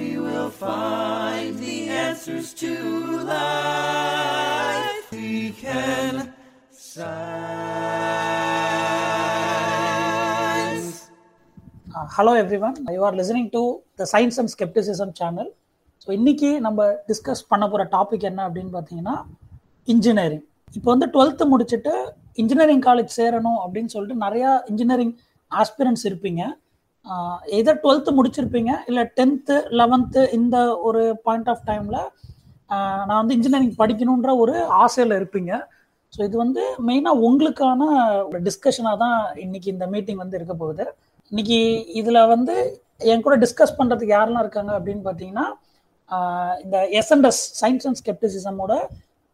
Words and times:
we 0.00 0.10
will 0.18 0.50
find 0.60 1.58
the 1.58 1.76
answers 2.02 2.48
to 2.54 2.72
life. 3.30 5.06
We 5.14 5.32
can 5.54 6.14
science. 6.72 7.18
Uh, 11.90 12.06
hello 12.16 12.32
everyone 12.34 12.76
you 12.88 13.02
are 13.02 13.12
listening 13.12 13.48
to 13.50 13.62
the 13.98 14.06
science 14.06 14.38
and 14.42 14.50
skepticism 14.56 15.10
channel 15.20 15.48
so 16.02 16.10
இன்றைக்கி 16.16 16.50
நம்ம 16.64 16.84
discuss 17.08 17.40
பண்ண 17.48 17.64
போகிற 17.70 17.82
topic 17.94 18.22
என்ன 18.28 18.40
அப்படின்னு 18.46 18.70
பார்த்தீங்கன்னா 18.76 19.16
engineering 19.88 20.44
இப்போ 20.76 20.88
வந்து 20.92 21.06
டுவெல்த்து 21.14 21.44
முடிச்சுட்டு 21.50 21.92
இன்ஜினியரிங் 22.42 22.80
காலேஜ் 22.86 23.10
சேரணும் 23.18 23.58
அப்படின்னு 23.64 23.92
சொல்லிட்டு 23.94 24.16
நிறையா 24.22 24.50
இன்ஜினியரிங் 24.70 25.12
ஆஸ்பிரன்ஸ் 25.50 26.04
இருப்பீங்க 26.10 26.42
எதர் 27.58 27.82
டுவெல்த்து 27.82 28.10
முடிச்சிருப்பீங்க 28.18 28.72
இல்லை 28.90 29.02
டென்த்து 29.18 29.56
லெவன்த்து 29.80 30.22
இந்த 30.38 30.56
ஒரு 30.88 31.02
பாயிண்ட் 31.26 31.50
ஆஃப் 31.52 31.64
டைமில் 31.70 32.00
நான் 33.08 33.20
வந்து 33.20 33.36
இன்ஜினியரிங் 33.36 33.78
படிக்கணுன்ற 33.82 34.32
ஒரு 34.42 34.54
ஆசையில் 34.82 35.18
இருப்பீங்க. 35.20 35.52
ஸோ 36.12 36.20
இது 36.28 36.36
வந்து 36.44 36.62
மெயினாக 36.88 37.24
உங்களுக்கான 37.26 37.82
ஒரு 38.28 38.38
டிஸ்கஷனாக 38.48 39.00
தான் 39.04 39.18
இன்னைக்கு 39.44 39.68
இந்த 39.74 39.86
மீட்டிங் 39.94 40.22
வந்து 40.22 40.38
இருக்க 40.38 40.54
போகுது. 40.62 40.84
இன்னைக்கு 41.32 41.58
இதில் 42.00 42.28
வந்து 42.34 42.54
என் 43.10 43.24
கூட 43.26 43.36
டிஸ்கஸ் 43.44 43.76
பண்ணுறதுக்கு 43.78 44.16
யாரெல்லாம் 44.16 44.44
இருக்காங்க 44.46 44.72
அப்படின்னு 44.78 45.04
பார்த்தீங்கன்னா 45.08 45.46
இந்த 46.64 46.76
SNS 47.00 47.42
science 47.60 47.86
and 47.88 48.00
ஸ்கெப்டிசிசமோட 48.02 48.74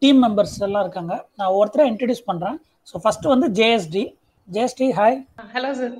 team 0.01 0.19
members 0.25 0.57
எல்லாம் 0.67 0.85
இருக்காங்க. 0.85 1.13
நான் 1.39 1.55
ஒருத்தரை 1.59 1.85
இன்ட்ரடியூஸ் 1.91 2.27
பண்ணுறேன் 2.29 2.57
ஸோ 2.91 3.01
ஃபர்ஸ்ட் 3.05 3.33
வந்து 3.33 3.49
JST 3.59 4.03
JST 4.47 4.89
hi 4.99 5.17
hello 5.55 5.71
sir 5.81 5.97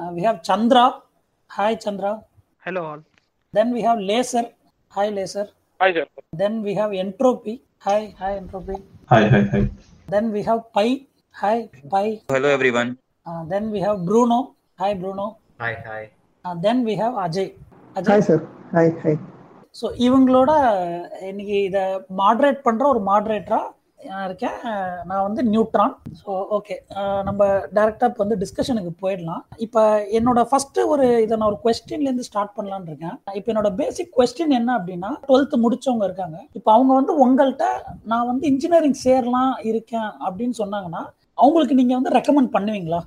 We 0.00 0.22
have 0.26 0.40
Chandra 0.48 0.86
hi 1.50 1.78
Chandra 1.84 2.12
Hello 2.64 2.80
all. 2.90 3.00
Then 3.54 3.70
we 3.74 3.82
have 3.86 4.00
laser 4.08 4.48
hi 4.94 5.12
laser 5.18 5.48
Hi 5.80 5.88
sir. 5.96 6.04
Then 6.40 6.56
we 6.64 6.72
have 6.78 6.92
entropy 7.02 7.54
hi 7.86 8.06
hi 8.20 8.36
entropy 8.40 8.76
Hi, 9.12 9.20
hi, 9.32 9.40
hi. 9.52 9.60
Then 10.08 10.28
we 10.34 10.42
have 10.48 10.62
Pai 10.76 10.86
hi 11.34 11.62
Pai 11.94 12.06
Hello 12.28 12.50
everyone. 12.56 12.90
Then 13.52 13.68
we 13.74 13.80
have 13.86 13.98
Bruno 14.08 14.40
hi 14.78 14.96
Bruno 15.02 15.26
Hi, 15.64 15.72
hi. 15.86 16.02
Then 16.62 16.82
we 16.88 16.96
have 16.96 17.16
Ajay 17.24 17.50
hi 17.96 18.02
Ajay 18.02 18.24
sir 18.28 18.42
hi 18.74 18.92
hi 19.02 19.18
so 19.74 19.86
இவங்களோட 20.06 20.50
இன்னைக்கு 21.30 21.56
இதை 21.68 21.84
moderate 22.20 22.60
பண்ணுற 22.66 22.84
ஒரு 22.94 23.02
மாட்ரேட்டராக 23.08 23.64
நான் 23.64 23.72
இருக்கேன். 24.27 24.57
நான் 25.09 25.25
வந்து 25.27 25.41
neutron. 25.53 25.93
So 26.19 26.29
okay 26.57 26.75
நம்ம 27.27 27.47
டேரெக்டாக 27.77 28.09
இப்போ 28.11 28.21
வந்து 28.23 28.37
டிஸ்கஷனுக்கு 28.43 28.91
போயிடலாம். 29.03 29.43
இப்போ 29.65 29.81
என்னோட 30.19 30.41
ஃபர்ஸ்ட் 30.49 30.79
ஒரு 30.93 31.07
இதை 31.25 31.33
நான் 31.37 31.49
ஒரு 31.51 31.59
கொஸ்டின்லேருந்து 31.65 32.27
ஸ்டார்ட் 32.29 32.55
பண்ணலான் 32.57 32.87
இருக்கேன். 32.89 33.15
இப்போ 33.39 33.51
என்னோட 33.53 33.71
பேசிக் 33.81 34.13
கொஸ்டின் 34.19 34.57
என்ன 34.59 34.75
அப்படின்னா 34.79 35.11
டுவெல்த்து 35.29 35.63
முடிச்சவங்க 35.65 36.05
இருக்காங்க. 36.09 36.37
இப்போ 36.59 36.71
அவங்க 36.75 36.91
வந்து 36.99 37.15
உங்கள்கிட்ட 37.25 37.67
நான் 38.13 38.29
வந்து 38.31 38.45
இன்ஜினியரிங் 38.51 38.99
சேரலாம் 39.05 39.53
இருக்கேன் 39.71 40.11
அப்படின்னு 40.27 40.57
சொன்னாங்கன்னா 40.61 41.03
அவங்களுக்கு 41.43 41.79
நீங்கள் 41.81 41.99
வந்து 41.99 42.15
ரெக்கமெண்ட் 42.19 42.55
பண்ணுவீங்களா? 42.55 43.01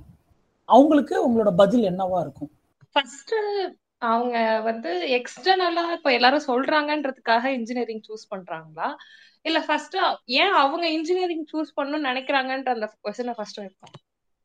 அவங்களுக்கு 0.69 1.15
உங்களோட 1.25 1.51
பதில் 1.63 1.89
என்னவா 1.89 2.19
இருக்கும்? 2.25 2.51
ஃபர்ஸ்ட் 2.93 3.35
அவங்க 4.13 4.37
வந்து 4.67 4.91
எக்ஸ்டர்னலா 5.17 5.83
இப்ப 5.97 6.09
எல்லாரும் 6.17 6.47
சொல்றாங்கன்றதுக்காக 6.47 7.43
இன்ஜினியரிங் 7.57 8.03
சூஸ் 8.07 8.25
பண்றாங்களா? 8.33 8.87
இல்ல 9.45 9.59
ஃபர்ஸ்ட் 9.65 9.95
ஏன் 10.41 10.55
அவங்க 10.61 10.85
இன்ஜினியரிங் 10.97 11.45
சூஸ் 11.51 11.75
பண்ணணும்னு 11.77 12.09
நினைக்கிறாங்கன்ற 12.09 12.71
அந்த 12.75 12.87
கொஸ்டினை 13.05 13.33
ஃபர்ஸ்ட் 13.37 13.61
வைப்போம். 13.61 13.93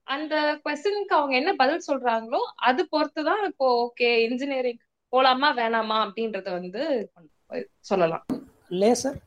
அந்த 0.07 0.35
கொஸ்டினுக்கு 0.65 1.15
அவங்க 1.19 1.35
என்ன 1.37 1.51
பதில் 1.55 1.87
சொல்றாங்களோ 1.89 2.41
அது 2.69 2.83
பொறுத்து 2.95 3.23
தான் 3.31 3.43
இப்போ 3.51 3.67
ஓகே 3.85 4.11
இன்ஜினியரிங் 4.27 4.81
போலாமா 5.13 5.49
வேணாமா 5.61 5.97
அப்படின்றத 6.05 6.49
வந்து 6.59 6.83
சொல்லலாம். 7.91 8.25
லேசர் 8.81 9.19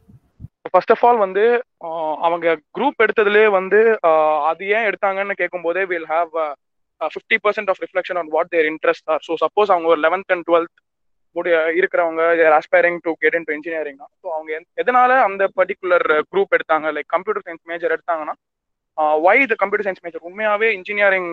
ஃபர்ஸ்ட் 0.74 0.94
ஆஃப் 0.94 1.04
ஆல் 1.08 1.24
வந்து 1.24 1.44
அவங்க 2.26 2.46
குரூப் 2.78 3.02
எடுத்ததுலேயே 3.06 3.48
வந்து 3.58 3.80
அது 4.50 4.64
ஏன் 4.76 4.88
எடுத்தாங்கன்னு 4.90 5.40
கேட்கும்போதே 5.42 5.84
will 5.92 6.10
have 6.14 6.32
fifty 7.02 7.38
percent 7.46 7.72
of 7.72 7.82
reflection 7.84 8.20
on 8.22 8.32
what 8.36 8.52
their 8.54 8.70
interest 8.72 9.10
are 9.14 9.24
so 9.28 9.36
suppose 9.44 9.74
அவங்க 9.74 9.90
ஒரு 9.94 10.02
லெவன்த் 10.06 10.34
அண்ட் 10.36 10.46
டுவெல்த் 10.50 10.74
முடிய 11.36 11.56
இருக்கிறவங்க 11.80 12.22
aspiring 12.58 13.00
to 13.06 13.12
get 13.24 13.36
in 13.38 13.48
to 13.48 13.54
engineering 13.58 14.00
so 14.22 14.28
அவங்க 14.36 14.52
எதனால 14.82 15.12
அந்த 15.28 15.44
பர்டிகுலர் 15.60 16.08
குரூப் 16.32 16.56
எடுத்தாங்க? 16.58 16.88
லைக் 16.98 17.10
கம்ப்யூட்டர் 17.16 17.46
சயின்ஸ் 17.48 17.66
மேஜர் 17.72 17.96
எடுத்தாங்கன்னா 17.96 18.36
ஒய் 19.26 19.44
இது 19.46 19.56
கம்ப்யூட்டர் 19.62 19.88
சயின்ஸ் 19.88 20.04
மேஜர் 20.06 20.28
உண்மையாவே 20.30 20.70
இன்ஜினியரிங் 20.80 21.32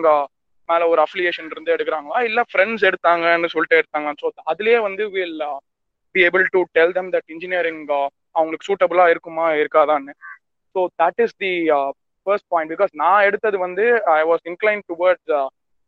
மேல 0.69 0.81
ஒரு 0.91 0.99
அஃபிலியேஷன் 1.05 1.51
இருந்து 1.53 1.73
எடுக்கிறாங்களா? 1.75 2.17
இல்ல 2.29 2.39
ஃப்ரெண்ட்ஸ் 2.49 2.85
எடுத்தாங்கன்னு 2.89 3.51
சொல்லிட்டு 3.53 3.79
எடுத்தாங்க 3.81 4.13
ஸோ 4.21 4.29
அதுலயே 4.53 4.79
வந்து 4.87 5.05
will 5.15 5.39
be 6.15 6.21
able 6.27 6.45
to 6.55 6.61
tell 6.77 6.95
them 6.97 7.11
that 7.15 7.29
engineering 7.35 7.81
அவங்களுக்கு 8.35 8.67
சூட்டபிளா 8.69 9.05
இருக்குமா 9.13 9.45
இருக்காதான்னு. 9.61 10.13
So 10.75 10.81
that 11.01 11.21
is 11.25 11.35
the 11.43 11.53
first 12.27 12.49
point 12.53 12.71
because 12.73 12.91
நான் 13.01 13.25
எடுத்தது 13.29 13.57
வந்து 13.65 13.85
I 14.17 14.21
was 14.31 14.43
incline 14.51 14.81
towards 14.89 15.31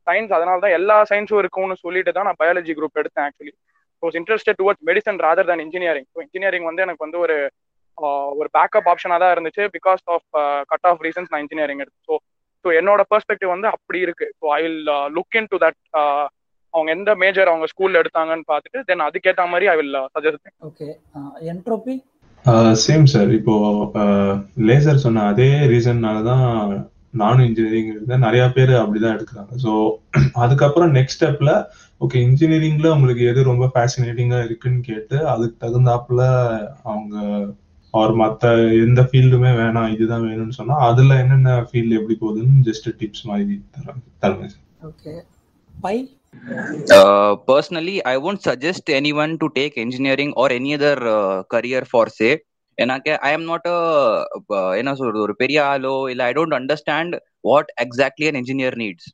science 0.07 0.33
அதனால 0.37 0.57
தான் 0.63 0.75
எல்லா 0.77 0.95
சயின்ஸும் 1.11 1.41
இருக்கும்னு 1.41 1.75
சொல்லிட்டு 1.83 2.11
தான் 2.15 2.27
நான் 2.29 2.39
பயாலஜி 2.41 2.73
குரூப் 2.79 2.99
எடுத்தேன் 3.01 3.25
actually 3.27 3.53
was 4.03 4.17
interested 4.19 4.59
towards 4.61 4.85
medicine 4.89 5.19
rather 5.25 5.49
than 5.49 5.61
engineering 5.65 6.07
so 6.13 6.19
engineering 6.25 6.67
வந்து 6.69 6.83
எனக்கு 6.85 7.05
வந்து 7.05 7.19
ஒரு 7.25 7.37
ஒரு 8.39 8.47
பேக்கப் 8.55 8.87
ஆப்ஷனாக 8.91 9.21
தான் 9.23 9.33
இருந்துச்சு 9.35 9.63
because 9.75 10.03
of 10.13 10.27
cut 10.71 10.87
off 10.91 11.03
reasons 11.07 11.31
நான் 11.31 11.43
இன்ஜினியரிங் 11.45 11.81
எடுத்தேன். 11.83 12.05
ஸோ 12.07 12.13
ஸோ 12.65 12.69
என்னோட 12.79 13.01
பெர்ஸ்பெக்டிவ் 13.11 13.49
வந்து 13.53 13.67
அப்படி 13.75 13.99
இருக்கு. 14.05 14.27
So 14.39 14.45
I 14.55 14.59
will 14.65 14.79
look 15.17 15.37
in 15.39 15.49
to 15.51 15.57
that 15.65 15.79
அவங்க 16.73 16.89
எந்த 16.97 17.11
மேஜர் 17.23 17.51
அவங்க 17.51 17.65
ஸ்கூல்ல 17.71 18.01
எடுத்தாங்கன்னு 18.01 18.49
பார்த்துட்டு 18.51 18.79
தென் 18.87 19.05
அதுக்கேற்ற 19.07 19.43
மாதிரி 19.51 19.67
I 19.73 19.75
will 19.79 19.97
suggest 20.15 20.49
okay 20.69 20.87
Entropy 21.53 21.95
same 22.85 23.05
sir 23.11 23.29
இப்போ 23.39 23.53
லேசர் 24.69 25.03
சொன்ன 25.05 25.27
அதே 25.31 25.49
ரீசன்னால 25.73 26.23
தான் 26.29 26.47
நானும் 27.21 27.45
இன்ஜினியரிங் 27.47 27.91
எடுத்தேன் 27.91 28.25
நிறைய 28.25 28.43
பேர் 28.55 28.73
அப்படிதான் 28.81 29.15
எடுக்கிறாங்க. 29.17 29.51
ஸோ 29.63 29.71
அதுக்கப்புறம் 30.43 30.91
நெக்ஸ்ட் 30.97 31.17
ஸ்டெப்ல 31.17 31.51
ஓகே 32.03 32.19
இன்ஜினியரிங்ல 32.27 32.87
உங்களுக்கு 32.95 33.23
எது 33.31 33.49
ரொம்ப 33.49 33.65
ஃபேசினேட்டிங்கா 33.73 34.39
இருக்குன்னு 34.45 34.81
கேட்டு 34.87 35.17
அதுக்கு 35.33 35.57
தகுந்தாப்புல 35.63 36.23
அவங்க 36.83 37.15
அவர் 37.93 38.13
மத்த 38.21 38.51
எந்த 38.85 39.01
ஃபீல்டுமே 39.01 39.51
வேணாம் 39.59 39.91
இதுதான் 39.95 40.25
வேணும்னு 40.29 40.57
சொன்னா 40.59 40.77
அதுல 40.87 41.19
என்னென்ன 41.23 41.59
ஃபீல்டு 41.69 41.97
எப்படி 41.99 42.15
போகுதுன்னு 42.21 42.65
ஜஸ்ட் 42.69 42.89
டிப்ஸ் 43.01 43.27
மாதிரி 43.31 43.55
தராங்க 43.75 44.03
தருங்க 44.25 44.49
sir 44.49 44.65
okay 44.89 45.13
Pi 45.73 45.95
Uh, 46.91 47.35
personally, 47.47 48.03
I 48.03 48.17
won't 48.17 48.41
suggest 48.41 48.89
anyone 48.91 49.37
to 49.37 49.47
take 49.49 49.77
engineering 49.77 50.31
or 50.33 50.51
any 50.51 50.73
other 50.73 50.95
uh, 51.09 51.43
career 51.45 51.81
for 51.85 52.05
say. 52.11 52.31
எனக்கு 52.77 53.11
ஐ 53.27 53.31
எம் 53.31 53.45
நாட் 53.45 53.67
என்ன 54.79 54.91
சொல்றது 54.93 55.19
ஒரு 55.25 55.33
பெரிய 55.41 55.59
ஆளோ 55.65 55.93
இல்ல 56.11 56.21
I 56.23 56.33
don't 56.33 56.55
understand 56.59 57.15
what 57.43 57.69
exactly 57.83 58.27
an 58.31 58.39
engineer 58.41 58.77
needs 58.83 59.07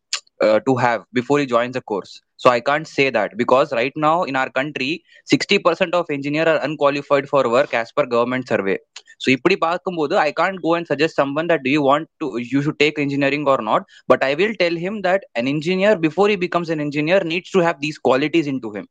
to 0.68 0.74
have 0.84 1.02
before 1.18 1.42
he 1.42 1.48
joins 1.54 1.80
a 1.82 1.84
course 1.86 2.14
so 2.43 2.49
I 2.57 2.61
can't 2.71 2.89
say 2.95 3.05
that 3.17 3.33
because 3.43 3.69
right 3.81 3.99
now 4.07 4.23
in 4.31 4.39
our 4.43 4.51
country 4.59 4.91
sixty 5.33 5.59
percent 5.67 5.95
of 6.01 6.11
engineer 6.17 6.51
are 6.53 6.61
unqualified 6.69 7.29
for 7.31 7.49
work 7.57 7.75
as 7.81 7.95
per 7.99 8.11
government 8.15 8.49
survey 8.53 8.77
so 9.25 9.29
இப்படி 9.37 9.57
பார்க்கும்போது 9.67 10.15
I 10.29 10.31
can't 10.43 10.61
go 10.65 10.73
and 10.79 10.89
suggest 10.93 11.19
someone 11.23 11.51
that 11.53 11.69
you 11.75 11.83
want 11.91 12.09
to 12.23 12.29
you 12.53 12.61
should 12.67 12.81
take 12.85 12.99
engineering 13.07 13.47
or 13.55 13.65
not 13.71 13.87
but 14.13 14.23
i 14.31 14.35
will 14.41 14.55
tell 14.63 14.77
him 14.85 14.95
that 15.07 15.23
an 15.41 15.47
engineer 15.55 15.93
before 16.07 16.29
he 16.33 16.37
becomes 16.47 16.71
an 16.75 16.81
engineer 16.87 17.21
needs 17.33 17.51
to 17.57 17.63
have 17.67 17.79
these 17.85 17.99
qualities 18.09 18.47
into 18.55 18.71
him 18.77 18.87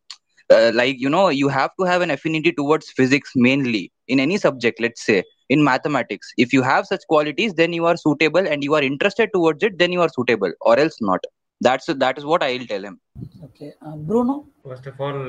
uh, 0.49 0.71
like 0.73 0.99
you 0.99 1.09
know 1.09 1.25
you 1.41 1.47
have 1.49 1.71
to 1.79 1.83
have 1.83 2.01
an 2.01 2.11
affinity 2.11 2.51
towards 2.51 2.89
physics 2.91 3.31
mainly 3.35 3.83
in 4.07 4.19
any 4.19 4.38
subject 4.38 4.79
let's 4.79 5.03
say 5.03 5.19
in 5.49 5.63
mathematics 5.63 6.33
if 6.38 6.53
you 6.53 6.61
have 6.61 6.85
such 6.85 7.05
qualities 7.07 7.53
then 7.53 7.73
you 7.73 7.85
are 7.85 7.97
suitable 7.97 8.45
and 8.47 8.63
you 8.63 8.73
are 8.73 8.83
interested 8.83 9.29
towards 9.33 9.63
it 9.63 9.77
then 9.77 9.91
you 9.91 10.01
are 10.01 10.09
suitable 10.09 10.53
or 10.61 10.77
else 10.77 10.97
not 11.01 11.31
That's 11.60 11.86
that 11.96 12.16
is 12.19 12.24
what 12.24 12.42
i 12.42 12.52
will 12.54 12.69
tell 12.72 12.84
him. 12.88 12.96
Okay 13.46 13.66
Bruno 14.08 14.34
first 14.62 14.88
of 14.91 15.00
all 15.04 15.22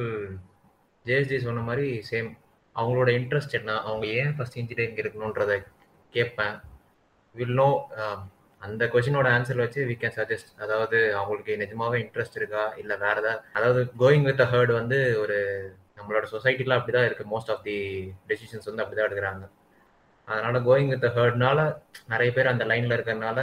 JST 1.06 1.38
சொன்ன 1.46 1.62
மாதிரி 1.62 1.88
same 2.10 2.28
அவங்களோட 2.76 3.10
interest 3.20 3.56
என்ன? 3.60 3.72
அவங்க 3.86 4.06
ஏன் 4.20 4.34
first 4.36 4.58
engineering 4.62 5.00
இருக்கணுன்றத 5.02 5.54
கேட்பேன். 6.14 6.56
Will 7.36 7.58
know 7.60 7.70
அந்த 8.62 8.84
கொஷினோட 8.94 9.28
ஆன்சர் 9.36 9.62
வச்சு 9.64 9.82
வி 9.90 9.96
கேன் 10.02 10.16
சஜஸ்ட் 10.18 10.52
அதாவது 10.64 10.98
அவங்களுக்கு 11.20 11.54
நிஜமாவே 11.64 11.98
இன்ட்ரெஸ்ட் 12.06 12.38
இருக்கா? 12.40 12.64
இல்லை 12.82 12.96
வேற 13.06 13.16
ஏதாவது 13.22 13.46
அதாவது 13.58 13.82
கோயிங் 14.02 14.28
வித் 14.30 14.44
அ 14.46 14.50
ஹர்ட் 14.54 14.74
வந்து 14.80 15.00
ஒரு 15.24 15.38
நம்மளோட 15.98 16.26
சொசைட்டில 16.34 16.78
அப்படிதான் 16.80 17.08
இருக்கு. 17.10 17.26
மோஸ்ட் 17.34 17.52
ஆஃப் 17.56 17.64
தி 17.68 17.78
டெசிஷன்ஸ் 18.32 18.70
வந்து 18.70 18.84
அப்படிதான் 18.84 19.10
எடுக்கிறாங்க. 19.10 19.46
அதனால 20.28 20.60
கோயிங் 20.70 20.92
வித் 20.94 21.08
ஹர்ட்னால 21.18 21.60
நிறைய 22.08 22.30
பேர் 22.32 22.54
அந்த 22.54 22.66
லைன்ல 22.66 22.96
இருக்கிறதுனால 22.98 23.40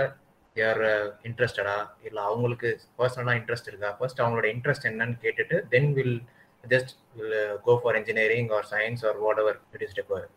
யார் 0.57 0.83
இன்ட்ரெஸ்டடா 1.29 1.77
இல்லை 2.09 2.21
அவங்களுக்கு 2.29 2.69
பர்சனலாக 2.99 3.39
இன்ட்ரெஸ்ட் 3.41 3.69
இருக்கா? 3.71 3.91
ஃபர்ஸ்ட் 3.99 4.23
அவங்களோட 4.23 4.47
இன்ட்ரெஸ்ட் 4.55 4.89
என்னன்னு 4.91 5.17
கேட்டுட்டு 5.25 5.57
then 5.75 5.91
will 5.99 6.17
just 6.65 6.93
will 7.17 7.35
go 7.67 7.75
for 7.83 7.99
engineering 8.01 8.51
or 8.57 8.67
science 8.73 9.05
or 9.09 9.19
what 9.25 9.41
ever 9.43 9.59
it 9.75 9.85
is 9.87 9.97
require 10.01 10.31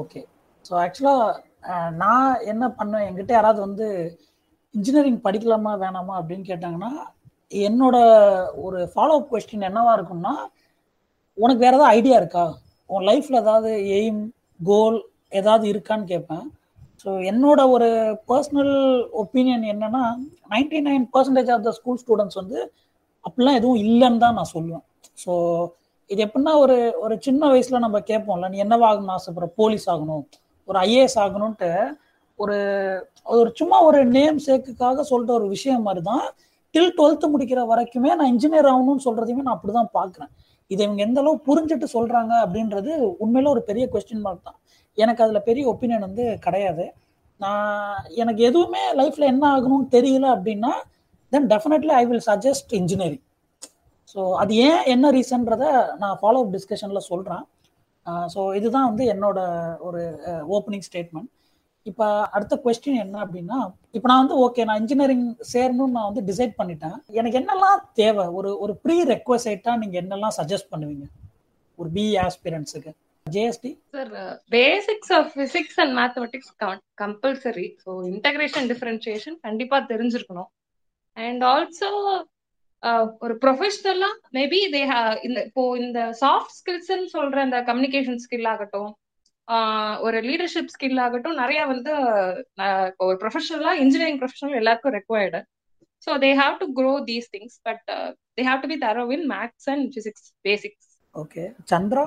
okay 0.00 0.20
so 0.64 0.72
ஆக்சுவலாக 0.84 1.26
நான் 2.02 2.40
என்ன 2.52 2.64
பண்ணேன்? 2.78 3.06
என்கிட்ட 3.08 3.32
யாராவது 3.36 3.60
வந்து 3.66 3.86
இன்ஜினியரிங் 4.74 5.20
படிக்கலாமா 5.26 5.72
வேணாமா 5.84 6.14
அப்படின்னு 6.20 6.44
கேட்டாங்கன்னா 6.50 6.92
என்னோட 7.66 7.96
ஒரு 8.64 8.78
ஃபாலோ 8.92 9.14
அப் 9.18 9.30
கொஸ்டின் 9.30 9.68
என்னவா 9.68 9.92
இருக்கும்னா 9.96 10.34
உனக்கு 11.38 11.62
வேற 11.64 11.74
ஏதாவது 11.76 11.94
ஐடியா 11.96 12.16
இருக்கா? 12.20 12.44
உன் 12.90 13.06
லைஃப்ல 13.10 13.40
ஏதாவது 13.44 13.70
எய்ம் 13.98 14.22
கோல் 14.60 14.98
ஏதாவது 15.32 15.64
இருக்கான்னு 15.72 16.10
கேட்பேன். 16.12 16.46
ஸோ 17.02 17.10
என்னோட 17.30 17.60
ஒரு 17.74 17.88
பர்சனல் 18.30 18.74
ஒப்பீனியன் 19.22 19.64
என்னன்னா 19.72 20.02
ninety 20.54 20.78
nine 20.88 21.04
percentage 21.14 21.50
of 21.54 21.66
the 21.66 21.72
school 21.78 22.00
students 22.02 22.38
வந்து 22.40 22.58
அப்படிலாம் 23.24 23.58
எதுவும் 23.60 23.80
இல்லைன்னு 23.84 24.22
தான் 24.24 24.36
நான் 24.38 24.52
சொல்லுவேன். 24.54 24.84
ஸோ 25.22 25.32
இது 26.10 26.20
எப்படின்னா 26.26 26.52
ஒரு 26.64 26.76
ஒரு 27.04 27.14
சின்ன 27.26 27.42
வயசுல 27.52 27.78
நம்ம 27.84 27.98
கேட்போம்ல 28.10 28.48
நீ 28.52 28.58
என்னவாகணும்னு 28.64 29.16
ஆசைப்படுற? 29.16 29.48
போலீஸ் 29.60 29.86
ஆகணும் 29.94 30.24
ஒரு 30.68 30.78
ஐஏஎஸ் 30.86 31.18
ஆகணும்ன்ட்டு 31.24 31.70
ஒரு 32.38 32.56
ஒரு 33.36 33.48
சும்மா 33.60 33.78
ஒரு 33.88 34.00
நேம் 34.16 34.38
சேக்குக்காக 34.46 35.04
சொல்ற 35.12 35.30
ஒரு 35.38 35.46
விஷயம் 35.54 35.86
மாதிரி 35.86 36.02
தான் 36.10 36.26
டில் 36.74 36.94
டுவெல்த்து 36.98 37.32
முடிக்கிற 37.32 37.60
வரைக்குமே 37.72 38.10
நான் 38.18 38.30
இன்ஜினியர் 38.34 38.68
ஆகணும்னு 38.72 39.06
சொல்றதையுமே 39.06 39.44
நான் 39.46 39.56
அப்படிதான் 39.56 39.90
பார்க்குறேன். 39.98 40.30
இதை 40.70 40.80
இவங்க 40.86 41.02
எந்த 41.06 41.18
அளவு 41.22 41.36
புரிஞ்சுட்டு 41.48 41.86
சொல்றாங்க 41.96 42.32
அப்படின்றது 42.44 42.92
உண்மையில 43.24 43.50
ஒரு 43.54 43.62
பெரிய 43.70 43.84
கொஸ்டின் 43.92 44.24
மார்க் 44.26 44.46
தான். 44.48 44.58
எனக்கு 44.98 45.22
அதுல 45.24 45.40
பெரிய 45.48 45.64
ஒப்பீனியன் 45.72 46.06
வந்து 46.08 46.24
கிடையாது. 46.46 46.84
நான் 47.40 47.96
எனக்கு 48.22 48.42
எதுவுமே 48.50 48.82
லைஃப்ல 49.00 49.26
என்ன 49.32 49.44
ஆகணும்னு 49.56 49.88
தெரியல 49.96 50.26
அப்படின்னா 50.36 50.72
then 51.32 51.48
definitely 51.52 51.92
I 52.00 52.04
will 52.10 52.26
suggest 52.30 52.72
engineering 52.80 53.24
so 54.12 54.20
அது 54.42 54.52
ஏன் 54.68 54.82
என்ன 54.94 55.06
ரீசன்றத 55.16 55.64
நான் 56.02 56.18
ஃபாலோ 56.20 56.40
அப் 56.44 56.52
டிஸ்கஷன்ல 56.56 57.00
சொல்றேன். 57.10 57.42
ஸோ 58.34 58.40
இதுதான் 58.58 58.88
வந்து 58.90 59.04
என்னோட 59.14 59.38
ஒரு 59.88 60.02
ஓப்பனிங் 60.56 60.86
ஸ்டேட்மெண்ட் 60.88 61.30
இப்போ 61.86 62.06
அடுத்த 62.36 62.54
கொஸ்டின் 62.64 63.02
என்ன 63.02 63.16
அப்படின்னா 63.24 63.58
இப்போ 63.96 64.06
நான் 64.10 64.22
வந்து 64.22 64.36
ஓகே 64.44 64.64
நான் 64.68 64.80
இன்ஜினியரிங் 64.82 65.26
சேரணும்னு 65.52 65.96
நான் 65.96 66.08
வந்து 66.10 66.22
டிசைட் 66.30 66.54
பண்ணிட்டேன். 66.60 66.96
எனக்கு 67.18 67.40
என்னெல்லாம் 67.40 67.82
தேவை? 68.00 68.24
ஒரு 68.38 68.50
ஒரு 68.64 68.72
ப்ரீ 68.84 68.96
ரெக்வசைட்டா 69.12 69.74
நீங்க 69.82 69.96
என்னெல்லாம் 70.02 70.36
சஜஸ்ட் 70.38 70.72
பண்ணுவீங்க? 70.72 71.06
ஒரு 71.78 71.90
BE 71.96 72.14
ஆஸ்பிரன்ஸுக்கு 72.26 72.92
JST 73.26 73.70
sir 73.94 74.12
basics 74.56 75.12
of 75.18 75.32
physics 75.40 75.78
and 75.82 75.94
mathematics 76.00 76.52
compulsory 77.02 77.66
so 77.86 77.92
integration 78.12 78.68
differentiation 78.72 79.36
கண்டிப்பா 79.46 79.78
தெரிஞ்சிருக்கணும். 79.92 80.50
அண்ட் 81.16 81.42
ஆல்சோ 81.52 81.90
uh, 82.82 83.04
ஒரு 83.24 83.34
ப்ரொஃபஷனலா 83.42 84.10
மேபி 84.36 84.60
தே 84.74 84.82
இந்த 85.26 85.38
இப்போ 85.48 85.62
இந்த 85.84 86.00
சாஃப்ட் 86.22 86.54
ஸ்கில்ஸ்ன்னு 86.58 87.08
சொல்ற 87.16 87.44
இந்த 87.48 87.60
கம்யூனிகேஷன் 87.70 88.22
ஸ்கில் 88.24 88.50
ஆகட்டும் 88.52 88.90
ஒரு 90.06 90.18
லீடர்ஷிப் 90.20 90.72
ஸ்கில் 90.74 91.00
ஆகட்டும் 91.04 91.40
நிறைய 91.42 91.60
வந்து 91.66 91.92
ஒரு 93.00 93.16
ப்ரொஃபஷனலா 93.22 93.72
இன்ஜினியரிங் 93.84 94.20
ப்ரொஃபஷனல் 94.22 94.60
எல்லாருக்கும் 94.60 94.96
required 94.98 95.40
so 96.06 96.12
they 96.24 96.30
have 96.40 96.56
to 96.58 96.66
grow 96.78 96.92
these 97.08 97.30
things 97.34 97.56
but 97.62 97.84
they 98.38 98.44
have 98.44 98.62
to 98.64 98.68
be 98.68 98.78
thorough 98.86 99.04
in 99.18 99.26
maths 99.34 99.68
and 99.70 99.86
physics 99.96 100.28
basics 100.44 100.86
okay 101.14 101.44
Chandra? 101.70 102.02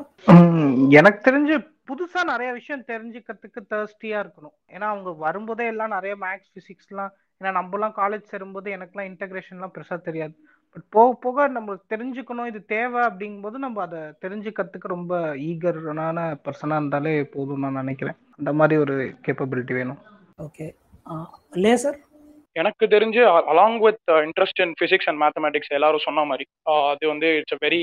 எனக்கு 0.97 1.19
தெரிஞ்சு 1.27 1.55
புதுசா 1.89 2.21
நிறைய 2.23 2.49
விஷயம் 2.51 2.85
தெரிஞ்சுக்கிறதுக்கு 2.89 3.61
தேர்ஸ்டியா 3.71 4.17
இருக்கணும். 4.23 4.55
ஏன்னா 4.69 4.87
அவங்க 4.93 5.11
வரும்போதே 5.25 5.65
எல்லாம் 5.65 5.95
நிறைய 5.95 6.13
மேக்ஸ் 6.23 6.51
பிசிக்ஸ்லாம் 6.57 7.11
ஏன்னா 7.41 7.51
நம்மலாம் 7.59 7.95
காலேஜ் 7.95 8.31
சேரும்போது 8.31 8.69
எனக்குலாம் 8.77 9.09
இன்டகிரேஷன்லாம் 9.11 9.73
பெருசா 9.75 9.97
தெரியாது. 10.01 10.33
பட் 10.75 10.85
போக 10.95 11.09
போக 11.23 11.47
நம்மளுக்கு 11.55 11.91
தெரிஞ்சுக்கணும் 11.93 12.49
இது 12.51 12.59
தேவை 12.75 12.99
அப்படிங்கும்போது 13.07 13.57
நம்ம 13.63 13.81
அதை 13.85 14.01
தெரிஞ்சுக்கிறதுக்கு 14.23 14.93
ரொம்ப 14.93 15.13
ஈகரான 15.49 16.19
பர்சனா 16.45 16.77
இருந்தாலே 16.81 17.13
போதும் 17.33 17.63
நான் 17.65 17.79
நினைக்கிறேன். 17.81 18.17
அந்த 18.39 18.51
மாதிரி 18.59 18.75
ஒரு 18.83 18.95
கேப்பபிலிட்டி 19.25 19.73
வேணும். 19.79 19.99
ஓகே 20.47 20.67
லேசர் 21.65 21.99
எனக்கு 22.55 22.85
தெரிஞ்சு 22.93 23.21
along 23.51 23.77
with 23.85 24.01
interest 24.27 24.61
in 24.65 24.73
physics 24.81 25.09
and 25.09 25.21
mathematics 25.23 25.75
எல்லாரும் 25.77 26.05
சொன்ன 26.07 26.25
மாதிரி 26.31 26.45
அது 26.91 27.05
வந்து 27.13 27.27
it's 27.41 27.57
a 27.57 27.61
very 27.67 27.81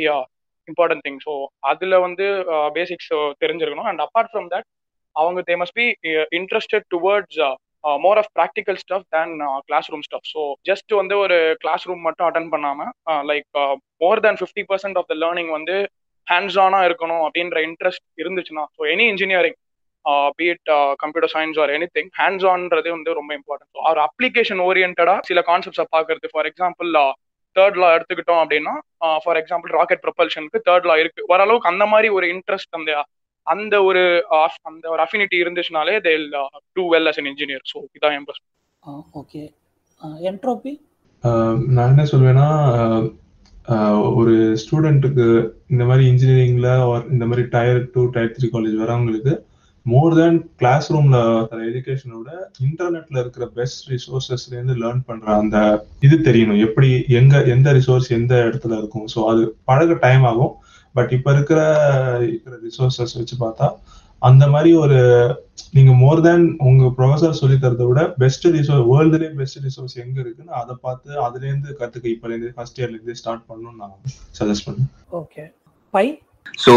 important 0.69 1.05
thing 1.07 1.21
so 1.27 1.35
அதில் 1.71 2.03
வந்து 2.07 2.27
பேசிக்ஸ் 2.77 3.13
தெரிஞ்சிருக்கணும். 3.45 3.89
அண்ட் 3.93 4.03
அப்பார்ட் 4.07 4.31
ஃப்ரம் 4.33 4.49
தட் 4.55 4.69
அவங்க 5.17 5.41
they 5.49 5.57
must 5.61 5.79
be 5.81 5.87
interested 6.39 6.87
towards 6.95 7.41
more 7.85 8.19
of 8.19 8.31
practical 8.39 8.79
stuff 8.83 9.07
than 9.17 9.33
classroom 9.93 10.05
stuff 10.09 10.29
so 10.33 10.43
just 10.71 10.93
வந்து 10.95 11.15
ஒரு 11.19 11.39
கிளாஸ் 11.61 11.87
ரூம் 11.87 12.03
மட்டும் 12.03 12.27
அட்டன் 12.29 12.51
பண்ணாமல் 12.51 12.91
like 13.27 13.47
more 14.01 14.23
than 14.27 14.39
fifty 14.41 14.65
percent 14.71 14.99
of 14.99 15.09
the 15.13 15.17
learning 15.25 15.53
வந்து 15.59 15.77
hands 16.27 16.59
ஆனாக 16.59 16.89
இருக்கணும் 16.89 17.23
அப்படின்ற 17.27 17.59
இன்ட்ரெஸ்ட் 17.69 18.07
இருந்துச்சுன்னா 18.23 18.65
so 18.77 18.83
any 18.95 19.05
engineering 19.13 19.59
BEd 20.39 20.71
computer 21.03 21.33
science 21.35 21.59
or 21.63 21.71
any 21.77 21.87
thing 21.97 22.11
hands 22.21 22.47
ஆன்றது 22.53 22.89
வந்து 22.97 23.13
ரொம்ப 23.13 23.31
இம்பார்ட்டன்ட் 23.39 23.73
ஸோ 23.75 23.81
அவர் 23.89 24.01
அப்ளிகேஷன் 24.09 24.63
ஓரியன்டாக 24.67 25.17
சில 25.31 25.41
கான்செப்ட்ஸை 25.51 25.87
பார்க்கறது. 25.97 26.29
ஃபார் 26.35 26.49
எக்ஸாம்பிள் 26.51 26.91
தேர்ட் 27.57 27.79
லா 27.83 27.89
எடுத்துக்கிட்டோம் 27.97 28.41
அப்படின்னா 28.43 28.75
ஃபார் 29.25 29.39
எக்ஸாம்பிள் 29.41 29.71
ராக்கெட் 29.79 30.03
ப்ரொபல்ஷனுக்கு 30.07 30.59
தேர்ட் 30.69 30.87
லா 30.91 30.97
இருக்கு. 31.03 31.23
ஓரளவுக்கு 31.33 31.71
அந்த 31.73 31.85
மாதிரி 31.87 32.09
ஒரு 32.19 32.27
இன்ட்ரெஸ்ட் 32.35 32.77
அந்த 32.79 32.93
அந்த 33.47 33.75
ஒரு 33.83 34.03
அந்த 34.65 34.85
ஒரு 34.95 35.01
affinity 35.07 35.37
இருந்துச்சுனாலே 35.43 35.95
they 36.07 36.13
do 36.77 36.85
well 36.95 37.09
as 37.11 37.21
an 37.23 37.31
engineer 37.33 37.65
so 37.73 37.81
இதான் 37.97 38.17
என் 38.19 38.29
ஓகே 39.21 39.43
என்ட்ரோபி 40.31 40.73
நான் 41.75 41.91
என்ன 41.93 42.05
சொல்வேன்னா 42.13 42.49
ஒரு 44.15 44.35
ஸ்டூடெண்ட்டுக்கு 44.63 45.27
இந்த 45.67 45.83
மாதிரி 45.85 46.05
இன்ஜினியரிங்ல 46.11 46.69
இந்த 47.15 47.25
மாதிரி 47.27 47.43
tier 47.55 47.81
two 47.95 48.03
tier 48.15 48.35
three 48.37 48.49
college 48.55 48.77
வரவங்களுக்கு 48.83 49.33
மோர் 49.87 50.15
தேன் 50.19 50.39
கிளாஸ் 50.61 50.87
ரூம்ல 50.93 51.19
தர 51.51 51.59
எஜுகேஷனோட 51.69 52.29
இன்டர்நெட்ல 52.67 53.19
இருக்கிற 53.21 53.45
பெஸ்ட் 53.59 53.85
ரிசோர்சஸ்ல 53.93 54.55
இருந்து 54.57 54.75
லேர்ன் 54.83 55.05
பண்ற 55.07 55.27
அந்த 55.43 55.59
இது 56.07 56.17
தெரியணும். 56.29 56.63
எப்படி 56.67 56.89
எங்க 57.21 57.43
எந்த 57.55 57.69
ரிசோர்ஸ் 57.79 58.09
எந்த 58.19 58.35
இடத்துல 58.49 58.79
இருக்கும். 58.81 59.07
ஸோ 59.15 59.21
அது 59.31 59.43
பழக 59.65 59.97
டைம் 60.07 60.25
ஆகும். 60.25 60.53
பட் 60.95 61.13
இப்ப 61.13 61.33
இருக்கிற 61.33 61.61
இருக்கிற 62.29 62.55
ரிசோர்சஸ் 62.67 63.17
வச்சு 63.19 63.37
பார்த்தா 63.41 63.69
அந்த 64.23 64.45
மாதிரி 64.49 64.71
ஒரு 64.75 64.99
நீங்க 65.73 65.93
மோர் 65.95 66.21
தேன் 66.21 66.47
உங்க 66.59 66.85
ப்ரொஃபசர் 66.97 67.39
சொல்லி 67.41 67.57
தரதை 67.57 67.87
விட 67.87 68.03
பெஸ்ட் 68.19 68.47
ரிசோர்ஸ் 68.57 68.89
வேர்ல்டுலேயே 68.91 69.33
பெஸ்ட் 69.33 69.61
ரிசோர்ஸ் 69.65 69.97
எங்க 70.05 70.19
இருக்குன்னு 70.21 70.53
அதை 70.53 70.75
பார்த்து 70.81 71.11
அதுல 71.27 71.47
இருந்து 71.47 71.77
கத்துக்க 71.81 72.09
இப்பல 72.15 72.33
இருந்து 72.35 72.53
ஃபர்ஸ்ட் 72.55 72.81
இயர்ல 72.81 72.99
இருந்து 72.99 73.19
ஸ்டார்ட் 73.23 73.47
பண்ணணும்னு 73.51 73.81
நான் 73.83 73.97
சஜஸ்ட் 74.41 74.67
பண்ணேன் 74.69 74.91
ஓகே 75.21 75.45
பை 75.95 76.07
ஸோ 76.67 76.75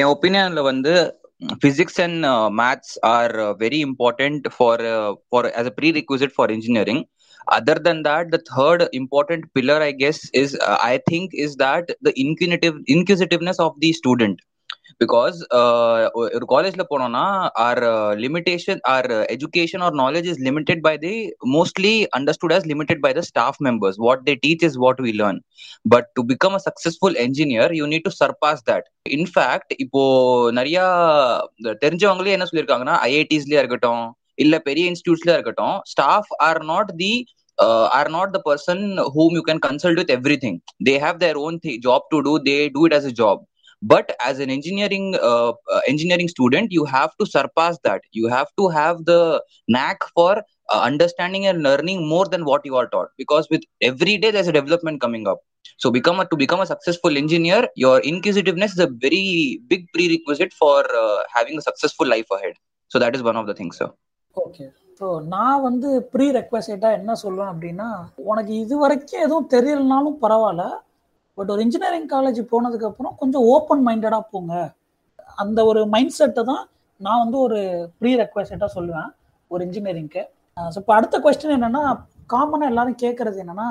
என் 0.00 0.12
ஒப்பீனியன்ல 0.14 0.62
வந்து 0.72 0.94
physics 1.60 1.98
and 1.98 2.24
uh, 2.24 2.48
maths 2.50 2.98
are 3.04 3.38
uh, 3.38 3.54
very 3.54 3.80
important 3.80 4.50
for 4.50 4.74
uh, 4.80 5.14
for 5.30 5.42
as 5.50 5.66
a 5.66 5.70
prerequisite 5.70 6.32
for 6.32 6.50
engineering. 6.50 7.00
Other 7.48 7.76
than 7.76 8.02
that 8.02 8.30
the 8.30 8.40
third 8.48 8.80
important 8.92 9.44
pillar 9.54 9.78
i 9.80 9.92
guess 9.92 10.18
is 10.34 10.50
i 10.84 10.98
think 11.08 11.30
is 11.36 11.56
that 11.56 11.84
the 12.00 12.12
inquisitive 12.16 12.76
inquisitiveness 12.88 13.58
of 13.60 13.72
the 13.80 13.92
student. 13.92 14.36
Because 15.02 15.38
ஒரு 16.34 16.46
காலேஜ்ல 16.52 16.84
போனோம்னா 16.90 17.24
or 17.64 17.80
limitation 18.22 18.80
or 18.92 19.08
education 19.34 19.82
or 19.86 19.96
knowledge 20.02 20.28
is 20.32 20.40
limited 20.46 20.82
by 20.86 20.94
the 21.02 21.12
mostly 21.54 21.92
understood 22.18 22.54
as 22.56 22.66
limited 22.72 23.02
by 23.06 23.12
the 23.18 23.24
staff 23.30 23.58
members 23.66 23.98
what 24.06 24.22
they 24.28 24.34
teach 24.44 24.64
is 24.68 24.78
what 24.84 25.02
we 25.06 25.12
learn 25.20 25.40
but 25.94 26.08
to 26.18 26.22
become 26.32 26.56
a 26.58 26.62
successful 26.68 27.18
engineer 27.26 27.74
you 27.80 27.86
need 27.94 28.06
to 28.08 28.14
surpass 28.22 28.62
that 28.70 28.86
in fact 29.18 29.74
இப்போ 29.84 30.02
நிறைய 30.60 30.78
தெரிஞ்சவங்களே 31.84 32.36
என்ன 32.36 32.48
சொல்லியிருக்காங்கன்னா 32.50 32.96
ஐஐடிஸ்லயா 33.10 33.62
இருக்கட்டும் 33.64 34.04
இல்ல 34.38 34.54
பெரிய 34.64 34.84
இன்ஸ்டியூட்ஸ்லயா 34.92 35.36
இருக்கட்டும் 35.36 35.76
staff 35.92 36.32
are 36.48 36.60
not 36.64 36.90
the 36.96 37.12
uh, 37.58 37.88
are 37.92 38.08
not 38.08 38.32
the 38.32 38.40
person 38.40 38.98
whom 39.14 39.34
you 39.34 39.42
can 39.42 39.60
consult 39.60 39.96
with 39.96 40.10
everything. 40.10 40.60
They 40.80 40.98
have 40.98 41.18
their 41.20 41.36
own 41.36 41.60
th- 41.60 41.82
job 41.82 42.02
to 42.12 42.22
do 42.22 42.38
they 42.38 42.68
do 42.68 42.86
it 42.86 42.92
as 42.92 43.04
a 43.04 43.12
job. 43.12 43.44
But 43.82 44.16
as 44.24 44.38
an 44.38 44.50
engineering 44.50 45.16
uh, 45.22 45.52
uh, 45.72 45.80
engineering 45.86 46.28
student 46.28 46.72
you 46.72 46.84
have 46.84 47.10
to 47.20 47.26
surpass 47.26 47.78
that. 47.84 48.02
You 48.12 48.28
have 48.28 48.48
to 48.58 48.68
have 48.68 49.04
the 49.04 49.42
knack 49.68 50.00
for 50.14 50.42
uh, 50.72 50.80
understanding 50.80 51.46
and 51.46 51.62
learning 51.62 52.08
more 52.08 52.26
than 52.26 52.44
what 52.44 52.64
you 52.64 52.76
are 52.76 52.88
taught. 52.88 53.08
Because 53.18 53.48
with 53.50 53.62
every 53.82 54.16
day 54.18 54.30
there's 54.30 54.48
a 54.48 54.52
development 54.52 55.00
coming 55.00 55.28
up. 55.28 55.40
So 55.78 55.90
become 55.90 56.20
a, 56.20 56.26
to 56.26 56.36
become 56.36 56.60
a 56.60 56.66
successful 56.66 57.16
engineer 57.16 57.68
your 57.74 58.00
inquisitiveness 58.00 58.72
is 58.72 58.78
a 58.78 58.86
very 58.88 59.60
big 59.68 59.86
prerequisite 59.92 60.52
for 60.54 60.84
uh, 60.96 61.22
having 61.34 61.58
a 61.58 61.62
successful 61.62 62.06
life 62.06 62.26
ahead. 62.32 62.54
So 62.88 62.98
that 62.98 63.14
is 63.14 63.22
one 63.22 63.36
of 63.36 63.46
the 63.46 63.54
things 63.54 63.76
sir. 63.78 63.90
Okay 64.34 64.66
so 65.00 65.06
நான் 65.34 65.64
வந்து 65.66 65.88
pre 66.12 66.26
ரெக்வசைட்டாக 66.36 66.98
என்ன 66.98 67.14
சொல்லுவேன் 67.22 67.50
அப்படின்னா 67.52 67.88
உனக்கு 68.30 68.52
இது 68.62 68.74
வரைக்கும் 68.82 69.24
எதுவும் 69.26 69.50
தெரியலனாலும் 69.54 70.16
பரவாயில்ல 70.24 70.64
பட் 71.38 71.50
ஒரு 71.54 71.60
இன்ஜினியரிங் 71.64 72.08
காலேஜ் 72.14 72.40
போனதுக்கப்புறம் 72.52 73.14
கொஞ்சம் 73.22 73.46
ஓப்பன் 73.54 73.82
மைண்டடாக 73.88 74.24
போங்க. 74.32 74.54
அந்த 75.42 75.58
ஒரு 75.70 75.80
மைண்ட் 75.94 76.16
செட்டை 76.18 76.42
தான் 76.50 76.62
நான் 77.00 77.22
வந்து 77.24 77.38
ஒரு 77.46 77.58
ப்ரீ 78.00 78.10
ரெக்வசைட்டாக 78.22 78.70
சொல்லுவேன் 78.76 79.10
ஒரு 79.50 79.60
இன்ஜினியரிங்க்கு 79.66 80.22
ஸோ 80.56 80.78
இப்போ 80.82 80.92
அடுத்த 80.98 81.16
கொஸ்டின் 81.24 81.56
என்னென்னா 81.56 81.82
காமனாக 82.32 82.70
எல்லாரும் 82.72 83.00
கேட்குறது 83.04 83.42
என்னென்னா 83.44 83.68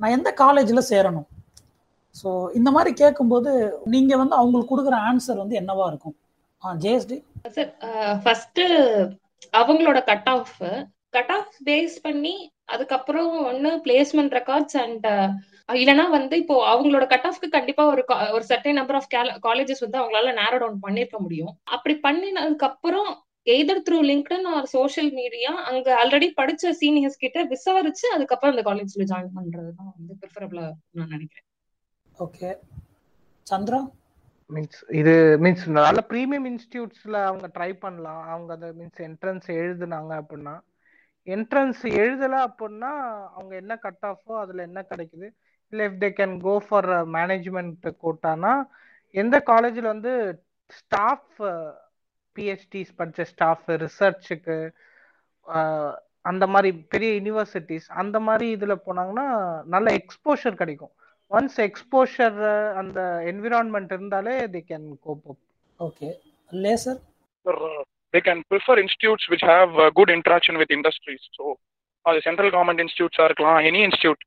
நான் 0.00 0.14
எந்த 0.16 0.30
காலேஜில் 0.42 0.88
சேரணும்? 0.90 1.28
ஸோ 2.16 2.28
இந்த 2.58 2.68
மாதிரி 2.76 2.90
கேட்கும்போது 3.02 3.50
நீங்கள் 3.94 4.20
வந்து 4.22 4.34
அவங்களுக்கு 4.40 4.72
கொடுக்குற 4.72 4.96
ஆன்சர் 5.10 5.42
வந்து 5.42 5.58
என்னவா 5.60 5.86
இருக்கும்? 5.92 6.16
ஆ 6.62 6.74
ஜேஎஸ்டி 6.84 7.18
சார் 7.56 7.70
ஃபஸ்ட்டு 8.24 8.64
அவங்களோட 9.52 9.98
cut 10.04 10.28
off 10.28 10.56
cut 11.10 11.32
off 11.32 11.52
base 11.64 11.96
பண்ணி 12.02 12.34
அதுக்கப்புறம் 12.66 13.30
ஒன்னு 13.44 13.70
பிளேஸ்மெண்ட் 13.84 14.34
ரெக்கார்ட்ஸ் 14.38 14.76
அண்ட் 14.82 15.06
இல்லைன்னா 15.68 16.04
வந்து 16.10 16.34
இப்போ 16.36 16.56
அவங்களோட 16.72 17.06
கட் 17.06 17.26
ஆஃப்க்கு 17.26 17.48
கண்டிப்பா 17.48 17.84
ஒரு 17.86 18.02
ஒரு 18.32 18.44
சர்டன் 18.48 18.78
நம்பர் 18.80 18.94
ஆஃப் 18.94 19.08
காலேஜஸ் 19.46 19.84
வந்து 19.84 20.00
அவங்களால 20.00 20.32
நேரோ 20.32 20.58
டவுன் 20.58 20.84
பண்ணிருக்க 20.86 21.18
முடியும். 21.18 21.52
அப்படி 21.76 21.94
பண்ணினதுக்கு 22.06 22.68
அப்புறம் 22.70 23.08
either 23.46 23.82
through 23.86 23.98
LinkedIn 24.02 24.46
or 24.46 24.66
social 24.66 25.10
media 25.12 25.52
அங்க 25.70 25.88
ஆல்ரெடி 26.02 26.28
படிச்ச 26.40 26.72
சீனியர்ஸ் 26.80 27.22
கிட்ட 27.24 27.44
விசாரிச்சு 27.44 28.06
அதுக்கப்புறம் 28.14 28.54
அந்த 28.54 28.64
காலேஜ்ல 28.70 29.06
ஜாயின் 29.12 29.36
பண்றது 29.38 29.70
தான் 29.78 29.92
வந்து 29.96 30.14
ப்ரிஃபரபிளா 30.20 30.66
நான் 30.90 31.08
நினைக்கிறேன். 31.08 31.46
ஓகே 32.16 32.50
சந்திரா? 33.46 33.80
மீன்ஸ் 34.50 34.80
இது 35.00 35.12
மீன்ஸ் 35.44 35.64
நல்ல 35.78 36.00
ப்ரீமியம் 36.10 36.46
இன்ஸ்டியூட்ஸ்ல 36.50 37.16
அவங்க 37.30 37.46
ட்ரை 37.56 37.70
பண்ணலாம். 37.84 38.22
அவங்க 38.32 38.50
அந்த 38.56 38.68
மீன்ஸ் 38.78 39.00
என்ட்ரன்ஸ் 39.08 39.48
எழுதுனாங்க 39.62 40.12
அப்படின்னா 40.22 40.54
என்ட்ரன்ஸ் 41.26 41.82
எழுதலை 42.02 42.38
அப்படின்னா 42.48 42.92
அவங்க 43.36 43.52
என்ன 43.62 43.72
கட் 43.76 44.04
ஆஃபோ 44.10 44.32
அதில் 44.42 44.66
என்ன 44.68 44.80
கிடைக்குது? 44.90 45.28
இல்லை 45.72 45.86
if 45.88 46.00
they 46.04 46.10
can 46.20 46.34
go 46.46 46.54
for 46.68 46.88
management 47.16 47.86
கோட்டானா 48.04 48.52
எந்த 49.14 49.36
காலேஜில் 49.50 49.92
வந்து 49.94 50.12
ஸ்டாஃப் 50.78 51.36
பிஹெச்டிஸ் 52.36 52.96
படித்த 52.96 53.24
ஸ்டாஃப் 53.24 53.68
ரிசர்ச்சுக்கு 53.84 54.56
அந்த 56.30 56.44
மாதிரி 56.46 56.70
பெரிய 56.92 57.10
யூனிவர்சிட்டிஸ் 57.18 57.86
அந்த 58.02 58.16
மாதிரி 58.20 58.46
இதில் 58.56 58.82
போனாங்கன்னா 58.86 59.26
நல்ல 59.74 59.88
எக்ஸ்போஷர் 60.00 60.60
கிடைக்கும். 60.62 60.94
ஒன்ஸ் 61.30 61.58
எக்ஸ்போஷர் 61.66 62.38
அந்த 62.80 63.00
என்விரான்மெண்ட் 63.30 63.92
இருந்தாலே 63.92 64.34
they 64.54 64.60
can 64.70 64.88
cope 65.06 65.26
up 65.30 65.42
okay 65.80 66.10
Laser 66.52 67.00
uh, 67.46 67.80
they 68.14 68.20
can 68.20 68.38
prefer 68.50 68.74
institutes 68.78 69.24
which 69.32 69.42
have 69.46 69.70
uh, 69.74 69.88
good 69.90 70.10
interaction 70.10 70.54
with 70.60 70.70
industries. 70.70 71.22
So, 71.36 71.44
அது 72.06 72.18
சென்ட்ரல் 72.26 72.52
கவர்மெண்ட் 72.54 72.82
இன்ஸ்டியூட்ஸாக 72.82 73.26
இருக்கலாம் 73.28 73.58
எனி 73.68 73.80
இன்ஸ்டியூட் 73.86 74.20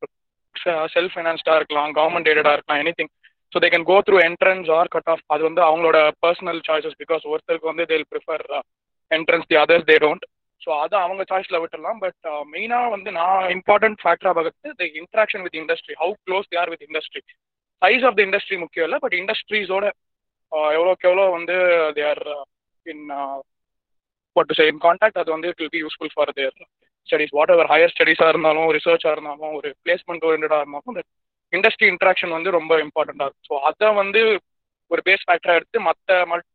செல்ஃப் 0.95 1.13
ஃபைனான்ஸ்டாக 1.13 1.57
இருக்கலாம் 1.59 1.91
கவர்மெண்ட் 1.97 2.29
எய்டடாக 2.31 2.55
இருக்கலாம் 2.57 2.81
any 2.81 2.91
thing 2.97 3.11
so 3.51 3.59
they 3.63 3.69
can 3.73 3.85
go 3.89 3.97
through 4.07 4.17
entrance 4.25 4.69
or 4.77 4.89
cut 4.95 5.09
off 5.13 5.23
அது 5.33 5.41
வந்து 5.47 5.61
அவங்களோட 5.67 5.97
பர்சனல் 6.25 6.61
சாய்ஸஸ் 6.67 6.97
பிகாஸ் 7.01 7.23
ஒருத்தருக்கு 7.31 7.71
வந்து 7.71 7.85
they'll 7.91 8.07
prefer 8.11 8.43
entrance 9.11 9.47
the 9.51 9.57
others 9.63 9.87
they 9.89 9.97
don't 10.05 10.25
so 10.61 10.69
அதை 10.81 10.95
அவங்க 11.05 11.23
சாய்ஸில் 11.29 11.59
விட்டுடலாம். 11.61 11.99
பட் 12.03 12.19
மெயினாக 12.53 12.89
வந்து 12.93 13.09
நான் 13.17 13.45
இம்பார்ட்டன்ட் 13.55 14.01
ஃபேக்டராக 14.03 14.33
பார்க்குறது 14.37 14.75
the 14.81 14.87
interaction 15.01 15.43
with 15.45 15.57
industry 15.61 15.95
how 16.01 16.13
close 16.27 16.49
they 16.51 16.59
are 16.63 16.71
with 16.73 16.85
industry 16.87 17.21
size 17.81 18.05
of 18.09 18.17
the 18.17 18.23
industry 18.27 18.57
முக்கியம் 18.63 18.87
இல்லை 18.87 18.99
பட் 19.05 19.15
இண்டஸ்ட்ரீஸோட 19.21 19.85
எவ்வளோக்கு 20.75 21.07
எவ்வளோ 21.09 21.25
வந்து 21.37 21.55
they 21.97 22.03
are 22.11 22.23
in 22.85 23.05
what 24.35 24.49
to 24.49 24.57
say 24.59 24.67
in 24.71 24.83
contact 24.85 25.19
அது 25.21 25.35
வந்து 25.35 25.49
it 25.51 25.61
will 25.61 25.73
be 25.75 25.81
useful 25.85 26.13
for 26.15 26.33
their 26.39 26.55
studies 27.09 27.35
what 27.37 27.53
ever 27.55 27.71
higher 27.71 27.93
ஸ்டடீஸாக 27.93 28.31
இருந்தாலும் 28.33 28.69
ரிசர்ச்சாக 28.77 29.15
இருந்தாலும் 29.15 29.53
ஒரு 29.59 29.69
பிளேஸ்மெண்ட் 29.85 30.25
ஓரியன்டாக 30.27 30.61
இருந்தாலும் 30.63 31.07
இண்டஸ்ட்ரி 31.53 31.87
இன்ட்ராக்ஷன் 31.93 32.35
வந்து 32.35 32.49
ரொம்ப 32.57 32.73
இம்பார்ட்டண்டாக 32.83 33.27
இருக்கும். 33.27 33.47
ஸோ 33.49 33.55
அதை 33.69 33.87
வந்து 34.01 34.21
ஒரு 34.91 35.01
பேஸ் 35.07 35.25
ஃபேக்டராக 35.27 35.59
எடுத்து 35.59 35.79
மற்ற 35.87 36.09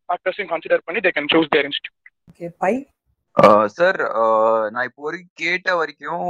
ஃபேக்டர்ஸையும் 0.06 0.52
கன்சிடர் 0.52 0.86
பண்ணி 0.86 1.00
they 1.06 1.12
can 1.16 1.32
choose 1.34 1.50
their 1.54 1.66
institute 1.68 1.96
okay 2.30 2.48
Pi? 2.62 2.72
Sir 3.76 3.98
நான் 4.74 4.86
இப்போ 4.88 5.02
வரைக்கும் 5.06 5.38
கேட்ட 5.42 5.68
வரைக்கும் 5.80 6.28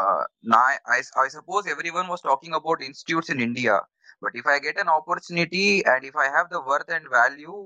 uh, 0.00 0.20
நான் 0.52 0.74
I 0.96 1.28
suppose 1.36 1.68
every 1.74 1.90
one 2.00 2.10
was 2.12 2.26
talking 2.28 2.56
about 2.60 2.82
institutes 2.88 3.30
in 3.34 3.44
India 3.46 3.76
but 4.22 4.36
if 4.40 4.48
I 4.54 4.56
get 4.66 4.78
an 4.82 4.92
opportunity 4.98 5.66
and 5.92 6.04
if 6.08 6.18
I 6.24 6.28
have 6.36 6.48
the 6.54 6.60
worth 6.72 6.92
and 6.98 7.08
value 7.16 7.56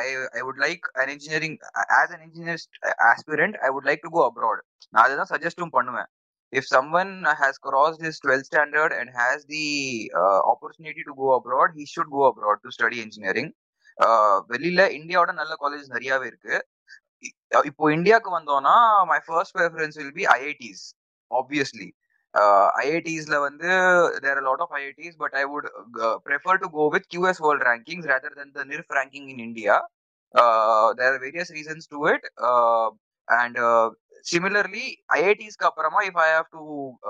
I 0.00 0.04
I 0.38 0.42
would 0.42 0.62
like 0.66 0.86
an 0.94 1.08
engineering 1.08 1.58
as 1.98 2.14
an 2.16 2.24
engineer 2.28 2.62
aspirant 3.10 3.58
I 3.66 3.70
would 3.76 3.88
like 3.90 4.02
to 4.02 4.12
go 4.16 4.22
abroad 4.30 4.62
நான் 4.94 5.04
அதுதான் 5.04 5.32
சஜஸ்டும் 5.34 5.76
பண்ணுவேன். 5.78 6.10
If 6.52 6.66
someone 6.66 7.10
has 7.40 7.58
crossed 7.58 8.00
his 8.00 8.18
12th 8.20 8.46
standard 8.46 8.92
and 8.92 9.10
has 9.10 9.44
the 9.44 10.10
uh, 10.14 10.40
opportunity 10.44 11.02
to 11.04 11.14
go 11.14 11.36
abroad 11.36 11.70
he 11.74 11.84
should 11.84 12.10
go 12.10 12.22
abroad 12.28 12.58
to 12.64 12.70
study 12.70 12.98
engineering. 13.00 13.48
uh, 13.98 14.36
வெளியில 14.48 14.80
இந்தியாவோட 14.98 15.32
நல்ல 15.32 15.54
college 15.60 15.86
நிறையவே 15.86 16.26
இருக்கு. 16.26 16.54
இ- 16.54 16.77
இப்போ 17.70 17.84
இந்தியாவுக்கு 17.96 18.30
வந்தோம்னா 18.38 18.74
my 19.10 19.18
first 19.26 19.54
preference 19.58 19.98
will 20.00 20.16
be 20.20 20.26
IITs 20.36 20.84
obviously 21.30 21.88
ஐஐடிஸ்ல 22.82 23.36
வந்து 23.46 23.70
there 24.24 24.42
lot 24.48 24.64
of 24.64 24.74
IITs 24.80 25.18
but 25.22 25.36
I 25.42 25.44
would 25.52 25.68
prefer 26.26 26.60
to 26.64 26.68
go 26.78 26.86
with 26.96 27.08
QS 27.14 27.42
world 27.46 27.66
rankings 27.70 28.08
rather 28.12 28.36
then 28.40 28.52
the 28.58 28.64
NIRF 28.72 28.92
ranking 28.98 29.28
in 29.34 29.42
India 29.48 29.76
there 30.98 31.12
are 31.12 31.20
various 31.26 31.52
reasons 31.58 31.88
to 31.94 32.00
it 32.14 32.26
and 33.28 33.58
similarly 34.24 34.86
iits 35.16 35.56
க்கு 35.56 35.66
அப்புறமா 35.68 36.00
if 36.08 36.16
i 36.24 36.28
have 36.36 36.48
to 36.56 36.62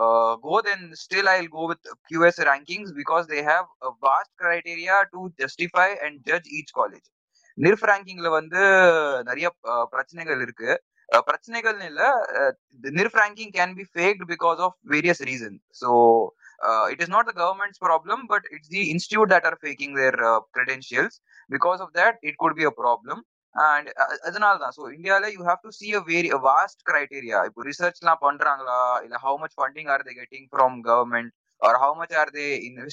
uh, 0.05 0.33
go 0.47 0.57
then 0.67 0.81
still 1.05 1.29
i'll 1.33 1.53
go 1.59 1.65
with 1.71 1.83
qs 2.09 2.38
rankings 2.50 2.91
because 3.00 3.25
they 3.33 3.43
have 3.43 3.67
a 3.83 3.93
vast 4.07 4.31
criteria 4.43 4.97
to 5.15 5.21
justify 5.43 5.88
and 6.05 6.15
judge 6.29 6.47
each 6.59 6.73
college. 6.73 7.07
நிர்ஃப் 7.59 7.85
ரேங்கிங்ல 7.91 8.29
வந்து 8.38 8.62
நிறைய 9.31 9.47
பிரச்சனைகள் 9.93 10.41
இருக்கு. 10.47 10.71
பிரச்சனைகள் 11.09 11.27
பிரச்சனைகள்னு 11.29 11.87
இல்ல 11.91 12.03
NIRF 12.99 13.17
ranking 13.21 13.53
can 13.55 13.75
be 13.79 13.85
fact 13.95 14.25
because 14.33 14.59
of 14.67 14.75
various 14.93 15.23
reason 15.29 15.57
so 15.81 15.91
it 16.93 17.03
is 17.05 17.12
not 17.15 17.29
the 17.31 17.35
government's 17.41 17.81
problem 17.87 18.23
but 18.33 18.47
it's 18.57 18.73
the 18.75 18.83
institute 18.95 19.31
that 19.35 19.47
are 19.50 19.59
faking 19.62 19.95
their 20.00 20.19
credentials 20.57 21.17
because 21.50 21.83
of 21.85 21.93
that 22.00 22.19
it 22.29 22.38
could 22.43 22.57
be 22.61 22.67
a 22.71 22.75
problem 22.83 23.23
and 23.57 23.88
அதனால 24.29 24.55
தான் 24.65 24.75
so 24.79 24.83
இந்தியாவில் 24.97 25.33
you 25.37 25.43
have 25.49 25.62
to 25.65 25.73
see 25.79 25.88
a 25.95 26.03
very 26.11 26.31
vast 26.49 26.83
criteria 26.91 27.38
இப்போ 27.49 27.62
ரிசர்ச்லாம் 27.71 28.23
பண்றாங்களா? 28.27 28.81
இல்லை 29.07 29.19
how 29.25 29.38
much 29.45 29.57
funding 29.59 29.91
are 29.95 30.05
they 30.09 30.15
getting 30.21 30.49
from 30.53 30.77
government 30.91 31.33
or 31.62 31.79
how 31.85 31.97
much 32.03 32.15
are 32.23 32.33
they 32.37 32.47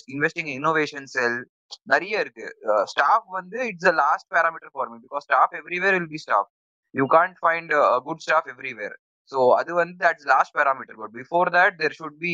investing 0.08 0.52
innovation 0.58 1.10
cell 1.16 1.38
நிறைய 1.94 2.24
இருக்கு. 2.26 2.48
Staff 2.94 3.28
வந்து 3.40 3.60
it's 3.72 3.90
a 3.94 3.96
last 4.04 4.30
parameter 4.36 4.74
for 4.76 4.90
me 4.94 5.00
because 5.08 5.26
staff 5.30 5.56
everywhere 5.62 5.96
will 5.98 6.12
be 6.16 6.22
staff 6.28 6.50
you 6.96 7.06
can't 7.18 7.38
find 7.44 7.74
good 8.08 8.24
staff 8.28 8.50
everywhere 8.56 8.96
so 9.32 9.40
அது 9.60 9.72
வந்து 9.82 9.96
that's 10.06 10.28
last 10.34 10.56
parameter 10.60 11.00
but 11.04 11.16
before 11.22 11.50
that 11.58 11.78
there 11.84 11.98
should 12.02 12.20
be 12.26 12.34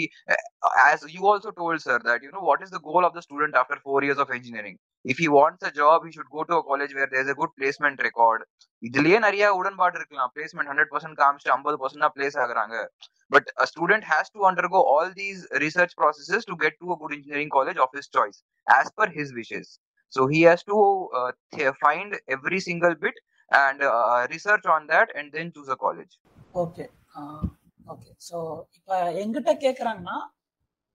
as 0.91 1.05
you 1.15 1.27
also 1.27 1.51
told 1.51 1.81
sir 1.81 1.99
that 2.01 2.23
you 2.23 2.31
know 2.31 2.41
what 2.41 2.61
is 2.61 2.71
the 2.71 2.81
goal 2.81 3.05
of 3.05 3.13
the 3.13 3.21
student 3.21 3.55
after 3.55 3.77
four 3.79 4.03
years 4.03 4.19
of 4.19 4.31
engineering? 4.31 4.77
If 5.05 5.17
he 5.17 5.27
wants 5.29 5.61
a 5.63 5.71
job 5.71 5.97
he 6.05 6.11
should 6.11 6.29
go 6.29 6.43
to 6.43 6.55
a 6.55 6.63
college 6.63 6.93
where 6.93 7.09
there's 7.13 7.29
a 7.29 7.37
good 7.41 7.51
placement 7.59 7.99
record 8.01 8.41
இதுலயே 8.83 9.17
நிறைய 9.19 9.45
உடன்பாடு 9.59 9.97
இருக்கலாம் 9.99 10.31
placement 10.35 10.69
hundred 10.71 10.91
percent 10.93 11.17
காமிச்சிட்டு 11.21 11.53
ஐம்பது 11.55 11.77
percent 11.81 12.03
தான் 12.05 12.15
place 12.17 12.37
ஆகுறாங்க 12.43 12.75
but 13.31 13.49
a 13.63 13.67
student 13.73 14.03
has 14.13 14.25
to 14.35 14.39
undergo 14.49 14.79
all 14.93 15.07
these 15.21 15.41
research 15.65 15.93
processes 15.95 16.41
to 16.49 16.55
get 16.63 16.73
to 16.81 16.87
a 16.95 16.99
good 17.01 17.13
engineering 17.17 17.51
college 17.57 17.79
of 17.85 17.91
his 17.99 18.07
choice 18.17 18.37
as 18.67 18.87
per 18.97 19.07
his 19.19 19.29
wishes 19.39 19.67
so 20.13 20.21
he 20.27 20.41
has 20.41 20.61
to 20.63 20.77
uh, 21.19 21.29
th- 21.53 21.75
find 21.85 22.09
every 22.27 22.59
single 22.59 22.95
bit 23.05 23.17
and 23.51 23.79
uh, 23.91 24.19
research 24.31 24.65
on 24.67 24.81
that 24.87 25.09
and 25.15 25.27
then 25.31 25.47
choose 25.55 25.69
a 25.69 25.79
college 25.85 26.13
okay 26.63 26.85
okay 27.87 28.09
so 28.27 28.37
இப்போ 28.77 28.95
எங்கிட்ட 29.21 29.51
கேட்குறாங்கன்னா 29.63 30.17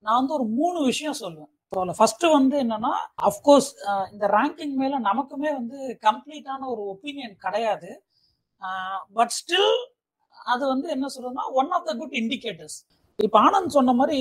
நான் 0.04 0.18
வந்து 0.20 0.34
ஒரு 0.36 0.46
மூணு 0.58 0.78
விஷயம் 0.90 1.20
சொல்லுவேன் 1.22 1.52
so 1.73 1.82
first 1.99 2.25
வந்து 2.37 2.56
என்னன்னா 2.64 2.92
அஃப்கோர்ஸ் 3.28 3.68
இந்த 4.12 4.26
ரேங்கிங் 4.37 4.75
மேல 4.82 4.99
நமக்குமே 5.08 5.50
வந்து 5.61 5.78
கம்ப்ளீட்டான 6.06 6.66
ஒரு 6.73 6.82
ஒப்பீனியன் 6.92 7.35
கிடையாது. 7.46 7.90
பட் 9.16 9.32
ஸ்டில் 9.38 9.73
அது 10.52 10.62
வந்து 10.73 10.87
என்ன 10.94 11.06
சொல்றதுன்னா 11.14 11.46
one 11.61 11.70
of 11.76 11.87
the 11.88 11.94
good 12.00 12.14
indicators 12.20 12.76
இப்போ 13.18 13.38
ஆனந்த் 13.46 13.75
சொன்ன 13.76 13.94
மாதிரி 14.00 14.20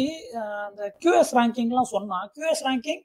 இந்த 0.69 0.83
கியூஎஸ் 1.03 1.33
ரேங்கிங்லாம் 1.39 1.91
சொன்னா 1.95 2.17
கியூஎஸ் 2.35 2.63
ரேங்கிங் 2.69 3.03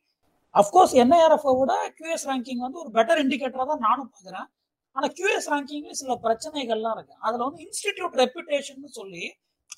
அஃப்கோர்ஸ் 0.55 0.95
என்ஐஆர்எஃப்ஐ 1.03 1.55
விட 1.61 1.75
கியூஎஸ் 1.99 2.27
ரேங்கிங் 2.31 2.63
வந்து 2.67 2.81
ஒரு 2.83 2.91
பெட்டர் 2.97 3.21
இண்டிகேட்டராக 3.25 3.69
தான் 3.73 3.85
நானும் 3.89 4.11
பார்க்குறேன். 4.15 4.49
ஆனா 4.97 5.07
கியூஎஸ் 5.19 5.49
ரேங்கிங்ல 5.53 5.95
சில 6.03 6.15
பிரச்சனைகள்லாம் 6.25 6.97
இருக்கு. 6.97 7.15
அதுல 7.27 7.43
வந்து 7.49 7.63
இன்ஸ்டிடியூட் 7.67 8.17
ரெப்யூட்டேஷன் 8.23 8.97
சொல்லி 9.01 9.25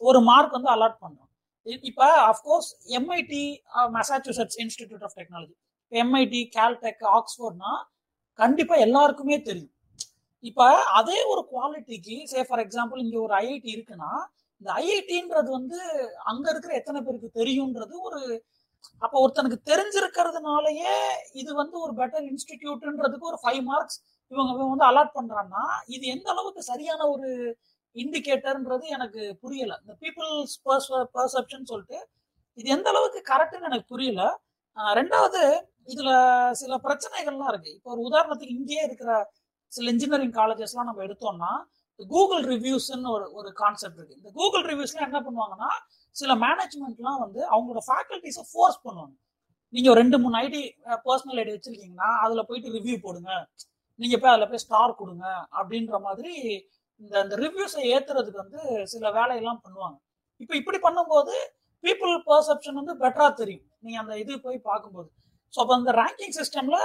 ஒரு 0.08 0.20
மார்க் 0.30 0.56
வந்து 0.58 0.72
அலாட் 0.74 1.02
பண்றோம். 1.04 1.28
இப்ப 1.66 2.02
of course 2.28 2.70
MIT 2.98 3.44
Massachusetts 3.92 4.58
institute 4.62 5.04
of 5.04 5.16
technology 5.18 5.54
MIT 5.92 6.42
Caltech 6.56 7.02
ஆக்ஸ்போர்ட்னா 7.14 7.72
கண்டிப்பா 8.38 8.74
எல்லாருக்குமே 8.76 9.36
தெரியும். 9.42 9.72
இப்ப 10.44 10.62
அதே 10.92 11.18
ஒரு 11.24 11.42
குவாலிட்டிக்கு 11.50 12.16
சே 12.24 12.40
ஃபார் 12.42 12.62
எக்ஸாம்பிள் 12.64 13.02
இங்க 13.02 13.16
ஒரு 13.20 13.34
ஐஐடி 13.40 13.70
இருக்குன்னா 13.74 14.12
இந்த 14.60 14.70
ஐஐடின்றது 14.80 15.50
வந்து 15.50 15.78
அங்க 16.24 16.46
இருக்கிற 16.50 16.72
எத்தனை 16.74 16.98
பேருக்கு 17.02 17.28
தெரியும்ன்றது 17.40 17.94
ஒரு 18.00 18.20
அப்ப 19.02 19.14
ஒருத்தனுக்கு 19.20 19.58
தெரிஞ்சிருக்கிறதுனாலயே 19.66 20.94
இது 21.32 21.50
வந்து 21.54 21.76
ஒரு 21.80 21.92
பெட்டர் 21.94 22.24
இன்ஸ்டிடியூட்ன்றதுக்கு 22.30 23.30
ஒரு 23.32 23.38
ஃபைவ் 23.42 23.62
மார்க்ஸ் 23.62 23.98
இவங்க 24.32 24.52
வந்து 24.64 24.88
அலாட் 24.90 25.16
பண்றான்னா 25.16 25.62
இது 25.86 26.04
எந்த 26.06 26.26
அளவுக்கு 26.30 26.62
சரியான 26.62 27.06
ஒரு 27.08 27.30
இண்டிகேட்டர்ன்றது 28.02 28.86
எனக்கு 28.96 29.22
புரியல. 29.42 29.72
இந்த 29.82 29.94
பீப்புள்ஸ் 30.02 30.54
பர்செப்ஷன் 31.16 31.68
சொல்லிட்டு 31.72 31.98
இது 32.58 32.68
எந்த 32.76 32.88
அளவுக்கு 32.92 33.20
கரெக்டுன்னு 33.32 33.68
எனக்கு 33.70 33.86
புரியல. 33.94 34.22
ரெண்டாவது 34.98 35.42
இதுல 35.92 36.10
சில 36.60 36.74
பிரச்சனைகள்லாம் 36.86 37.50
இருக்கு. 37.52 37.70
இப்போ 37.78 37.90
ஒரு 37.94 38.02
உதாரணத்துக்கு 38.08 38.56
இங்கேயே 38.58 38.82
இருக்கிற 38.88 39.12
சில 39.72 39.90
இன்ஜினியரிங் 39.94 40.36
காலேஜஸ்லாம் 40.40 40.88
நம்ம 40.90 41.02
எடுத்தோம்னா 41.06 41.52
கூகுள் 42.00 42.44
ரிவ்யூஸ்ன்னு 42.52 43.10
ஒரு 43.16 43.26
ஒரு 43.38 43.50
கான்செப்ட் 43.62 43.98
இருக்கு. 43.98 44.18
இந்த 44.20 44.30
கூகுள் 44.38 44.64
ரிவ்யூஸ்ல 44.70 45.00
என்ன 45.08 45.18
பண்ணுவாங்கன்னா 45.26 45.70
சில 46.16 46.32
மேனேஜ்மெண்ட்லாம் 46.44 47.20
வந்து 47.24 47.40
அவங்களோட 47.54 47.82
ஃபேக்கல்டிஸை 47.88 48.44
ஃபோர்ஸ் 48.52 48.80
பண்ணுவாங்க. 48.86 49.14
நீங்க 49.74 49.88
ஒரு 49.92 50.00
ரெண்டு 50.02 50.18
மூணு 50.22 50.36
ஐடி 50.44 50.62
பர்சனல் 51.06 51.40
ஐடி 51.42 51.52
வச்சிருக்கீங்கன்னா 51.56 52.08
அதுல 52.24 52.40
போயிட்டு 52.48 52.74
ரிவ்யூ 52.78 52.96
போடுங்க. 53.04 53.30
நீங்க 54.00 54.16
போய் 54.20 54.32
அதுல 54.32 54.46
போய் 54.50 54.62
ஸ்டார் 54.64 54.98
கொடுங்க 55.00 55.26
அப்படின்ற 55.60 55.96
மாதிரி 56.06 56.34
இந்த 57.00 57.14
அந்த 57.24 57.34
ரிவ்யூஸை 57.44 57.82
ஏத்துறதுக்கு 57.94 58.42
வந்து 58.44 58.60
சில 58.92 59.04
வேலையெல்லாம் 59.18 59.62
பண்ணுவாங்க. 59.64 59.96
இப்போ 60.42 60.54
இப்படி 60.60 60.78
பண்ணும்போது 60.86 61.34
பீப்புள் 61.84 62.12
பர்செப்ஷன் 62.28 62.78
வந்து 62.80 62.94
பெட்டரா 63.02 63.28
தெரியும். 63.40 63.66
நீங்க 63.84 63.98
அந்த 64.02 64.14
இது 64.22 64.32
போய் 64.46 64.58
பார்க்கும்போது. 64.70 65.08
ஸோ 65.54 65.58
அப்போ 65.62 65.74
அந்த 65.80 65.92
ரேங்கிங் 66.00 66.36
சிஸ்டம்ல 66.38 66.78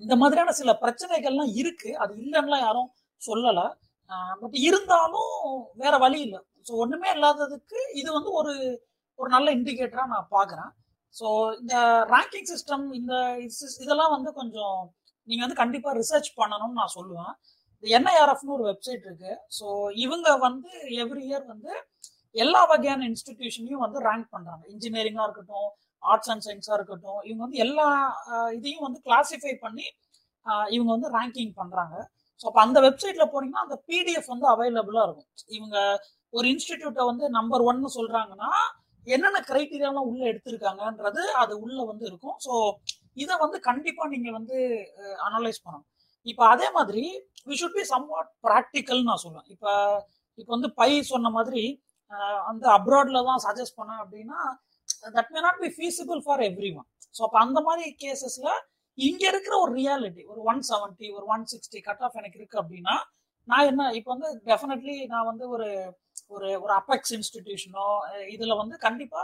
இந்த 0.00 0.14
மாதிரியான 0.22 0.52
சில 0.60 0.70
பிரச்சனைகள்லாம் 0.84 1.52
இருக்கு. 1.60 1.90
அது 2.02 2.12
இல்லைன்னுலாம் 2.24 2.64
யாரும் 2.66 2.90
சொல்லலை. 3.20 3.66
பட் 4.40 4.56
இருந்தாலும் 4.68 5.34
வேற 5.82 5.94
வழி 6.04 6.18
இல்லை. 6.26 6.40
ஸோ 6.66 6.72
ஒண்ணுமே 6.84 7.08
இல்லாததுக்கு 7.16 7.78
இது 8.00 8.08
வந்து 8.16 8.30
ஒரு 8.40 8.54
ஒரு 9.18 9.28
நல்ல 9.34 9.48
இண்டிகேட்டரா 9.56 10.04
நான் 10.14 10.32
பார்க்குறேன். 10.36 10.70
ஸோ 11.14 11.26
இந்த 11.60 11.74
ரேங்கிங் 12.14 12.48
சிஸ்டம் 12.52 12.84
இந்த 12.98 13.14
இதெல்லாம் 13.84 14.14
வந்து 14.16 14.30
கொஞ்சம் 14.40 14.78
நீங்க 15.28 15.42
வந்து 15.44 15.60
கண்டிப்பா 15.62 15.90
ரிசர்ச் 16.00 16.30
பண்ணணும்னு 16.40 16.78
நான் 16.80 16.94
சொல்லுவேன். 16.98 17.32
என்ஐஆர்எஃப்னு 17.82 18.54
ஒரு 18.58 18.64
வெப்சைட் 18.70 19.04
இருக்கு. 19.08 19.32
ஸோ 19.58 19.66
இவங்க 20.04 20.28
வந்து 20.46 20.70
எவ்ரி 21.04 21.22
இயர் 21.30 21.46
வந்து 21.52 21.72
எல்லா 22.34 22.60
வகையான 22.72 23.00
இன்ஸ்டிடியூஷனையும் 23.10 23.84
வந்து 23.86 23.98
ரேங்க் 24.08 24.28
பண்றாங்க. 24.34 24.62
இன்ஜினியரிங்கா 24.74 25.24
இருக்கட்டும் 25.28 25.68
ஆர்ட்ஸ் 26.02 26.30
அண்ட் 26.32 26.44
சயின்ஸா 26.46 26.74
இருக்கட்டும் 26.78 27.20
இவங்க 27.28 27.42
வந்து 27.46 27.60
எல்லா 27.66 27.88
இதையும் 28.58 28.86
வந்து 28.86 29.00
கிளாசிஃபை 29.08 29.54
பண்ணி 29.64 29.86
இவங்க 30.76 30.90
வந்து 30.96 31.10
ரேங்கிங் 31.16 31.52
பண்றாங்க. 31.60 31.96
ஸோ 32.40 32.44
அப்போ 32.50 32.60
அந்த 32.66 32.78
வெப்சைட்ல 32.86 33.24
போனீங்கன்னா 33.32 33.64
அந்த 33.66 33.76
பிடிஎஃப் 33.88 34.30
வந்து 34.32 34.46
அவைலபிளா 34.52 35.02
இருக்கும். 35.08 35.28
இவங்க 35.58 35.76
ஒரு 36.32 36.46
இன்ஸ்டிடியூட்டை 36.54 37.04
வந்து 37.10 37.24
நம்பர் 37.38 37.64
ஒன்னு 37.70 37.88
சொல்றாங்கன்னா 37.98 38.50
என்னென்ன 39.06 39.38
கிரைட்டீரியாலாம் 39.50 40.08
உள்ள 40.10 40.22
எடுத்திருக்காங்கன்றது 40.32 41.22
அது 41.42 41.54
உள்ள 41.64 41.78
வந்து 41.90 42.04
இருக்கும். 42.10 42.36
ஸோ 42.46 42.52
இதை 43.22 43.34
வந்து 43.44 43.58
கண்டிப்பா 43.68 44.04
நீங்க 44.14 44.28
வந்து 44.30 44.56
அனலைஸ் 45.28 45.64
பண்ணணும். 45.64 45.88
இப்போ 46.26 46.42
அதே 46.48 46.66
மாதிரி 46.70 47.04
we 47.48 47.54
should 47.60 47.78
be 47.78 47.84
some 47.84 48.04
what 48.10 48.30
ப்ராக்டிக்கல்னு 48.46 49.08
நான் 49.10 49.22
சொல்லுவேன் 49.24 49.48
இப்போ 49.54 49.70
இப்போ 50.38 50.50
வந்து 50.50 50.70
பை 50.78 50.90
சொன்ன 51.12 51.30
மாதிரி 51.30 51.62
அந்த 52.48 52.64
அப்ராடில் 52.68 53.18
அப்ராட்ல 53.18 53.22
தான் 53.30 53.42
சஜஸ்ட் 53.46 53.78
பண்ணேன் 53.78 54.02
அப்படின்னா 54.02 54.38
that 55.16 55.30
may 55.34 55.40
not 55.40 55.60
be 55.60 55.70
feasible 55.76 56.20
for 56.24 56.42
everyone 56.72 56.88
so 57.14 57.20
அப்போ 57.22 57.38
அந்த 57.38 57.58
மாதிரி 57.60 57.84
கேசஸ்ல 58.02 58.50
இங்க 58.98 59.22
இருக்கிற 59.28 59.54
ஒரு 59.58 59.72
ரியாலிட்டி 59.74 60.22
ஒரு 60.24 60.40
ஒன் 60.44 60.60
செவன்ட்டி 60.62 61.06
ஒரு 61.10 61.26
ஒன் 61.28 61.44
சிக்ஸ்டி 61.44 61.80
கட் 61.80 62.02
ஆஃப் 62.02 62.16
எனக்கு 62.16 62.38
இருக்கு 62.38 62.60
அப்படின்னா 62.62 62.94
நான் 63.48 63.68
என்ன 63.70 63.84
இப்போ 63.94 64.10
வந்து 64.14 64.28
டெஃபினெட்லி 64.50 64.96
நான் 65.06 65.28
வந்து 65.30 65.44
ஒரு 65.48 65.68
ஒரு 66.30 66.48
ஒரு 66.60 66.72
அப்பெக்ஸ் 66.72 67.12
இன்ஸ்டிடியூஷனோ 67.12 67.86
இதுல 68.30 68.56
வந்து 68.56 68.76
கண்டிப்பா 68.78 69.22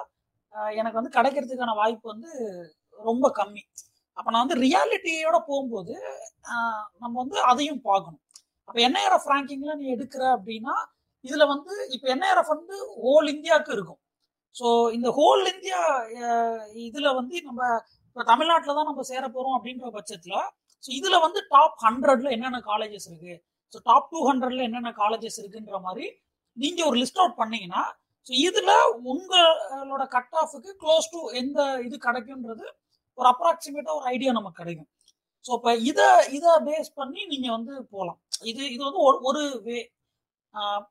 எனக்கு 0.75 0.99
வந்து 1.01 1.17
கிடைக்கிறதுக்கான 1.17 1.75
வாய்ப்பு 1.75 2.07
வந்து 2.09 2.31
ரொம்ப 2.99 3.27
கம்மி. 3.37 3.63
அப்போ 4.19 4.29
நான் 4.33 4.45
வந்து 4.45 4.59
ரியாலிட்டியோட 4.67 5.39
போகும்போது 5.49 5.95
நம்ம 7.03 7.15
வந்து 7.23 7.39
அதையும் 7.51 7.83
பார்க்கணும். 7.89 8.23
அப்போ 8.69 8.79
என்ஐஆர்எஃப் 8.89 9.29
ரேங்கிங்ல 9.33 9.75
நீ 9.81 9.87
எடுக்கிற 9.97 10.23
அப்படின்னா 10.37 10.75
இதுல 11.25 11.45
வந்து 11.53 11.73
இப்போ 11.95 12.07
என்ஐஆர்எஃப் 12.15 12.53
வந்து 12.55 12.77
ஹோல் 13.03 13.29
இந்தியாவுக்கு 13.35 13.73
இருக்கும். 13.77 14.01
ஸோ 14.57 14.67
இந்த 14.97 15.09
ஹோல் 15.19 15.43
இந்தியா 15.55 15.81
இதில் 16.09 16.87
இதுல 16.89 17.09
வந்து 17.19 17.37
நம்ம 17.49 17.61
இப்போ 18.09 18.23
தமிழ்நாட்டில் 18.33 18.77
தான் 18.79 18.89
நம்ம 18.91 19.03
சேர 19.13 19.25
போறோம் 19.37 19.57
அப்படின்ற 19.59 19.89
பட்சத்தில் 19.97 20.39
ஸோ 20.85 20.91
இதுல 20.99 21.17
வந்து 21.27 21.41
டாப் 21.55 21.77
ஹண்ட்ரட்ல 21.85 22.29
என்னென்ன 22.37 22.61
காலேஜஸ் 22.71 23.07
இருக்கு? 23.11 23.35
ஸோ 23.73 23.79
டாப் 23.89 24.09
டூ 24.13 24.19
ஹண்ட்ரட்ல 24.29 24.63
என்னென்ன 24.69 24.91
காலேஜஸ் 25.03 25.39
இருக்குன்ற 25.43 25.79
மாதிரி 25.87 26.07
நீங்க 26.57 26.81
ஒரு 26.89 26.97
லிஸ்ட் 27.03 27.21
அவுட் 27.23 27.39
பண்ணீங்கன்னா 27.41 27.83
ஸோ 28.27 28.33
இதுல 28.49 28.71
உங்களோட 29.13 30.05
கட் 30.17 30.37
ஆஃபுக்கு 30.43 30.71
க்ளோஸ் 30.83 31.09
டு 31.15 31.21
எந்த 31.43 31.59
இது 31.87 31.97
கிடைக்கும்ன்றது 32.07 32.67
ஒரு 33.19 33.29
அப்ராக்சிமேட்டா 33.29 33.93
ஒரு 33.95 34.07
ஐடியா 34.07 34.33
நமக்கு 34.33 34.61
கிடைக்கும். 34.63 34.91
ஸோ 35.45 35.53
இப்போ 35.55 35.73
இதை 35.91 36.07
இதை 36.31 36.53
பேஸ் 36.67 36.91
பண்ணி 36.95 37.21
நீங்க 37.27 37.49
வந்து 37.51 37.73
போகலாம் 37.91 38.19
இது 38.43 38.63
இது 38.75 38.83
வந்து 38.85 39.03
ஒரு- 39.03 39.23
ஒரு 39.23 39.43
வே 39.63 39.79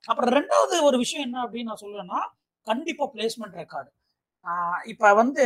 அப்புறம் 0.08 0.32
ரெண்டாவது 0.34 0.76
ஒரு 0.84 0.98
விஷயம் 0.98 1.26
என்ன 1.28 1.38
அப்படின்னு 1.46 1.70
நான் 1.72 1.84
சொல்லுவேன்னா 1.84 2.20
கண்டிப்பாக 2.68 3.10
பிளேஸ்மெண்ட் 3.14 3.58
ரெக்கார்டு 3.58 3.90
இப்போ 4.86 5.08
வந்து 5.14 5.46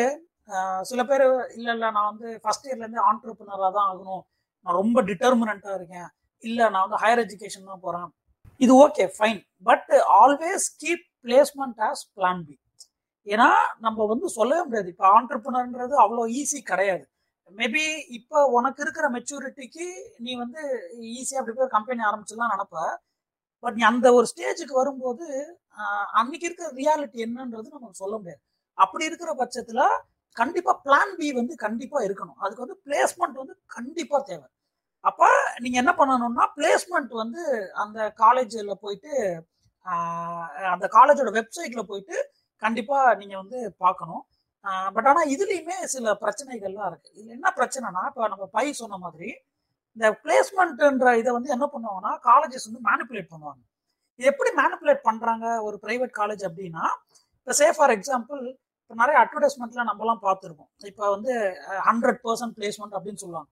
சில 0.83 1.01
பேர் 1.03 1.23
இல்லை 1.55 1.71
இல்லை 1.73 1.89
நான் 1.91 2.09
வந்து 2.09 2.29
ஃபர்ஸ்ட் 2.43 2.65
இயர்லேருந்து 2.67 3.05
ஆண்டர்பிரினராக 3.07 3.69
தான் 3.71 3.89
ஆகணும். 3.89 4.23
நான் 4.65 4.75
ரொம்ப 4.75 4.97
டிட்டர்மினண்ட்டாக 5.01 5.75
இருக்கேன். 5.75 6.09
இல்லை 6.43 6.65
நான் 6.69 6.85
வந்து 6.85 6.99
ஹையர் 7.03 7.21
எஜுகேஷன் 7.23 7.69
தான் 7.69 7.81
போகிறேன் 7.81 8.09
இது 8.61 8.73
okay 8.85 9.05
fine 9.15 9.39
but 9.65 9.89
always 10.19 10.65
keep 10.77 11.05
placement 11.25 11.79
as 11.87 12.03
plan 12.15 12.43
B 12.47 12.55
ஏன்னா 13.27 13.47
நம்ம 13.85 14.05
வந்து 14.11 14.27
சொல்லவே 14.37 14.61
முடியாது. 14.67 14.89
இப்போ 14.93 15.05
ஆண்டர்பனர்ன்றது 15.17 15.95
அவ்வளோ 16.03 16.23
ஈஸி 16.41 16.59
கிடையாது. 16.71 17.03
மேபி 17.59 17.83
இப்போ 18.17 18.37
உனக்கு 18.57 18.81
இருக்கிற 18.85 19.05
மெச்சூரிட்டிக்கு 19.15 19.85
நீ 20.25 20.31
வந்து 20.43 20.61
ஈஸியாக 21.19 21.41
அப்படி 21.41 21.55
போய் 21.59 21.75
கம்பெனி 21.77 22.01
ஆரம்பிச்சுலாம் 22.09 22.53
நினப்ப. 22.55 22.77
பட் 23.63 23.75
நீ 23.79 23.83
அந்த 23.91 24.07
ஒரு 24.17 24.27
ஸ்டேஜுக்கு 24.31 24.75
வரும்போது 24.81 25.25
அன்னைக்கு 26.19 26.47
இருக்கிற 26.47 26.69
ரியாலிட்டி 26.79 27.19
என்னன்றது 27.25 27.67
நமக்கு 27.75 28.01
சொல்ல 28.03 28.15
முடியாது. 28.21 28.41
அப்படி 28.77 29.03
இருக்கிற 29.09 29.31
பட்சத்தில் 29.41 29.83
கண்டிப்பாக 30.37 30.75
பிளான் 30.85 31.13
பி 31.19 31.27
வந்து 31.39 31.53
கண்டிப்பாக 31.65 32.05
இருக்கணும். 32.07 32.37
அதுக்கு 32.43 32.63
வந்து 32.65 32.77
பிளேஸ்மெண்ட் 32.85 33.37
வந்து 33.41 33.55
கண்டிப்பாக 33.77 34.21
தேவை. 34.31 34.47
அப்போ 35.09 35.27
நீங்கள் 35.63 35.81
என்ன 35.83 35.91
பண்ணணும்னா 35.99 36.45
பிளேஸ்மெண்ட் 36.57 37.13
வந்து 37.23 37.43
அந்த 37.83 37.99
காலேஜில் 38.23 38.81
போயிட்டு 38.83 39.11
அந்த 40.73 40.85
காலேஜோட 40.97 41.29
வெப்சைட்டில் 41.39 41.89
போயிட்டு 41.91 42.15
கண்டிப்பாக 42.63 43.15
நீங்கள் 43.21 43.41
வந்து 43.43 43.59
பார்க்கணும். 43.83 44.23
பட் 44.95 45.07
ஆனால் 45.11 45.29
இதுலேயுமே 45.35 45.77
சில 45.93 46.13
பிரச்சனைகள்லாம் 46.23 46.89
இருக்குது 46.91 47.15
இதில் 47.19 47.35
என்ன 47.37 47.49
பிரச்சனைனா 47.59 48.01
இப்போ 48.09 48.27
நம்ம 48.33 48.45
பை 48.55 48.65
சொன்ன 48.81 48.99
மாதிரி 49.05 49.29
இந்த 49.97 50.09
பிளேஸ்மெண்ட்ன்ற 50.23 51.11
இதை 51.21 51.31
வந்து 51.37 51.53
என்ன 51.55 51.65
பண்ணுவாங்கன்னா 51.73 52.11
காலேஜஸ் 52.29 52.67
வந்து 52.69 52.83
மேனிப்புலேட் 52.89 53.31
பண்ணுவாங்க. 53.33 53.61
இது 54.19 54.29
எப்படி 54.33 54.51
மேனிப்புலேட் 54.61 55.01
பண்ணுறாங்க 55.07 55.45
ஒரு 55.67 55.77
ப்ரைவேட் 55.85 56.13
காலேஜ் 56.19 56.43
அப்படின்னா 56.49 56.83
இப்போ 57.39 57.53
சே 57.61 57.67
ஃபார் 57.77 57.93
எக்ஸாம்பிள் 57.97 58.41
இப்போ 58.81 58.95
நிறைய 59.01 59.17
அட்வர்டைஸ்மெண்ட்லாம் 59.23 59.89
நம்மலாம் 59.91 60.21
பார்த்துருப்போம் 60.27 60.69
இப்போ 60.91 61.03
வந்து 61.15 61.33
ஹண்ட்ரட் 61.89 62.19
பர்சன்ட் 62.25 62.55
பிளேஸ்மெண்ட் 62.57 62.95
அப்படின்னு 62.97 63.21
சொல்லுவாங்க. 63.23 63.49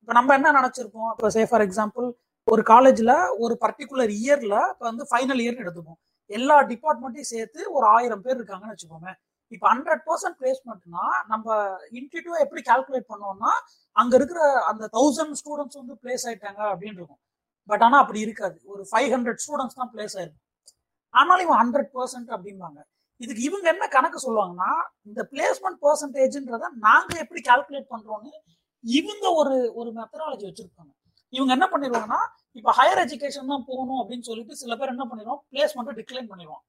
இப்போ 0.00 0.12
நம்ம 0.18 0.34
என்ன 0.38 0.52
நினச்சிருப்போம்? 0.58 1.10
இப்போ 1.14 1.30
சே 1.36 1.42
ஃபார் 1.50 1.64
எக்ஸாம்பிள் 1.66 2.06
ஒரு 2.48 2.62
காலேஜில் 2.72 3.14
ஒரு 3.44 3.54
பர்டிகுலர் 3.64 4.12
இயரில் 4.20 4.58
இப்போ 4.72 4.84
வந்து 4.90 5.04
ஃபைனல் 5.10 5.40
இயர்னு 5.44 5.64
எடுத்துப்போம். 5.64 5.98
எல்லா 6.30 6.56
டிபார்ட்மெண்ட்டையும் 6.72 7.32
சேர்த்து 7.34 7.60
ஒரு 7.76 7.86
ஆயிரம் 7.96 8.24
பேர் 8.24 8.38
இருக்காங்கன்னு 8.38 8.74
வச்சுக்கோங்க 8.74 9.10
இப்போ 9.52 9.66
ஹண்ட்ரட் 9.72 10.02
பர்சன்ட் 10.08 10.36
பிளேஸ்மெண்ட்னா 10.40 11.04
நம்ம 11.30 11.46
இன்ஸ்டிடியூட் 11.98 12.42
எப்படி 12.44 12.62
கால்குலேட் 12.70 13.10
பண்ணோம்னா 13.12 13.52
அங்க 13.96 14.12
இருக்கிற 14.18 14.40
அந்த 14.70 14.84
தௌசண்ட் 14.96 15.38
ஸ்டூடெண்ட்ஸ் 15.40 15.78
வந்து 15.80 15.94
பிளேஸ் 16.02 16.26
ஆயிட்டாங்க 16.28 16.60
அப்படின்னு 16.72 16.98
இருக்கும். 17.00 17.22
பட் 17.68 17.82
ஆனா 17.86 17.96
அப்படி 18.02 18.20
இருக்காது. 18.26 18.56
ஒரு 18.72 18.82
ஃபைவ் 18.90 19.10
ஹண்ட்ரட் 19.14 19.40
ஸ்டூடெண்ட்ஸ் 19.44 19.78
தான் 19.80 19.90
பிளேஸ் 19.94 20.16
ஆயிருக்கும் 20.18 20.44
ஆனாலும் 21.14 21.44
இவன் 21.46 21.60
ஹண்ட்ரட் 21.62 21.90
பர்சன்ட் 21.96 22.30
அப்படிம்பாங்க. 22.36 22.78
இதுக்கு 23.20 23.42
இவங்க 23.48 23.66
என்ன 23.74 23.84
கணக்கு 23.96 24.18
சொல்லுவாங்கன்னா 24.26 24.70
இந்த 25.08 25.20
பிளேஸ்மெண்ட் 25.32 25.80
பர்சன்டேஜ்ன்றத 25.86 26.68
நாங்க 26.86 27.12
எப்படி 27.24 27.40
கால்குலேட் 27.50 27.90
பண்றோம்னு 27.94 28.32
இவங்க 28.84 29.24
ஒரு 29.40 29.56
ஒரு 29.80 29.90
மெத்தடாலஜி 29.98 30.44
வச்சிருப்பாங்க. 30.48 30.92
இவங்க 31.32 31.52
என்ன 31.56 31.66
பண்ணிடுவாங்கன்னா 31.72 32.20
இப்போ 32.58 32.70
ஹையர் 32.78 33.00
எஜுகேஷன் 33.04 33.50
தான் 33.52 33.64
போகணும் 33.70 34.00
அப்படின்னு 34.02 34.26
சொல்லிட்டு 34.28 34.54
சில 34.62 34.72
பேர் 34.78 34.92
என்ன 34.94 35.04
பண்ணிடுவோம் 35.10 35.40
பிளேஸ்மெண்ட்டை 35.52 35.94
டிக்ளைன் 35.98 36.30
பண்ணிடுவான் 36.30 36.64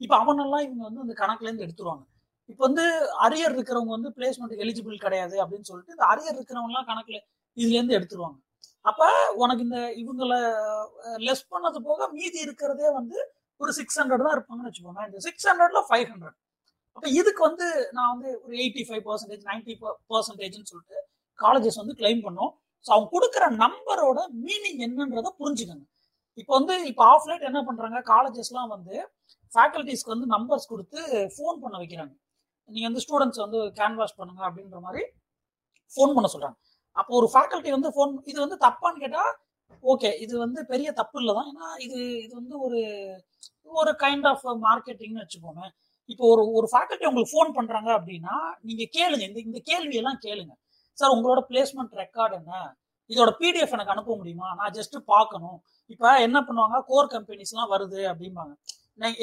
இப்போ 0.00 0.14
அவனெல்லாம் 0.22 0.64
இவங்க 0.66 0.82
வந்து 0.88 1.02
அந்த 1.04 1.14
கணக்குலேருந்து 1.20 1.64
எடுத்துருவாங்க. 1.66 2.04
இப்போ 2.50 2.62
வந்து 2.68 2.84
அரியர் 3.24 3.54
இருக்கிறவங்க 3.56 3.92
வந்து 3.96 4.10
பிளேஸ்மெண்ட் 4.16 4.60
எலிஜிபிள் 4.64 4.96
கிடையாது 5.06 5.36
அப்படின்னு 5.44 5.68
சொல்லிட்டு 5.70 5.94
இந்த 5.96 6.04
அரியர் 6.12 6.36
இருக்கிறவங்கலாம் 6.36 6.86
கணக்குல 6.90 7.18
இதுலேருந்து 7.56 7.96
எடுத்துருவாங்க. 7.98 8.38
அப்போ 8.84 9.06
உனக்கு 9.42 9.62
இந்த 9.66 9.78
இவங்களை 10.02 10.38
லெஸ் 11.26 11.44
பண்ணது 11.54 11.78
போக 11.88 12.08
மீதி 12.16 12.38
இருக்கிறதே 12.46 12.88
வந்து 12.98 13.18
ஒரு 13.60 13.72
சிக்ஸ் 13.78 13.98
ஹண்ட்ரட் 14.00 14.24
தான் 14.26 14.36
இருப்பாங்கன்னு 14.36 14.70
வச்சுக்கோங்க 14.70 15.02
இந்த 15.08 15.20
சிக்ஸ் 15.26 15.46
ஹண்ட்ரட்ல 15.50 15.80
ஃபைவ் 15.88 16.06
ஹண்ட்ரட் 16.12 16.36
அப்போ 16.96 17.08
இதுக்கு 17.20 17.42
வந்து 17.48 17.66
நான் 17.96 18.12
வந்து 18.14 18.30
ஒரு 18.44 18.54
எயிட்டி 18.62 18.82
ஃபைவ் 18.88 19.02
பர்சன்டேஜ் 19.08 19.44
நைன்டி 19.50 19.74
பர்சன்டேஜ்னு 20.12 20.70
சொல்லிட்டு 20.72 20.98
காலேஜஸ் 21.38 21.80
வந்து 21.82 21.94
கிளைம் 22.00 22.22
பண்ணோம். 22.24 22.52
ஸோ 22.84 22.90
அவங்க 22.94 23.08
கொடுக்குற 23.14 23.44
நம்பரோட 23.62 24.18
மீனிங் 24.46 24.80
என்னன்றதை 24.86 25.30
புரிஞ்சுக்கோங்க. 25.40 25.84
இப்போ 26.40 26.52
வந்து 26.58 26.74
இப்போ 26.90 27.02
ஆஃப்லைட் 27.14 27.48
என்ன 27.50 27.60
பண்ணுறாங்க 27.68 27.98
காலேஜஸ்லாம் 28.12 28.72
வந்து 28.76 28.94
ஃபேக்கல்டிஸ்க்கு 29.52 30.14
வந்து 30.14 30.28
நம்பர்ஸ் 30.34 30.70
கொடுத்து 30.72 30.98
ஃபோன் 31.34 31.56
பண்ண 31.62 31.76
வைக்கிறாங்க. 31.82 32.12
நீங்கள் 32.70 32.88
வந்து 32.90 33.02
ஸ்டூடெண்ட்ஸ் 33.04 33.42
வந்து 33.44 33.58
கேன்வாஷ் 33.78 34.18
பண்ணுங்க 34.20 34.42
அப்படின்ற 34.48 34.78
மாதிரி 34.86 35.02
ஃபோன் 35.92 36.14
பண்ண 36.16 36.28
சொல்கிறாங்க 36.34 36.56
அப்போ 37.00 37.12
ஒரு 37.20 37.28
ஃபேக்கல்ட்டி 37.32 37.70
வந்து 37.76 37.90
ஃபோன் 37.96 38.12
இது 38.30 38.38
வந்து 38.44 38.56
தப்பான்னு 38.66 39.02
கேட்டால் 39.04 39.32
ஓகே 39.92 40.10
இது 40.24 40.34
வந்து 40.44 40.60
பெரிய 40.70 40.88
தப்பு 41.00 41.16
இல்லை 41.20 41.32
தான். 41.38 41.48
ஏன்னா 41.50 41.66
இது 41.86 41.98
இது 42.24 42.32
வந்து 42.40 42.54
ஒரு 42.66 42.80
ஒரு 43.80 43.92
கைண்ட் 44.02 44.26
ஆஃப் 44.30 44.46
மார்க்கெட்டிங்னு 44.66 45.22
வச்சுக்கோங்க 45.24 45.62
இப்போ 46.12 46.24
ஒரு 46.32 46.42
ஒரு 46.58 46.66
ஃபேக்கல்ட்டி 46.72 47.08
உங்களுக்கு 47.10 47.32
ஃபோன் 47.34 47.50
பண்ணுறாங்க 47.58 47.90
அப்படின்னா 47.98 48.36
நீங்கள் 48.68 48.90
கேளுங்க. 48.96 49.24
இந்த 49.30 49.40
இந்த 49.48 49.60
கேள்வியெல்லாம் 49.70 50.20
கேளுங்க. 50.26 50.52
சார் 50.98 51.12
உங்களோட 51.16 51.40
பிளேஸ்மெண்ட் 51.50 51.94
ரெக்கார்டு 52.02 52.34
என்ன? 52.40 52.54
இதோட 53.10 53.30
பிடிஎஃப் 53.40 53.74
எனக்கு 53.76 53.92
அனுப்ப 53.94 54.12
முடியுமா? 54.20 54.48
நான் 54.60 54.74
ஜஸ்ட் 54.78 54.96
பார்க்கணும். 55.12 55.58
இப்போ 55.92 56.08
என்ன 56.26 56.38
பண்ணுவாங்க 56.48 56.78
கோர் 56.90 57.12
கம்பெனிஸ்லாம் 57.14 57.70
வருது 57.74 58.00
அப்படிம்பாங்க. 58.12 58.52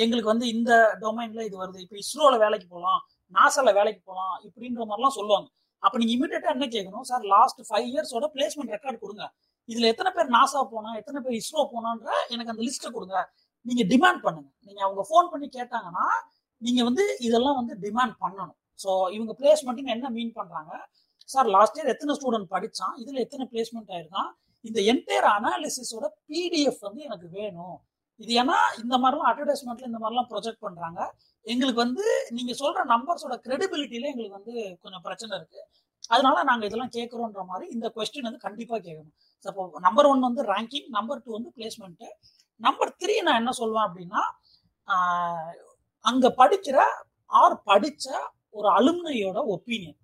எங்களுக்கு 0.03 0.31
வந்து 0.33 0.47
இந்த 0.55 0.71
டொமைன்ல 1.03 1.41
இது 1.47 1.55
வருது. 1.63 1.79
இப்போ 1.85 1.97
இஸ்ரோல 2.03 2.35
வேலைக்கு 2.43 2.67
போகலாம் 2.73 3.01
நாசால 3.38 3.69
வேலைக்கு 3.79 4.01
போகலாம் 4.09 4.35
இப்படின்ற 4.47 4.81
மாதிரிலாம் 4.89 5.17
சொல்லுவாங்க. 5.19 5.47
அப்போ 5.83 5.95
நீங்க 6.01 6.13
இமீடியட்டா 6.17 6.49
என்ன 6.55 6.67
கேட்கணும்? 6.75 7.05
சார் 7.09 7.23
லாஸ்ட் 7.33 7.59
ஃபைவ் 7.69 7.88
இயர்ஸோட 7.91 8.25
பிளேஸ்மெண்ட் 8.35 8.73
ரெக்கார்ட் 8.75 9.01
கொடுங்க. 9.03 9.25
இதுல 9.69 9.89
எத்தனை 9.93 10.09
பேர் 10.15 10.29
நாசா 10.38 10.59
போனா 10.73 10.89
எத்தனை 11.01 11.19
பேர் 11.25 11.38
இஸ்ரோ 11.41 11.63
போனான்ற 11.73 12.09
எனக்கு 12.33 12.51
அந்த 12.53 12.61
லிஸ்ட்டை 12.67 12.91
கொடுங்க. 12.97 13.17
நீங்க 13.65 13.83
டிமாண்ட் 13.91 14.21
பண்ணுங்க. 14.25 14.49
நீங்க 14.67 14.81
அவங்க 14.88 15.01
ஃபோன் 15.09 15.29
பண்ணி 15.33 15.47
கேட்டாங்கன்னா 15.57 16.07
நீங்க 16.61 16.81
வந்து 16.89 17.03
இதெல்லாம் 17.27 17.57
வந்து 17.61 17.73
டிமாண்ட் 17.85 18.15
பண்ணணும். 18.23 18.57
ஸோ 18.83 18.89
இவங்க 19.15 19.33
பிளேஸ்மெண்ட்டுன்னு 19.39 19.93
என்ன 19.95 20.09
மீன் 20.17 20.35
பண்றாங்க? 20.39 20.71
சார் 21.33 21.47
லாஸ்ட் 21.55 21.77
இயர் 21.77 21.91
எத்தனை 21.93 22.13
ஸ்டூடெண்ட் 22.17 22.47
படித்தான் 22.53 22.95
இதில் 23.01 23.23
எத்தனை 23.25 23.45
பிளேஸ்மெண்ட் 23.51 23.91
ஆயிருக்கான்? 23.95 24.29
இந்த 24.65 24.79
என்டையர் 24.91 25.27
அனாலிசிஸோட 25.35 26.05
பிடிஎஃப் 26.29 26.81
வந்து 26.88 27.01
எனக்கு 27.07 27.27
வேணும். 27.39 27.77
இது 28.23 28.31
ஏன்னா 28.41 28.57
இந்த 28.81 28.95
மாதிரிலாம் 29.03 29.29
அட்வர்டைஸ்மெண்ட்ல 29.31 29.89
இந்த 29.91 29.99
மாதிரிலாம் 30.03 30.29
ப்ரொஜெக்ட் 30.33 30.61
பண்ணுறாங்க 30.65 30.99
எங்களுக்கு 31.45 31.81
வந்து 31.85 32.05
நீங்கள் 32.35 32.59
சொல்கிற 32.61 32.83
நம்பர்ஸோட 32.93 33.35
கிரெடிபிலிட்டியில 33.47 34.09
எங்களுக்கு 34.13 34.38
வந்து 34.39 34.55
கொஞ்சம் 34.83 35.03
பிரச்சனை 35.07 35.33
இருக்கு. 35.39 35.59
அதனால 36.13 36.38
நாங்கள் 36.49 36.67
இதெல்லாம் 36.69 36.93
கேட்குறோன்ற 36.97 37.43
மாதிரி 37.51 37.65
இந்த 37.75 37.88
கொஸ்டின் 37.95 38.27
வந்து 38.27 38.45
கண்டிப்பாக 38.47 38.79
கேட்கணும். 38.88 39.13
இப்போ 39.45 39.63
நம்பர் 39.88 40.09
ஒன் 40.11 40.25
வந்து 40.27 40.43
ரேங்கிங் 40.53 40.88
நம்பர் 40.97 41.21
டூ 41.25 41.31
வந்து 41.38 41.51
பிளேஸ்மெண்ட்டு 41.57 42.07
நம்பர் 42.61 42.91
த்ரீ 43.01 43.15
நான் 43.27 43.39
என்ன 43.41 43.53
சொல்லுவேன் 43.61 43.88
அப்படின்னா 43.88 44.21
அங்கே 46.05 46.29
படிக்கிற 46.41 46.79
ஆர் 47.41 47.55
படித்த 47.69 48.07
ஒரு 48.57 48.67
அலுமினையோட 48.77 49.39
ஒப்பீனியன் 49.55 49.99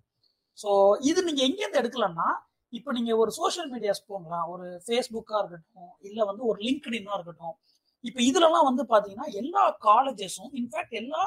ஸோ 0.58 0.70
இது 1.10 1.20
நீங்க 1.28 1.42
எங்கேருந்து 1.48 1.80
எடுக்கலாம்னா 1.82 2.28
இப்போ 2.72 2.90
நீங்க 2.96 3.12
ஒரு 3.22 3.30
சோஷியல் 3.38 3.70
மீடியாஸ் 3.74 4.02
போங்களேன் 4.10 4.46
ஒரு 4.52 4.66
ஃபேஸ்புக்கா 4.84 5.36
இருக்கட்டும் 5.40 5.92
இல்ல 6.08 6.18
வந்து 6.30 6.42
ஒரு 6.50 6.58
லிங்க்டின்னா 6.66 7.14
இருக்கட்டும். 7.18 7.56
இப்போ 8.04 8.20
இதுலலாம் 8.28 8.68
வந்து 8.70 8.82
பாத்தீங்கன்னா 8.92 9.26
எல்லா 9.40 9.62
காலேஜஸும் 9.88 10.52
இன்ஃபேக்ட் 10.60 10.94
எல்லா 11.02 11.22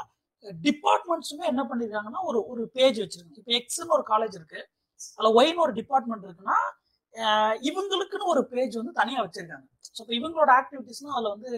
டிபார்ட்மெண்ட்ஸுமே 0.66 1.44
என்ன 1.52 1.62
பண்ணிருக்காங்கன்னா 1.70 2.20
ஒரு 2.30 2.38
ஒரு 2.52 2.62
பேஜ் 2.76 2.98
வச்சிருக்காங்க. 3.02 3.38
இப்போ 3.42 3.52
எக்ஸ்னு 3.60 3.94
ஒரு 3.98 4.04
காலேஜ் 4.12 4.34
இருக்கு. 4.40 4.60
அதில் 5.18 5.36
ஒய்னு 5.40 5.62
ஒரு 5.66 5.72
டிபார்ட்மெண்ட் 5.80 6.26
இருக்குன்னா 6.28 6.58
இவங்களுக்குன்னு 7.68 8.30
ஒரு 8.34 8.42
பேஜ் 8.52 8.74
வந்து 8.80 8.94
தனியா 9.00 9.20
வச்சிருக்காங்க. 9.26 9.66
ஸோ 9.96 10.00
இப்போ 10.04 10.14
இவங்களோட 10.20 10.50
ஆக்டிவிட்டிஸ்லாம் 10.60 11.16
அதில் 11.18 11.34
வந்து 11.36 11.50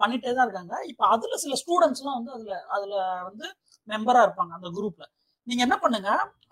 பண்ணிட்டே 0.00 0.30
தான் 0.36 0.46
இருக்காங்க. 0.46 0.74
இப்போ 0.92 1.04
அதுல 1.14 1.36
சில 1.44 1.56
ஸ்டூடெண்ட்ஸ்லாம் 1.62 2.18
வந்து 2.18 2.32
அதுல 2.36 2.54
அதுல 2.76 2.94
வந்து 3.28 3.46
மெம்பரா 3.88 4.22
இருப்பாங்க 4.26 4.52
அந்த 4.58 4.68
குரூப்ல 4.78 5.04
நீங்க 5.46 5.62
என்ன 5.66 5.76
பண்ணுங்க 5.84 6.10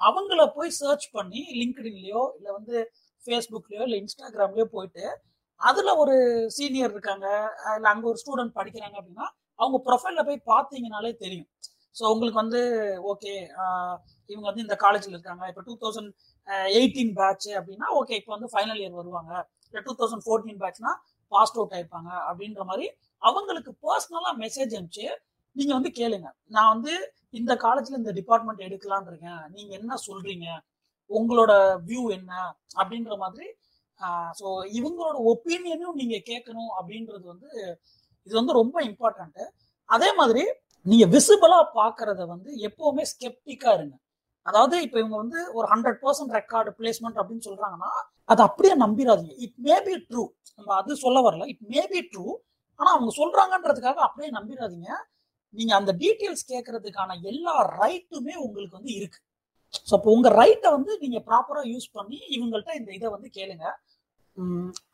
அவங்கள 0.09 0.43
போய் 0.57 0.71
சர்ச் 0.81 1.07
பண்ணி 1.17 1.41
லிங்க்டின்லயோ 1.61 2.23
இல்ல 2.37 2.49
வந்து 2.59 2.77
ஃபேஸ்புக்லயோ 3.23 3.83
இல்ல 3.87 3.97
இன்ஸ்டாகிராம்லயோ 4.03 4.67
போயிட்டு 4.77 5.05
அதுல 5.61 5.91
ஒரு 6.03 6.15
சீனியர் 6.57 6.95
இருக்காங்க 6.95 7.27
இல்ல 7.77 7.87
அங்க 7.93 8.07
ஒரு 8.13 8.19
ஸ்டூடெண்ட் 8.23 8.57
படிக்கிறாங்க 8.59 8.97
அப்படின்னா 9.01 9.27
அவங்க 9.59 9.79
ப்ரொஃபைல 9.89 10.23
போய் 10.29 10.47
பார்த்தீங்கனாலே 10.53 11.13
தெரியும். 11.25 11.49
ஸோ 11.97 12.03
உங்களுக்கு 12.13 12.39
வந்து 12.43 12.61
ஓகே 13.13 13.33
இவங்க 14.31 14.47
வந்து 14.51 14.65
இந்த 14.67 14.77
காலேஜில் 14.85 15.15
இருக்காங்க. 15.17 15.43
இப்போ 15.51 15.63
டூ 15.69 15.75
தௌசண்ட் 15.83 16.11
எயிட்டீன் 16.77 17.13
பேட்ச் 17.19 17.49
அப்படின்னா 17.59 17.89
ஓகே 18.01 18.15
இப்போ 18.21 18.33
வந்து 18.37 18.49
ஃபைனல் 18.53 18.81
இயர் 18.83 18.99
வருவாங்க. 19.01 19.33
இல்லை 19.71 19.83
டூ 19.89 19.95
தௌசண்ட் 20.01 20.25
ஃபோர்டீன் 20.27 20.61
பேட்ச்னா 20.63 20.93
பாஸ்ட் 21.33 21.59
அவுட் 21.59 21.75
ஆயிருப்பாங்க 21.77 22.11
அப்படின்ற 22.29 22.63
மாதிரி 22.71 22.87
அவங்களுக்கு 23.23 23.73
பர்சனலாக 23.87 24.35
மெசேஜ் 24.45 24.73
அனுப்பிச்சு 24.79 25.07
நீங்கள் 25.57 25.77
வந்து 25.79 25.91
கேளுங்க. 26.01 26.29
நான் 26.57 26.73
வந்து 26.75 26.93
இந்த 27.39 27.53
காலேஜ்ல 27.65 27.99
இந்த 28.01 28.13
டிபார்ட்மெண்ட் 28.19 28.67
எடுக்கலான் 28.67 29.09
இருக்கேன் 29.11 29.43
நீங்கள் 29.57 29.79
என்ன 29.81 29.99
சொல்றீங்க? 30.07 30.47
உங்களோட 31.11 31.53
வியூ 31.89 32.03
என்ன? 32.19 32.33
அப்படின்ற 32.81 33.15
மாதிரி 33.25 33.49
ஸோ 34.39 34.49
இவங்களோட 34.79 35.17
ஒப்பீனியனும் 35.31 35.99
நீங்கள் 36.01 36.27
கேட்கணும் 36.29 36.71
அப்படின்றது 36.79 37.25
வந்து 37.33 37.49
இது 38.27 38.35
வந்து 38.39 38.53
ரொம்ப 38.61 38.77
இம்பார்ட்டன்ட் 38.91 39.41
அதே 39.89 40.09
மாதிரி 40.21 40.43
நீங்க 40.87 41.07
விசிபிளா 41.15 41.59
பாக்குறத 41.79 42.21
வந்து 42.33 42.51
எப்பவுமே 42.69 43.05
ஸ்கெப்டிக்கா 43.11 43.71
இருங்க. 43.79 43.95
அதாவது 44.47 44.77
இப்ப 44.87 44.97
இவங்க 45.03 45.17
வந்து 45.23 45.41
ஒரு 45.59 45.67
ஹண்ட்ரட் 45.73 46.01
பர்சன்ட் 46.05 46.33
ரெக்கார்டு 46.39 46.71
பிளேஸ்மெண்ட் 46.79 47.19
அப்படின்னு 47.21 47.47
சொல்றாங்கன்னா 47.49 47.91
அது 48.33 48.41
அப்படியே 48.49 48.75
நம்பிடாதீங்க 48.85 49.35
இட் 49.47 49.59
மே 49.67 49.77
பி 49.89 49.95
ட்ரூ 50.09 50.25
நம்ம 50.59 50.71
அது 50.81 50.97
சொல்ல 51.05 51.19
வரல. 51.27 51.47
இட் 51.53 51.65
மே 51.73 51.83
பி 51.93 52.01
ட்ரூ 52.13 52.25
ஆனா 52.81 52.91
அவங்க 52.97 53.13
சொல்றாங்கன்றதுக்காக 53.21 54.01
அப்படியே 54.09 54.31
நம்பிடாதீங்க 54.39 54.91
நீங்க 55.55 55.73
அந்த 55.81 55.93
டீட்டெயில்ஸ் 56.03 56.45
கேட்கறதுக்கான 56.53 57.17
எல்லா 57.31 57.55
ரைட்டுமே 57.81 58.35
உங்களுக்கு 58.47 58.79
வந்து 58.79 58.93
இருக்கு. 58.99 59.21
ஸோ 59.89 59.93
அப்போ 59.99 60.11
உங்க 60.17 60.29
ரைட்டை 60.41 60.69
வந்து 60.77 60.93
நீங்க 61.03 61.19
ப்ராப்பரா 61.29 61.63
யூஸ் 61.73 61.89
பண்ணி 61.99 62.19
இவங்கள்ட்ட 62.37 62.73
இந்த 62.81 62.91
இதை 62.99 63.09
வந்து 63.17 63.29
கேளுங்க. 63.39 63.67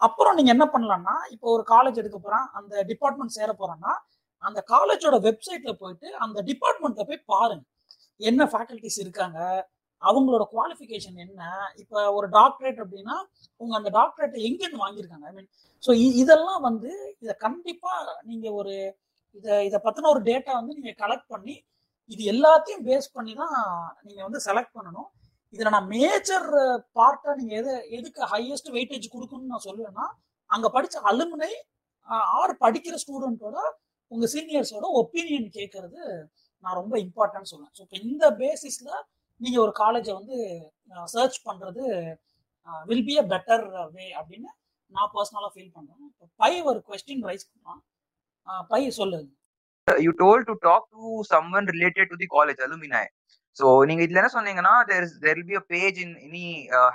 அப்புறம் 0.06 0.36
நீங்க 0.38 0.50
என்ன 0.56 0.64
பண்ணலாம்னா 0.74 1.14
இப்போ 1.34 1.46
ஒரு 1.56 1.64
காலேஜ் 1.72 2.00
எடுக்க 2.02 2.18
போறான் 2.18 2.46
அந்த 2.58 2.82
டிபார்ட்மெண்ட் 2.90 3.36
சேர 3.38 3.50
போறான்னா 3.60 3.92
அந்த 4.42 4.60
காலேஜோட 4.72 5.16
வெப்சைட்ல 5.26 5.72
போயிட்டு 5.82 6.08
அந்த 6.24 6.38
டிபார்ட்மெண்ட்ல 6.50 7.04
போய் 7.10 7.26
பாருங்க. 7.32 7.64
என்ன 8.20 8.42
ஃபேக்கல்டிஸ் 8.52 9.00
இருக்காங்க 9.04 9.38
அவங்களோட 10.02 10.44
குவாலிஃபிகேஷன் 10.52 11.18
என்ன 11.24 11.42
இப்போ 11.82 11.98
ஒரு 12.18 12.26
டாக்டரேட் 12.38 12.80
அப்படின்னா 12.84 13.16
உங்க 13.60 13.72
அந்த 13.78 13.90
டாக்டரேட்டை 13.98 14.40
எங்கேருந்து 14.48 14.82
வாங்கியிருக்காங்க? 14.84 15.26
ஐ 15.30 15.34
மீன் 15.38 15.48
ஸோ 15.82 15.90
இதெல்லாம் 16.22 16.62
வந்து 16.68 16.90
இதை 17.24 17.34
கண்டிப்பா 17.46 17.92
நீங்க 18.30 18.46
ஒரு 18.60 18.74
இதை 19.38 19.54
இதை 19.68 19.78
பற்றின 19.86 20.10
ஒரு 20.14 20.20
டேட்டா 20.30 20.52
வந்து 20.60 20.76
நீங்கள் 20.78 20.98
கலெக்ட் 21.02 21.28
பண்ணி 21.34 21.54
இது 22.14 22.22
எல்லாத்தையும் 22.32 22.84
பேஸ் 22.88 23.08
பண்ணி 23.16 23.32
தான் 23.40 23.54
நீங்கள் 24.06 24.26
வந்து 24.26 24.40
செலக்ட் 24.48 24.76
பண்ணணும். 24.76 25.08
இதில் 25.54 25.74
நான் 25.74 25.88
மேஜர் 25.94 26.46
பார்ட்டாக 26.98 27.34
நீங்கள் 27.40 27.58
எது 27.60 27.72
எதுக்கு 27.96 28.20
ஹையஸ்ட் 28.32 28.70
வெயிட்டேஜ் 28.76 29.06
கொடுக்கணும்னு 29.14 29.52
நான் 29.54 29.66
சொல்லுவேன்னா 29.68 30.06
அங்கே 30.50 30.68
படித்த 30.76 31.00
அலுமினை 31.10 31.52
ஆர் 32.40 32.54
படிக்கிற 32.64 32.96
ஸ்டூடெண்ட்டோட 33.04 33.58
உங்கள் 34.12 34.30
சீனியர்ஸோட 34.34 34.86
ஒப்பீனியன் 35.00 35.48
கேட்கறது 35.58 36.02
நான் 36.64 36.78
ரொம்ப 36.80 36.94
இம்பார்ட்டன்ட் 37.06 37.50
சொல்லுவேன். 37.52 37.72
ஸோ 37.76 37.82
இப்போ 37.86 37.98
இந்த 38.10 38.24
பேசிஸில் 38.42 38.92
நீங்கள் 39.40 39.62
ஒரு 39.64 39.72
காலேஜை 39.82 40.12
வந்து 40.20 40.36
சர்ச் 41.14 41.38
பண்ணுறது 41.48 41.84
will 42.90 43.06
be 43.08 43.14
a 43.22 43.24
better 43.32 43.64
way 43.96 44.06
அப்படின்னு 44.20 44.50
நான் 44.92 45.12
பர்சனலாக 45.16 45.50
ஃபீல் 45.54 45.74
பண்ணுறேன் 45.76 46.04
இப்போ 46.10 46.26
பை 46.42 46.52
ஒரு 46.70 46.78
கொஸ்டின் 46.88 47.24
ரைஸ் 47.30 47.48
பண்ணலாம். 47.50 47.82
பை 48.70 48.82
சொல்லு 48.96 49.20
you 49.88 50.12
told 50.18 50.42
to 50.44 50.54
talk 50.62 50.88
to 50.94 51.06
someone 51.30 51.68
related 51.70 52.10
to 52.12 52.16
the 52.16 52.28
college 52.32 52.60
alumni 52.66 53.10
so 53.56 53.66
நீங்க 53.88 54.02
இதுல 54.04 54.20
என்ன 54.22 54.30
சொன்னீங்கன்னா 54.34 54.72
there 54.88 55.06
there 55.22 55.40
be 55.48 55.54
a 55.54 55.62
page 55.70 55.98
in 56.04 56.14
any 56.26 56.46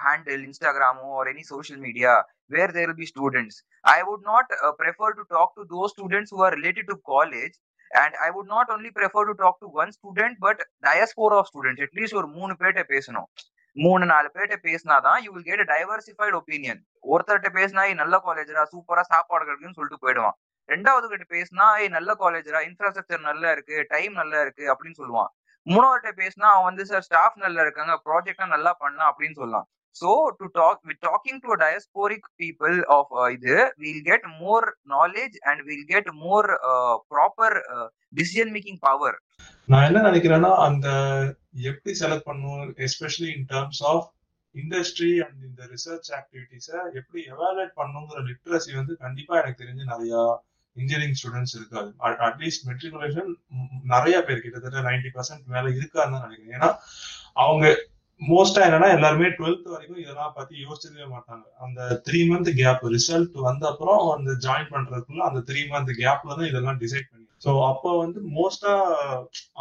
handle 0.04 0.44
இன்ஸ்டாகிராமோ 0.48 1.08
or 1.20 1.30
any 1.32 1.44
social 1.48 1.82
media 1.82 2.14
where 2.52 2.74
there 2.78 2.94
be 3.00 3.08
students 3.12 3.58
I 3.86 3.98
would 4.10 4.26
not 4.28 4.52
prefer 4.82 5.16
to 5.20 5.24
talk 5.32 5.56
to 5.60 5.64
those 5.72 5.94
students 5.96 6.34
who 6.34 6.42
are 6.48 6.56
related 6.58 6.90
to 6.92 6.98
college 7.12 7.56
and 7.92 8.16
I 8.20 8.30
would 8.36 8.52
not 8.52 8.70
only 8.70 8.92
prefer 9.00 9.28
to 9.30 9.36
talk 9.42 9.60
to 9.60 9.70
one 9.78 9.94
student 9.98 10.38
but 10.46 10.62
diaspora 10.84 11.36
of 11.40 11.50
students 11.52 11.86
at least 11.88 12.20
ஒரு 12.22 12.30
மூணு 12.38 12.56
பேர்ட்ட 12.62 12.84
பேசணும் 12.94 13.28
மூணு 13.76 14.06
நாலு 14.06 14.28
பேர்ட்ட 14.36 14.56
பேசினாதான் 14.64 15.20
you 15.26 15.30
will 15.34 15.46
get 15.46 15.66
diversified 15.70 16.38
opinion 16.40 16.80
ஒருத்தர்கிட்ட 17.06 17.52
பேசினா 17.60 17.84
நல்ல 18.02 18.16
காலேஜரா 18.26 18.64
சூப்பரா 18.74 19.04
சாப்பாடு 19.12 19.46
கிடைக்குன்னு 19.46 19.78
சொல்லிட்டு 19.80 20.04
போயிடுவான் 20.04 20.38
ரெண்டாவது 20.72 21.06
கிட்ட 21.08 21.26
பேசினா 21.36 21.68
ஏய் 21.80 21.94
நல்ல 21.98 22.12
காலேஜ்ரா 22.20 22.62
இன்ஃப்ராஸ்ட்ரக்சர் 22.68 23.28
நல்லா 23.30 23.50
இருக்கு 23.52 23.78
டைம் 23.90 24.14
நல்லா 24.22 24.40
இருக்கு 24.46 24.66
அப்படின்னு 24.74 25.00
சொல்லுவான். 25.02 25.30
மூணாவட்ட 25.68 26.10
பேசினா 26.20 26.48
அவன் 26.52 26.68
வந்து 26.70 26.84
சார் 26.90 27.06
ஸ்டாஃப் 27.08 27.38
நல்லா 27.42 27.62
இருக்காங்க 27.66 27.96
ப்ராஜெக்ட்லாம் 28.06 28.56
நல்லா 28.56 28.72
பண்ணலாம் 28.82 29.12
அப்படின்னு 29.12 29.40
சொல்லலாம் 29.40 29.68
so 29.96 30.10
to 30.40 30.46
talk 30.54 30.82
with 30.90 31.02
talking 31.06 31.42
to 31.46 31.56
diasporic 31.62 32.28
people 32.42 32.76
of 32.96 33.12
இது 33.36 33.56
will 33.82 34.04
get 34.04 34.28
more 34.42 34.66
knowledge 34.94 35.36
and 35.50 35.62
will 35.70 35.88
get 35.90 36.10
more 36.22 36.48
proper 37.12 37.56
decision 38.14 38.54
making 38.56 38.82
power 38.88 39.18
நான் 39.68 39.86
என்ன 39.90 40.02
நினைக்கிறேன்னா 40.08 40.52
அந்த 40.68 40.88
எப்படி 41.72 41.94
செலக்ட் 42.02 42.28
பண்ணுவோம் 42.30 42.64
especially 42.88 43.30
in 43.36 43.48
terms 43.52 43.84
of 43.92 44.08
industry 44.56 45.12
and 45.26 45.42
இந்த 45.50 45.62
ரிசர்ச் 45.74 46.10
ஆக்டிவிட்டிஸை 46.20 46.80
எப்படி 47.00 47.20
எவாலுவேட் 47.34 47.76
பண்ணுங்கிற 47.78 48.22
லிட்ரஸி 48.30 48.74
வந்து 48.80 48.96
கண்டிப்பா 49.04 49.36
எனக்கு 49.42 49.62
தெரிஞ்சு 49.64 49.86
நிறையா 49.94 50.24
இன்ஜினியரிங் 50.78 51.18
ஸ்டூடெண்ட்ஸ் 51.20 51.56
இருக்காது. 51.60 51.90
அட்லீஸ்ட் 52.28 52.68
மெட்ரிகுலேஷன் 52.70 53.32
நிறைய 53.94 54.18
பேர் 54.28 54.44
கிட்டத்தட்ட 54.44 54.84
நைன்டி 54.90 55.12
பர்சன்ட் 55.16 55.48
மேல 55.56 55.66
இருக்கான்னு 55.78 56.16
தான் 56.16 56.28
நினைக்கிறேன். 56.28 56.58
ஏன்னா 56.58 56.70
அவங்க 57.46 57.66
மோஸ்டா 58.22 58.62
என்னன்னா 58.66 58.88
எல்லாருமே 58.96 59.28
டுவெல்த் 59.38 59.72
வரைக்கும் 59.74 60.02
இதெல்லாம் 60.02 60.34
பத்தி 60.38 60.54
யோசிச்சிருக்கவே 60.66 61.08
மாட்டாங்க. 61.14 61.46
அந்த 61.66 61.82
த்ரீ 62.08 62.20
மந்த் 62.32 62.50
கேப் 62.60 62.84
ரிசல்ட் 62.96 63.38
வந்த 63.48 63.64
அப்புறம் 63.72 64.04
அந்த 64.16 64.32
ஜாயின் 64.46 64.72
பண்றதுக்குள்ள 64.74 65.24
அந்த 65.30 65.42
த்ரீ 65.50 65.62
மந்த் 65.72 65.92
கேப்ல 66.02 66.36
தான் 66.38 66.50
இதெல்லாம் 66.52 66.80
டிசைட் 66.84 67.10
பண்ணி. 67.12 67.28
ஸோ 67.46 67.52
அப்போ 67.70 67.92
வந்து 68.02 68.20
மோஸ்டா 68.36 68.74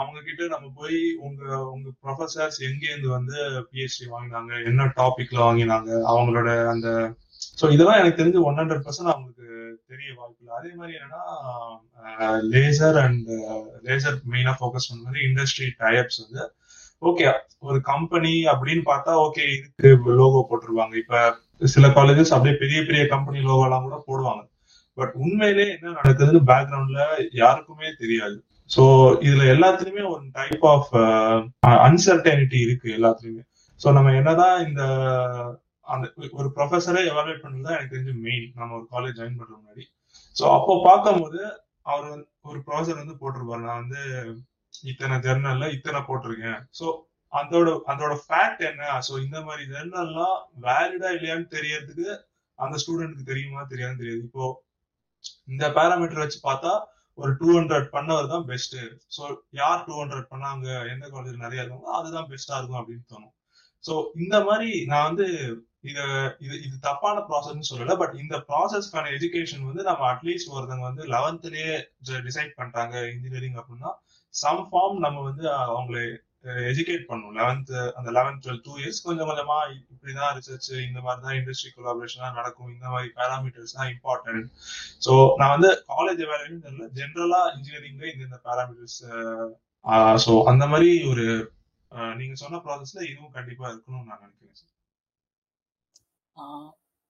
அவங்க 0.01 0.19
கிட்ட 0.27 0.49
நம்ம 0.55 0.67
போய் 0.81 0.99
உங்க 1.27 1.43
உங்க 1.75 1.89
ப்ரொஃபசர்ஸ் 2.03 2.59
எங்கேருந்து 2.69 3.11
வந்து 3.17 3.37
பிஹெச்டி 3.71 4.07
வாங்கினாங்க? 4.15 4.53
என்ன 4.71 4.89
டாபிக்ல 5.01 5.39
வாங்கினாங்க? 5.47 5.91
அவங்களோட 6.13 6.51
அந்த 6.75 6.89
ஸோ 7.61 7.67
இதெல்லாம் 7.75 8.01
எனக்கு 8.01 8.21
தெரிஞ்சு 8.21 8.43
ஒன் 8.49 8.61
ஹண்ட்ரட் 8.61 8.85
பர்சன்ட் 8.87 9.13
அவங்களுக்கு 9.13 9.47
தெரிய 9.91 10.09
வாய்ப்பு 10.19 10.41
இல்லை 10.43 10.55
அதே 10.59 10.71
மாதிரி 10.75 10.93
என்னன்னா 10.99 11.23
லேசர் 12.53 12.99
அண்ட் 13.05 13.29
லேசர் 13.89 14.17
மெயினா 14.33 14.55
ஃபோக்கஸ் 14.61 14.89
பண்ண 14.91 15.03
மாதிரி 15.03 15.23
இண்டஸ்ட்ரி 15.29 15.69
டைப்ஸ் 15.83 16.21
வந்து 16.25 16.45
ஓகே 17.03 17.27
ஒரு 17.59 17.79
கம்பெனி 17.83 18.33
அப்படின்னு 18.53 18.83
பார்த்தா 18.85 19.13
ஓகே 19.27 19.45
இதுக்கு 19.55 19.91
லோகோ 20.21 20.41
போட்டுருவாங்க 20.51 20.95
இப்ப 20.95 21.23
சில 21.75 21.87
காலேஜஸ் 21.89 22.35
அப்படியே 22.35 22.57
பெரிய 22.59 22.81
பெரிய 22.83 23.03
கம்பெனி 23.07 23.39
லோகோலாம் 23.41 23.87
கூட 23.87 23.97
போடுவாங்க. 24.07 24.43
பட் 24.99 25.13
உண்மையிலே 25.15 25.67
என்ன 25.75 25.93
நடக்குதுன்னு 25.93 26.41
பேக்ரவுண்ட்ல 26.51 27.03
யாருக்குமே 27.33 27.89
தெரியாது. 27.99 28.37
ஸோ 28.71 28.83
இதுல 29.27 29.45
எல்லாத்துலயுமே 29.55 30.05
ஒரு 30.15 30.25
டைப் 30.33 30.65
ஆஃப் 30.67 30.91
அன்சர்டனிட்டி 31.87 32.59
இருக்கு 32.61 32.89
எல்லாத்துலயுமே. 32.99 33.43
ஸோ 33.81 33.93
நம்ம 33.93 34.13
என்னதான் 34.13 34.57
இந்த 34.69 34.83
அந்த 35.93 36.07
ஒரு 36.39 36.49
ப்ரொஃபஸரை 36.57 37.03
எவாலுவேட் 37.13 37.45
பண்ணது 37.45 37.75
எனக்கு 37.77 37.95
தெரிஞ்சு 37.95 38.15
மெயின் 38.27 38.47
நம்ம 38.61 38.75
ஒரு 38.79 38.87
காலேஜ் 38.95 39.19
ஜாயின் 39.19 39.39
பண்ற 39.41 39.55
முன்னாடி. 39.59 39.85
ஸோ 40.37 40.45
அப்போ 40.57 40.73
பார்க்கும்போது 40.89 41.41
அவர் 41.91 42.07
வந்து 42.13 42.27
ஒரு 42.51 42.59
ப்ரொஃபஸர் 42.67 43.03
வந்து 43.03 43.21
போட்டிருப்பாரு. 43.23 43.63
நான் 43.69 43.83
வந்து 43.85 44.03
இத்தனை 44.91 45.17
ஜெர்னல்ல 45.27 45.69
இத்தனை 45.77 46.01
போட்டிருக்கேன். 46.09 46.61
ஸோ 46.79 46.87
அதோட 47.33 47.71
அதோட 47.93 48.13
ஃபேக்ட் 48.27 48.63
என்ன? 48.71 48.85
ஸோ 49.09 49.13
இந்த 49.25 49.39
மாதிரி 49.49 49.65
ஜெர்னல்லாம் 49.75 50.39
வேலிடா 50.67 51.11
இல்லையான்னு 51.17 51.49
தெரியறதுக்கு 51.57 52.09
அந்த 52.59 52.77
ஸ்டூடெண்ட்க்கு 52.83 53.31
தெரியுமா 53.31 53.61
தெரியாது 53.73 54.01
தெரியாது. 54.01 54.23
இப்போ 54.29 54.45
இந்த 55.53 55.65
பேராமீட்டர் 55.77 56.23
வச்சு 56.25 56.39
பார்த்தா 56.49 56.73
ஒரு 57.19 57.33
டூ 57.41 57.49
ஹண்ட்ரட் 57.57 57.89
பண்ணவர் 57.95 58.33
தான் 58.33 58.45
பெஸ்ட் 58.51 58.77
ஸோ 59.17 59.23
யார் 59.61 59.85
டூ 59.87 59.95
ஹண்ட்ரட் 60.01 60.31
பண்ணாங்க? 60.33 60.67
எந்த 60.93 61.07
காலேஜ் 61.15 61.45
நிறைய 61.45 61.63
இருக்காங்களோ 61.63 61.97
அதுதான் 61.99 62.29
பெஸ்டா 62.33 62.59
இருக்கும் 62.59 62.81
அப்படின்னு 62.83 63.07
தோணும். 63.13 63.35
ஸோ 63.85 63.93
இந்த 64.23 64.37
மாதிரி 64.49 64.71
நான் 64.93 65.09
வந்து 65.11 65.27
இத 65.85 65.99
இது 66.39 66.55
இது 66.63 66.77
தப்பான 66.81 67.19
ப்ராசஸ்னு 67.29 67.69
சொல்லல 67.69 67.95
பட் 67.97 68.15
இந்த 68.15 68.37
ப்ராசஸ்க்கான 68.49 69.11
எஜுகேஷன் 69.11 69.69
வந்து 69.69 69.83
நம்ம 69.83 70.03
அட்லீஸ்ட் 70.11 70.53
ஒருத்தவங்க 70.53 70.87
வந்து 70.87 71.05
லெவன்த்லயே 71.09 71.77
டிசைட் 72.25 72.59
பண்றாங்க 72.59 72.97
இன்ஜினியரிங் 73.11 73.61
அப்படின்னா 73.61 73.93
சம் 74.35 74.65
ஃபார்ம் 74.67 74.99
நம்ம 74.99 75.23
வந்து 75.23 75.45
அவங்களை 75.69 76.05
எஜுகேட் 76.69 77.09
பண்ணும் 77.09 77.35
லெவன்த் 77.39 77.73
அந்த 77.97 78.11
லெவன்த் 78.11 78.43
டுவெல் 78.45 78.63
டூ 78.65 78.75
இயர்ஸ் 78.79 79.03
கொஞ்சம் 79.03 79.29
கொஞ்சமா 79.31 79.57
இப்படிதான் 79.87 80.35
ரிசர்ச் 80.39 80.69
இந்த 80.81 81.01
மாதிரி 81.01 81.21
தான் 81.27 81.37
இண்டஸ்ட்ரி 81.39 81.71
கொலாபரேஷன் 81.71 82.39
நடக்கும் 82.39 82.73
இந்த 82.73 82.87
மாதிரி 82.89 83.11
பேராமீட்டர்ஸ் 83.19 83.77
தான் 83.79 83.91
இம்பார்ட்டன்ட் 83.95 84.47
ஸோ 85.07 85.15
நான் 85.41 85.55
வந்து 85.57 85.71
காலேஜ் 85.93 86.23
வேலைன்னு 86.25 86.63
தெரியல 86.65 86.89
ஜென்ரலா 86.99 87.43
இன்ஜினியரிங்ல 87.55 88.07
இந்த 88.13 88.25
இந்த 88.25 88.41
பேராமீட்டர்ஸ் 88.47 88.99
ஸோ 90.25 90.35
அந்த 90.51 90.67
மாதிரி 90.67 90.91
ஒரு 91.13 91.27
நீங்க 92.17 92.35
சொன்ன 92.37 92.61
ப்ராசஸ்ல 92.65 93.01
இதுவும் 93.09 93.37
கண்டிப்பா 93.39 93.67
இருக்கணும்னு 93.69 94.11
நான் 94.11 94.23
நினைக்கிறேன் 94.23 94.59
சார் 94.61 94.77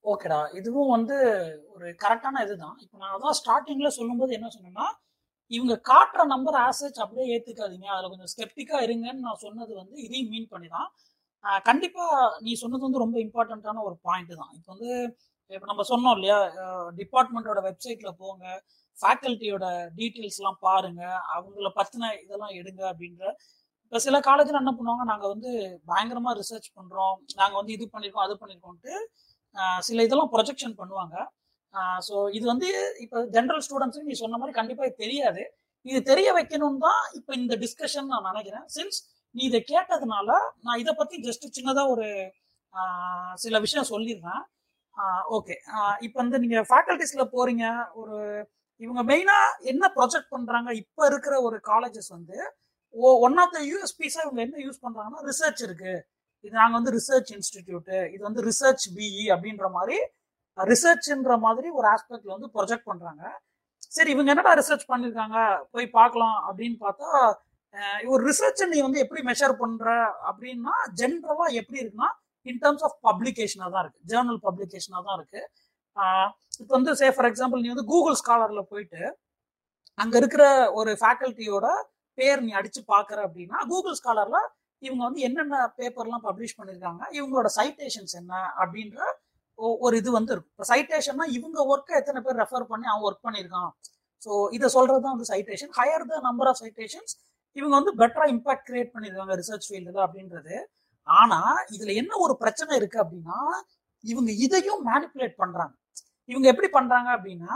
ஓகேடா. 0.04 0.40
இதுவும் 0.58 0.92
வந்து 0.96 1.16
ஒரு 1.74 1.86
கரெக்டான 2.02 2.42
இதுதான். 2.46 2.76
இப்போ 2.84 2.96
நான் 3.00 3.14
அதான் 3.16 3.38
ஸ்டார்டிங்கில் 3.40 3.96
சொல்லும்போது 3.98 4.32
என்ன 4.38 4.48
சொன்னேன்னா 4.56 4.86
இவங்க 5.50 5.74
காட்டுற 5.90 6.22
நம்பர் 6.24 6.58
ஆசேஜ் 6.66 6.98
அப்படியே 7.04 7.26
ஏற்றுக்காதீங்க 7.34 7.88
அதில் 7.94 8.10
கொஞ்சம் 8.12 8.32
ஸ்கெப்டிக்காக 8.34 8.84
இருங்கன்னு 8.86 9.26
நான் 9.26 9.42
சொன்னது 9.46 9.72
வந்து 9.80 9.96
இதையும் 10.06 10.30
மீன் 10.34 10.50
பண்ணி 10.52 10.68
தான் 10.68 10.88
கண்டிப்பாக 11.68 12.16
நீ 12.40 12.52
சொன்னது 12.62 12.86
வந்து 12.86 13.02
ரொம்ப 13.04 13.16
இம்பார்ட்டண்ட்டான 13.20 13.82
ஒரு 13.88 13.96
பாயிண்ட் 14.06 14.32
தான். 14.40 14.52
இப்போ 14.58 14.70
வந்து 14.74 14.90
இப்போ 15.50 15.66
நம்ம 15.70 15.84
சொன்னோம் 15.90 16.14
இல்லையா 16.16 16.36
டிபார்ட்மெண்ட்டோட 16.98 17.60
வெப்சைட்டில் 17.68 18.18
போங்க 18.20 18.44
ஃபேக்கல்ட்டியோட 18.98 19.66
டீட்டெயில்ஸ்லாம் 19.98 20.60
பாருங்கள் 20.60 21.18
அவங்கள 21.34 21.68
பற்றின 21.78 22.10
இதெல்லாம் 22.22 22.54
எடுங்க 22.60 22.82
அப்படின்ற 22.90 23.24
சில 24.06 24.16
காலேஜில் 24.28 24.60
என்ன 24.60 24.72
பண்ணுவாங்க? 24.78 25.04
நாங்கள் 25.12 25.32
வந்து 25.34 25.50
பயங்கரமாக 25.90 26.34
ரிசர்ச் 26.40 26.68
பண்ணுறோம் 26.78 27.16
நாங்கள் 27.40 27.58
வந்து 27.60 27.72
இது 27.76 27.86
பண்ணியிருக்கோம் 27.94 28.26
அது 28.26 28.34
பண்ணியிருக்கோம்ட்டு 28.42 28.92
சில 29.88 30.02
இதெல்லாம் 30.06 30.32
ப்ரொஜெக்ஷன் 30.34 30.76
பண்ணுவாங்க. 30.80 31.16
ஸோ 32.06 32.14
இது 32.36 32.44
வந்து 32.52 32.68
இப்போ 33.04 33.18
ஜென்ரல் 33.36 33.64
ஸ்டூடெண்ட்ஸுக்கு 33.66 34.10
நீ 34.10 34.16
சொன்ன 34.22 34.38
மாதிரி 34.40 34.54
கண்டிப்பாக 34.60 34.90
தெரியாது. 35.02 35.42
இது 35.86 35.98
தெரிய 36.10 36.28
வைக்கணும்னு 36.38 36.80
தான் 36.86 37.02
இப்போ 37.18 37.32
இந்த 37.40 37.54
டிஸ்கஷன் 37.64 38.10
நான் 38.12 38.28
நினைக்கிறேன். 38.30 38.66
சின்ஸ் 38.76 38.98
நீ 39.34 39.42
இதை 39.50 39.60
கேட்டதுனால 39.72 40.28
நான் 40.66 40.80
இதை 40.82 40.92
பற்றி 41.00 41.16
ஜஸ்ட் 41.26 41.46
சின்னதாக 41.58 41.92
ஒரு 41.94 42.08
சில 43.44 43.58
விஷயம் 43.66 43.90
சொல்லிடுறேன். 43.92 44.42
ஓகே 45.36 45.54
இப்போ 46.06 46.18
வந்து 46.22 46.40
நீங்கள் 46.44 46.66
ஃபேக்கல்டிஸில் 46.70 47.30
போகிறீங்க 47.34 47.66
ஒரு 48.00 48.16
இவங்க 48.80 49.02
மெயினாக 49.10 49.56
என்ன 49.70 49.84
ப்ரொஜெக்ட் 49.96 50.32
பண்ணுறாங்க 50.34 50.70
இப்போ 50.82 51.02
இருக்கிற 51.10 51.34
ஒரு 51.46 51.56
காலேஜஸ் 51.70 52.10
வந்து 52.16 52.36
ஒன் 53.24 53.36
ஆஃப் 53.42 53.52
த 53.56 53.60
யூஎஸ்பிஸாக 53.70 54.24
இவங்க 54.26 54.40
என்ன 54.42 54.56
யூஸ் 54.66 54.80
பண்ணுறாங்கன்னா 54.84 55.20
ரிசர்ச் 55.30 55.60
இருக்கு. 55.66 55.92
இது 56.44 56.54
நாங்கள் 56.54 56.78
வந்து 56.78 56.92
ரிசர்ச் 56.96 57.30
இன்ஸ்டிடியூட்டு 57.36 57.98
இது 58.14 58.22
வந்து 58.28 58.42
ரிசர்ச் 58.48 58.84
பிஇ 58.96 59.24
அப்படின்ற 59.34 59.66
மாதிரி 59.70 59.98
ரிசர்ச்ன்ற 60.58 61.34
மாதிரி 61.44 61.68
ஒரு 61.78 61.86
ஆஸ்பெக்ட்ல 61.92 62.32
வந்து 62.36 62.48
ப்ரொஜெக்ட் 62.56 62.88
பண்ணுறாங்க 62.90 63.22
சரி 63.88 64.10
இவங்க 64.14 64.30
என்னடா 64.34 64.52
ரிசர்ச் 64.60 64.90
பண்ணியிருக்காங்க 64.90 65.38
போய் 65.74 65.86
பார்க்கலாம் 65.98 66.38
அப்படின்னு 66.48 66.76
பார்த்தா 66.80 67.10
ஒரு 68.10 68.20
ரிசர்ச் 68.28 68.62
நீ 68.72 68.78
வந்து 68.80 69.02
எப்படி 69.04 69.20
மெஷர் 69.28 69.54
பண்ணுற 69.60 69.88
அப்படின்னா 70.28 70.74
ஜென்ரலாக 71.00 71.46
எப்படி 71.60 71.80
இருக்குன்னா 71.82 72.10
இன் 72.46 72.60
டர்ம்ஸ் 72.62 72.84
ஆஃப் 72.88 72.96
பப்ளிகேஷனாக 73.08 73.70
தான் 73.74 73.82
இருக்குது 73.84 74.08
ஜேர்னல் 74.12 74.40
பப்ளிகேஷனாக 74.46 75.02
தான் 75.06 75.18
இருக்குது 75.18 75.46
இப்போ 76.60 76.72
வந்து 76.76 76.92
சே 77.00 77.08
ஃபார் 77.14 77.28
எக்ஸாம்பிள் 77.30 77.62
நீ 77.64 77.68
வந்து 77.68 77.86
கூகுள் 77.92 78.18
ஸ்காலரில் 78.22 78.70
போயிட்டு 78.72 79.02
அங்கே 79.98 80.16
இருக்கிற 80.22 80.44
ஒரு 80.78 80.90
ஃபேக்கல்ட்டியோட 81.00 81.66
பேர் 82.18 82.44
நீ 82.46 82.50
அடிச்சு 82.60 82.80
பாக்குற 82.92 83.18
அப்படின்னா 83.26 83.58
கூகுள் 83.72 83.98
ஸ்காலர்ல 84.00 84.38
இவங்க 84.82 85.02
வந்து 85.06 85.20
என்னென்ன 85.28 85.56
பேப்பர்லாம் 85.78 86.24
பப்ளிஷ் 86.28 86.58
பண்ணியிருக்காங்க 86.58 87.02
இவங்களோட 87.16 87.48
சைட்டேஷன்ஸ் 87.58 88.14
என்ன 88.20 88.34
அப்படின்ற 88.62 88.98
ஒரு 89.84 89.94
இது 90.00 90.10
வந்து 90.16 90.32
இருக்கும். 90.34 90.52
இப்போ 90.54 90.66
சைட்டேஷன்னா 90.72 91.24
இவங்க 91.38 91.58
ஒர்க்கை 91.72 91.94
எத்தனை 92.00 92.20
பேர் 92.26 92.38
ரெஃபர் 92.42 92.64
பண்ணி 92.70 92.86
அவன் 92.92 93.06
ஒர்க் 93.08 93.26
பண்ணியிருக்கான் 93.26 93.70
ஸோ 94.22 94.30
இதை 94.56 94.68
சொல்றது 94.76 95.02
தான் 95.04 95.14
வந்து 95.14 95.28
citation 95.32 95.72
higher 95.78 96.06
the 96.12 96.20
number 96.28 96.48
of 96.50 96.60
citations 96.62 97.12
இவங்க 97.56 97.74
வந்து 97.78 97.92
பெட்டரா 98.00 98.26
இம்பாக்ட் 98.34 98.66
கிரியேட் 98.68 98.92
பண்ணியிருக்காங்க 98.94 99.34
ரிசர்ச் 99.40 99.68
ஃபீல்டில் 99.68 100.00
அப்படின்றது. 100.06 100.56
ஆனா 101.06 101.38
இதுல 101.76 101.90
என்ன 102.02 102.12
ஒரு 102.24 102.34
பிரச்சனை 102.42 102.72
இருக்கு 102.80 102.98
அப்படின்னா 103.04 103.38
இவங்க 104.04 104.30
இதையும் 104.46 104.82
மேனிப்புலேட் 104.88 105.36
பண்றாங்க. 105.42 105.74
இவங்க 106.28 106.46
எப்படி 106.52 106.68
பண்றாங்க 106.78 107.08
அப்படின்னா 107.16 107.54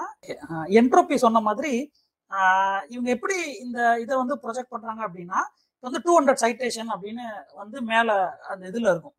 என்ட்ரோபி 0.80 1.16
சொன்ன 1.24 1.40
மாதிரி 1.48 1.72
இவங்க 2.92 3.08
எப்படி 3.16 3.36
இந்த 3.64 3.78
இதை 4.04 4.14
வந்து 4.22 4.36
ப்ரொஜெக்ட் 4.44 4.72
பண்றாங்க 4.74 5.02
அப்படின்னா 5.08 5.40
வந்து 5.84 5.98
டூ 6.06 6.12
ஹண்ட்ரட் 6.18 6.42
சைட்டேஷன் 6.44 6.90
அப்படின்னு 6.94 7.24
வந்து 7.62 7.78
மேல 7.90 8.08
அந்த 8.52 8.62
இதுல 8.70 8.92
இருக்கும். 8.94 9.16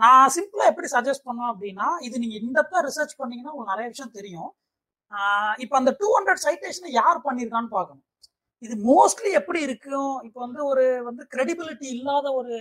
நான் 0.00 0.32
சிம்பிளா 0.36 0.64
எப்படி 0.72 0.88
சஜஸ்ட் 0.96 1.26
பண்ணோம் 1.28 1.50
அப்படின்னா 1.52 1.86
இது 2.06 2.20
நீங்க 2.22 2.36
இந்த 2.44 2.60
ரிசர்ச் 2.88 3.14
பண்ணீங்கன்னா 3.20 3.52
உங்களுக்கு 3.54 3.74
நிறைய 3.74 3.86
விஷயம் 3.92 4.16
தெரியும். 4.18 4.50
இப்போ 5.64 5.74
அந்த 5.80 5.92
டூ 6.00 6.08
ஹண்ட்ரட் 6.16 6.42
சைட்டேஷனை 6.46 6.90
யார் 7.00 7.24
பண்ணியிருக்கான்னு 7.26 7.70
பார்க்கணும். 7.76 8.06
இது 8.62 8.74
மோஸ்ட்லி 8.90 9.30
எப்படி 9.40 9.60
இருக்கும் 9.66 10.14
இப்போ 10.26 10.38
வந்து 10.46 10.60
ஒரு 10.70 10.84
வந்து 11.08 11.22
கிரெடிபிலிட்டி 11.34 11.86
இல்லாத 11.96 12.26
ஒரு 12.40 12.54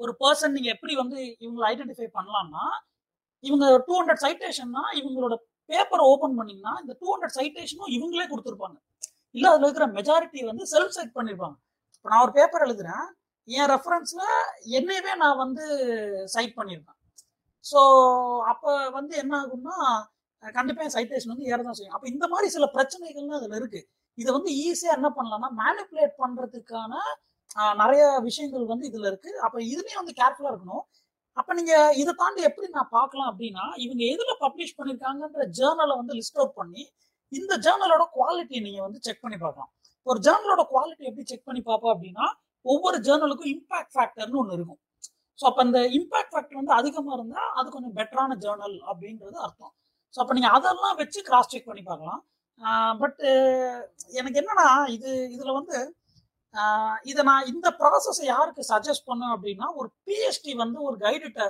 ஒரு 0.00 0.12
பர்சன் 0.22 0.54
நீங்க 0.56 0.68
எப்படி 0.76 0.94
வந்து 1.02 1.18
இவங்களை 1.44 1.64
ஐடென்டிஃபை 1.72 2.08
பண்ணலாம்னா 2.18 2.64
இவங்க 3.44 3.64
டூ 3.86 3.94
ஹண்ட்ரட் 3.98 4.22
சைட்டேஷன்னா 4.24 4.82
இவங்களோட 5.00 5.34
பேப்பரை 5.70 6.04
ஓப்பன் 6.12 6.36
பண்ணீங்கன்னா 6.38 6.74
இந்த 6.82 6.92
டூ 7.00 7.06
ஹண்ட்ரட் 7.12 7.36
சைட்டேஷனும் 7.38 7.92
இவங்களே 7.96 8.26
கொடுத்துருப்பாங்க. 8.32 8.76
இல்ல 9.34 9.46
அதுல 9.52 9.66
இருக்கிற 9.68 9.86
மெஜாரிட்டி 9.98 10.40
வந்து 10.50 10.64
செல்ஃப் 10.72 10.96
சைட் 10.96 11.16
பண்ணிருப்பாங்க. 11.18 11.56
இப்போ 11.96 12.08
நான் 12.12 12.24
ஒரு 12.26 12.32
பேப்பர் 12.38 12.64
எழுதுறேன். 12.66 13.06
என் 13.48 13.70
ரெஃபரன்ஸ்ல 13.74 14.22
என்னையவே 14.78 15.12
நான் 15.22 15.40
வந்து 15.44 15.64
சைட் 16.34 16.54
பண்ணியிருப்பேன் 16.58 16.98
ஸோ 17.64 17.80
அப்போ 18.52 18.70
வந்து 18.98 19.14
என்ன 19.22 19.34
ஆகும்னா 19.42 19.76
கண்டிப்பாக 20.42 20.88
சைட்டேஷன் 20.96 21.32
வந்து 21.32 21.50
ஏறதான் 21.52 21.76
செய்யும். 21.78 21.94
அப்போ 21.96 22.06
இந்த 22.14 22.24
மாதிரி 22.32 22.48
சில 22.56 22.64
பிரச்சனைகள்லாம் 22.74 23.38
அதில் 23.38 23.58
இருக்கு. 23.60 23.80
இதை 24.18 24.30
வந்து 24.36 24.50
ஈஸியாக 24.64 24.96
என்ன 24.98 25.08
பண்ணலாம்னா 25.18 25.50
மேனிப்புலேட் 25.62 26.14
பண்றதுக்கான 26.22 26.92
நிறைய 27.82 28.02
விஷயங்கள் 28.26 28.66
வந்து 28.72 28.84
இதுல 28.90 29.06
இருக்கு. 29.12 29.30
அப்போ 29.44 29.58
இதுலயும் 29.72 30.02
வந்து 30.02 30.16
கேர்ஃபுல்லா 30.20 30.52
இருக்கணும். 30.52 30.84
அப்ப 31.36 31.54
நீங்க 31.58 31.74
இதை 32.02 32.12
தாண்டி 32.22 32.42
எப்படி 32.48 32.66
நான் 32.76 32.92
பார்க்கலாம் 32.98 33.30
அப்படின்னா 33.32 33.64
இவங்க 33.84 34.02
எதுல 34.14 34.32
பப்ளிஷ் 34.44 34.76
பண்ணிருக்காங்கன்ற 34.78 35.44
ஜேர்னலை 35.58 35.94
வந்து 36.00 36.16
லிஸ்ட் 36.18 36.38
அவுட் 36.40 36.58
பண்ணி 36.60 36.82
இந்த 37.32 37.52
ஜேர்னலோட 37.66 38.04
குவாலிட்டியை 38.16 38.60
நீங்க 38.66 38.80
வந்து 38.86 39.00
செக் 39.06 39.22
பண்ணி 39.24 39.38
பார்க்கலாம். 39.44 39.70
ஒரு 40.06 40.18
ஜேர்னலோட 40.26 40.62
குவாலிட்டி 40.72 41.04
எப்படி 41.10 41.24
செக் 41.30 41.46
பண்ணி 41.48 41.62
பார்ப்போம் 41.68 41.92
அப்படின்னா 41.94 42.26
ஒவ்வொரு 42.64 42.98
ஜேர்னலுக்கும் 43.06 43.52
இம்பாக்ட் 43.54 43.94
ஃபேக்டர்னு 43.94 44.40
ஒன்று 44.42 44.56
இருக்கும். 44.58 44.80
ஸோ 45.38 45.44
அப்போ 45.48 45.60
அந்த 45.66 45.78
இம்பாக்ட் 45.98 46.32
ஃபேக்டர் 46.32 46.60
வந்து 46.60 46.74
அதிகமாக 46.80 47.16
இருந்தால் 47.18 47.50
அது 47.58 47.66
கொஞ்சம் 47.76 47.96
பெட்டரான 47.98 48.36
ஜேர்னல் 48.44 48.76
அப்படின்றது 48.90 49.36
அர்த்தம். 49.46 49.72
ஸோ 50.14 50.18
அப்போ 50.22 50.34
நீங்கள் 50.38 50.54
அதெல்லாம் 50.58 50.96
வச்சு 51.00 51.20
கிராஸ் 51.28 51.50
செக் 51.52 51.68
பண்ணி 51.70 51.84
பார்க்கலாம். 51.90 52.22
பட்டு 53.02 53.28
எனக்கு 54.18 54.40
என்னன்னா 54.42 54.66
இது 54.96 55.10
இதில் 55.34 55.56
வந்து 55.58 55.76
இதை 57.10 57.22
நான் 57.28 57.48
இந்த 57.52 57.68
ப்ராசஸை 57.78 58.24
யாருக்கு 58.26 58.62
சஜஸ்ட் 58.72 59.08
பண்ணேன் 59.10 59.32
அப்படின்னா 59.36 59.66
ஒரு 59.80 59.88
பிஹெச்டி 60.06 60.52
வந்து 60.62 60.78
ஒரு 60.88 60.96
கைடுகிட்ட 61.04 61.42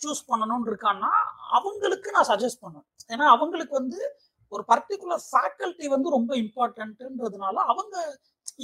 சூஸ் 0.00 0.22
பண்ணணும்னு 0.30 0.68
இருக்கான்னா 0.70 1.10
அவங்களுக்கு 1.58 2.14
நான் 2.16 2.28
சஜஸ்ட் 2.32 2.62
பண்ணுவேன் 2.64 2.86
ஏன்னா 3.12 3.26
அவங்களுக்கு 3.34 3.74
வந்து 3.80 4.00
ஒரு 4.54 4.62
பர்டிகுலர் 4.72 5.22
ஃபேக்கல்ட்டி 5.30 5.86
வந்து 5.94 6.08
ரொம்ப 6.16 6.32
இம்பார்ட்டன்ட்ன்றதுனால 6.44 7.56
அவங்க 7.72 7.96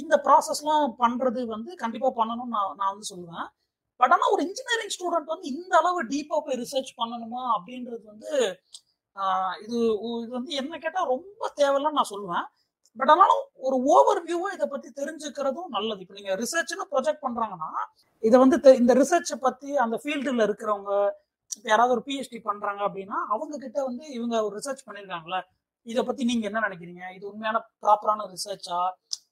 இந்த 0.01 0.15
ப்ராசஸ்லாம் 0.27 0.87
பண்றது 1.03 1.41
வந்து 1.55 1.71
கண்டிப்பா 1.83 2.09
பண்ணணும்னு 2.19 2.55
நான் 2.57 2.75
நான் 2.79 2.91
வந்து 2.93 3.09
சொல்லுவேன். 3.13 3.47
பட் 3.99 4.13
ஆனால் 4.15 4.33
ஒரு 4.35 4.41
இன்ஜினியரிங் 4.47 4.93
ஸ்டூடெண்ட் 4.95 5.31
வந்து 5.33 5.47
இந்த 5.55 5.73
அளவு 5.81 6.01
டீப்பாக 6.11 6.41
போய் 6.45 6.59
ரிசர்ச் 6.63 6.91
பண்ணணுமா 7.01 7.41
அப்படின்றது 7.55 8.03
வந்து 8.13 8.31
இது 9.63 9.77
இது 10.23 10.31
வந்து 10.37 10.51
என்ன 10.61 10.73
கேட்டால் 10.83 11.09
ரொம்ப 11.13 11.41
தேவையில்லைன்னு 11.61 11.99
நான் 11.99 12.13
சொல்லுவேன். 12.13 12.45
பட் 12.99 13.11
ஆனாலும் 13.13 13.41
ஒரு 13.67 13.77
ஓவர் 13.93 14.21
வியூவா 14.27 14.49
இதை 14.57 14.67
பத்தி 14.73 14.89
தெரிஞ்சுக்கிறதும் 14.99 15.73
நல்லது. 15.77 16.01
இப்போ 16.03 16.15
நீங்க 16.19 16.33
ரிசர்ச்னு 16.43 16.85
ப்ரொஜெக்ட் 16.93 17.25
பண்றாங்கன்னா 17.25 17.71
இதை 18.23 18.37
வந்து 18.43 18.57
இந்த 18.81 18.93
ரிசர்ச்சை 19.01 19.37
பத்தி 19.47 19.69
அந்த 19.85 19.95
ஃபீல்டுல 20.03 20.47
இருக்கிறவங்க 20.47 20.93
இப்போ 21.51 21.67
யாராவது 21.71 21.95
ஒரு 21.95 22.03
பிஹெச்டி 22.07 22.39
பண்றாங்க 22.49 22.81
அப்படின்னா 22.87 23.17
அவங்க 23.33 23.53
கிட்ட 23.63 23.77
வந்து 23.89 24.03
இவங்க 24.17 24.35
ஒரு 24.47 24.53
ரிசர்ச் 24.59 24.85
பண்ணியிருக்காங்களே 24.87 25.39
இதை 25.87 26.01
பத்தி 26.03 26.23
நீங்க 26.31 26.45
என்ன 26.49 26.59
நினைக்கிறீங்க? 26.67 27.03
இது 27.17 27.25
உண்மையான 27.31 27.57
ப்ராப்பரான 27.83 28.25
ரிசர்ச்சா 28.33 28.79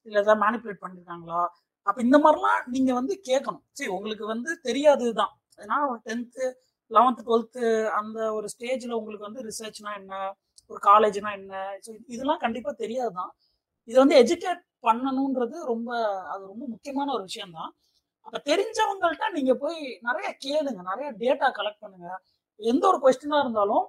இல்ல 0.06 0.16
ஏதாவது 0.22 0.40
மேனிப்புலேட் 0.44 0.82
பண்ணிருக்காங்களா? 0.84 1.42
அப்ப 1.86 1.98
இந்த 2.06 2.16
மாதிரிலாம் 2.24 2.60
நீங்க 2.74 2.90
வந்து 3.00 3.14
கேட்கணும். 3.28 3.64
சரி 3.78 3.90
உங்களுக்கு 3.96 4.24
வந்து 4.34 4.50
தெரியாதுதான் 4.68 5.32
ஏன்னா 5.58 5.76
ஒரு 5.90 6.00
டென்த்து 6.08 6.44
லெவன்த்து 6.90 7.22
டுவெல்த்து 7.28 7.64
அந்த 7.98 8.18
ஒரு 8.36 8.46
ஸ்டேஜ்ல 8.54 8.92
உங்களுக்கு 8.98 9.28
வந்து 9.28 9.42
ரிசர்ச்னா 9.48 9.90
என்ன? 10.00 10.14
ஒரு 10.70 10.80
காலேஜ்னா 10.90 11.30
என்ன? 11.40 11.54
ஸோ 11.84 11.90
இதெல்லாம் 12.14 12.42
கண்டிப்பா 12.44 12.70
தெரியாதுதான். 12.84 13.32
இது 13.88 13.96
வந்து 14.02 14.16
எஜுகேட் 14.22 14.62
பண்ணணுன்றது 14.86 15.56
ரொம்ப 15.72 15.90
அது 16.32 16.42
ரொம்ப 16.52 16.64
முக்கியமான 16.74 17.08
ஒரு 17.16 17.24
விஷயம் 17.28 17.54
தான் 17.58 17.70
அப்ப 18.26 18.38
தெரிஞ்சவங்கள்ட்ட 18.50 19.26
நீங்க 19.36 19.52
போய் 19.62 19.78
நிறைய 20.08 20.28
கேளுங்க. 20.46 20.80
நிறைய 20.90 21.08
டேட்டா 21.22 21.48
கலெக்ட் 21.58 21.84
பண்ணுங்க. 21.84 22.08
எந்த 22.60 22.84
ஒரு 22.90 22.98
கொஸ்டினா 23.04 23.38
இருந்தாலும் 23.44 23.84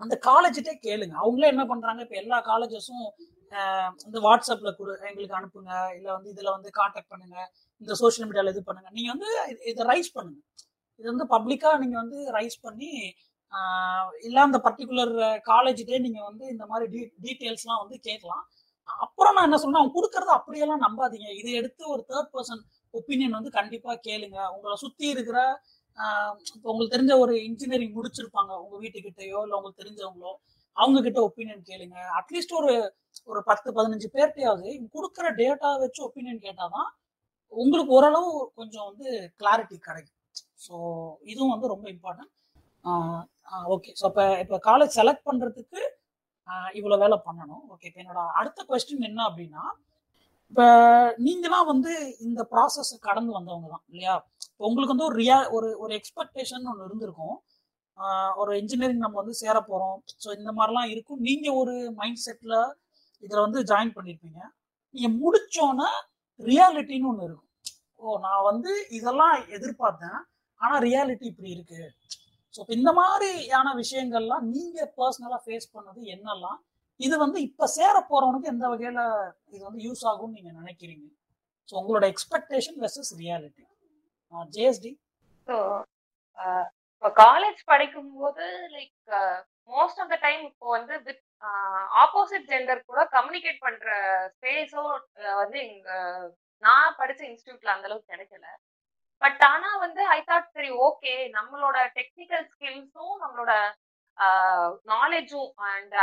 அந்த 0.00 0.14
காலேஜ்கிட்டே 0.26 0.74
கேளுங்க. 0.86 1.14
அவங்களே 1.22 1.50
என்ன 1.54 1.64
பண்றாங்க? 1.66 2.00
இப்ப 2.02 2.16
எல்லா 2.16 2.38
காலேஜஸும் 2.44 3.06
இந்த 4.06 4.18
வாட்ஸ்அப்ல 4.26 4.70
கொடு 4.76 4.92
எங்களுக்கு 5.10 5.38
அனுப்புங்க. 5.38 5.72
இல்ல 5.96 6.08
வந்து 6.12 6.28
இதுல 6.34 6.50
வந்து 6.50 6.70
காண்டாக்ட் 6.70 7.10
பண்ணுங்க. 7.10 7.36
இந்த 7.82 7.92
சோஷியல் 7.94 8.28
மீடியால 8.30 8.52
இது 8.54 8.62
பண்ணுங்க. 8.62 8.90
நீங்க 8.90 9.10
வந்து 9.14 9.30
இதை 9.64 9.84
ரைஸ் 9.86 10.10
பண்ணுங்க. 10.14 10.40
இது 11.00 11.06
வந்து 11.12 11.26
பப்ளிக்கா 11.34 11.70
நீங்க 11.78 11.96
வந்து 11.96 12.18
ரைஸ் 12.32 12.58
பண்ணி 12.60 12.90
ஆஹ் 13.52 14.08
இல்ல 14.20 14.38
அந்த 14.40 14.58
பர்டிகுலர் 14.64 15.12
காலேஜ்டே 15.50 15.98
நீங்க 15.98 16.20
வந்து 16.22 16.44
இந்த 16.48 16.64
மாதிரி 16.66 16.86
டீ 16.94 17.00
டீட்டெயில்ஸ்லாம் 17.24 17.82
வந்து 17.82 17.96
கேட்கலாம். 17.98 18.42
அப்புறம் 18.88 19.34
நான் 19.34 19.44
என்ன 19.44 19.58
சொல்றேன் 19.58 19.80
அவங்க 19.80 19.94
கொடுக்கறத 19.96 20.30
அப்படியெல்லாம் 20.34 20.84
நம்பாதீங்க. 20.86 21.28
இதை 21.40 21.52
எடுத்து 21.52 21.82
ஒரு 21.88 22.02
தேர்ட் 22.10 22.30
பர்சன் 22.34 22.62
ஒப்பீனியன் 22.94 23.36
வந்து 23.38 23.50
கண்டிப்பா 23.50 23.92
கேளுங்க. 24.08 24.38
உங்களை 24.56 24.76
சுத்தி 24.76 25.06
இருக்கிற 25.08 25.38
உங்களுக்கு 26.68 26.94
தெரிஞ்ச 26.96 27.12
ஒரு 27.24 27.34
இன்ஜினியரிங் 27.48 27.96
முடிச்சிருப்பாங்க. 27.98 28.52
உங்க 28.64 28.76
வீட்டுக்கிட்டயோ 28.84 29.38
இல்ல 29.46 29.56
உங்களுக்கு 29.58 29.82
தெரிஞ்சவங்களோ 29.82 30.32
அவங்க 30.76 30.98
கிட்ட 31.06 31.20
ஒப்பீனியன் 31.28 31.62
கேளுங்க 31.70 31.98
அட்லீஸ்ட் 32.18 32.54
ஒரு 32.60 32.72
ஒரு 33.30 33.40
பத்து 33.50 33.68
பதினஞ்சு 33.78 34.08
பேர்ட்டையாவது 34.16 34.66
கொடுக்குற 34.94 35.26
டேட்டா 35.40 35.70
வச்சு 35.84 36.00
ஒப்பீனியன் 36.08 36.44
கேட்டாதான் 36.46 36.88
உங்களுக்கு 37.52 37.92
ஓரளவு 37.98 38.30
கொஞ்சம் 38.58 38.86
வந்து 38.90 39.08
கிளாரிட்டி 39.40 39.76
கிடைக்கும். 39.88 40.14
ஸோ 40.64 40.74
இதுவும் 41.32 41.52
வந்து 41.54 41.72
ரொம்ப 41.74 41.86
இம்பார்ட்டன்ட் 41.94 42.32
ஓகே 43.74 43.90
ஸோ 44.00 44.04
இப்போ 44.10 44.24
இப்போ 44.44 44.56
காலேஜ் 44.68 44.96
செலக்ட் 45.00 45.26
பண்ணுறதுக்கு 45.28 45.80
இவ்வளோ 46.78 46.96
வேலை 47.04 47.16
பண்ணணும். 47.28 47.62
ஓகே 47.72 47.86
இப்போ 47.90 48.00
என்னோட 48.02 48.20
அடுத்த 48.40 48.60
கொஸ்டின் 48.70 49.06
என்ன 49.10 49.20
அப்படின்னா 49.28 49.62
இப்போ 50.52 50.66
நீங்களாம் 51.26 51.68
வந்து 51.72 51.92
இந்த 52.26 52.42
ப்ராசஸ் 52.52 52.92
கடந்து 53.08 53.32
வந்தவங்க 53.36 53.68
தான் 53.74 53.84
இல்லையா? 53.90 54.14
உங்களுக்கு 54.66 54.94
வந்து 54.94 55.08
ஒரு 55.08 55.16
ரியா 55.22 55.38
ஒரு 55.56 55.68
ஒரு 55.84 55.92
எக்ஸ்பெக்டேஷன் 55.98 56.68
ஒன்று 56.70 56.86
இருந்திருக்கும். 56.88 57.36
ஒரு 58.40 58.52
இன்ஜினியரிங் 58.60 59.04
நம்ம 59.04 59.16
வந்து 59.20 59.34
சேர 59.42 59.56
போகிறோம் 59.70 59.98
ஸோ 60.22 60.28
இந்த 60.38 60.50
மாதிரிலாம் 60.58 60.90
இருக்கும். 60.94 61.20
நீங்கள் 61.28 61.56
ஒரு 61.60 61.74
மைண்ட் 62.00 62.22
செட்டில் 62.26 62.58
இதில் 63.24 63.44
வந்து 63.46 63.60
ஜாயின் 63.70 63.94
பண்ணியிருப்பீங்க 63.96 64.40
நீங்கள் 64.94 65.16
முடிச்சோன்னே 65.22 65.88
ரியாலிட்டின்னு 66.40 67.10
ஒன்று 67.12 67.26
இருக்கும். 67.28 67.50
ஓ 68.00 68.18
நான் 68.26 68.46
வந்து 68.50 68.72
இதெல்லாம் 68.98 69.36
எதிர்பார்த்தேன். 69.56 70.18
ஆனால் 70.60 70.82
ரியாலிட்டி 70.88 71.26
இப்படி 71.32 71.50
இருக்கு. 71.56 71.82
ஸோ 72.54 72.60
இந்த 72.76 72.90
மாதிரியான 73.00 73.68
விஷயங்கள்லாம் 73.82 74.44
நீங்கள் 74.54 74.90
பர்சனலாக 74.98 75.40
ஃபேஸ் 75.44 75.72
பண்ணது 75.76 76.00
என்னெல்லாம்? 76.14 76.58
இது 77.00 77.14
வந்து 77.24 77.38
இப்போ 77.48 77.64
சேர 77.78 77.94
போகிறவனுக்கு 78.10 78.52
எந்த 78.52 78.66
வகையில் 78.72 79.02
இது 79.54 79.62
வந்து 79.68 79.82
யூஸ் 79.88 80.04
ஆகும்னு 80.10 80.36
நீங்கள் 80.38 80.58
நினைக்கிறீங்க? 80.60 81.06
ஸோ 81.68 81.74
உங்களோட 81.80 82.04
expectation 82.12 82.78
versus 82.84 83.12
reality 83.22 83.62
JST 84.52 84.92
so 85.46 85.56
இப்போ 86.92 87.08
காலேஜ் 87.20 87.60
படிக்கும்போது 87.64 88.44
like 88.72 88.94
most 89.70 90.00
of 90.02 90.12
the 90.12 90.18
time 90.22 90.42
இப்போ 90.50 90.66
வந்து 90.76 90.94
வித் 91.06 91.24
ஆப்போசிட் 92.02 92.48
ஜெண்டர் 92.50 92.80
கூட 92.84 93.00
கம்யூனிகேட் 93.12 93.60
பண்ற 93.60 93.88
ஸ்பேஸோ 94.36 94.82
வந்து 95.34 95.58
எங்க 95.66 95.90
நான் 96.62 96.96
படிச்ச 96.98 97.20
இன்ஸ்டியூட்ல 97.28 97.74
அந்த 97.74 97.88
அளவுக்கு 97.88 98.12
கிடைக்கல. 98.14 98.46
பட் 99.22 99.42
ஆனா 99.44 99.70
வந்து 99.78 100.02
ஐ 100.10 100.18
தாட் 100.28 100.54
சரி 100.56 100.70
ஓகே 100.86 101.12
நம்மளோட 101.36 101.78
டெக்னிக்கல் 101.96 102.46
ஸ்கில்ஸும் 102.52 103.16
நம்மளோட 103.22 103.52
நாலேஜும் 104.92 105.52
அண்ட் 105.70 105.94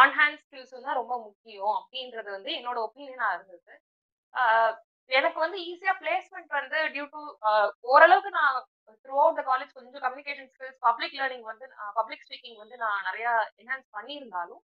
ஆன் 0.00 0.14
ஹேண்ட் 0.18 0.40
ஸ்கில்ஸும் 0.42 0.86
தான் 0.86 1.00
ரொம்ப 1.00 1.14
முக்கியம் 1.26 1.74
அப்படின்றது 1.78 2.30
வந்து 2.30 2.50
என்னோட 2.58 2.78
ஒப்பீனியனா 2.86 3.28
இருந்தது. 3.36 3.74
ஆஹ் 4.34 4.74
எனக்கு 5.10 5.38
வந்து 5.40 5.58
ஈஸியா 5.70 5.94
பிளேஸ்மெண்ட் 6.00 6.52
வந்து 6.52 6.78
டியூ 6.94 7.06
டு 7.14 7.22
ஓரளவுக்கு 7.88 8.30
நான் 8.38 8.56
த்ரூ 9.04 9.16
அவுட் 9.22 9.38
த 9.40 9.42
காலேஜ் 9.50 9.74
கொஞ்சம் 9.76 10.04
கம்யூனிகேஷன் 10.06 10.50
ஸ்கில்ஸ் 10.52 10.78
பப்ளிக் 10.86 11.16
லேர்னிங் 11.20 11.48
வந்து 11.50 11.66
பப்ளிக் 11.98 12.24
ஸ்பீக்கிங் 12.26 12.60
வந்து 12.62 12.76
நான் 12.84 13.04
நிறைய 13.08 13.26
என்ஹான்ஸ் 13.62 13.88
பண்ணியிருந்தாலும் 13.96 14.62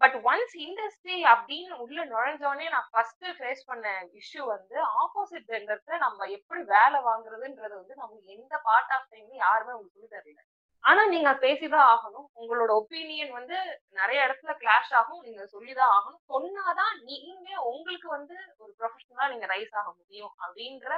பட் 0.00 0.16
ஒன்ஸ் 0.28 0.54
இண்டஸ்ட்ரி 0.64 1.16
அப்படின்னு 1.32 1.74
உள்ள 1.84 1.98
நுழைஞ்சோடனே 2.12 2.66
நான் 2.74 2.88
ஃபர்ஸ்ட் 2.92 3.26
ஃபேஸ் 3.38 3.62
பண்ண 3.68 3.86
இஷ்யூ 4.20 4.42
வந்து 4.54 4.76
ஆப்போசிட் 5.02 5.50
ஜெண்டருக்கு 5.50 6.02
நம்ம 6.04 6.28
எப்படி 6.38 6.62
வேலை 6.72 7.00
வாங்குறதுன்றது 7.08 7.74
வந்து 7.80 7.96
நம்ம 7.96 8.18
எந்த 8.36 8.54
பார்ட் 8.68 8.94
ஆஃப் 8.96 9.10
டைம்ல 9.12 9.36
யாருமே 9.44 9.74
உங்களுக்கு 9.74 9.98
சொல்லி 9.98 10.12
தரல. 10.16 10.40
ஆனா 10.84 11.02
நீங்க 11.06 11.30
பேசிதான் 11.42 11.88
ஆகணும். 11.92 12.26
உங்களோட 12.40 12.70
ஒப்பீனியன் 12.80 13.32
வந்து 13.36 13.56
நிறைய 13.98 14.18
இடத்துல 14.26 14.52
கிளாஷ் 14.62 14.92
ஆகும். 15.00 15.20
நீங்க 15.26 15.42
சொல்லிதான் 15.52 15.92
ஆகணும். 15.96 16.22
சொன்னாதான் 16.32 16.94
நீங்க 17.10 17.50
உங்களுக்கு 17.70 18.08
வந்து 18.08 18.34
ஒரு 18.58 18.72
ப்ரொஃபஷனலா 18.80 19.26
நீங்க 19.32 19.46
ரைஸ் 19.52 19.74
ஆக 19.80 19.88
முடியும் 19.98 20.32
அப்படின்ற 20.44 20.90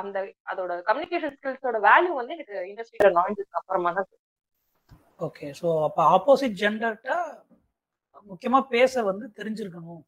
அந்த 0.00 0.18
அதோட 0.52 0.72
கம்யூனிகேஷன் 0.88 1.34
ஸ்கில்ஸோட 1.36 1.80
வேல்யூ 1.88 2.12
வந்து 2.20 2.36
எனக்கு 2.36 2.56
இண்டஸ்ட்ரியில 2.70 3.12
நுழைஞ்சதுக்கு 3.18 3.60
அப்புறமா 3.60 3.92
தான் 3.98 4.10
ஓகே 5.20 5.48
ஸோ 5.60 5.68
அப்போ 5.86 6.02
ஆப்போசிட் 6.14 6.60
ஜெண்டர்கிட்ட 6.62 7.14
முக்கியமாக 8.26 8.70
பேச 8.74 9.02
வந்து 9.02 9.26
தெரிஞ்சிருக்கணும். 9.38 10.02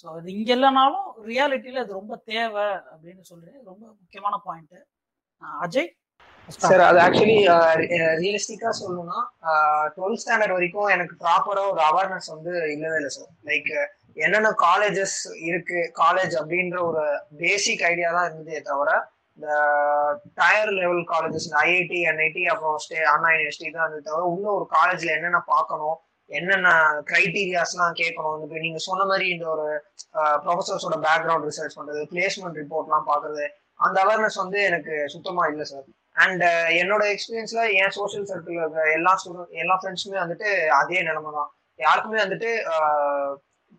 ஸோ 0.00 0.06
அது 0.16 0.28
இங்கே 0.34 0.52
இல்லைனாலும் 0.56 1.06
ரியாலிட்டியில் 1.28 1.82
அது 1.82 1.92
ரொம்ப 2.00 2.14
தேவை 2.30 2.66
அப்படின்னு 2.92 3.24
சொல்கிறேன் 3.30 3.58
ரொம்ப 3.70 3.84
முக்கியமான 4.00 4.34
பாயிண்ட்டு 4.46 4.80
அஜய்? 5.64 5.88
சார் 6.56 6.82
அது 6.82 6.98
uh, 6.98 7.04
ஆக்சுவலி 7.04 7.36
ரியலிஸ்டிக்கா 8.18 8.70
சொல்லணும்னா 8.78 9.18
uh, 9.48 9.84
டுவெல்த் 9.94 10.22
ஸ்டாண்டர்ட் 10.22 10.54
வரைக்கும் 10.56 10.88
எனக்கு 10.88 11.14
ப்ராப்பரா 11.22 11.62
ஒரு 11.72 11.82
அவேர்னஸ் 11.88 12.28
வந்து 12.34 12.52
இல்லவே 12.74 12.98
இல்லை 13.00 13.12
சார் 13.16 13.30
லைக் 13.50 13.68
uh, 13.74 13.86
என்னென்ன 14.16 14.50
காலேஜஸ் 14.62 15.18
இருக்கு 15.48 15.80
காலேஜ் 16.00 16.34
அப்படின்ற 16.38 16.78
ஒரு 16.86 17.02
பேசிக் 17.38 17.84
ஐடியா 17.84 18.08
தான் 18.10 18.26
இருந்ததே 18.28 18.60
தவிர 18.62 18.90
இந்த 19.38 19.48
டயர் 20.38 20.72
லெவல் 20.78 21.04
காலேஜஸ் 21.10 21.46
இந்த 21.48 21.58
ஐஐடி 21.64 22.00
என்ஐடி 22.10 22.44
அப்புறம் 22.46 22.78
ஸ்டே 22.84 22.98
அண்ணா 23.12 23.28
யூனிவர்சிட்டி 23.32 23.70
தான் 23.70 23.84
இருந்தது 23.84 24.08
தவிர 24.08 24.24
உள்ள 24.32 24.48
ஒரு 24.54 24.66
காலேஜ்ல 24.72 25.12
என்னென்ன 25.16 25.40
பார்க்கணும் 25.50 25.96
என்னென்ன 26.30 26.70
கிரைட்டீரியாஸ்லாம் 27.08 27.98
கேட்கணும் 28.00 28.42
இப்போ 28.44 28.58
நீங்க 28.58 28.80
சொன்ன 28.86 29.04
மாதிரி 29.04 29.28
இந்த 29.28 29.46
ஒரு 29.54 29.68
ப்ரொஃபசர்ஸோட 30.42 30.98
பேக்ரவுண்ட் 31.06 31.48
ரிசர்ச் 31.50 31.78
பண்றது 31.78 32.02
பிளேஸ்மெண்ட் 32.10 32.60
ரிப்போர்ட்லாம் 32.62 33.08
பார்க்கறது 33.08 33.46
அந்த 33.80 33.96
அவேர்னஸ் 34.04 34.42
வந்து 34.42 34.58
எனக்கு 34.62 34.94
சுத்தமா 35.08 35.42
இல்லை 35.46 35.66
சார் 35.66 35.86
அண்ட் 36.18 36.42
uh, 36.44 36.68
என்னோட 36.80 37.02
எக்ஸ்பீரியன்ஸ்ல 37.14 37.62
என் 37.80 37.94
சோஷியல் 37.96 38.26
சர்க்கிள் 38.30 38.58
இருக்கிற 38.58 38.84
எல்லா 38.96 39.12
ஸ்டூடெண்ட் 39.20 39.60
எல்லா 39.62 39.76
ஃப்ரெண்ட்ஸுமே 39.80 40.18
வந்துட்டு 40.22 40.48
அதே 40.78 41.00
நிலைமை 41.02 41.30
தான். 41.38 41.50
யாருக்குமே 41.78 42.18
வந்துட்டு 42.24 42.50
uh, 42.74 43.28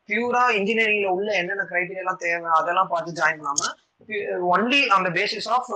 பியூரா 0.10 0.44
இன்ஜினியரிங்ல 0.60 1.10
உள்ள 1.16 1.30
என்னென்ன 1.40 1.64
கிரைட்டீரியா 1.72 2.14
தேவை 2.22 2.50
அதெல்லாம் 2.60 2.92
பார்த்து 2.94 3.20
ஜாயின் 3.20 3.42
பண்ணாம 3.42 3.72
ஒன்லி 4.54 4.82
அந்த 4.96 5.08
basis 5.18 5.48
of 5.56 5.70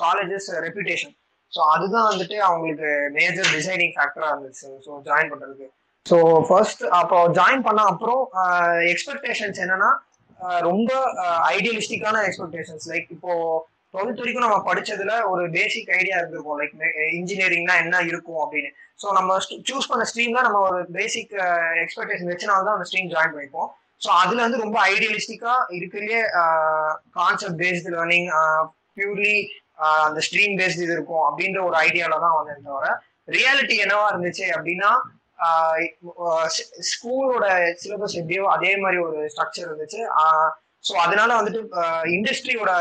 colleges 0.00 0.48
reputation 0.66 1.14
so 1.52 1.60
அதுதான் 1.72 2.08
வந்துட்டு 2.10 2.36
அவங்களுக்கு 2.40 2.88
மேஜர் 3.16 3.50
டிசைனிங் 3.56 3.92
ஃபேக்டரா 3.96 4.28
இருந்துச்சு. 4.32 4.68
ஸோ 4.86 4.90
ஜாயின் 5.08 5.30
பண்றதுக்கு. 5.32 5.68
ஸோ 6.06 6.16
ஃபர்ஸ்ட் 6.48 6.82
அப்போ 7.00 7.18
ஜாயின் 7.38 7.66
பண்ண 7.68 7.82
அப்புறம் 7.92 8.22
uh, 8.42 8.76
எக்ஸ்பெக்டேஷன்ஸ் 8.92 9.60
என்னன்னா 9.64 9.92
ரொம்ப 10.68 10.90
ஐடியலிஸ்டிக்கான 11.54 12.22
எக்ஸ்பெக்டேஷன்ஸ் 12.28 12.86
லைக் 12.92 13.08
இப்போ 13.10 13.32
டுவெல்த் 13.94 14.20
வரைக்கும் 14.22 14.46
நம்ம 14.46 14.58
படிச்சதுல 14.68 15.12
ஒரு 15.32 15.42
பேசிக் 15.56 15.90
ஐடியா 16.00 16.16
இருந்திருக்கும். 16.20 16.58
லைக் 16.60 16.74
இன்ஜினியரிங்னா 17.18 17.76
என்ன 17.84 18.02
இருக்கும் 18.10 18.42
அப்படின்னு. 18.44 18.70
ஸோ 19.02 19.06
நம்ம 19.18 19.38
சூஸ் 19.70 19.90
பண்ண 19.92 20.04
ஸ்ட்ரீம்ல 20.10 20.42
நம்ம 20.46 20.60
ஒரு 20.68 20.80
பேசிக் 20.98 21.34
எக்ஸ்பெக்டேஷன் 21.84 22.30
வச்சுனால 22.32 22.64
தான் 22.68 22.76
அந்த 22.78 22.86
ஸ்ட்ரீம் 22.90 23.10
ஜாயின் 23.14 23.34
பண்ணிப்போம். 23.36 23.70
ஸோ 24.04 24.08
அதுல 24.22 24.40
வந்து 24.46 24.62
ரொம்ப 24.64 24.78
ஐடியலிஸ்டிக்கா 24.92 25.52
இருக்கிறே 25.78 26.20
கான்செப்ட் 27.18 27.60
பேஸ்டு 27.62 27.92
லேர்னிங் 27.96 28.30
பியூர்லி 28.98 29.36
அந்த 30.06 30.20
ஸ்ட்ரீம் 30.26 30.54
பேஸ்டு 30.60 30.84
இது 30.86 30.94
இருக்கும் 30.96 31.24
அப்படின்ற 31.28 31.60
ஒரு 31.68 31.76
ஐடியால 31.86 32.18
தான் 32.24 32.36
வந்தேன் 32.38 32.66
தவிர 32.70 32.88
ரியாலிட்டி 33.36 33.76
என்னவா 33.84 34.06
இருந்துச்சு 34.12 34.46
அப்படின்னா 34.56 34.90
ஸ்கூலோட 36.90 37.46
சிலபஸ் 37.82 38.18
எப்படியோ 38.20 38.44
அதே 38.56 38.72
மாதிரி 38.82 38.98
ஒரு 39.06 39.16
ஸ்ட்ரக்சர் 39.32 39.66
இருந்துச்சு. 39.68 40.00
ஸோ 40.84 40.92
அதனால 41.04 41.30
வந்துட்டு 41.38 41.60
இண்டஸ்ட்ரியோட 42.16 42.72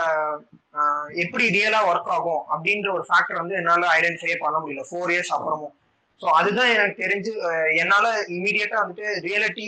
எப்படி 1.24 1.46
ரியலா 1.56 1.80
ஒர்க் 1.90 2.12
ஆகும் 2.16 2.44
அப்படின்ற 2.54 2.88
ஒரு 2.98 3.04
ஃபேக்டர் 3.10 3.42
வந்து 3.42 3.56
என்னால 3.62 3.88
ஐடென்டிஃபை 3.98 4.38
பண்ண 4.44 4.58
முடியல. 4.62 4.84
ஃபோர் 4.90 5.12
இயர்ஸ் 5.14 5.34
அப்புறமும். 5.36 5.74
ஸோ 6.22 6.28
அதுதான் 6.40 6.72
எனக்கு 6.76 6.96
தெரிஞ்சு 7.04 7.32
என்னால 7.82 8.06
இமீடியட்டா 8.38 8.78
வந்துட்டு 8.82 9.06
ரியாலிட்டி 9.28 9.66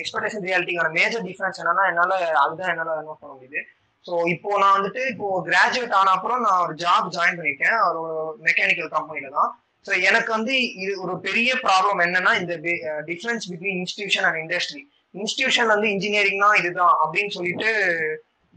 எக்ஸ்பெக்டேஷன் 0.00 0.44
ரியாலிட்டிக்கான 0.48 0.92
மேஜர் 0.98 1.24
டிஃபரன்ஸ் 1.28 1.60
என்னன்னா 1.62 1.84
என்னால 1.92 2.12
அதுதான் 2.44 2.72
என்னால 2.72 2.96
நோட் 3.08 3.22
பண்ண 3.22 3.32
முடியுது. 3.34 3.60
ஸோ 4.06 4.12
இப்போ 4.34 4.50
நான் 4.62 4.76
வந்துட்டு 4.76 5.02
இப்போ 5.12 5.28
கிராஜுவேட் 5.48 5.96
ஆன 6.00 6.12
அப்புறம் 6.16 6.44
நான் 6.46 6.62
ஒரு 6.66 6.74
ஜாப் 6.82 7.08
ஜாயின் 7.16 7.38
பண்ணிட்டேன். 7.40 7.78
ஒரு 7.88 8.02
மெக்கானிக்கல் 8.46 8.94
கம்பெனில 8.96 9.32
தான். 9.38 9.50
ஸோ 9.86 9.92
எனக்கு 10.08 10.30
வந்து 10.36 10.54
இது 10.82 10.92
ஒரு 11.04 11.14
பெரிய 11.26 11.50
ப்ராப்ளம் 11.66 12.00
என்னன்னா 12.06 12.32
இந்த 12.42 12.54
difference 13.10 13.46
between 13.50 13.78
institution 13.80 14.26
and 14.28 14.40
industry 14.44 14.82
institution 15.14 15.70
வந்து 15.74 15.88
இன்ஜினியரிங்னா 15.94 16.50
இதுதான் 16.60 16.96
அப்படின்னு 17.02 17.34
சொல்லிட்டு 17.36 17.70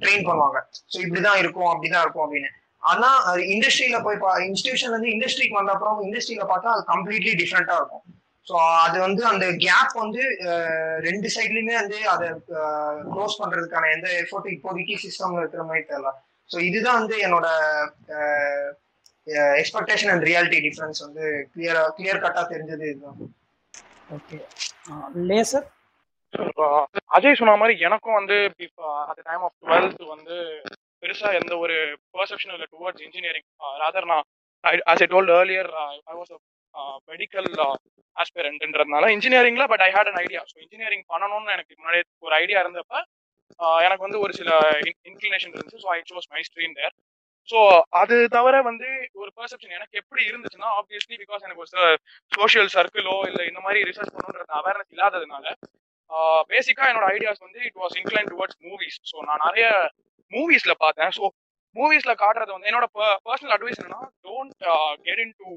ட்ரெயின் 0.04 0.26
பண்ணுவாங்க. 0.30 0.60
ஸோ 0.94 0.98
இப்படிதான் 1.06 1.40
இருக்கும் 1.44 1.70
அப்படிதான் 1.74 2.04
இருக்கும் 2.06 2.26
அப்படின்னு. 2.26 2.50
ஆனா 2.92 3.10
அது 3.30 3.42
இண்டஸ்ட்ரியில 3.54 3.98
போய் 4.06 4.18
இன்ஸ்டியூஷன்ல 4.50 4.96
வந்து 4.98 5.14
இண்டஸ்ட்ரிக்கு 5.16 5.60
வந்த 5.60 5.74
அப்புறம் 5.76 6.00
இண்டஸ்ட்ரியில 6.08 6.46
பார்த்தா 6.52 6.74
அது 6.76 6.84
கம்ப்ளீட்லி 6.94 7.34
டிஃப்ரெண்டா 7.42 7.76
இருக்கும். 7.82 8.04
ஸோ 8.48 8.56
அது 8.86 8.98
வந்து 9.06 9.22
அந்த 9.32 9.46
கேப் 9.66 9.94
வந்து 10.04 10.22
ரெண்டு 11.08 11.28
சைட்லயுமே 11.36 11.76
வந்து 11.82 11.98
அதை 12.14 12.28
க்ளோஸ் 13.14 13.40
பண்றதுக்கான 13.42 13.92
எந்த 13.96 14.08
எஃபோர்ட் 14.22 14.48
இப்போதைக்கு 14.56 14.96
சிஸ்டம்ல 15.04 15.42
இருக்கிற 15.44 15.64
மாதிரி 15.68 15.84
தெரியல. 15.92 16.12
ஸோ 16.50 16.60
இதுதான் 16.70 17.00
வந்து 17.02 17.18
என்னோட 17.26 17.48
எக்ஸ்பெக்டேஷன் 19.62 20.12
அண்ட் 20.14 20.26
ரியாலிட்டி 20.30 20.60
டிஃபரன்ஸ் 20.66 21.02
வந்து 21.06 21.26
கிளியரா 21.54 21.84
கிளியர் 22.00 22.24
கட்டா 22.26 22.44
தெரிஞ்சது 22.54 22.86
இதுதான். 22.92 23.20
ஓகே 24.18 24.40
லேசர் 25.30 25.68
அஜய் 27.16 27.40
சொன்ன 27.40 27.56
மாதிரி 27.58 27.74
எனக்கும் 27.86 28.18
வந்து 28.20 28.38
அட் 29.10 29.24
டைம் 29.26 29.44
ஆஃப் 29.48 29.56
டுவெல்த் 29.64 30.04
வந்து 30.12 30.36
பெருசா 31.04 31.30
எந்த 31.40 31.54
ஒரு 31.58 31.76
பர்செப்ஷன் 32.16 32.54
இல்லை 32.56 32.68
டுவர்ட்ஸ் 32.74 33.04
இன்ஜினியரிங் 33.06 33.48
ராதர் 33.82 34.10
நான் 34.12 34.26
as 34.92 35.04
I 35.06 35.10
told 35.12 35.34
earlier 35.38 35.70
I 36.06 36.16
was 36.20 36.34
medical 37.10 37.50
ஆஸ்பிரண்ட்ன்றதுனால 38.18 39.06
இன்ஜினியரிங்ல 39.16 39.66
but 39.72 39.84
I 39.86 39.90
had 39.92 40.12
an 40.12 40.22
idea 40.22 40.42
so 40.50 40.58
engineering 40.66 41.06
பண்ணணும்னு 41.10 41.56
எனக்கு 41.58 41.74
முன்னாடியே 41.80 42.04
ஒரு 42.24 42.36
ஐடியா 42.36 42.60
இருந்தப்ப 42.64 42.96
எனக்கு 43.86 44.06
வந்து 44.06 44.20
ஒரு 44.24 44.34
சில 44.34 44.50
இன்க்ளினேஷன் 45.10 45.52
இருந்துச்சு. 45.52 45.82
So 45.84 45.90
I 45.92 46.00
chose 46.10 46.30
my 46.32 46.42
stream 46.48 46.76
there 46.78 46.94
so 47.50 47.60
அது 48.02 48.16
தவிர 48.36 48.56
வந்து 48.62 48.88
ஒரு 49.22 49.30
பர்செப்ஷன் 49.38 49.76
எனக்கு 49.78 50.00
எப்படி 50.02 50.22
இருந்துச்சுன்னா 50.30 50.70
ஆப்வியஸ்லி 50.80 51.16
பிகாஸ் 51.22 51.46
எனக்கு 51.48 51.64
ஒரு 51.64 51.72
சோஷியல் 52.32 52.70
சர்க்கிளோ 52.76 53.16
இல்லை 53.30 53.46
இந்த 53.48 53.62
மாதிரி 53.66 53.80
ரிசர்ச் 53.90 54.14
பண்ணணுன்றது 54.16 54.54
அவேர்னஸ் 54.60 54.92
இல்லாததுனால 54.96 55.46
பேசிக்கா 56.52 56.86
என்னோட 56.92 57.08
ஐடியாஸ் 57.16 57.44
வந்து 57.48 57.60
it 57.68 57.80
was 57.84 57.96
incline 58.02 58.30
towards 58.32 58.60
movies 58.68 59.00
so 59.12 59.18
நான் 59.30 59.44
நிறைய 59.48 59.68
மூவிஸ்ல 60.32 60.74
பார்த்தேன். 60.84 61.12
ஸோ 61.18 61.24
மூவிஸ்ல 61.76 62.14
காட்டுறது 62.22 62.56
வந்து 62.56 62.70
என்னோட 62.72 62.88
பர்சனல் 63.28 63.54
அட்வைஸ் 63.56 63.80
என்னன்னா 63.82 64.02
டோன்ட் 64.28 64.64
கெட் 65.08 65.22
இன் 65.26 65.36
டு 65.42 65.50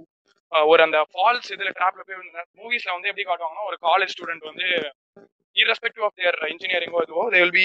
ஒரு 0.53 0.81
அந்த 0.87 0.99
ஃபால்ஸ் 1.13 1.49
இதுல 1.55 1.71
ட்ராப்ல 1.79 2.03
போய் 2.09 2.21
மூவிஸ்ல 2.61 2.91
வந்து 2.97 3.11
எப்படி 3.11 3.25
காட்டுவாங்கன்னா 3.29 3.69
ஒரு 3.71 3.79
காலேஜ் 3.89 4.13
ஸ்டூடெண்ட் 4.15 4.45
வந்து 4.51 4.67
இரஸ்பெக்டிவ் 5.57 6.05
ஆஃப் 6.07 6.17
தியர் 6.21 6.39
இன்ஜினியரிங்கோ 6.53 7.01
இதுவோ 7.05 7.25
தே 7.33 7.41
வில் 7.43 7.57
பி 7.59 7.65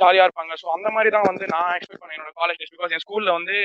ஜாலியா 0.00 0.24
இருப்பாங்க. 0.26 0.54
ஸோ 0.62 0.66
அந்த 0.76 0.88
மாதிரி 0.94 1.10
தான் 1.14 1.28
வந்து 1.28 1.44
நான் 1.54 1.70
எக்ஸ்பெக்ட் 1.76 2.02
பண்ணேன் 2.02 2.16
என்னோட 2.18 2.32
காலேஜ் 2.40 2.72
பிகாஸ் 2.74 2.94
என் 2.96 3.04
ஸ்கூல்ல 3.04 3.30
வந்து 3.38 3.56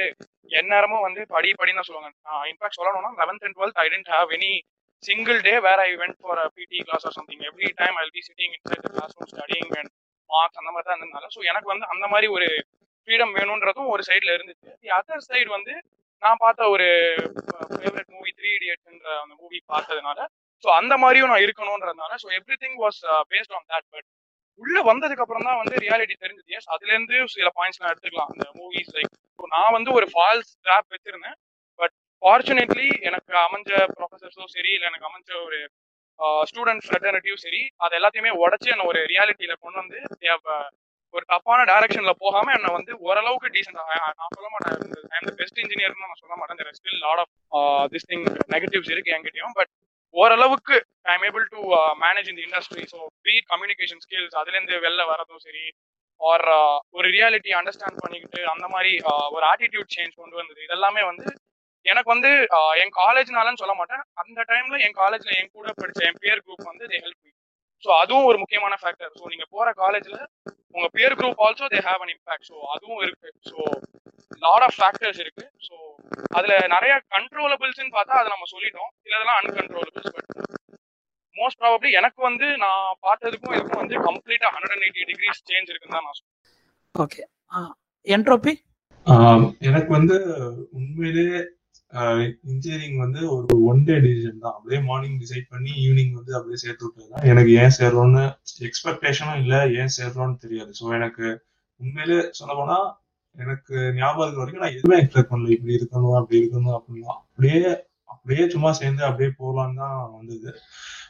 எந்நேரமும் 0.59 1.05
வந்து 1.07 1.21
படி 1.33 1.49
படின்னு 1.59 1.79
தான் 1.79 1.89
சொல்லுவாங்க. 1.89 2.11
இன்ஃபேக்ட் 2.51 2.79
சொல்லணும்னா 2.79 3.11
eleventh 3.21 3.45
and 3.47 3.57
twelfth 3.57 3.81
I 3.83 3.87
didn't 3.93 4.11
have 4.15 4.31
any 4.37 4.53
single 5.03 5.39
day 5.41 5.57
where 5.65 5.79
I 5.79 5.95
went 6.01 6.15
for 6.19 6.35
a 6.37 6.49
PT 6.55 6.83
class 6.87 7.03
or 7.07 7.11
something. 7.17 7.39
Every 7.49 7.69
time 7.81 7.93
I'll 7.99 8.15
be 8.19 8.21
sitting 8.21 8.51
inside 8.57 8.81
the 8.85 8.91
classroom 8.95 9.27
studying 9.33 9.67
and 9.79 9.89
marks 10.29 10.59
அந்த 10.59 10.71
மாதிரி 10.73 10.87
தான் 10.87 10.97
இருந்ததுனால. 10.97 11.25
ஸோ 11.35 11.39
எனக்கு 11.51 11.67
வந்து 11.71 11.85
அந்த 11.93 12.05
மாதிரி 12.11 12.27
ஒரு 12.35 12.47
ஃப்ரீடம் 13.07 13.33
வேணுன்றதும் 13.37 13.89
ஒரு 13.93 14.03
சைடில் 14.09 14.33
இருந்துச்சு. 14.35 14.69
தி 14.81 14.89
அதர் 14.97 15.25
சைடு 15.29 15.49
வந்து 15.55 15.73
நான் 16.23 16.39
பார்த்த 16.43 16.67
ஒரு 16.75 16.87
ஃபேவரட் 17.73 18.11
மூவி 18.15 18.31
த்ரீ 18.37 18.49
இடியட்ஸ்ன்ற 18.57 19.09
அந்த 19.23 19.33
மூவி 19.41 19.59
பார்த்ததுனால 19.73 20.19
ஸோ 20.63 20.69
அந்த 20.79 20.93
மாதிரியும் 21.03 21.31
நான் 21.31 21.43
இருக்கணும்ன்றதுனால 21.45 22.11
so 22.23 22.27
everything 22.63 22.77
was 22.83 22.99
based 23.31 23.55
on 23.59 23.67
that 23.73 23.87
but 23.95 24.07
உள்ள 24.61 24.77
வந்ததுக்கு 24.91 25.23
அப்புறம் 25.25 25.45
தான் 25.49 25.59
வந்து 25.61 25.75
ரியாலிட்டி 25.85 26.15
தெரிஞ்சது. 26.23 26.49
எஸ் 26.57 26.69
அதுலேருந்து 26.73 27.17
சில 27.35 27.49
பாயிண்ட்ஸ் 27.57 27.81
நான் 27.81 27.91
எடுத்துக்கலாம். 27.93 28.31
அந்த 28.33 28.45
மூவிஸ் 28.59 28.91
லைக் 28.97 29.13
நான் 29.55 29.75
வந்து 29.77 29.91
ஒரு 29.99 30.07
ஃபால்ஸ் 30.13 30.51
ட்ராப் 30.65 30.89
வச்சிருந்தேன். 30.95 31.37
ஃபார்ச்சுனேட்லி 32.21 32.87
எனக்கு 33.09 33.33
அமைஞ்ச 33.45 33.71
ப்ரொஃபசர்ஸும் 33.93 34.51
சரி 34.55 34.71
இல்லை 34.71 34.87
எனக்கு 34.89 35.07
அமைஞ்ச 35.09 35.31
ஒரு 35.45 35.59
ஸ்டூடெண்ட் 36.49 36.83
ஃப்ரெட்டர்னிட்டியும் 36.85 37.43
சரி 37.43 37.61
அது 37.83 37.93
எல்லாத்தையுமே 37.99 38.31
உடச்சி 38.41 38.69
என்ன 38.73 38.87
ஒரு 38.91 38.99
ரியாலிட்டியில 39.11 39.53
கொண்டு 39.57 39.79
வந்து 39.81 39.99
ஒரு 41.13 41.25
தப்பான 41.25 41.61
டைரக்ஷன்ல 41.69 42.11
போகாம 42.21 42.51
என்ன 42.57 42.67
வந்து 42.75 42.91
ஓரளவுக்கு 43.05 43.47
டீசென்ட் 43.55 43.79
நான் 44.19 44.35
சொல்ல 44.35 44.49
மாட்டேன் 44.53 44.75
ஐம் 45.15 45.27
த 45.29 45.33
பெஸ்ட் 45.39 45.59
இன்ஜினியர்னு 45.63 46.03
நான் 46.03 46.21
சொல்ல 46.21 46.35
மாட்டேன். 46.35 46.75
Still 46.79 47.01
lot 47.05 47.21
of 47.23 47.31
this 47.93 48.07
thing 48.11 48.23
negatives 48.53 48.91
இருக்கு 48.93 49.13
என்கிட்டயும் 49.15 49.55
பட் 49.57 49.71
ஓரளவுக்கு 50.15 50.75
I 51.05 51.13
am 51.13 51.25
able 51.27 51.45
to 51.51 51.59
manage 52.01 52.29
இந்த 52.31 52.41
industry 52.47 52.83
so 52.93 52.99
pre 53.23 53.35
communication 53.51 54.01
skills 54.05 54.37
அதுலேருந்து 54.39 54.77
வெளில 54.85 55.03
வரதும் 55.11 55.43
சரி 55.45 55.65
ஆர் 56.21 56.45
ஒரு 56.93 57.07
ரியாலிட்டி 57.09 57.51
அண்டர்ஸ்டாண்ட் 57.59 58.01
பண்ணிக்கிட்டு 58.03 58.41
அந்த 58.53 58.65
மாதிரி 58.73 58.91
ஒரு 59.35 59.43
ஆட்டிடியூட் 59.51 59.95
சேஞ்ச் 59.95 60.19
கொண்டு 60.19 60.35
வந்தது 60.35 60.61
இதெல்லாமே 60.67 61.03
வந்து 61.11 61.27
எனக்கு 61.85 62.09
வந்து 62.13 62.29
என் 62.81 62.93
காலேஜ்னாலன்னு 62.97 63.61
சொல்ல 63.61 63.75
மாட்டேன். 63.77 64.03
அந்த 64.21 64.39
டைம்ல 64.49 64.77
என் 64.85 64.97
காலேஜ்ல 64.99 65.31
என் 65.39 65.53
கூட 65.55 65.67
படிச்ச 65.79 66.01
என் 66.09 66.19
பியர் 66.21 66.43
குரூப் 66.45 66.69
வந்து 66.69 66.85
தே 66.91 66.99
ஹெல்ப் 67.05 67.21
மீ 67.25 67.31
ஸோ 67.83 67.89
அதுவும் 68.01 68.27
ஒரு 68.29 68.37
முக்கியமான 68.41 68.73
ஃபேக்டர் 68.81 69.13
ஸோ 69.15 69.23
நீங்க 69.31 69.45
போற 69.53 69.69
காலேஜ்ல 69.79 70.17
உங்க 70.75 70.87
peer 70.95 71.17
group 71.19 71.41
also 71.45 71.67
they 71.73 71.79
have 71.87 72.03
an 72.05 72.13
impact 72.15 72.47
so 72.49 72.57
அதுவும் 72.73 73.01
இருக்கு. 73.05 73.29
ஸோ 73.49 73.57
லாட் 74.41 74.65
ஆஃப் 74.67 74.77
ஃபேக்டர்ஸ் 74.77 75.21
இருக்கு. 75.23 75.45
ஸோ 75.67 75.75
அதுல 76.37 76.53
நிறைய 76.75 76.93
கண்ட்ரோலபிள்ஸ்ன்னு 77.15 77.95
பார்த்தா 77.97 78.19
அதை 78.21 78.29
நம்ம 78.33 78.47
சொல்லிட்டோம். 78.53 78.91
சிலதெல்லாம் 79.03 79.39
அன்கண்ட்ரோலபிள்ஸ் 79.41 80.13
பட் 80.15 80.29
மோஸ்ட் 81.35 81.59
ப்ராபப்ளி 81.61 81.91
எனக்கு 81.99 82.19
வந்து 82.27 82.47
நான் 82.63 82.83
பார்த்ததுக்கும் 83.03 83.55
இதுக்கும் 83.55 83.81
வந்து 83.83 83.95
கம்ப்ளீட்டா 84.07 84.49
hundred 84.55 84.75
and 84.75 84.85
eighty 84.87 85.05
degrees 85.11 85.45
change 85.49 85.71
இருக்குன்னு 85.71 85.95
தான் 85.97 86.05
நான் 86.07 86.17
சொல்லுவேன் 86.19 86.39
ஓகே 86.95 87.21
என்ட்ரோபி 88.07 88.53
எனக்கு 89.69 89.91
வந்து 89.97 90.17
உண்மையிலேயே 90.77 91.39
இன்ஜினியரிங் 92.51 92.97
வந்து 93.03 93.21
ஒரு 93.35 93.55
ஒன் 93.69 93.81
டே 93.87 93.95
டிசிஷன் 94.05 94.43
தான். 94.43 94.55
அப்படியே 94.57 94.79
மார்னிங் 94.89 95.17
டிசைட் 95.23 95.47
பண்ணி 95.53 95.71
ஈவினிங் 95.85 96.13
வந்து 96.19 96.33
அப்படியே 96.37 96.59
சேர்த்து 96.63 96.85
விட்டதுதான். 96.85 97.25
எனக்கு 97.31 97.51
ஏன் 97.63 97.75
சேர்றோம்னு 97.79 98.23
எக்ஸ்பெக்டேஷனும் 98.67 99.39
இல்லை 99.43 99.59
ஏன் 99.81 99.95
சேர்றோம்னு 99.97 100.37
தெரியாது. 100.45 100.71
ஸோ 100.79 100.93
எனக்கு 100.99 101.27
உண்மையிலே 101.81 102.19
சொல்ல 102.39 102.53
போனா 102.59 102.77
எனக்கு 103.35 103.75
ஞாபகம் 103.97 104.25
இருக்கிற 104.25 104.43
வரைக்கும் 104.43 104.63
நான் 104.63 104.75
எதுவுமே 104.77 104.99
எக்ஸ்பெக்ட் 105.01 105.31
பண்ணல. 105.33 105.51
இப்படி 105.57 105.77
இருக்கணும் 105.79 106.17
அப்படி 106.19 106.39
இருக்கணும் 106.41 106.77
அப்படின்னா 106.77 107.11
அப்படியே 107.21 107.61
அப்படியே 108.13 108.43
சும்மா 108.53 108.71
சேர்ந்து 108.79 109.03
அப்படியே 109.09 109.29
போகலான்னு 109.41 109.79
தான் 109.83 109.99
வந்தது. 110.17 110.51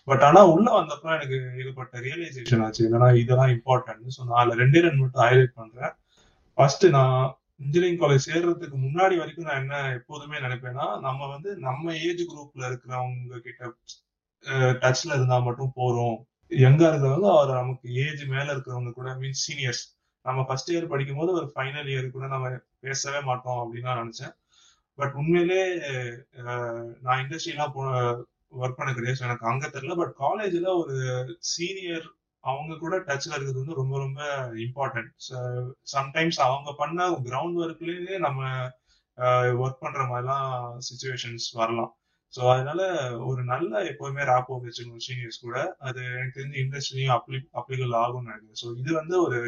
பட் 0.10 0.24
ஆனா 0.28 0.42
உள்ள 0.54 0.68
வந்தப்ப 0.78 1.10
எனக்கு 1.18 1.38
ஏகப்பட்ட 1.60 2.00
ரியலைசேஷன் 2.08 2.64
ஆச்சு. 2.66 2.82
என்னன்னா 2.88 3.10
இதெல்லாம் 3.22 3.54
இம்பார்ட்டன்ட் 3.58 4.16
ஸோ 4.16 4.22
நான் 4.28 4.40
அதில் 4.42 4.62
ரெண்டே 4.62 4.82
ரெண்டு 4.86 5.02
மட்டும் 5.04 5.24
ஹைலைட் 5.26 5.54
பண்றேன். 5.62 5.94
ஃபர்ஸ்ட் 6.58 6.86
நான் 6.98 7.18
இன்ஜினியரிங் 7.62 8.02
காலேஜ் 8.02 8.28
சேர்றதுக்கு 8.30 8.78
முன்னாடி 8.86 9.16
வரைக்கும் 9.22 9.48
நான் 9.50 9.62
என்ன 9.64 9.78
எப்போதுமே 9.98 10.38
நினைப்பேன்னா 10.46 10.86
நம்ம 11.06 11.28
வந்து 11.34 11.50
நம்ம 11.68 11.94
ஏஜ் 12.08 12.24
குரூப்ல 12.32 12.64
இருக்கிறவங்க 12.70 13.40
கிட்ட 13.48 13.72
டச்ல 14.84 15.16
இருந்தா 15.18 15.38
மட்டும் 15.48 15.74
போறோம். 15.80 16.18
யங்கா 16.66 16.88
இருக்கிறவங்க 16.92 17.28
அவர் 17.36 17.52
நமக்கு 17.62 17.88
ஏஜ் 18.06 18.24
மேல 18.34 18.48
இருக்கிறவங்க 18.54 18.92
கூட 19.00 19.10
மீன்ஸ் 19.22 19.44
சீனியர்ஸ் 19.48 19.84
நம்ம 20.26 20.40
ஃபர்ஸ்ட் 20.48 20.72
இயர் 20.74 20.92
படிக்கும் 20.94 21.20
போது 21.20 21.32
ஒரு 21.40 21.48
ஃபைனல் 21.54 21.90
இயர் 21.94 22.08
கூட 22.16 22.26
நம்ம 22.34 22.50
பேசவே 22.86 23.20
மாட்டோம் 23.30 23.62
அப்படின்னு 23.62 23.90
தான் 23.90 24.02
நினைச்சேன். 24.02 24.34
பட் 25.00 25.14
உண்மையிலே 25.20 25.62
நான் 27.06 27.22
இண்டஸ்ட்ரியெல்லாம் 27.24 27.74
போ 27.78 27.84
ஒர்க் 28.62 28.78
பண்ண 28.80 28.92
கிடையாது. 28.94 29.26
எனக்கு 29.28 29.46
அங்க 29.52 29.66
தெரியல. 29.76 29.96
பட் 30.02 30.14
காலேஜ்ல 30.24 30.70
ஒரு 30.82 30.98
சீனியர் 31.54 32.08
அவங்க 32.50 32.74
கூட 32.84 32.96
டச்ல 33.08 33.36
இருக்கிறது 33.36 33.62
வந்து 33.62 33.80
ரொம்ப 33.80 33.96
ரொம்ப 34.04 34.22
இம்பார்ட்டன்ட் 34.66 35.12
சம்டைம்ஸ் 35.96 36.40
அவங்க 36.48 36.70
பண்ண 36.82 37.10
கிரவுண்ட் 37.28 37.60
ஒர்க்லயே 37.64 38.18
நம்ம 38.26 38.42
ஒர்க் 39.64 39.84
பண்ற 39.84 40.02
மாதிரிலாம் 40.12 40.50
சுச்சுவேஷன்ஸ் 40.88 41.48
வரலாம். 41.62 41.92
ஸோ 42.34 42.42
அதனால 42.54 42.82
ஒரு 43.30 43.42
நல்ல 43.52 43.72
எப்போதுமே 43.92 44.24
ராப்போ 44.32 44.58
வச்சுக்கணும் 44.66 45.06
சீனியர்ஸ் 45.08 45.44
கூட. 45.46 45.58
அது 45.88 46.02
எனக்கு 46.18 46.38
தெரிஞ்சு 46.38 46.62
இண்டஸ்ட்ரியும் 46.64 47.16
அப்ளி 47.18 47.40
அப்ளிகல் 47.62 47.96
ஆகும்னு 48.04 48.30
நினைக்கிறேன். 48.30 48.60
ஸோ 48.62 48.68
இது 48.82 48.92
வந்து 49.02 49.16
ஒரு 49.26 49.40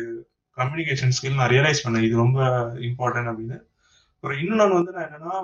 கம்யூனிகேஷன் 0.58 1.16
ஸ்கில் 1.18 1.40
நான் 1.42 1.54
ரியலைஸ் 1.56 1.84
பண்ணேன். 1.86 2.06
இது 2.08 2.16
ரொம்ப 2.26 2.40
இம்பார்ட்டன்ட் 2.90 3.32
அப்படின்னு. 3.32 3.60
அப்புறம் 4.16 4.42
இன்னொன்று 4.44 4.80
வந்து 4.80 4.96
நான் 4.96 5.08
என்னன்னா 5.08 5.36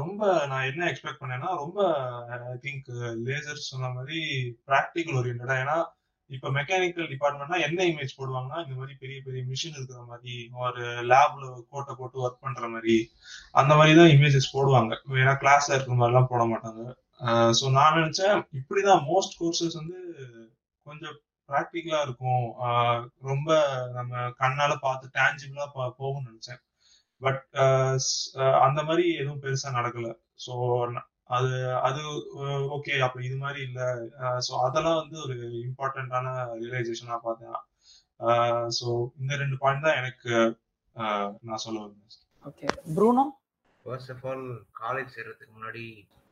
ரொம்ப 0.00 0.46
நான் 0.46 0.68
என்ன 0.70 0.82
எக்ஸ்பெக்ட் 0.90 1.22
பண்ணேன்னா 1.22 1.48
ரொம்ப 1.62 1.78
ஐ 2.50 2.58
திங்க் 2.66 2.90
லேசர் 3.28 3.68
சொன்ன 3.70 3.90
மாதிரி 3.94 4.18
ப்ராக்டிக்கல் 4.68 5.18
ஓரியன்டா 5.20 5.56
ஏன்னா 5.62 5.78
இப்ப 6.30 6.50
மெக்கானிக்கல் 6.50 7.08
டிபார்ட்மெண்ட்னா 7.12 7.58
என்ன 7.66 7.84
இமேஜ் 7.84 8.18
போடுவாங்கன்னா 8.18 8.58
இந்த 8.64 8.74
மாதிரி 8.74 8.94
பெரிய 8.98 9.18
பெரிய 9.24 9.42
மிஷின் 9.48 9.76
இருக்கிற 9.78 10.02
மாதிரி 10.10 10.34
ஒரு 10.64 10.82
லேப்ல 11.12 11.44
கோட்டை 11.72 11.94
போட்டு 11.94 12.22
ஒர்க் 12.24 12.44
பண்ற 12.44 12.68
மாதிரி 12.68 12.96
அந்த 13.60 13.72
மாதிரி 13.76 13.96
தான் 13.98 14.12
இமேஜஸ் 14.16 14.54
போடுவாங்க. 14.56 14.92
ஏன்னா 15.22 15.34
கிளாஸ்ல 15.42 15.74
இருக்கிற 15.74 15.96
மாதிரிலாம் 16.00 16.30
போட 16.32 16.44
மாட்டாங்க. 16.52 16.82
ஸோ 17.58 17.64
நான் 17.78 17.98
நினைச்சேன் 18.00 18.36
இப்படிதான் 18.60 19.02
மோஸ்ட் 19.10 19.36
கோர்சஸ் 19.40 19.78
வந்து 19.80 19.98
கொஞ்சம் 20.86 21.16
ப்ராக்டிக்கலா 21.48 22.00
இருக்கும். 22.06 22.46
ரொம்ப 23.30 23.48
நம்ம 23.98 24.12
கண்ணால 24.42 24.72
பார்த்து 24.86 25.14
டேஞ்சிபிளா 25.18 25.66
போகும்னு 26.00 26.28
நினைச்சேன். 26.30 26.60
பட் 27.22 27.42
அந்த 28.66 28.80
மாதிரி 28.88 29.04
எதுவும் 29.20 29.42
பெருசா 29.44 29.70
நடக்கல. 29.78 30.08
ஸோ 30.44 30.52
அது 31.36 31.50
அது 31.88 32.00
ஓகே 32.76 32.94
அப்ப 33.06 33.18
இது 33.26 33.36
மாதிரி 33.42 33.60
இல்ல. 33.68 33.80
ஸோ 34.46 34.52
அதெல்லாம் 34.66 35.00
வந்து 35.02 35.16
ஒரு 35.24 35.36
இம்பார்ட்டன்டான 35.66 36.32
ரியலைசேஷனா 36.62 37.18
பார்த்தேன். 37.26 37.58
ஸோ 38.78 38.86
இந்த 39.20 39.32
ரெண்டு 39.42 39.58
பாயிண்ட் 39.62 39.86
தான் 39.86 39.98
எனக்கு 40.00 40.32
நான் 41.48 41.62
சொல்ல 41.66 41.78
வந்தேன். 41.84 42.16
Okay 42.48 42.66
Bruno? 42.96 43.24
First 43.84 44.10
of 44.14 44.24
all 44.30 44.46
college 44.80 45.14
சேர்றதுக்கு 45.16 45.52
முன்னாடி 45.58 45.84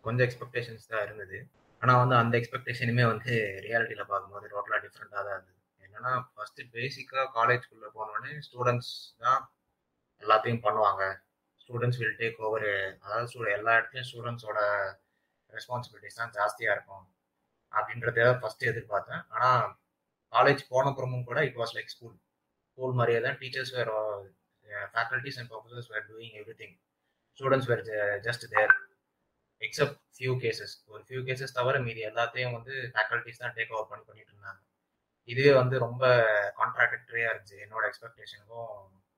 கொஞ்சம் 0.05 0.27
எக்ஸ்பெக்டேஷன்ஸ் 0.27 0.91
தான் 0.93 1.05
இருந்தது. 1.07 1.39
ஆனால் 1.83 2.01
வந்து 2.03 2.17
அந்த 2.23 2.35
எக்ஸ்பெக்டேஷனுமே 2.41 3.05
வந்து 3.13 3.33
ரியாலிட்டியில் 3.67 4.11
பார்க்கும்போது 4.11 4.51
டோட்டலாக 4.55 4.81
டிஃப்ரெண்ட்டாக 4.87 5.23
தான் 5.27 5.37
இருந்தது. 5.37 5.55
என்னன்னா 5.87 6.13
ஃபர்ஸ்ட் 6.33 6.61
பேசிக்காக 6.77 7.27
காலேஜ்குள்ளே 7.39 7.91
போனோடனே 7.99 8.33
ஸ்டூடெண்ட்ஸ் 8.49 8.93
தான் 9.25 9.41
எல்லாத்தையும் 10.23 10.65
பண்ணுவாங்க. 10.67 11.03
ஸ்டூடெண்ட்ஸ் 11.63 12.01
வில் 12.01 12.19
டேக் 12.23 12.39
ஓவர் 12.47 12.69
அதாவது 13.05 13.29
ஸ்டூ 13.33 13.43
எல்லா 13.57 13.73
இடத்துலையும் 13.79 14.09
ஸ்டூடெண்ட்ஸோட 14.11 14.61
ரெஸ்பான்சிபிலிட்டிஸ் 15.57 16.21
தான் 16.21 16.33
ஜாஸ்தியாக 16.39 16.77
இருக்கும். 16.77 17.05
அப்படின்றத 17.73 18.21
ஃபஸ்ட்டு 18.43 18.71
எதிர்பார்த்தேன். 18.73 19.23
ஆனால் 19.35 19.65
காலேஜ் 20.33 20.63
போன 20.73 20.91
அப்புறமும் 20.93 21.27
கூட 21.31 21.39
it 21.49 21.59
was 21.61 21.75
like 21.77 21.93
school 21.95 22.17
school 22.73 22.99
மாதிரியே 22.99 23.21
தான் 23.27 23.39
teachers 23.41 23.73
were 23.77 23.91
faculties 24.95 25.39
and 25.41 25.51
professors 25.53 25.89
were 25.93 26.07
doing 26.11 26.35
everything 26.61 26.75
students 27.39 27.69
were 27.71 27.83
just 28.27 28.45
there 28.55 28.75
except 29.67 29.99
few 30.17 30.33
cases 30.43 30.75
ஒரு 30.93 31.03
ஃபியூ 31.07 31.21
கேசஸ் 31.29 31.57
தவிர 31.59 31.77
மீதி 31.87 32.03
எல்லாத்தையும் 32.11 32.57
வந்து 32.59 32.75
ஃபேக்கல்டிஸ் 32.95 33.43
தான் 33.43 33.55
டேக் 33.57 33.73
ஓவர் 33.77 33.89
பண்ணி 33.93 34.05
பண்ணிட்டு 34.09 34.33
இருந்தாங்க. 34.35 34.61
இதுவே 35.29 35.53
வந்து 35.61 35.77
ரொம்ப 35.87 36.05
கான்ட்ராக்டரியாக 36.61 37.33
இருந்துச்சு. 37.33 37.57
என்னோட 37.65 37.85
எக்ஸ்பெக்டேஷனுக்கும் 37.91 38.71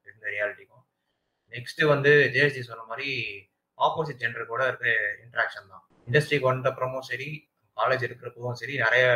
இருந்த 0.07 0.27
ரியாலிட்டிக்கும் 0.35 0.85
நெக்ஸ்ட் 1.53 1.83
வந்து 1.95 2.13
ஜேஎஸ்டி 2.35 2.63
சொன்ன 2.71 2.87
மாதிரி 2.91 3.09
ஆப்போசிட் 3.79 4.23
ஜெண்டர் 4.23 4.51
கூட 4.53 4.63
இருக்கிற 4.71 4.91
இன்ட்ராக்ஷன் 5.25 5.71
தான். 5.73 5.85
இண்டஸ்ட்ரிக்கு 6.09 6.51
வந்தப்புறமும் 6.53 7.07
சரி 7.11 7.29
காலேஜ் 7.77 8.05
இருக்கிறப்பவும் 8.09 8.59
சரி 8.61 8.75
நிறைய 8.85 9.07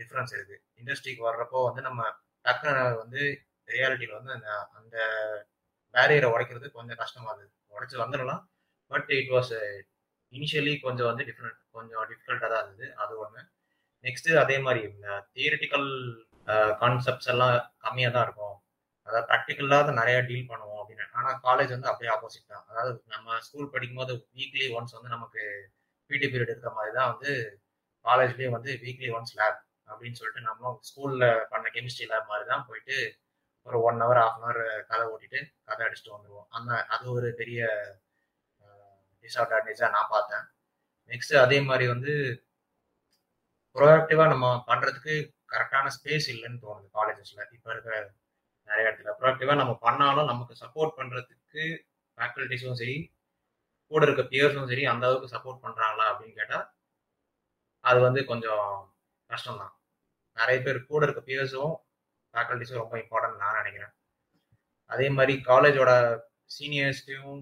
டிஃப்ரென்ஸ் 0.00 0.32
இருக்கு. 0.36 0.56
இண்டஸ்ட்ரிக்கு 0.80 1.22
வர்றப்போ 1.28 1.58
வந்து 1.68 1.82
நம்ம 1.88 2.02
டக்குன்னு 2.44 2.82
வந்து 3.02 3.20
ரியாலிட்டியில் 3.68 4.18
வந்து 4.18 4.32
அந்த 4.36 4.48
அந்த 4.78 4.96
பேரியரை 5.94 6.28
உடைக்கிறது 6.34 6.66
கொஞ்சம் 6.78 7.00
கஷ்டமா 7.02 7.28
இருந்தது. 7.30 7.52
உடைச்சு 7.76 7.96
வந்துடலாம். 8.04 8.42
பட் 8.90 9.10
இட் 9.20 9.32
வாஸ் 9.36 9.52
இனிஷியலி 10.32 10.74
கொஞ்சம் 10.86 11.08
வந்து 11.10 11.26
டிஃப்ரெண்ட் 11.28 11.60
கொஞ்சம் 11.76 12.04
டிஃபிகல்ட்டாக 12.10 12.50
தான் 12.52 12.62
இருந்தது. 12.64 12.86
அது 13.02 13.12
ஒன்று 13.24 13.42
நெக்ஸ்ட் 14.04 14.30
அதே 14.44 14.56
மாதிரி 14.66 14.80
இந்த 14.90 15.08
தியரிட்டிக்கல் 15.34 15.88
கான்செப்ட்ஸ் 16.82 17.28
uh, 17.28 17.32
எல்லாம் 17.34 17.54
கம்மியாக 17.84 18.12
தான் 18.16 18.26
இருக்கும். 18.26 18.55
அதாவது 19.06 19.26
ப்ராக்டிக்கலாக 19.30 19.82
தான் 19.88 20.00
நிறைய 20.00 20.18
டீல் 20.28 20.48
பண்ணுவோம் 20.52 20.80
அப்படின்னு. 20.82 21.04
ஆனால் 21.18 21.36
காலேஜ் 21.46 21.74
வந்து 21.76 21.90
அப்படியே 21.90 22.10
ஆப்போசிட் 22.14 22.52
தான். 22.54 22.64
அதாவது 22.70 22.90
நம்ம 23.14 23.38
ஸ்கூல் 23.46 23.72
படிக்கும்போது 23.74 24.14
வீக்லி 24.38 24.64
ஒன்ஸ் 24.78 24.96
வந்து 24.98 25.14
நமக்கு 25.16 25.42
பிடி 26.10 26.26
பீரியட் 26.32 26.52
இருக்கிற 26.52 26.72
மாதிரி 26.78 26.92
தான் 26.98 27.10
வந்து 27.12 27.30
காலேஜ்லேயே 28.04 28.50
வந்து 28.56 28.70
வீக்லி 28.84 29.08
ஒன்ஸ் 29.18 29.36
லேப் 29.40 29.60
அப்படின்னு 29.90 30.18
சொல்லிட்டு 30.20 30.46
நம்மளும் 30.48 30.78
ஸ்கூலில் 30.88 31.26
பண்ண 31.52 31.66
கெமிஸ்ட்ரி 31.76 32.06
லேப் 32.12 32.30
மாதிரி 32.32 32.46
தான் 32.52 32.66
போயிட்டு 32.68 32.96
ஒரு 33.66 33.78
one 33.88 34.00
hour 34.02 34.20
of 34.24 34.34
an 34.36 34.44
hour 34.46 34.60
கதை 34.90 35.04
ஓட்டிட்டு 35.12 35.40
கதை 35.68 35.82
அடிச்சுட்டு 35.86 36.14
வந்துடுவோம் 36.14 36.48
அந்த 36.56 36.72
அது 36.94 37.06
ஒரு 37.16 37.28
பெரிய 37.40 37.60
டிஸ்அட்வான்டேஜாக 39.24 39.94
நான் 39.96 40.12
பார்த்தேன். 40.14 40.44
நெக்ஸ்ட் 41.10 41.34
அதே 41.44 41.58
மாதிரி 41.70 41.86
வந்து 41.94 42.12
ப்ரோஆக்டிவாக 43.76 44.32
நம்ம 44.34 44.46
பண்ணுறதுக்கு 44.70 45.14
கரெக்டான 45.52 45.90
ஸ்பேஸ் 45.96 46.28
இல்லைன்னு 46.34 46.62
தோணுது 46.64 46.88
காலேஜஸில் 46.98 47.42
இப்போ 47.56 47.70
இருக்கிற 47.74 47.96
நிறைய 48.68 48.88
இடத்துல. 48.88 49.12
ப்ரோஆக்டிவாக 49.20 49.60
நம்ம 49.62 49.74
பண்ணாலும் 49.86 50.30
நமக்கு 50.32 50.54
சப்போர்ட் 50.62 50.96
பண்ணுறதுக்கு 50.98 51.64
ஃபேக்கல்டிஸும் 52.18 52.78
சரி 52.80 52.96
கூட 53.90 54.02
இருக்க 54.06 54.22
பியர்ஸும் 54.32 54.70
சரி 54.70 54.84
அந்த 54.92 55.04
அளவுக்கு 55.06 55.34
சப்போர்ட் 55.34 55.62
பண்ணுறாங்களா 55.64 56.06
அப்படின்னு 56.12 56.38
கேட்டால் 56.40 56.66
அது 57.84 57.98
வந்து 58.06 58.20
கொஞ்சம் 58.30 58.68
கஷ்டம்தான். 59.30 59.74
நிறைய 60.36 60.58
பேர் 60.64 60.78
கூட 60.86 61.02
இருக்க 61.06 61.20
பியர்ஸும் 61.28 61.74
ஃபேக்கல்டிஸும் 62.34 62.82
ரொம்ப 62.82 62.96
இம்பார்ட்டன்ட் 63.02 63.42
நான் 63.42 63.58
நினைக்கிறேன். 63.60 63.92
அதே 64.90 65.06
மாதிரி 65.10 65.34
காலேஜோட 65.50 65.92
சீனியர்ஸ்டையும் 66.56 67.38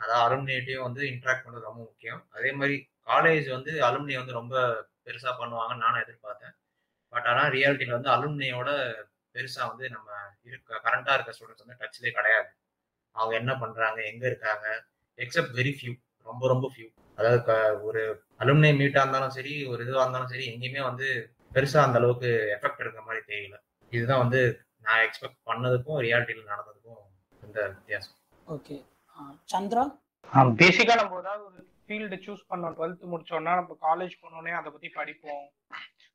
அதாவது 0.00 0.20
அலுமினியிட்டையும் 0.26 0.86
வந்து 0.86 1.02
இன்ட்ராக்ட் 1.12 1.44
பண்ணுறது 1.44 1.68
ரொம்ப 1.70 1.82
முக்கியம். 1.88 2.20
அதே 2.36 2.50
மாதிரி 2.52 2.76
காலேஜ் 3.10 3.48
வந்து 3.56 3.72
அலுமினி 3.88 4.14
வந்து 4.20 4.38
ரொம்ப 4.40 4.54
பெருசாக 5.04 5.34
பண்ணுவாங்கன்னு 5.40 5.84
நானும் 5.84 6.02
எதிர்பார்த்தேன். 6.04 6.54
பட் 7.12 7.26
ஆனால் 7.30 7.50
ரியாலிட்டியில் 7.56 7.96
வந்து 7.98 8.10
அலுமினியோட 8.16 8.70
பெருசாக 9.34 9.68
வந்து 9.68 9.90
நம்ம 9.90 10.10
இருக்க 10.42 10.80
கரண்டாக 10.84 11.14
இருக்க 11.14 11.32
ஸ்டூடெண்ட்ஸ் 11.32 11.66
வந்து 11.66 11.86
டச்லேயே 11.86 12.10
கிடையாது. 12.10 12.48
அவங்க 13.12 13.36
என்ன 13.36 13.52
பண்ணுறாங்க 13.52 14.04
எங்கே 14.04 14.26
இருக்காங்க 14.26 14.84
எக்ஸப்ட் 15.16 15.54
வெரி 15.54 15.72
ஃபியூ 15.80 15.94
ரொம்ப 16.24 16.48
ரொம்ப 16.48 16.72
ஃபியூ 16.76 16.94
அதாவது 17.16 17.42
க- 17.42 17.80
ஒரு 17.80 18.22
அலுமினிய 18.38 18.74
மீட்டாக 18.74 19.00
இருந்தாலும் 19.00 19.30
சரி 19.30 19.64
ஒரு 19.64 19.84
இதுவாக 19.84 20.00
இருந்தாலும் 20.00 20.26
சரி 20.26 20.56
எங்கேயுமே 20.56 20.82
வந்து 20.82 21.34
பெருசாக 21.54 21.82
அந்த 21.82 21.98
அளவுக்கு 21.98 22.26
எஃபெக்ட் 22.26 22.80
இருக்கிற 22.80 23.02
மாதிரி 23.02 23.24
தெரியல. 23.26 23.54
இதுதான் 23.90 24.18
வந்து 24.18 24.60
நான் 24.82 25.06
எக்ஸ்பெக்ட் 25.06 25.40
பண்ணதுக்கும் 25.46 26.00
ரியாலிட்டியில் 26.00 26.46
நடந்ததுக்கும் 26.46 27.44
இந்த 27.44 27.68
வித்தியாசம். 27.68 28.14
ஓகே 28.48 28.84
சந்திரா? 29.52 29.98
பேசிக்கா 30.34 30.94
நம்ம 30.94 31.18
ஏதாவது 31.18 31.44
ஒரு 31.44 31.68
ஃபீல்டு 31.86 32.18
சூஸ் 32.26 32.44
பண்ணோம். 32.50 32.74
டுவெல்த் 32.74 33.14
முடிச்சோம்னா 33.14 33.54
நம்ம 33.54 33.78
காலேஜ் 33.82 34.12
போனோடனே 34.22 34.52
அதை 34.54 34.72
பத்தி 34.72 34.88
படிப்போம். 34.88 35.50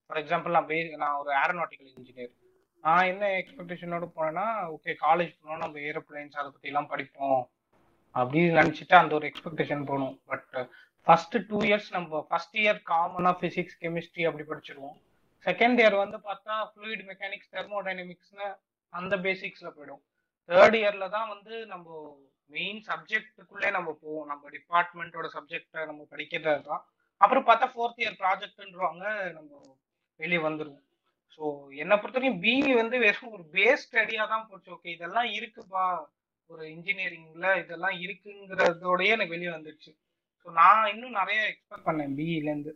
ஃபார் 0.05 0.24
எக்ஸாம்பிள் 0.24 0.49
நான் 0.49 0.68
நான் 0.97 1.16
ஒரு 1.16 1.32
ஏரோநாட்டிக்கல் 1.32 1.93
இன்ஜினியர் 1.97 2.45
நான் 2.86 3.07
என்ன 3.11 3.25
எக்ஸ்பெக்டேஷனோட 3.38 4.05
போனேன்னா 4.15 4.47
ஓகே 4.73 4.91
காலேஜ் 5.05 5.31
போனோம் 5.41 5.61
நம்ம 5.63 5.79
ஏரோப்ளைன்ஸ் 5.89 6.36
அதை 6.39 6.49
பத்தி 6.51 6.67
எல்லாம் 6.71 6.89
படிப்போம். 6.91 7.41
அப்படின்னு 8.15 8.57
நினைச்சிட்டு 8.59 8.95
அந்த 8.95 9.15
ஒரு 9.15 9.25
எக்ஸ்பெக்டேஷன் 9.29 9.83
போகணும். 9.89 10.21
பட் 10.25 10.51
ஃபர்ஸ்ட் 11.07 11.36
டூ 11.47 11.57
இயர்ஸ் 11.61 11.89
நம்ம 11.91 12.21
ஃபர்ஸ்ட் 12.29 12.57
இயர் 12.63 12.79
காமனா 12.91 13.31
பிசிக்ஸ் 13.41 13.79
கெமிஸ்ட்ரி 13.81 14.23
அப்படி 14.29 14.45
படிச்சிருவோம். 14.51 14.95
செகண்ட் 15.45 15.79
இயர் 15.81 15.97
வந்து 16.03 16.17
பார்த்தா 16.27 16.53
ஃப்ளூயிட் 16.69 17.03
மெக்கானிக்ஸ் 17.09 17.51
தெர்மோடைனமிக்ஸ்னு 17.55 18.47
அந்த 18.93 19.15
பேசிக்ஸ்ல 19.25 19.67
போயிடும். 19.77 20.03
தேர்ட் 20.49 20.77
இயர்ல 20.81 21.09
தான் 21.09 21.29
வந்து 21.33 21.65
நம்ம 21.73 21.88
மெயின் 22.49 22.81
சப்ஜெக்ட்டுக்குள்ளே 22.89 23.71
நம்ம 23.71 23.97
போவோம். 24.01 24.27
நம்ம 24.31 24.49
டிபார்ட்மெண்ட்டோட 24.57 25.29
சப்ஜெக்டை 25.38 25.83
நம்ம 25.86 26.01
படிக்கிறது 26.13 26.63
தான் 26.71 26.83
அப்புறம் 27.21 27.47
பார்த்தா 27.47 27.67
ஃபோர்த் 27.73 28.01
இயர் 28.03 28.19
ப்ராஜெக்ட்ன்றவாங்க 28.23 29.05
நம்ம 29.38 29.51
வெளியே 30.19 30.41
வந்துடுவோம் 30.49 30.83
ஸோ 31.34 31.43
என்னை 31.76 31.95
பொறுத்த 31.97 32.19
வரைக்கும் 32.19 32.43
பிஇ 32.43 32.73
வந்து 32.76 32.97
வெறும் 32.99 33.34
ஒரு 33.34 33.45
பேஸ் 33.53 33.86
ஸ்டடியாக 33.86 34.28
தான் 34.28 34.47
போச்சு. 34.49 34.69
ஓகே 34.71 34.89
இதெல்லாம் 34.89 35.30
இருக்குப்பா. 35.38 35.86
ஒரு 36.49 36.63
இன்ஜினியரிங்ல 36.69 37.47
இதெல்லாம் 37.59 37.95
இருக்குங்கிறதோடயே 37.99 39.13
எனக்கு 39.15 39.36
வெளியே 39.36 39.51
வந்துடுச்சு 39.53 39.91
ஸோ 40.41 40.51
நான் 40.51 40.89
இன்னும் 40.93 41.17
நிறைய 41.19 41.39
எக்ஸ்பெக்ட் 41.51 41.88
பண்ணேன் 41.88 42.13
பிஇலேருந்து 42.17 42.73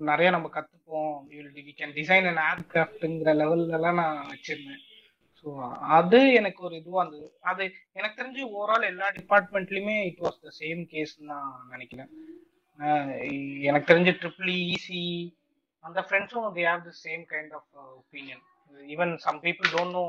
நிறைய 0.00 0.28
நம்ம 0.30 0.48
கற்றுப்போம் 0.48 1.16
வி 1.56 1.72
கேன் 1.72 1.96
டிசைன் 1.98 2.28
அண்ட் 2.30 2.42
ஏர்கிராஃப்ட்டுங்கிற 2.50 3.32
லெவல்லலாம் 3.34 4.00
நான் 4.02 4.20
வச்சிருந்தேன். 4.30 4.84
ஸோ 5.40 5.48
அது 5.98 6.18
எனக்கு 6.32 6.60
ஒரு 6.62 6.74
இதுவாக 6.80 7.02
இருந்தது. 7.04 7.28
அது 7.40 7.62
எனக்கு 7.92 8.18
தெரிஞ்சு 8.22 8.42
ஓவரால் 8.54 8.90
எல்லா 8.92 9.06
டிபார்ட்மெண்ட்லையுமே 9.10 9.96
it 10.06 10.22
was 10.22 10.40
the 10.40 10.52
same 10.60 10.82
case 10.86 11.14
நான் 11.22 11.52
நினைக்கிறேன். 11.68 12.10
எனக்கு 13.62 13.90
தெரிஞ்சு 13.92 14.12
ட்ரிபிள் 14.20 14.52
இசி 14.76 15.00
e, 15.00 15.32
அந்த 15.84 16.00
ஃப்ரெண்ட்ஸும் 16.06 16.48
they 16.56 16.64
have 16.68 16.86
the 16.86 16.94
same 17.00 17.22
kind 17.32 17.52
of 17.58 17.68
opinion 17.98 18.42
even 18.88 19.12
some 19.24 19.38
people 19.44 19.68
don't 19.74 19.96
know 19.96 20.04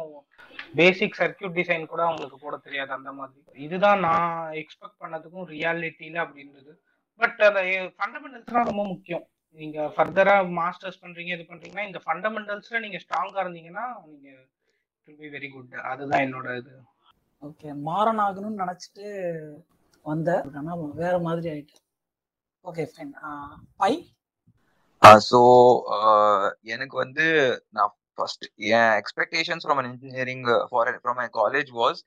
basic 0.79 1.17
circuit 1.19 1.57
design 1.59 1.91
கூட 1.91 2.01
அவங்களுக்கு 2.07 2.37
போட 2.43 2.55
தெரியாது 2.65 2.91
அந்த 2.97 3.11
மாதிரி. 3.17 3.39
இதுதான் 3.59 4.01
நான் 4.05 4.27
எக்ஸ்பெக்ட் 4.61 5.01
பண்ணதுக்கும் 5.03 5.47
ரியாலிட்டியில 5.53 6.21
அப்படி 6.23 6.43
இருந்தது 6.43 6.71
பட் 7.19 7.39
அந்த 7.47 7.61
eh, 7.69 7.81
ஃபண்டமெண்டல்ஸ்லாம் 7.97 8.69
ரொம்ப 8.69 8.83
முக்கியம். 8.91 9.25
நீங்க 9.59 9.79
ஃபர்தரா 9.95 10.35
மாஸ்டர்ஸ் 10.59 11.01
பண்றீங்க 11.01 11.31
இது 11.35 11.45
பண்றீங்கன்னா 11.49 11.87
இந்த 11.89 11.99
ஃபண்டமெண்டல்ஸ்ல 12.05 12.79
நீங்க 12.85 12.99
ஸ்ட்ராங்கா 13.03 13.41
இருந்தீங்கன்னா 13.43 13.85
நீங்க 14.11 14.29
வில் 15.07 15.19
பி 15.19 15.29
வெரி 15.33 15.49
குட் 15.53 15.75
அதுதான் 15.91 16.23
என்னோட 16.25 16.47
இது. 16.61 16.73
ஓகே 17.43 17.69
மாறன் 17.87 18.21
ஆகணும்னு 18.25 18.61
நினைச்சிட்டு 18.63 19.05
வந்த 20.05 20.29
ஆனா 20.59 20.73
வேற 21.01 21.15
மாதிரி 21.27 21.49
ஆயிட்டு 21.53 21.77
ஓகே 22.65 22.83
ஃபைன் 22.91 23.13
பை? 23.81 23.91
ஸோ 25.01 25.39
எனக்கு 26.65 26.95
வந்து 26.97 27.25
நான் 27.69 27.91
first 28.17 28.45
N 28.71 28.93
expectations 28.99 29.65
from 29.65 29.79
engineering 29.83 30.45
for 30.69 30.91
from 30.99 31.19
my 31.21 31.27
college 31.33 31.69
was 31.73 31.99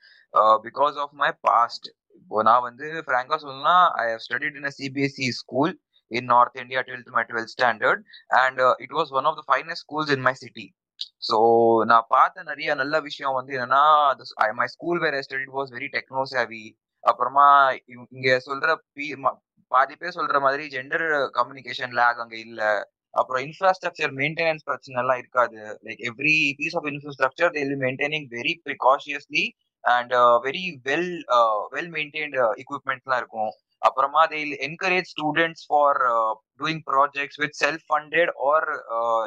because 0.65 0.97
of 1.05 1.15
my 1.23 1.31
past 1.49 1.89
இப்போ 2.19 2.43
நான் 2.43 2.63
வந்து 2.63 2.87
ஃப்ராங்கா 3.07 3.39
சொல்லணும்னா 3.43 3.77
I 4.03 4.07
have 4.11 4.23
studied 4.27 4.57
in 4.61 4.69
a 4.71 4.75
CBSE 4.79 5.29
school 5.41 5.73
in 6.11 6.29
north 6.33 6.61
India 6.63 6.81
twelfth 6.81 7.13
my 7.17 7.25
twelfth 7.31 7.55
standard 7.57 8.03
and 8.43 8.61
it 8.79 8.95
was 8.99 9.13
one 9.13 9.29
of 9.31 9.39
the 9.41 9.45
finest 9.51 9.85
schools 9.87 10.13
in 10.17 10.25
my 10.29 10.35
city 10.35 10.67
so 11.29 11.39
நான் 11.85 12.09
பார்த்த 12.09 12.43
நிறைய 12.43 12.75
நல்ல 12.75 12.97
விஷயம் 13.01 13.37
வந்து 13.37 13.53
என்னன்னா 13.57 13.85
மை 14.55 14.69
ஸ்கூல் 14.69 15.01
வேற 15.01 15.23
studied 15.23 15.55
was 15.59 15.73
very 15.73 15.89
techno 15.97 16.25
savvy 16.35 16.65
அப்புறமா 17.05 17.47
இங்க 18.13 18.29
சொல்ற 18.47 18.69
பாதி 19.73 19.95
பேர் 20.01 20.17
சொல்ற 20.19 20.39
மாதிரி 20.47 20.65
ஜெண்டர் 20.75 21.07
கம்யூனிகேஷன் 21.39 21.97
லேக் 22.01 22.23
அங்க 22.25 22.37
இல்ல. 22.47 22.63
அப்புறம் 23.21 23.43
இன்ஃப்ராஸ்ட்ரக்சர் 23.47 24.13
மெயின்டெனன்ஸ் 24.21 24.67
பிரச்சனை 24.69 24.97
எல்லாம் 25.03 25.21
இருக்காது 25.23 25.61
like 25.87 26.01
every 26.11 26.39
piece 26.61 26.77
of 26.79 26.89
infrastructure 26.93 27.53
they 27.57 27.63
maintaining 27.85 28.27
very 28.39 28.55
precautiously 28.67 29.45
and 29.85 30.15
very 30.47 30.65
well 30.89 31.13
well 31.75 31.93
maintained 31.97 32.41
எக்யூப்மெண்ட்லாம் 32.63 33.21
இருக்கும். 33.23 33.53
அப்புறமா 33.83 34.23
they 34.33 34.41
encourage 34.69 35.09
students 35.15 35.65
for 35.69 36.01
doing 36.61 36.83
projects 36.91 37.41
with 37.43 37.57
self 37.63 37.87
funded 37.91 38.33
or 38.51 38.69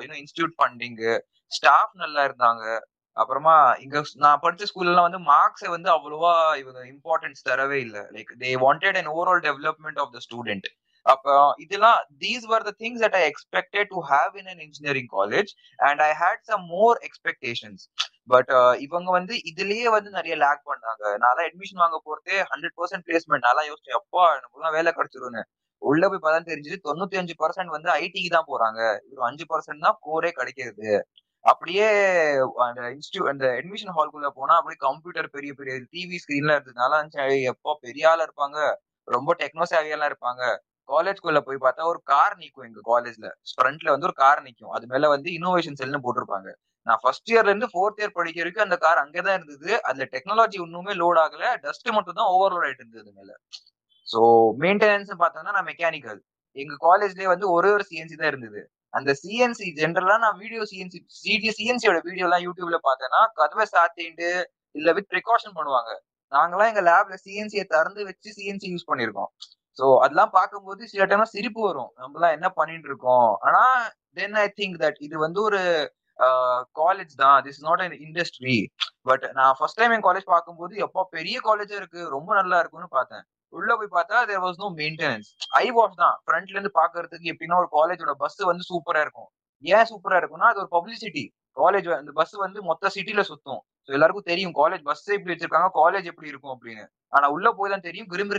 you know 0.04 0.18
institute 0.24 0.56
funding 0.60 1.14
staff 1.52 1.94
நல்லா 2.04 2.22
இருந்தாங்க. 2.30 2.64
அப்புறமா 3.22 3.56
இங்க 3.84 4.02
நான் 4.26 4.42
படிச்ச 4.44 4.66
ஸ்கூல்ல 4.72 5.06
வந்து 5.08 5.20
மார்க்ஸை 5.32 5.70
வந்து 5.76 5.90
அவ்வளவா 5.96 6.34
இவங்க 6.62 6.80
இம்பார்ட்டன்ஸ் 6.94 7.48
தரவே 7.50 7.80
இல்லை. 7.86 8.04
Like 8.16 8.32
they 8.44 8.52
wanted 8.66 9.00
an 9.02 9.12
overall 9.16 9.44
development 9.48 10.02
of 10.04 10.14
the 10.16 10.22
student 10.28 10.68
அப்போ 11.06 11.34
இதெல்லாம் 11.64 12.00
these 12.24 12.46
were 12.52 12.66
the 12.70 12.72
things 12.84 13.04
that 13.04 13.18
I 13.20 13.24
expected 13.32 13.90
to 13.94 14.00
have 14.12 14.34
in 14.42 14.50
an 14.54 14.62
engineering 14.66 15.10
college 15.18 15.52
and 15.80 16.02
I 16.08 16.12
had 16.24 16.44
some 16.52 16.64
more 16.76 16.98
expectations 17.10 17.84
but 18.34 18.52
இவங்க 18.86 19.10
வந்து 19.18 19.34
இதுலயே 19.52 19.88
வந்து 19.98 20.10
நிறைய 20.18 20.34
லேக் 20.44 20.64
பண்ணாங்க. 20.72 21.04
நான் 21.24 21.44
அட்மிஷன் 21.48 21.84
வாங்க 21.84 22.00
போறதே 22.08 22.38
ஹண்ட்ரட் 22.52 22.76
பர்சன்ட் 22.80 23.06
பிளேஸ்மெண்ட் 23.08 23.48
நல்லா 23.50 23.64
யோசிச்சேன் 23.70 24.00
அப்பா 24.02 24.24
எனக்கு 24.38 24.76
வேலை 24.80 24.92
கிடைச்சிருன்னு 24.98 25.44
உள்ள 25.82 26.04
போய் 26.12 26.22
பார்த்தா 26.24 26.50
தெரிஞ்சது 26.52 26.78
தொண்ணூத்தி 26.88 27.18
அஞ்சு 27.22 27.34
பர்சன்ட் 27.42 27.74
வந்து 27.76 27.90
ஐடிக்கு 28.04 28.30
தான் 28.36 28.50
போறாங்க. 28.52 28.80
ஒரு 29.12 29.22
அஞ்சு 29.30 29.46
பர்சன்ட் 29.52 29.86
தான் 29.88 29.98
கோரே 30.08 30.32
கிடைக்கிறது. 30.40 30.92
அப்படியே 31.48 31.88
அந்த 32.66 32.82
இன்ஸ்டியூட் 32.96 33.32
அந்த 33.32 33.46
அட்மிஷன் 33.58 33.94
ஹால்குள்ள 33.98 34.30
போனா 34.32 34.54
அப்படியே 34.60 34.80
கம்ப்யூட்டர் 34.88 35.28
பெரிய 35.30 35.52
பெரிய 35.54 35.74
டிவி 35.94 36.18
ஸ்கிரீன்ல 36.24 36.56
இருந்ததுனால 36.58 37.02
எப்போ 37.52 37.72
பெரிய 37.82 38.10
ஆளா 38.12 38.26
இருப்பாங்க? 38.28 38.58
ரொம்ப 39.08 39.32
டெக்னோ 39.40 39.66
சேவியெல்லாம் 39.74 40.12
இருப்பாங்க. 40.12 40.42
காலேஜ்குள்ள 40.90 41.40
போய் 41.40 41.64
பார்த்தா 41.66 41.86
ஒரு 41.86 42.00
கார் 42.04 42.36
நிற்கும் 42.38 42.68
எங்க 42.68 42.82
காலேஜ்ல 42.92 43.28
ஃப்ரண்ட்ல 43.52 43.92
வந்து 43.92 44.08
ஒரு 44.08 44.16
கார் 44.16 44.42
நிற்கும் 44.42 44.72
அது 44.72 44.86
மேல 44.88 45.10
வந்து 45.10 45.30
இன்னோவேஷன் 45.38 45.80
செல்னு 45.82 46.04
போட்டிருப்பாங்க. 46.06 46.50
நான் 46.88 47.02
ஃபர்ஸ்ட் 47.04 47.32
இயர்ல 47.32 47.52
இருந்து 47.52 47.70
ஃபோர்த் 47.74 48.00
இயர் 48.02 48.14
படிக்க 48.14 48.38
வரைக்கும் 48.40 48.66
அந்த 48.68 48.78
கார் 48.78 49.02
அங்கேதான் 49.04 49.38
இருந்தது. 49.40 49.72
அதுல 49.84 50.06
டெக்னாலஜி 50.14 50.60
ஒண்ணுமே 50.60 50.94
லோட் 50.94 51.20
ஆகல. 51.26 51.46
டஸ்ட் 51.66 51.90
மட்டும் 51.92 52.20
தான் 52.20 52.32
ஓவர்லோட் 52.36 52.68
ஆயிட்டு 52.68 52.84
இருந்தது 52.86 53.12
மேல. 53.14 53.32
ஸோ 54.08 54.20
மெயின்டெனன்ஸ் 54.60 55.12
பார்த்தோம்னா 55.24 55.56
நான் 55.58 55.70
மெக்கானிக்கல் 55.72 56.20
எங்க 56.56 56.76
காலேஜ்லயே 56.88 57.28
வந்து 57.28 57.48
ஒரே 57.52 57.70
ஒரு 57.70 57.84
சிஎன்சி 57.90 58.16
தான் 58.16 58.32
இருந்தது. 58.34 58.62
அந்த 58.94 59.12
சிஎன்சி 59.22 59.68
ஜென்ரலா 59.80 60.16
நான் 60.24 60.40
வீடியோ 60.44 60.62
சிஎன்சி 60.72 61.00
சிடி 61.22 61.50
சிஎன்சியோட 61.58 61.98
வீடியோ 62.08 62.26
எல்லாம் 62.28 62.46
யூடியூப்ல 62.48 62.78
பார்த்தேன்னா 62.88 63.22
கதவை 63.40 63.66
சாத்திட்டு 63.74 64.30
இல்ல 64.76 64.90
வித் 64.98 65.12
ப்ரிகாஷன் 65.14 65.58
பண்ணுவாங்க. 65.58 65.92
நாங்களாம் 66.32 66.70
எங்க 66.72 66.82
லேப்ல 66.90 67.16
சிஎன்சியை 67.26 67.66
திறந்து 67.74 68.02
வச்சு 68.10 68.30
சிஎன்சி 68.38 68.68
யூஸ் 68.74 68.90
பண்ணிருக்கோம் 68.92 69.30
ஸோ 69.78 69.86
அதெல்லாம் 70.04 70.34
பார்க்கும்போது 70.38 70.82
சில 70.92 71.06
டைம்லாம் 71.10 71.34
சிரிப்பு 71.36 71.62
வரும். 71.68 71.92
நம்மலாம் 72.02 72.36
என்ன 72.38 72.48
பண்ணிட்டு 72.60 72.88
இருக்கோம்? 72.92 73.30
ஆனா 73.48 73.62
தென் 74.20 74.38
ஐ 74.44 74.48
திங்க் 74.60 74.78
தட் 74.84 75.00
இது 75.08 75.16
வந்து 75.26 75.40
ஒரு 75.48 75.60
காலேஜ் 76.80 77.14
தான். 77.24 77.38
This 77.48 77.62
not 77.68 77.82
an 77.86 77.96
industry 78.06 78.58
but 79.10 79.26
நான் 79.40 79.56
ஃபர்ஸ்ட் 79.60 79.80
டைம் 79.82 79.94
என் 79.98 80.06
காலேஜ் 80.08 80.28
பார்க்கும்போது 80.36 80.74
எப்போ 80.86 81.02
பெரிய 81.18 81.38
காலேஜா 81.50 81.76
இருக்கு. 81.82 82.02
ரொம்ப 82.16 82.30
நல்லா 82.40 82.60
இருக்குன்னு 82.62 82.90
பார்த்தேன். 82.98 83.26
உள்ள 83.60 83.72
போய் 83.80 83.96
பார்த்தா 83.98 84.20
there 84.30 84.44
was 84.46 84.62
no 84.64 84.70
maintenance 84.82 85.30
eyewash 85.78 85.98
தான். 86.04 86.16
ஃப்ரண்ட்ல 86.26 86.56
இருந்து 86.58 86.74
பாக்குறதுக்கு 86.80 87.32
எப்படின்னா 87.34 87.60
ஒரு 87.64 87.70
காலேஜோட 87.78 88.14
பஸ் 88.24 88.40
வந்து 88.52 88.66
சூப்பரா 88.72 89.02
இருக்கும். 89.06 89.30
ஏன் 89.64 89.88
சூப்பரா 89.92 90.20
இருக்கும்னா 90.22 90.50
அது 90.54 90.62
ஒரு 90.64 90.72
பப்ளிசிட்டி 90.78 91.26
காலேஜ் 91.58 91.88
அந்த 92.00 92.12
பஸ் 92.20 92.36
வந்து 92.46 92.60
மொத்த 92.70 92.90
சிட்டில 92.96 93.22
சுத்தும். 93.30 93.62
ஸோ 93.86 93.92
எல்லாருக்கும் 93.98 94.30
தெரியும் 94.32 94.56
காலேஜ் 94.62 94.84
பஸ் 94.90 95.04
இப்படி 95.18 95.34
வச்சிருக்காங்க 95.34 95.70
காலேஜ் 95.82 96.10
எப்படி 96.12 96.32
இருக்கும் 96.32 96.54
அப்படின்னு. 96.56 96.84
ஆனா 97.16 97.26
உள்ள 97.36 97.48
போய் 97.60 97.74
தான் 97.74 97.86
தெரியும் 97.88 98.10
கிரிம் 98.14 98.34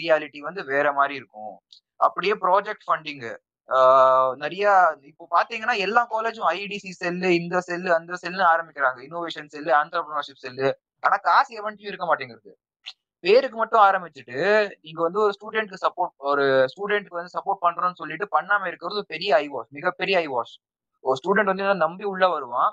ரியாலிட்டி 0.00 0.40
வந்து 0.48 0.62
வேற 0.72 0.86
மாதிரி 0.98 1.14
இருக்கும். 1.20 1.54
அப்படியே 2.06 2.34
ப்ராஜெக்ட் 2.46 2.86
ஃபண்டிங் 2.88 3.22
நிறைய 4.42 4.66
இப்போ 5.08 5.24
பாத்தீங்கன்னா 5.34 5.74
எல்லா 5.86 6.02
காலேஜும் 6.12 6.48
ஐடிசி 6.58 6.90
செல்லு 7.00 7.30
இந்த 7.40 7.56
செல்லு 7.66 7.88
அந்த 7.96 8.18
செல்லு 8.22 8.42
ஆரம்பிக்கிறாங்க. 8.52 8.98
இன்னோவேஷன் 9.06 9.50
செல்லு 9.54 9.70
ஆண்டர்பிரினர்ஷிப் 9.80 10.44
செல்லு 10.44 10.68
ஆனா 11.06 11.16
காசு 11.26 11.50
எவன்ட்டும் 11.60 11.90
இருக்க 11.90 12.06
மாட்டேங்குது. 12.10 12.52
பேருக்கு 13.24 13.56
மட்டும் 13.60 13.84
ஆரம்பிச்சுட்டு 13.88 14.36
நீங்க 14.84 15.00
வந்து 15.06 15.20
ஒரு 15.24 15.32
ஸ்டூடெண்ட்க்கு 15.36 15.82
சப்போர்ட் 15.84 16.14
ஒரு 16.30 16.44
ஸ்டூடெண்ட்க்கு 16.72 17.18
வந்து 17.20 17.34
சப்போர்ட் 17.36 17.62
பண்றோம்னு 17.64 18.00
சொல்லிட்டு 18.02 18.26
பண்ணாம 18.36 18.68
இருக்கிறது 18.70 19.00
பெரிய 19.12 19.30
ஐ 19.44 19.46
வாஷ் 19.54 19.70
மிகப்பெரிய 19.78 20.16
ஐ 20.24 20.28
வாஷ் 20.34 20.54
ஒரு 21.04 21.16
ஸ்டூடெண்ட் 21.20 21.50
வந்து 21.52 21.66
நம்பி 21.84 22.04
உள்ள 22.12 22.24
வருவான். 22.34 22.70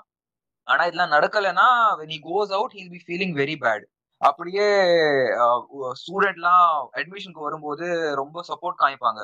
ஆனா 0.68 0.82
இதெல்லாம் 0.88 1.14
நடக்கலைன்னா 1.16 1.66
நீ 2.10 2.16
goes 2.30 2.52
out 2.58 2.74
he'll 2.78 2.92
be 2.94 3.00
feeling 3.06 3.34
very 3.42 3.56
bad 3.64 3.84
அப்படியே 4.20 4.66
ஸ்டூடெண்ட்லாம் 6.00 6.68
அட்மிஷனுக்கு 6.98 7.46
வரும்போது 7.46 7.86
ரொம்ப 8.20 8.42
சப்போர்ட் 8.50 8.80
காமிப்பாங்க. 8.82 9.20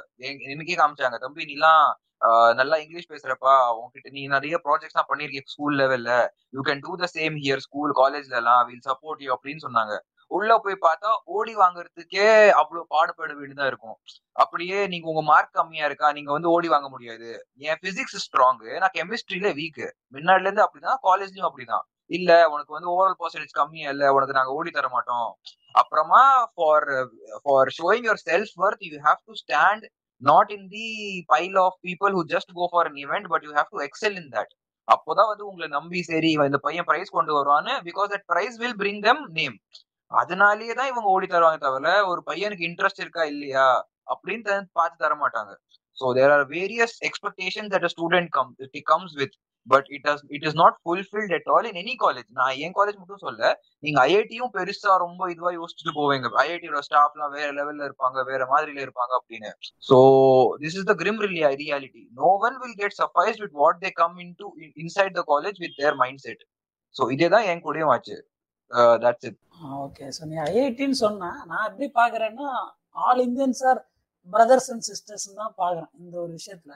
இன்னைக்கே 0.52 0.76
காமிச்சாங்க 0.80 1.18
தம்பி 1.24 1.48
நீலாம் 1.50 1.84
நல்லா 2.58 2.76
இங்கிலீஷ் 2.82 3.10
பேசுறப்பா. 3.12 3.54
உங்ககிட்ட 3.76 4.08
நீ 4.16 4.22
நிறைய 4.34 4.56
ப்ராஜெக்ட்ஸ் 4.66 4.98
தான் 4.98 5.08
பண்ணிருக்கீங்க 5.10 5.52
ஸ்கூல் 5.54 5.76
லெவல்ல 5.82 6.10
you 6.56 6.62
can 6.68 6.82
do 6.86 6.92
the 7.02 7.08
same 7.16 7.36
here 7.44 7.62
school 7.66 7.92
காலேஜ்ல 8.00 8.36
எல்லாம் 8.42 8.62
வில் 8.68 8.84
சப்போர்ட் 8.90 9.22
யூ 9.24 9.30
அப்படின்னு 9.36 9.64
சொன்னாங்க. 9.66 9.94
உள்ள 10.37 10.51
போய் 10.64 10.76
பார்த்தா 10.87 11.11
ஓடி 11.37 11.53
வாங்குறதுக்கே 11.57 12.26
அவ்வளவு 12.61 12.85
பாடுபட 12.95 13.33
வேண்டியதா 13.41 13.66
இருக்கும். 13.70 13.97
அப்படியே 14.43 14.78
நீங்க 14.93 15.07
உங்க 15.12 15.22
மார்க் 15.30 15.57
கம்மியா 15.59 15.85
இருக்கா? 15.91 16.09
நீங்க 16.18 16.30
வந்து 16.37 16.51
ஓடி 16.55 16.68
வாங்க 16.74 16.89
முடியாது. 16.95 17.30
என் 17.68 17.80
பிசிக்ஸ் 17.85 18.20
ஸ்ட்ராங் 18.26 18.62
நான் 18.83 18.97
கெமிஸ்ட்ரியில 18.99 19.51
வீக் 19.61 19.83
முன்னாடில 20.16 20.49
இருந்து 20.49 20.64
அப்படிதான் 20.66 21.03
காலேஜ்லயும் 21.09 21.49
அப்படிதான். 21.51 21.85
இல்ல 22.11 22.30
உனக்கு 22.55 22.76
வந்து 22.76 22.91
ஓவரால் 22.95 23.20
பர்சன்டேஜ் 23.22 23.59
கம்மியா 23.61 23.91
இல்ல 23.95 24.05
உனக்கு 24.16 24.39
நாங்க 24.39 24.53
ஓடி 24.59 24.70
தர 24.70 24.89
மாட்டோம். 24.89 25.28
அப்புறமா 25.80 26.22
for 26.55 26.89
for 27.45 27.70
showing 27.78 28.07
yourself 28.30 28.55
worth 28.64 28.83
you 28.89 28.99
have 29.09 29.20
to 29.28 29.35
stand 29.43 29.85
not 30.22 30.51
in 30.57 30.66
the 30.76 30.89
pile 31.26 31.57
of 31.66 31.78
people 31.87 32.12
who 32.18 32.24
just 32.35 32.53
go 32.55 32.66
for 32.72 32.89
an 32.91 32.99
event 33.05 33.28
but 33.35 33.47
you 33.47 33.53
have 33.59 33.70
to 33.76 33.80
excel 33.89 34.18
in 34.22 34.30
that 34.37 34.53
அப்போதான் 34.89 35.30
வந்து 35.30 35.45
உங்களை 35.47 35.66
நம்பி 35.68 36.01
சரி 36.03 36.30
இந்த 36.49 36.59
பையன் 36.66 36.87
பிரைஸ் 36.89 37.16
கொண்டு 37.16 37.33
வருவான்னு 37.39 37.74
because 37.89 38.09
that 38.14 38.26
prize 38.33 38.57
will 38.62 38.78
bring 38.83 39.03
them 39.09 39.22
name 39.39 39.57
அதனாலேயே 40.22 40.74
தான் 40.80 40.90
இவங்க 40.92 41.08
ஓடி 41.14 41.28
தருவாங்க 41.28 41.60
தவிர 41.66 41.94
ஒரு 42.12 42.20
பையனுக்கு 42.30 42.68
இன்ட்ரெஸ்ட் 42.70 43.02
இருக்கா 43.04 43.24
இல்லையா? 43.32 43.68
அப்படின்னு 44.12 44.44
பார்த்து 44.78 45.02
தர 45.04 45.14
மாட்டாங்க. 45.22 45.52
So 45.98 46.06
there 46.18 46.32
are 46.36 46.44
various 46.52 46.96
expectation 47.08 47.70
that 47.74 47.88
student 47.94 48.30
come 48.36 48.52
it 48.66 48.86
comes 48.92 49.14
with 49.20 49.34
but 49.66 49.88
it 49.96 50.06
as 50.12 50.22
it 50.36 50.44
is 50.48 50.56
not 50.62 50.76
fulfilled 50.82 51.34
at 51.36 51.48
all 51.54 51.66
in 51.70 51.78
any 51.82 51.94
college 52.04 52.28
நான் 52.38 52.54
என் 52.64 52.74
காலேஜ் 52.78 52.98
மட்டும் 53.00 53.22
சொல்ல 53.26 53.50
நீங்க 53.82 53.98
ஐஐடியும் 54.06 54.52
பெருசா 54.56 54.94
ரொம்ப 55.04 55.28
இதுவா 55.32 55.50
யோசிச்சுட்டு 55.58 55.94
போவீங்க. 55.98 56.28
ஐஐடியோட 56.44 56.80
ஸ்டாஃப்லாம் 56.88 57.34
வேற 57.36 57.48
லெவல்ல 57.58 57.86
இருப்பாங்க 57.90 58.24
வேற 58.30 58.42
மாதிரில 58.52 58.80
இருப்பாங்க 58.86 59.14
அப்படின்னு. 59.20 59.52
So 59.82 59.98
this 60.64 60.78
is 60.80 60.88
the 60.90 60.96
grim 61.02 61.22
reality 61.26 62.02
no 62.22 62.30
one 62.48 62.58
will 62.64 62.78
get 62.82 62.98
suffice 63.02 63.40
with 63.44 63.56
what 63.62 63.80
they 63.86 63.92
come 64.02 64.16
in 64.26 64.34
to 64.42 64.48
inside 64.84 65.16
the 65.20 65.24
college 65.32 65.60
with 65.66 65.76
their 65.82 65.98
mind 66.04 66.22
set 66.26 66.44
so 66.96 67.04
இதே 67.16 67.28
தான் 67.36 67.46
என் 67.52 67.64
கூடயும் 67.66 67.92
ஆச்சு. 67.94 68.16
தட்ஸ் 69.04 69.26
இட் 69.30 69.40
ஓகே 69.84 70.06
ஸோ 70.16 70.22
நீ 70.30 70.36
ஐஐடின்னு 70.48 70.98
சொன்னா 71.04 71.30
நான் 71.50 71.66
எப்படி 71.70 71.88
பாக்குறேன்னா 72.00 72.48
all 73.06 73.22
Indians 73.28 73.62
are 73.70 73.80
brothers 74.28 74.70
and 74.72 74.86
sisters 74.90 75.28
தான் 75.40 75.54
பாக்குறேன் 75.62 75.92
இந்த 76.02 76.14
ஒரு 76.24 76.32
விஷயத்துல. 76.38 76.74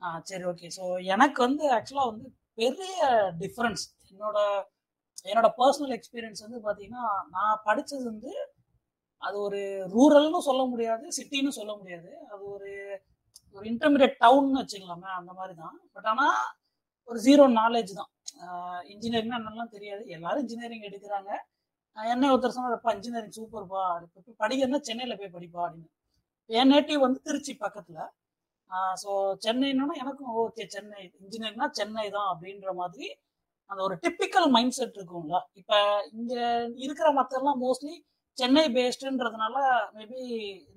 ஆ 0.00 0.08
சரி 0.30 0.44
ஓகே 0.52 0.68
ஸோ 0.78 0.84
எனக்கு 1.14 1.40
வந்து 1.46 1.64
ஆக்சுவலாக 1.76 2.10
வந்து 2.12 2.28
பெரிய 2.60 2.98
டிஃப்ரென்ஸ் 3.42 3.84
என்னோட 4.10 4.38
என்னோட 5.30 5.48
பர்சனல் 5.60 5.94
எக்ஸ்பீரியன்ஸ் 5.96 6.44
வந்து 6.46 6.58
பார்த்தீங்கன்னா 6.66 7.04
நான் 7.36 7.62
படித்தது 7.68 8.04
வந்து 8.12 8.32
அது 9.22 9.36
ஒரு 9.46 9.60
ரூரல்னு 9.94 10.40
சொல்ல 10.48 10.62
முடியாது 10.72 11.04
சிட்டின்னு 11.18 11.52
சொல்ல 11.58 11.72
முடியாது. 11.80 12.10
அது 12.32 12.42
ஒரு 12.54 12.70
ஒரு 13.56 13.64
இன்டர்மீடியட் 13.72 14.16
டவுன்னு 14.24 14.60
வச்சுக்கலாமே 14.60 15.10
அந்த 15.20 15.32
மாதிரி 15.38 15.54
தான். 15.62 15.76
பட் 15.94 16.08
ஆனால் 16.12 16.38
ஒரு 17.08 17.18
ஜீரோ 17.26 17.44
நாலேஜ் 17.60 17.92
தான். 18.00 18.10
இன்ஜினியரிங்னா 18.92 19.38
என்னெல்லாம் 19.40 19.74
தெரியாது. 19.76 20.02
எல்லாரும் 20.16 20.42
இன்ஜினியரிங் 20.44 20.86
எடுக்கிறாங்க. 20.88 21.30
என்ன 21.96 22.30
ஒருத்தர் 22.32 22.56
சொன்னார்ப்பா 22.56 22.92
இன்ஜினியரிங் 22.96 23.36
சூப்பர்ப்பா 23.38 23.82
இப்போ 24.06 24.34
படிக்கிறதுனா 24.42 24.80
சென்னையில் 24.88 25.18
போய் 25.20 25.34
படிப்பா 25.36 25.60
அப்படின்னு. 25.66 25.90
என் 26.50 26.70
நேட்டிவ் 26.74 27.04
வந்து 27.06 27.20
திருச்சி 27.28 27.52
பக்கத்தில். 27.64 28.02
ஸோ 29.02 29.10
சென்னைன்னா 29.44 29.86
எனக்கும் 30.02 30.32
ஓகே 30.44 30.64
சென்னை. 30.74 31.02
இன்ஜினியரிங்னா 31.22 31.68
சென்னை 31.78 32.06
தான் 32.16 32.28
அப்படின்ற 32.32 32.72
மாதிரி 32.80 33.06
அந்த 33.70 33.80
ஒரு 33.86 33.94
டிப்பிக்கல் 34.04 34.48
மைண்ட் 34.54 34.76
செட் 34.78 34.96
இருக்கும்ல. 34.98 35.36
இப்போ 35.60 35.78
இங்கே 36.18 36.42
இருக்கிற 36.84 37.08
மற்றெல்லாம் 37.18 37.60
மோஸ்ட்லி 37.64 37.94
சென்னை 38.38 38.64
பேஸ்டுன்றதுனால 38.76 39.56
மேபி 39.96 40.20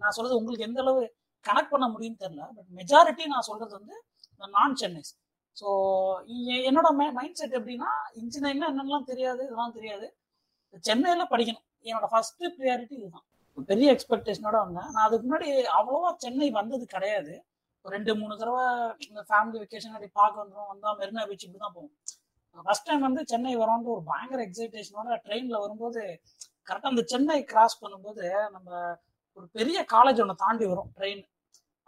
நான் 0.02 0.16
சொல்றது 0.18 0.38
உங்களுக்கு 0.40 0.68
எந்த 0.70 0.82
அளவு 0.84 1.02
கனெக்ட் 1.46 1.74
பண்ண 1.74 1.86
முடியும்னு 1.94 2.22
தெரியல 2.24 2.44
பட் 2.58 2.70
மெஜாரிட்டி 2.80 3.24
நான் 3.34 3.48
சொல்றது 3.50 3.74
வந்து 3.80 3.96
நான் 4.56 4.78
சென்னைஸ் 4.82 5.12
ஸோ 5.58 5.68
என்னோட 6.70 6.88
மைண்ட் 7.20 7.40
செட் 7.42 7.58
எப்படின்னா 7.60 7.90
இன்ஜினியரிங்னா 8.22 8.70
என்னென்னலாம் 8.72 9.10
தெரியாது 9.12 9.42
இதெல்லாம் 9.48 9.76
தெரியாது. 9.78 10.08
சென்னையில் 10.88 11.32
படிக்கணும். 11.34 11.66
என்னோட 11.88 12.08
ஃபர்ஸ்ட் 12.14 12.44
ப்ரியாரிட்டி 12.58 12.96
இதுதான். 13.02 13.26
பெரிய 13.72 13.88
எக்ஸ்பெக்டேஷனோட 13.96 14.58
வந்தேன். 14.66 14.90
நான் 14.96 15.06
அதுக்கு 15.08 15.26
முன்னாடி 15.28 15.50
அவ்வளோவா 15.78 16.10
சென்னை 16.24 16.50
வந்தது 16.60 16.86
கிடையாது. 16.96 17.34
ஒரு 17.86 17.94
ரெண்டு 17.96 18.12
மூணு 18.20 18.34
தடவை 18.42 18.64
இந்த 19.10 19.22
ஃபேமிலி 19.30 19.58
வெக்கேஷன் 19.64 19.96
அப்படி 19.96 20.12
பார்க்க 20.20 20.42
வந்துடும் 20.42 20.72
வந்தால் 20.72 20.98
மெரினா 21.02 21.24
பீச் 21.30 21.46
இப்படி 21.48 21.62
தான் 21.66 21.76
போவோம். 21.78 21.94
ஃபர்ஸ்ட் 22.66 22.88
டைம் 22.88 23.06
வந்து 23.08 23.22
சென்னை 23.32 23.54
வரோன்ற 23.62 23.90
ஒரு 23.96 24.04
பயங்கர 24.12 24.40
எக்ஸைட்டேஷனோட 24.48 25.18
ட்ரெயினில் 25.26 25.64
வரும்போது 25.64 26.02
கரெக்டாக 26.70 26.92
அந்த 26.94 27.04
சென்னை 27.12 27.38
கிராஸ் 27.52 27.82
பண்ணும்போது 27.84 28.24
நம்ம 28.56 28.70
ஒரு 29.38 29.46
பெரிய 29.58 29.80
காலேஜ் 29.94 30.22
ஒன்று 30.24 30.36
தாண்டி 30.44 30.66
வரும் 30.72 30.90
ட்ரெயின் 30.98 31.22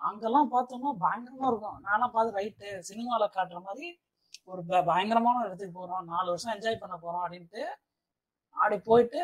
அங்கெல்லாம் 0.01 0.51
பார்த்தோம்னா 0.53 0.91
பயங்கரமாக 1.03 1.49
இருக்கும். 1.51 1.77
நானும் 1.87 2.13
பார்த்து 2.15 2.37
ரைட்டு 2.39 2.67
சினிமாவில் 2.89 3.33
காட்டுற 3.37 3.59
மாதிரி 3.67 3.87
ஒரு 4.51 4.61
பயங்கரமான 4.89 5.43
இடத்துக்கு 5.47 5.77
போகிறோம் 5.79 6.05
நாலு 6.13 6.27
வருஷம் 6.33 6.53
என்ஜாய் 6.55 6.81
பண்ண 6.83 6.95
போகிறோம் 7.03 7.23
அப்படின்ட்டு 7.25 7.63
அப்படி 8.55 8.77
போயிட்டு 8.89 9.19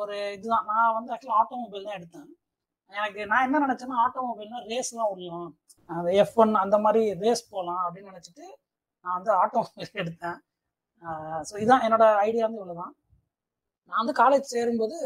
ஒரு 0.00 0.16
இதுதான். 0.36 0.66
நான் 0.72 0.94
வந்து 0.96 1.12
ஆக்சுவலாக 1.14 1.40
ஆட்டோமொபைல் 1.42 1.86
தான் 1.88 1.98
எடுத்தேன். 1.98 2.28
எனக்கு 2.92 3.20
நான் 3.32 3.44
என்ன 3.46 3.60
நினச்சேன்னா 3.66 3.98
ஆட்டோமொபைல்னா 4.06 4.58
ரேஸ்லாம் 4.72 5.10
விடலாம் 5.12 5.48
அந்த 5.90 6.10
எஃப் 6.22 6.36
ஒன் 6.42 6.52
அந்த 6.64 6.76
மாதிரி 6.84 7.02
ரேஸ் 7.22 7.44
போகலாம் 7.54 7.82
அப்படின்னு 7.86 8.12
நினச்சிட்டு 8.12 8.44
நான் 9.04 9.16
வந்து 9.18 9.32
ஆட்டோமொபைல் 9.42 9.90
எடுத்தேன். 10.02 10.38
ஸோ 11.48 11.54
இதுதான் 11.62 11.84
என்னோட 11.86 12.04
ஐடியா 12.26 12.44
வந்து 12.46 12.60
இவ்வளோதான் 12.60 12.92
நான் 13.92 14.00
வந்து 14.02 14.14
காலேஜ் 14.22 14.52
சேரும்போது 14.54 14.96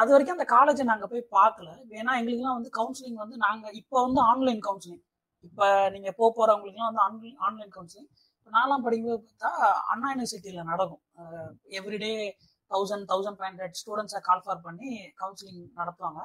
அது 0.00 0.10
வரைக்கும் 0.12 0.36
அந்த 0.38 0.46
காலேஜை 0.54 0.84
நாங்கள் 0.90 1.10
போய் 1.12 1.22
பார்க்கல. 1.36 1.68
ஏன்னா 2.00 2.12
எங்களுக்குலாம் 2.20 2.58
வந்து 2.58 2.70
கவுன்சிலிங் 2.78 3.20
வந்து 3.24 3.36
நாங்கள் 3.46 3.76
இப்போ 3.80 3.96
வந்து 4.06 4.20
ஆன்லைன் 4.30 4.60
கவுன்சிலிங் 4.66 5.04
இப்போ 5.46 5.66
நீங்கள் 5.94 6.16
போக 6.18 6.28
போகிறவங்களுக்குலாம் 6.38 6.90
வந்து 6.90 7.04
ஆன்லைன் 7.06 7.38
ஆன்லைன் 7.46 7.72
கவுன்சிலிங் 7.76 8.10
இப்போ 8.38 8.50
நான்லாம் 8.56 8.84
படிக்கும்போது 8.86 9.22
பார்த்தா 9.24 9.50
அண்ணா 9.92 10.08
யூனிவர்சிட்டியில் 10.12 10.68
நடக்கும். 10.70 11.02
Everyday 11.78 12.12
thousand 12.70 13.06
thousand 13.12 13.38
five 13.38 13.50
hundred 13.50 13.76
ஸ்டூடெண்ட்ஸை 13.80 14.20
கால்ஃபார் 14.28 14.64
பண்ணி 14.66 14.90
கவுன்சிலிங் 15.22 15.62
நடத்துவாங்க. 15.80 16.22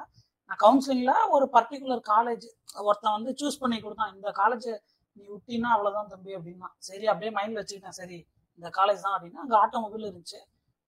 நான் 0.50 0.60
கவுன்சிலிங்கில் 0.64 1.30
ஒரு 1.34 1.46
பர்டிகுலர் 1.56 2.02
காலேஜ் 2.14 2.46
ஒருத்தன் 2.88 3.16
வந்து 3.18 3.30
சூஸ் 3.40 3.60
பண்ணி 3.62 3.76
கொடுத்தான். 3.84 4.12
இந்த 4.16 4.30
காலேஜ் 4.40 4.68
நீ 5.16 5.24
விட்டினா 5.34 5.68
அவ்வளோதான் 5.76 6.10
தம்பி 6.14 6.32
அப்படின்னா. 6.38 6.68
சரி 6.88 7.06
அப்படியே 7.12 7.32
மைண்டில் 7.36 7.60
வச்சுக்கிட்டேன். 7.60 7.98
சரி 8.00 8.18
இந்த 8.58 8.68
காலேஜ் 8.78 9.04
தான் 9.06 9.16
அப்படின்னா 9.16 9.42
அங்கே 9.44 9.56
ஆட்டோமொபைல் 9.64 10.06
இருந்துச்சு. 10.08 10.40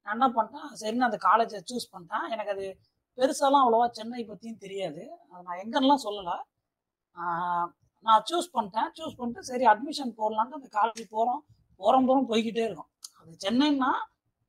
நான் 0.06 0.16
என்ன 0.16 0.26
பண்ணிட்டேன்? 0.36 0.68
சரின்னு 0.80 1.08
அந்த 1.08 1.18
காலேஜை 1.28 1.60
சூஸ் 1.70 1.86
பண்ணிட்டேன். 1.92 2.26
எனக்கு 2.34 2.52
அது 2.54 2.66
பெருசாலாம் 3.18 3.62
அவ்வளோவா 3.64 3.86
சென்னை 3.98 4.22
பற்றியும் 4.30 4.62
தெரியாது. 4.64 5.02
அது 5.32 5.42
நான் 5.48 5.60
எங்கன்னெலாம் 5.64 6.04
சொல்லலை. 6.06 6.36
நான் 8.06 8.24
சூஸ் 8.30 8.48
பண்ணிட்டேன். 8.54 8.88
சூஸ் 8.98 9.18
பண்ணிட்டு 9.18 9.48
சரி 9.50 9.64
அட்மிஷன் 9.72 10.12
போடலான்ட்டு 10.20 10.58
அந்த 10.60 10.70
காலேஜ் 10.78 11.04
போகிறோம் 11.14 11.42
போகிறோம் 11.80 12.06
போகிறோம் 12.08 12.28
போய்கிட்டே 12.32 12.64
இருக்கும். 12.68 12.90
அது 13.20 13.32
சென்னைன்னா 13.46 13.90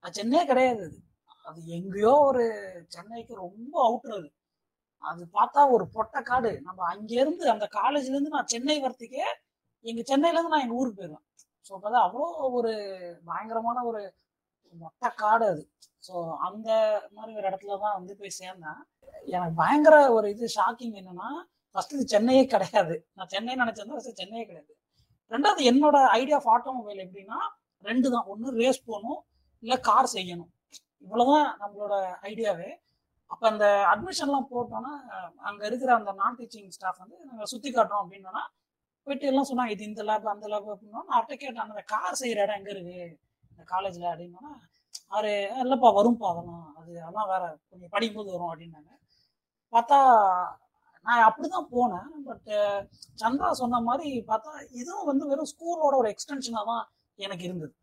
அது 0.04 0.14
சென்னையே 0.20 0.44
கிடையாது 0.52 0.82
அது. 0.88 1.00
அது 1.46 1.60
எங்கேயோ 1.78 2.14
ஒரு 2.30 2.44
சென்னைக்கு 2.96 3.34
ரொம்ப 3.46 3.74
அவுட்ரு 3.88 4.16
அது. 5.04 5.24
பார்த்தா 5.38 5.62
ஒரு 5.76 5.86
பொட்டக்காடு 5.96 6.52
நம்ம 6.68 6.80
அங்கேருந்து 6.94 7.46
அந்த 7.56 7.66
காலேஜ்லேருந்து 7.80 8.36
நான் 8.36 8.52
சென்னை 8.54 8.78
வரத்துக்கே 8.86 9.26
எங்கள் 9.86 10.10
சென்னையிலேருந்து 10.12 10.54
நான் 10.54 10.66
எங்கள் 10.66 10.80
ஊருக்கு 10.82 11.00
போயிடுவேன். 11.02 11.26
ஸோ 11.66 11.72
அப்போ 11.78 11.90
அவ்வளோ 12.06 12.28
ஒரு 12.60 12.72
பயங்கரமான 13.30 13.78
ஒரு 13.90 14.02
மொட்டை 14.84 15.10
காடு 15.22 15.46
அது. 15.54 15.64
ஸோ 16.08 16.14
அந்த 16.48 16.70
மாதிரி 17.16 17.32
ஒரு 17.40 17.46
இடத்துல 17.50 17.78
தான் 17.84 17.96
வந்து 18.00 18.14
போய் 18.20 18.38
சேர்ந்தேன். 18.42 18.82
எனக்கு 19.36 19.56
பயங்கர 19.62 19.96
ஒரு 20.18 20.28
இது 20.36 20.48
ஷாக்கிங் 20.58 20.96
என்னன்னா 21.02 21.30
ஃபர்ஸ்ட் 21.76 21.96
இது 21.98 22.06
சென்னையே 22.16 22.44
கிடையாது. 22.54 22.96
நான் 23.18 23.32
சென்னை 23.36 23.56
நினைச்சிருந்தா 23.64 23.98
ஃபர்ஸ்ட் 23.98 24.22
சென்னையே 24.24 24.44
கிடையாது. 24.50 24.72
ரெண்டாவது 25.32 25.64
என்னோட 25.72 25.98
ஐடியா 26.20 26.38
ஆஃப் 26.40 26.52
ஆட்டோமொபைல் 26.56 27.04
எப்படின்னா 27.06 27.40
ரெண்டு 27.86 28.08
தான். 28.16 28.28
ஒன்று 28.34 28.58
ரேஸ் 28.62 28.82
போகணும் 28.90 29.20
இல்லை 29.64 29.78
கார் 29.90 30.14
செய்யணும். 30.18 30.52
இவ்வளோதான் 31.06 31.48
நம்மளோட 31.62 31.96
ஐடியாவே 32.32 32.70
அப்போ 33.32 33.46
அந்த 33.52 33.66
அட்மிஷன்லாம் 33.92 34.50
போட்டோன்னா 34.52 34.94
அங்கே 35.48 35.64
இருக்கிற 35.70 35.92
அந்த 36.00 36.12
நான் 36.22 36.38
டீச்சிங் 36.40 36.70
ஸ்டாஃப் 36.76 37.02
வந்து 37.04 37.18
நாங்கள் 37.30 37.50
சுற்றி 37.52 37.70
காட்டுறோம் 37.70 38.04
அப்படின்னா 38.04 38.44
போயிட்டு 39.08 39.28
எல்லாம் 39.32 39.48
சொன்னாங்க 39.50 39.74
இது 39.76 39.84
இந்த 39.90 40.04
லேப் 40.10 40.28
அந்த 40.34 40.48
லேப் 40.54 40.70
அப்படின்னா 40.74 41.02
நான் 41.08 41.18
அவர்கிட்ட 41.18 41.38
கேட்டேன் 41.44 41.66
அந்த 41.66 41.84
கார் 41.94 42.20
செய்கிற 42.22 42.40
இடம் 42.46 42.58
எங்கே 42.60 42.74
இருக்குது 42.74 43.06
இந்த 43.58 43.66
காலேஜில் 43.74 44.12
அப்படின்னா 44.12 44.46
அவர் 45.16 45.30
இல்லைப்பா 45.64 45.90
வரும்ப்பா 45.98 46.28
அதெல்லாம் 46.32 46.66
அது 46.80 46.92
அதெல்லாம் 47.06 47.30
வேற 47.34 47.44
கொஞ்சம் 47.70 47.92
படிக்கும்போது 47.94 48.34
வரும் 48.36 48.52
அப்படின்னாங்க. 48.52 48.92
பார்த்தா 49.74 50.00
நான் 51.06 51.26
அப்படி 51.28 51.48
தான் 51.48 51.70
போனேன் 51.74 52.10
பட் 52.30 52.50
சந்திரா 53.22 53.50
சொன்ன 53.62 53.80
மாதிரி 53.90 54.10
பார்த்தா 54.32 54.52
இதுவும் 54.82 55.10
வந்து 55.12 55.26
வெறும் 55.32 55.52
ஸ்கூலோட 55.54 55.94
ஒரு 56.02 56.10
எக்ஸ்டென்ஷனாக 56.14 56.66
தான் 56.72 56.84
எனக்கு 57.20 57.46
இருந்தது. 57.48 57.74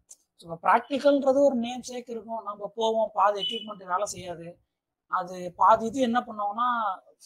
ஸோ 0.42 0.56
ப்ராக்டிக்கல்ன்றது 0.64 1.40
ஒரு 1.48 1.56
நேம் 1.66 1.86
சேக் 1.90 2.10
இருக்கும். 2.14 2.42
நம்ம 2.48 2.68
போவோம் 2.78 3.10
பாதி 3.18 3.38
எக்யூப்மெண்ட் 3.44 3.84
வேலை 3.92 4.06
செய்யாது. 4.14 4.48
அது 5.12 5.36
பாதி 5.62 5.84
இது 5.90 6.00
என்ன 6.08 6.20
பண்ணுவாங்கன்னா 6.28 6.68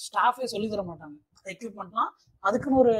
ஸ்டாஃபே 0.04 0.46
சொல்லி 0.54 0.68
தர 0.74 0.82
மாட்டாங்க. 0.90 1.16
எக்யூப்மெண்ட்லாம் 1.54 2.10
அதுக்குன்னு 2.44 2.80
ஒரு 2.84 2.96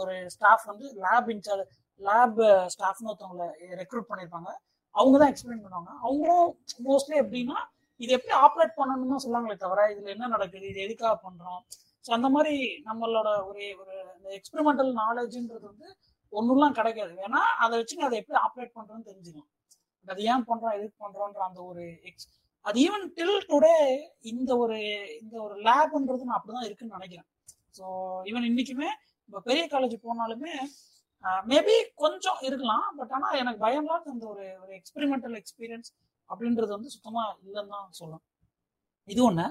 ஒரு 0.00 0.14
ஸ்டாஃப் 0.34 0.66
வந்து 0.72 0.86
லேப் 1.04 1.30
இன்சார்ஜ் 1.34 1.64
லேப் 2.00 2.40
ஸ்டாஃப்னு 2.74 3.10
ஒருத்தவங்களை 3.12 3.48
ரெக்ரூட் 3.82 4.10
பண்ணியிருப்பாங்க. 4.10 4.50
அவங்க 4.94 5.16
தான் 5.20 5.30
எக்ஸ்பிளைன் 5.32 5.62
பண்ணுவாங்க. 5.64 5.90
அவங்களும் 6.04 6.48
மோஸ்ட்லி 6.88 7.16
எப்படின்னா 7.22 7.58
இது 8.00 8.12
எப்படி 8.16 8.34
ஆப்ரேட் 8.44 8.74
பண்ணணும்னு 8.78 9.12
தான் 9.14 9.24
சொல்லுவாங்களே 9.24 9.56
தவிர 9.64 9.80
இதுல 9.92 10.12
என்ன 10.14 10.28
நடக்குது 10.34 10.66
இது 10.72 10.80
எதுக்காக 10.86 11.14
பண்றோம்? 11.26 11.60
ஸோ 12.04 12.10
அந்த 12.16 12.28
மாதிரி 12.36 12.54
நம்மளோட 12.88 13.28
ஒரு 13.48 13.64
ஒரு 13.80 13.94
இந்த 14.16 14.28
எக்ஸ்பெரிமெண்டல் 14.38 14.90
நாலேஜ்ன்றது 15.02 15.66
வந்து 15.72 15.88
ஒன்றுலாம் 16.32 16.76
கிடைக்காது. 16.78 17.12
ஏன்னா 17.26 17.42
அதை 17.64 17.74
வச்சு 17.80 18.06
அதை 18.08 18.18
எப்படி 18.22 18.38
ஆப்ரேட் 18.46 18.76
பண்றோம்னு 18.78 19.08
தெரிஞ்சுக்கலாம். 19.10 19.50
அது 20.12 20.22
ஏன் 20.32 20.46
பண்றோம் 20.50 20.76
எதுக்கு 20.78 20.96
பண்றோன்ற 21.04 21.42
அந்த 21.48 21.60
ஒரு 21.70 21.84
எக்ஸ் 22.10 22.28
அது 22.64 22.78
ஈவன் 22.86 23.04
டில் 23.16 23.46
டுடே 23.50 23.76
இந்த 24.32 24.50
ஒரு 24.62 24.78
இந்த 25.22 25.34
ஒரு 25.46 25.54
லேப்ன்றது 25.68 26.26
நான் 26.28 26.38
அப்படிதான் 26.38 26.66
இருக்குன்னு 26.68 26.96
நினைக்கிறேன். 26.98 27.28
ஸோ 27.78 27.84
ஈவன் 28.30 28.48
இன்னைக்குமே 28.50 28.88
இப்போ 29.28 29.40
பெரிய 29.48 29.64
காலேஜ் 29.72 29.94
போனாலுமே 30.06 30.52
மேபி 31.50 31.74
கொஞ்சம் 32.02 32.40
இருக்கலாம் 32.48 32.86
பட் 32.98 33.12
ஆனால் 33.16 33.38
எனக்கு 33.42 33.60
பயம்லாம் 33.66 34.06
அந்த 34.14 34.26
ஒரு 34.32 34.44
ஒரு 34.62 34.72
எக்ஸ்பெரிமெண்டல் 34.78 35.36
எக்ஸ்பீரியன்ஸ் 35.40 35.90
அப்படின்றது 36.30 36.72
வந்து 36.76 36.92
சுத்தமாக 36.94 37.36
இல்லைன்னு 37.46 37.74
தான் 37.76 37.88
சொல்லணும். 38.00 38.24
இது 39.08 39.20
ஒன்று 39.28 39.46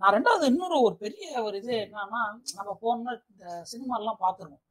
நான் 0.00 0.14
ரெண்டாவது 0.16 0.44
இன்னொரு 0.52 0.76
ஒரு 0.86 0.94
பெரிய 1.04 1.42
ஒரு 1.46 1.56
இது 1.62 1.74
என்னன்னா 1.84 2.22
நம்ம 2.58 2.70
போனோம்னா 2.82 3.14
இந்த 3.32 3.46
சினிமாலாம் 3.72 4.22
பார்த்துருவோம். 4.24 4.62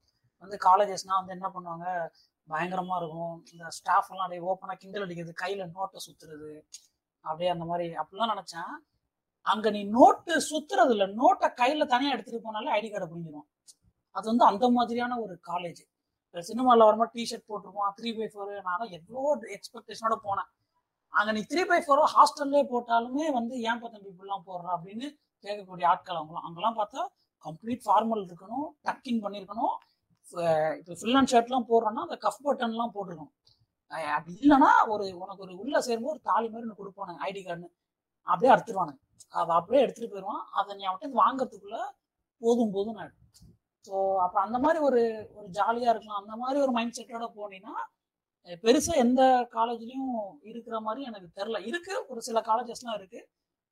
வந்து 0.44 0.58
காலேஜஸ்னால் 0.68 1.20
வந்து 1.22 1.36
என்ன 1.38 1.48
பண்ணுவாங்க? 1.56 1.88
பயங்கரமாக 2.48 3.00
இருக்கும். 3.02 3.36
இந்த 3.54 3.66
ஸ்டாஃப்லாம் 3.78 4.26
அப்படியே 4.26 4.44
ஓப்பனாக 4.52 4.78
கிண்டல் 4.82 5.06
அடிக்கிறது 5.06 5.34
கையில் 5.44 5.64
நோட்டை 5.78 6.00
சுற்றுறது 6.08 6.52
அப்படியே 7.26 7.50
அந்த 7.56 7.66
மாதிரி 7.72 7.88
அப்படிலாம் 8.02 8.34
நினச்சேன். 8.34 8.72
அங்கே 9.46 9.70
நீ 9.78 9.82
நோட்டு 9.98 10.34
சுற்றுறது 10.52 10.94
இல்லை 10.96 11.08
நோட்டை 11.20 11.48
கையில் 11.62 11.92
தனியாக 11.94 12.16
எடுத்துகிட்டு 12.16 12.48
போனாலே 12.48 12.74
ஐடி 12.78 12.90
கார்டை 12.90 13.08
புரிஞ்சிடும் 13.12 13.48
அது 14.18 14.26
வந்து 14.32 14.46
அந்த 14.52 14.66
மாதிரியான 14.78 15.18
ஒரு 15.26 15.36
காலேஜ் 15.50 15.82
இப்போ 16.26 16.42
சினிமாவில் 16.50 16.88
வரும்போது 16.88 17.14
டிஷர்ட் 17.18 17.48
போட்டிருக்கோம் 17.52 17.94
த்ரீ 17.98 18.10
பை 18.18 18.28
ஃபோர் 18.32 18.54
நான் 18.70 18.94
எவ்வளோ 18.98 19.22
எக்ஸ்பெக்டேஷனோட 19.56 20.16
போனேன். 20.28 20.50
அங்கே 21.14 21.32
நீ 21.38 21.42
த்ரீ 21.52 21.62
பை 21.70 21.80
ஃபோரோ 21.86 22.04
ஹாஸ்டல்லே 22.16 22.62
போட்டாலுமே 22.72 23.26
வந்து 23.38 23.54
ஏன் 23.70 23.82
பத்தம்பி 23.84 24.10
இப்படிலாம் 24.14 24.46
போடுற 24.50 24.68
அப்படின்னு 24.78 25.08
கேட்கக்கூடிய 25.44 25.86
ஆட்கள் 25.92 26.20
அவங்களாம் 26.20 26.46
அங்கெல்லாம் 26.48 26.78
பார்த்தா 26.80 27.02
கம்ப்ளீட் 27.46 27.84
ஃபார்மல் 27.86 28.24
இருக்கணும் 28.28 28.68
டக்கிங் 28.88 29.22
பண்ணியிருக்கணும். 29.26 29.76
இப்போ 30.80 30.96
ஃபில் 31.02 31.18
அண்ட் 31.20 31.32
ஷர்ட்லாம் 31.34 31.68
போடுறோன்னா 31.72 32.02
அந்த 32.08 32.18
கஃப் 32.26 32.46
பட்டன்லாம் 32.48 32.94
போட்டிருக்கணும் 32.96 33.34
அப்படி 34.18 34.34
இல்லைன்னா 34.44 34.72
ஒரு 34.94 35.06
உனக்கு 35.24 35.44
ஒரு 35.46 35.54
உள்ள 35.64 35.78
சேரும்போது 35.88 36.14
ஒரு 36.16 36.22
தாலி 36.30 36.48
மாதிரி 36.54 36.66
ஒன்று 36.66 36.80
கொடுப்பானுங்க 36.80 37.22
ஐடி 37.28 37.42
கார்டுன்னு 37.44 37.70
அப்படியே 38.28 38.52
அறுத்துருவானுங்க. 38.54 39.00
அதை 39.40 39.52
அப்படியே 39.60 39.82
எடுத்துகிட்டு 39.84 40.14
போயிடுவான். 40.14 40.44
அதை 40.60 40.72
நீ 40.80 40.84
அவன்கிட்ட 40.90 41.20
வாங்கறதுக்குள்ள 41.22 41.78
போதும் 42.42 42.74
போதும் 42.76 42.98
ஆயிடும். 43.02 43.22
ஸோ 43.86 43.96
அப்போ 44.26 44.38
அந்த 44.46 44.58
மாதிரி 44.64 44.80
ஒரு 44.88 45.02
ஒரு 45.40 45.48
ஜாலியாக 45.58 45.94
இருக்கலாம் 45.94 46.22
அந்த 46.24 46.36
மாதிரி 46.44 46.58
ஒரு 46.66 46.74
மைண்ட் 46.78 46.98
செட்டோட 46.98 47.28
போனீங்கன்னா 47.38 47.76
பெருசாக 48.66 49.02
எந்த 49.04 49.22
காலேஜ்லையும் 49.56 50.12
இருக்கிற 50.52 50.76
மாதிரி 50.86 51.02
எனக்கு 51.10 51.28
தெரில 51.40 51.58
இருக்கு 51.70 51.94
ஒரு 52.12 52.22
சில 52.28 52.40
காலேஜஸ்லாம் 52.50 52.98
இருக்கு. 53.00 53.20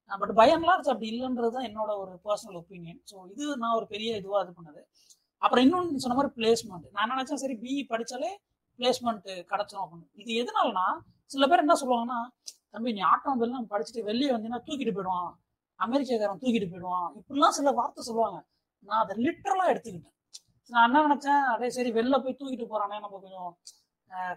பட் 0.10 0.34
பயம்லாம் 0.40 0.76
இருக்கு 0.76 0.94
அப்படி 0.94 1.10
இல்லைன்றது 1.14 1.52
தான் 1.56 1.68
என்னோட 1.70 1.92
ஒரு 2.02 2.14
பர்சனல் 2.26 2.58
ஒப்பீனியன் 2.62 3.00
ஸோ 3.12 3.16
இது 3.34 3.46
நான் 3.64 3.78
ஒரு 3.80 3.88
பெரிய 3.94 4.10
இதுவாக 4.22 4.44
இது 4.46 4.54
பண்ணது. 4.58 4.82
அப்புறம் 5.42 5.64
இன்னொன்று 5.66 6.04
சொன்ன 6.04 6.18
மாதிரி 6.20 6.34
பிளேஸ்மெண்ட் 6.40 6.88
நான் 6.98 7.12
நினச்சேன் 7.14 7.42
சரி 7.44 7.56
பிஇ 7.64 7.80
படித்தாலே 7.94 8.32
பிளேஸ்மெண்ட் 8.80 9.28
கிடைச்சிடும் 9.52 9.84
அப்படின்னு. 9.86 10.08
இது 10.22 10.32
எதனாலனா 10.42 10.86
சில 11.32 11.48
பேர் 11.52 11.64
என்ன 11.66 11.78
சொல்லுவாங்கன்னா 11.82 12.20
தம்பி 12.76 12.92
நீ 12.98 13.02
ஆட்டோமொபைல் 13.14 13.56
நம்ம 13.56 13.70
படிச்சுட்டு 13.74 14.04
வெளியே 14.10 14.30
வந்தீங்கன்னா 14.34 14.64
தூக்கிட்டு 14.68 14.94
போயிடுவான். 14.98 15.30
அமெரிக்காக்காரன் 15.80 16.42
தூக்கிட்டு 16.44 16.70
போயிடுவான். 16.74 17.08
இப்படிலாம் 17.20 17.56
சில 17.60 17.72
வார்த்தை 17.80 18.04
சொல்லுவாங்க. 18.10 18.38
நான் 18.90 19.02
அதை 19.04 19.14
லிட்டரலாக 19.26 19.72
எடுத்துக்கிட்டேன். 19.74 20.16
நான் 20.72 20.86
என்ன 20.88 21.02
நினச்சேன்? 21.08 21.44
அதே 21.54 21.68
சரி 21.78 21.90
வெளில 21.98 22.16
போய் 22.24 22.38
தூக்கிட்டு 22.40 22.66
போகிறானே 22.72 22.98
நம்ம 23.04 23.18
கொஞ்சம் 23.26 23.50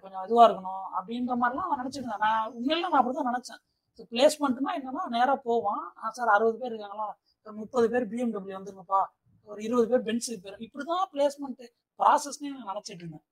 கொஞ்சம் 0.03 0.23
இதுவாக 0.27 0.47
இருக்கணும் 0.49 0.85
அப்படின்ற 0.99 1.35
மாதிரிலாம் 1.43 1.69
நான் 1.71 1.81
நினச்சிட்டு 1.83 2.23
நான் 2.27 2.47
உண்மையில 2.59 2.89
நான் 2.93 3.01
அப்படி 3.01 3.17
தான் 3.19 3.31
நினச்சேன். 3.33 3.61
ஸோ 3.99 4.03
பிளேஸ்மெண்ட்னா 4.13 4.73
என்னன்னா 4.79 5.05
நேராக 5.17 5.37
போவான். 5.49 5.85
சார் 6.19 6.35
அறுபது 6.37 6.59
பேர் 6.63 6.73
இருக்காங்களா? 6.73 7.09
ஒரு 7.47 7.55
முப்பது 7.63 7.87
பேர் 7.93 8.07
பிஎம்டபிள்யூ 8.13 8.57
வந்துருங்கப்பா. 8.59 9.01
ஒரு 9.49 9.61
இருபது 9.67 9.87
பேர் 9.91 10.07
பென்ஸுக்கு 10.09 10.45
பேர் 10.47 10.65
இப்படி 10.67 10.85
தான் 10.91 11.07
பிளேஸ்மெண்ட் 11.13 11.63
ப்ராசஸ்னே 12.01 12.51
நான் 12.57 12.71
நினச்சிட்டு 12.73 13.03
இருந்தேன். 13.05 13.25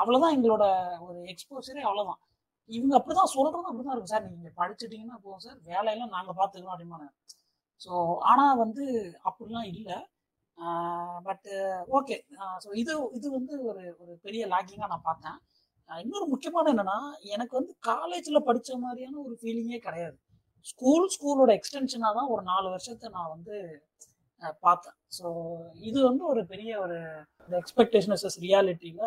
அவ்வளோதான் 0.00 0.34
எங்களோட 0.36 0.64
ஒரு 1.06 1.18
எக்ஸ்போசரே 1.32 1.82
அவ்வளோதான் 1.88 2.20
இவங்க 2.70 2.94
அப்படிதான் 2.98 3.32
சொல்றதும் 3.36 3.68
அப்படிதான் 3.68 3.94
இருக்கும். 3.94 4.12
சார் 4.14 4.26
நீங்க 4.28 4.50
படிச்சுட்டீங்கன்னா 4.60 5.16
போதும் 5.24 5.44
சார். 5.46 5.58
வேலையெல்லாம் 5.70 6.14
நாங்கள் 6.16 6.38
பார்த்துக்கிறோம் 6.40 6.74
அப்படிமான 6.74 7.08
ஸோ 7.80 7.92
ஆனால் 8.30 8.60
வந்து 8.64 8.84
அப்படிலாம் 9.28 9.68
இல்லை. 9.72 9.96
பட்டு 11.26 11.52
ஓகே 11.98 12.16
ஸோ 12.64 12.68
இது 12.82 12.92
இது 13.18 13.26
வந்து 13.38 13.54
ஒரு 13.70 13.82
ஒரு 14.02 14.12
பெரிய 14.26 14.42
லாக்கிங்காக 14.52 14.90
நான் 14.92 15.08
பார்த்தேன். 15.10 15.38
இன்னொரு 15.90 16.26
முக்கியமான 16.32 16.70
என்னன்னா 16.74 16.98
எனக்கு 17.34 17.54
வந்து 17.60 17.72
காலேஜில் 17.90 18.46
படித்த 18.48 18.76
மாதிரியான 18.84 19.18
ஒரு 19.26 19.34
ஃபீலிங்கே 19.40 19.80
கிடையாது. 19.86 20.16
ஸ்கூல் 20.70 21.06
ஸ்கூலோட 21.14 21.50
எக்ஸ்டென்ஷனாக 21.58 22.16
தான் 22.18 22.30
ஒரு 22.34 22.42
நாலு 22.50 22.66
வருஷத்தை 22.74 23.08
நான் 23.16 23.32
வந்து 23.34 23.56
பார்த்தேன். 24.66 24.96
ஸோ 25.16 25.26
இது 25.88 25.98
வந்து 26.08 26.22
ஒரு 26.32 26.40
பெரிய 26.52 26.70
ஒரு 26.84 26.98
எக்ஸ்பெக்டேஷன் 27.62 28.14
எஸ் 28.16 28.40
ரியாலிட்டியில் 28.46 29.04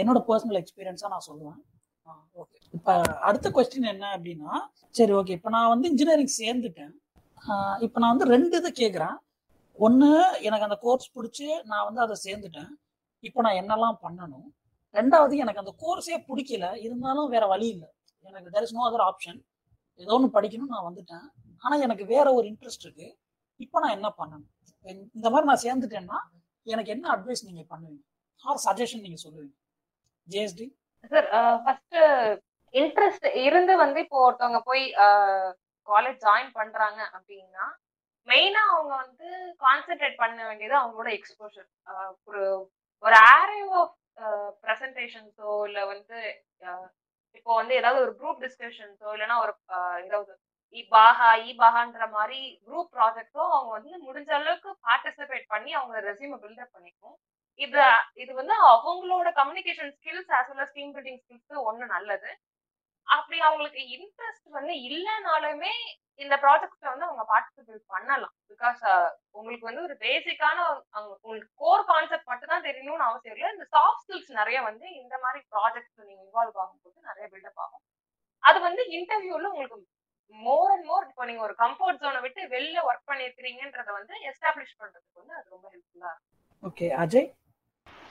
என்னோட 0.00 0.20
பர்சனல் 0.28 0.60
எக்ஸ்பீரியன்ஸாக 0.62 1.12
நான் 1.14 1.28
சொல்லுவேன். 1.30 1.60
ஓகே 2.42 2.58
இப்போ 2.76 2.92
அடுத்த 3.28 3.48
கொஸ்டின் 3.56 3.90
என்ன 3.94 4.04
அப்படின்னா 4.16 4.52
சரி 4.98 5.12
ஓகே 5.20 5.34
இப்போ 5.38 5.50
நான் 5.56 5.72
வந்து 5.72 5.90
இன்ஜினியரிங் 5.92 6.34
சேர்ந்துட்டேன். 6.42 6.94
இப்போ 7.86 7.98
நான் 8.02 8.14
வந்து 8.14 8.28
ரெண்டு 8.34 8.54
இதை 8.60 8.70
கேட்குறேன். 8.82 9.16
ஒன்று 9.78 10.38
எனக்கு 10.42 10.64
அந்த 10.64 10.78
கோர்ஸ் 10.80 11.18
பிடிச்சி 11.18 11.62
நான் 11.62 11.84
வந்து 11.84 12.00
அதை 12.00 12.16
சேர்ந்துட்டேன். 12.24 12.68
இப்போ 13.20 13.40
நான் 13.40 13.52
என்னெல்லாம் 13.52 13.96
பண்ணணும்? 14.02 14.46
ரெண்டாவது 14.92 15.36
எனக்கு 15.36 15.62
அந்த 15.64 15.74
கோர்ஸே 15.78 16.24
பிடிக்கல. 16.28 16.76
இருந்தாலும் 16.76 17.28
வேற 17.28 17.46
வழி 17.46 17.68
இல்லை. 17.68 17.88
எனக்கு 18.20 18.50
there 18.50 18.62
is 18.62 18.74
no 18.74 18.90
other 18.90 19.10
option 19.10 19.42
ஏதோ 19.94 20.14
ஒன்று 20.14 20.40
படிக்கணும் 20.40 20.66
நான் 20.66 20.94
வந்துட்டேன். 20.94 21.54
ஆனால் 21.58 21.80
எனக்கு 21.80 22.04
வேற 22.04 22.32
ஒரு 22.32 22.48
இன்ட்ரெஸ்ட் 22.48 22.84
இருக்கு. 22.84 23.18
இப்போ 23.56 23.80
நான் 23.80 23.90
என்ன 23.90 24.12
பண்ணணும்? 24.18 24.48
இந்த- 25.12 25.30
மாதிரி 25.30 25.46
நான் 25.46 25.60
சேர்ந்துட்டேன்னா 25.62 26.36
எனக்கு 26.62 26.90
என்ன 26.90 27.16
அட்வைஸ் 27.16 27.44
நீங்க 27.44 27.76
பண்ணுவீங்க? 27.76 28.02
ஆர் 28.42 28.60
சஜஷன் 28.64 29.00
நீங்க 29.00 29.28
சொல்லுவீங்க? 29.28 29.56
ஜேஎஸ்டி 30.30 30.76
சார் 31.08 31.62
ஃபர்ஸ்ட் 31.62 31.94
இன்ட்ரெஸ்ட் 32.72 33.36
இருந்து 33.36 33.76
வந்து 33.76 34.00
இப்போ 34.00 34.32
ஒருத்தவங்க 34.32 34.60
போய் 34.64 34.92
காலேஜ் 35.86 36.18
ஜாயின் 36.20 36.50
பண்றாங்க 36.52 37.10
அப்படின்னா 37.12 37.64
மெயினா 38.28 38.62
அவங்க 38.72 38.92
வந்து 39.02 39.28
கான்சென்ட்ரேட் 39.60 40.20
பண்ண 40.22 40.38
வேண்டியது 40.48 40.74
அவங்களோட 40.80 41.10
எக்ஸ்போஷர் 41.18 41.68
ஒரு 42.28 42.42
ஒரு 43.04 43.16
ஆரே 43.32 43.58
ஆஃப் 43.80 43.94
ப்ரெசன்டேஷன்ஸோ 44.64 45.52
இல்ல 45.68 45.80
வந்து 45.92 46.18
இப்போ 47.36 47.50
வந்து 47.58 47.74
ஏதாவது 47.80 47.98
ஒரு 48.04 48.12
குரூப் 48.20 48.42
டிஸ்கஷன்ஸோ 48.44 49.08
இல்லைன்னா 49.14 49.36
ஒரு 49.44 49.52
ஏதாவது 50.04 50.32
இ 50.76 50.82
பாஹா 50.92 51.28
இ 51.46 51.52
பாஹான்ற 51.60 52.06
மாதிரி 52.16 52.38
குரூப் 52.66 52.90
ப்ராஜெக்ட்ஸோ 52.96 53.42
அவங்க 53.48 53.70
வந்து 53.76 53.92
முடிஞ்ச 54.06 54.30
அளவுக்கு 54.38 54.70
பார்ட்டிசிபேட் 54.86 55.46
பண்ணி 55.52 55.70
அவங்க 55.78 56.00
ரெசியூம் 56.08 56.40
பில்டப் 56.42 56.74
பண்ணிக்கும். 56.76 57.16
இது 57.60 57.78
இது 58.22 58.32
வந்து 58.40 58.54
அவங்களோட 58.72 59.28
communication 59.38 59.92
skills 59.96 60.32
as 60.38 60.50
well 60.52 60.74
team 60.76 60.92
building 60.96 61.20
skills 61.22 61.64
ஒன்று 61.68 61.86
நல்லது. 61.94 62.30
அப்படி 63.08 63.38
அவங்களுக்கு 63.46 63.82
இன்ட்ரெஸ்ட் 63.96 64.48
வந்து 64.56 64.74
இல்லைனாலுமே 64.88 65.74
இந்த 66.24 66.34
ப்ராஜெக்ட்ல 66.44 66.90
வந்து 66.92 67.06
அவங்க 67.08 67.24
பார்ட்டிசிபேட் 67.32 67.82
பண்ணலாம். 67.94 68.34
பிகாஸ் 68.52 68.80
உங்களுக்கு 69.38 69.68
வந்து 69.68 69.84
ஒரு 69.86 69.94
பேசிக்கான 70.06 70.56
உங்களுக்கு 71.24 71.52
கோர் 71.62 71.84
கான்செப்ட் 71.90 72.30
மட்டும் 72.32 72.52
தான் 72.52 72.66
தெரியணும்னு 72.68 73.08
அவசியம் 73.08 73.36
இல்லை. 73.36 73.50
இந்த 73.56 73.66
சாஃப்ட் 73.76 74.02
ஸ்கில்ஸ் 74.04 74.32
நிறைய 74.40 74.58
வந்து 74.68 74.86
இந்த 75.02 75.14
மாதிரி 75.24 75.40
ப்ராஜெக்ட்ஸ் 75.54 76.08
நீங்க 76.08 76.22
இன்வால்வ் 76.26 76.58
ஆகும்போது 76.64 76.98
நிறைய 77.10 77.26
பில்டப் 77.34 77.62
ஆகும். 77.64 77.84
அது 78.44 78.58
வந்து 78.66 78.82
இன்டர்வியூல 78.98 79.50
உங்களுக்கு 79.54 79.78
மோர் 80.34 80.70
அண்ட் 80.72 80.86
மோர் 80.90 81.06
இப்போ 81.08 81.24
நீங்க 81.28 81.42
ஒரு 81.46 81.54
கம்ஃபர்ட் 81.62 82.00
ஜோனை 82.02 82.20
விட்டு 82.24 82.40
வெளில 82.54 82.78
ஒர்க் 82.88 83.08
பண்ணிருக்கிறீங்கன்றத 83.10 83.90
வந்து 83.98 84.14
எஸ்டாப்ளிஷ் 84.30 84.78
பண்றதுக்கு 84.80 85.20
வந்து 85.22 85.36
அது 85.38 85.46
ரொம்ப 85.54 85.66
ஹெல்ப்ஃபுல்லா 85.72 86.10
இருக்கும். 86.12 86.34
ஓகே 86.62 86.86
அஜய் 87.02 87.28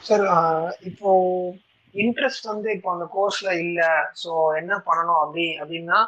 சார் 0.04 0.26
இப்போ 0.90 1.12
இன்ட்ரெஸ்ட் 1.96 2.50
வந்து 2.54 2.70
இப்போ 2.78 2.90
அந்த 2.96 3.06
கோர்ஸ்ல 3.16 3.52
இல்ல. 3.66 3.82
ஸோ 4.24 4.32
என்ன 4.62 4.74
பண்ணணும் 4.88 5.22
அப்படி 5.24 5.46
அப்படின்னா 5.62 6.00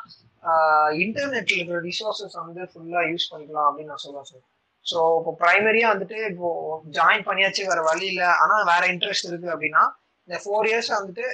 இன்டர்நெட்ல 1.04 1.58
இருக்கிற 1.58 1.80
ரிசோர்ஸஸ் 1.82 2.38
வந்து 2.42 2.62
ஃபுல்லா 2.72 3.02
யூஸ் 3.12 3.30
பண்ணிக்கலாம் 3.32 3.68
அப்படின்னு 3.70 3.92
நான் 3.94 4.06
சொல்லுவேன் 4.06 4.30
சார் 4.32 4.46
ஸோ 4.86 5.00
இப்போ 5.18 5.32
ப்ரைமரியாக 5.42 5.94
வந்துட்டு 5.94 6.20
இப்போ 6.32 6.50
ஜாயின் 6.98 7.26
பண்ணியாச்சு 7.26 7.70
வேற 7.72 7.82
வழி 7.82 8.06
இல்லை. 8.12 8.30
ஆனா 8.44 8.56
வேற 8.72 8.84
இன்ட்ரெஸ்ட் 8.94 9.30
இருக்கு 9.30 9.50
அப்படின்னா 9.54 9.84
இந்த 10.28 10.38
ஃபோர் 10.44 10.68
இயர்ஸ் 10.70 10.90
வந்துட்டு 10.96 11.26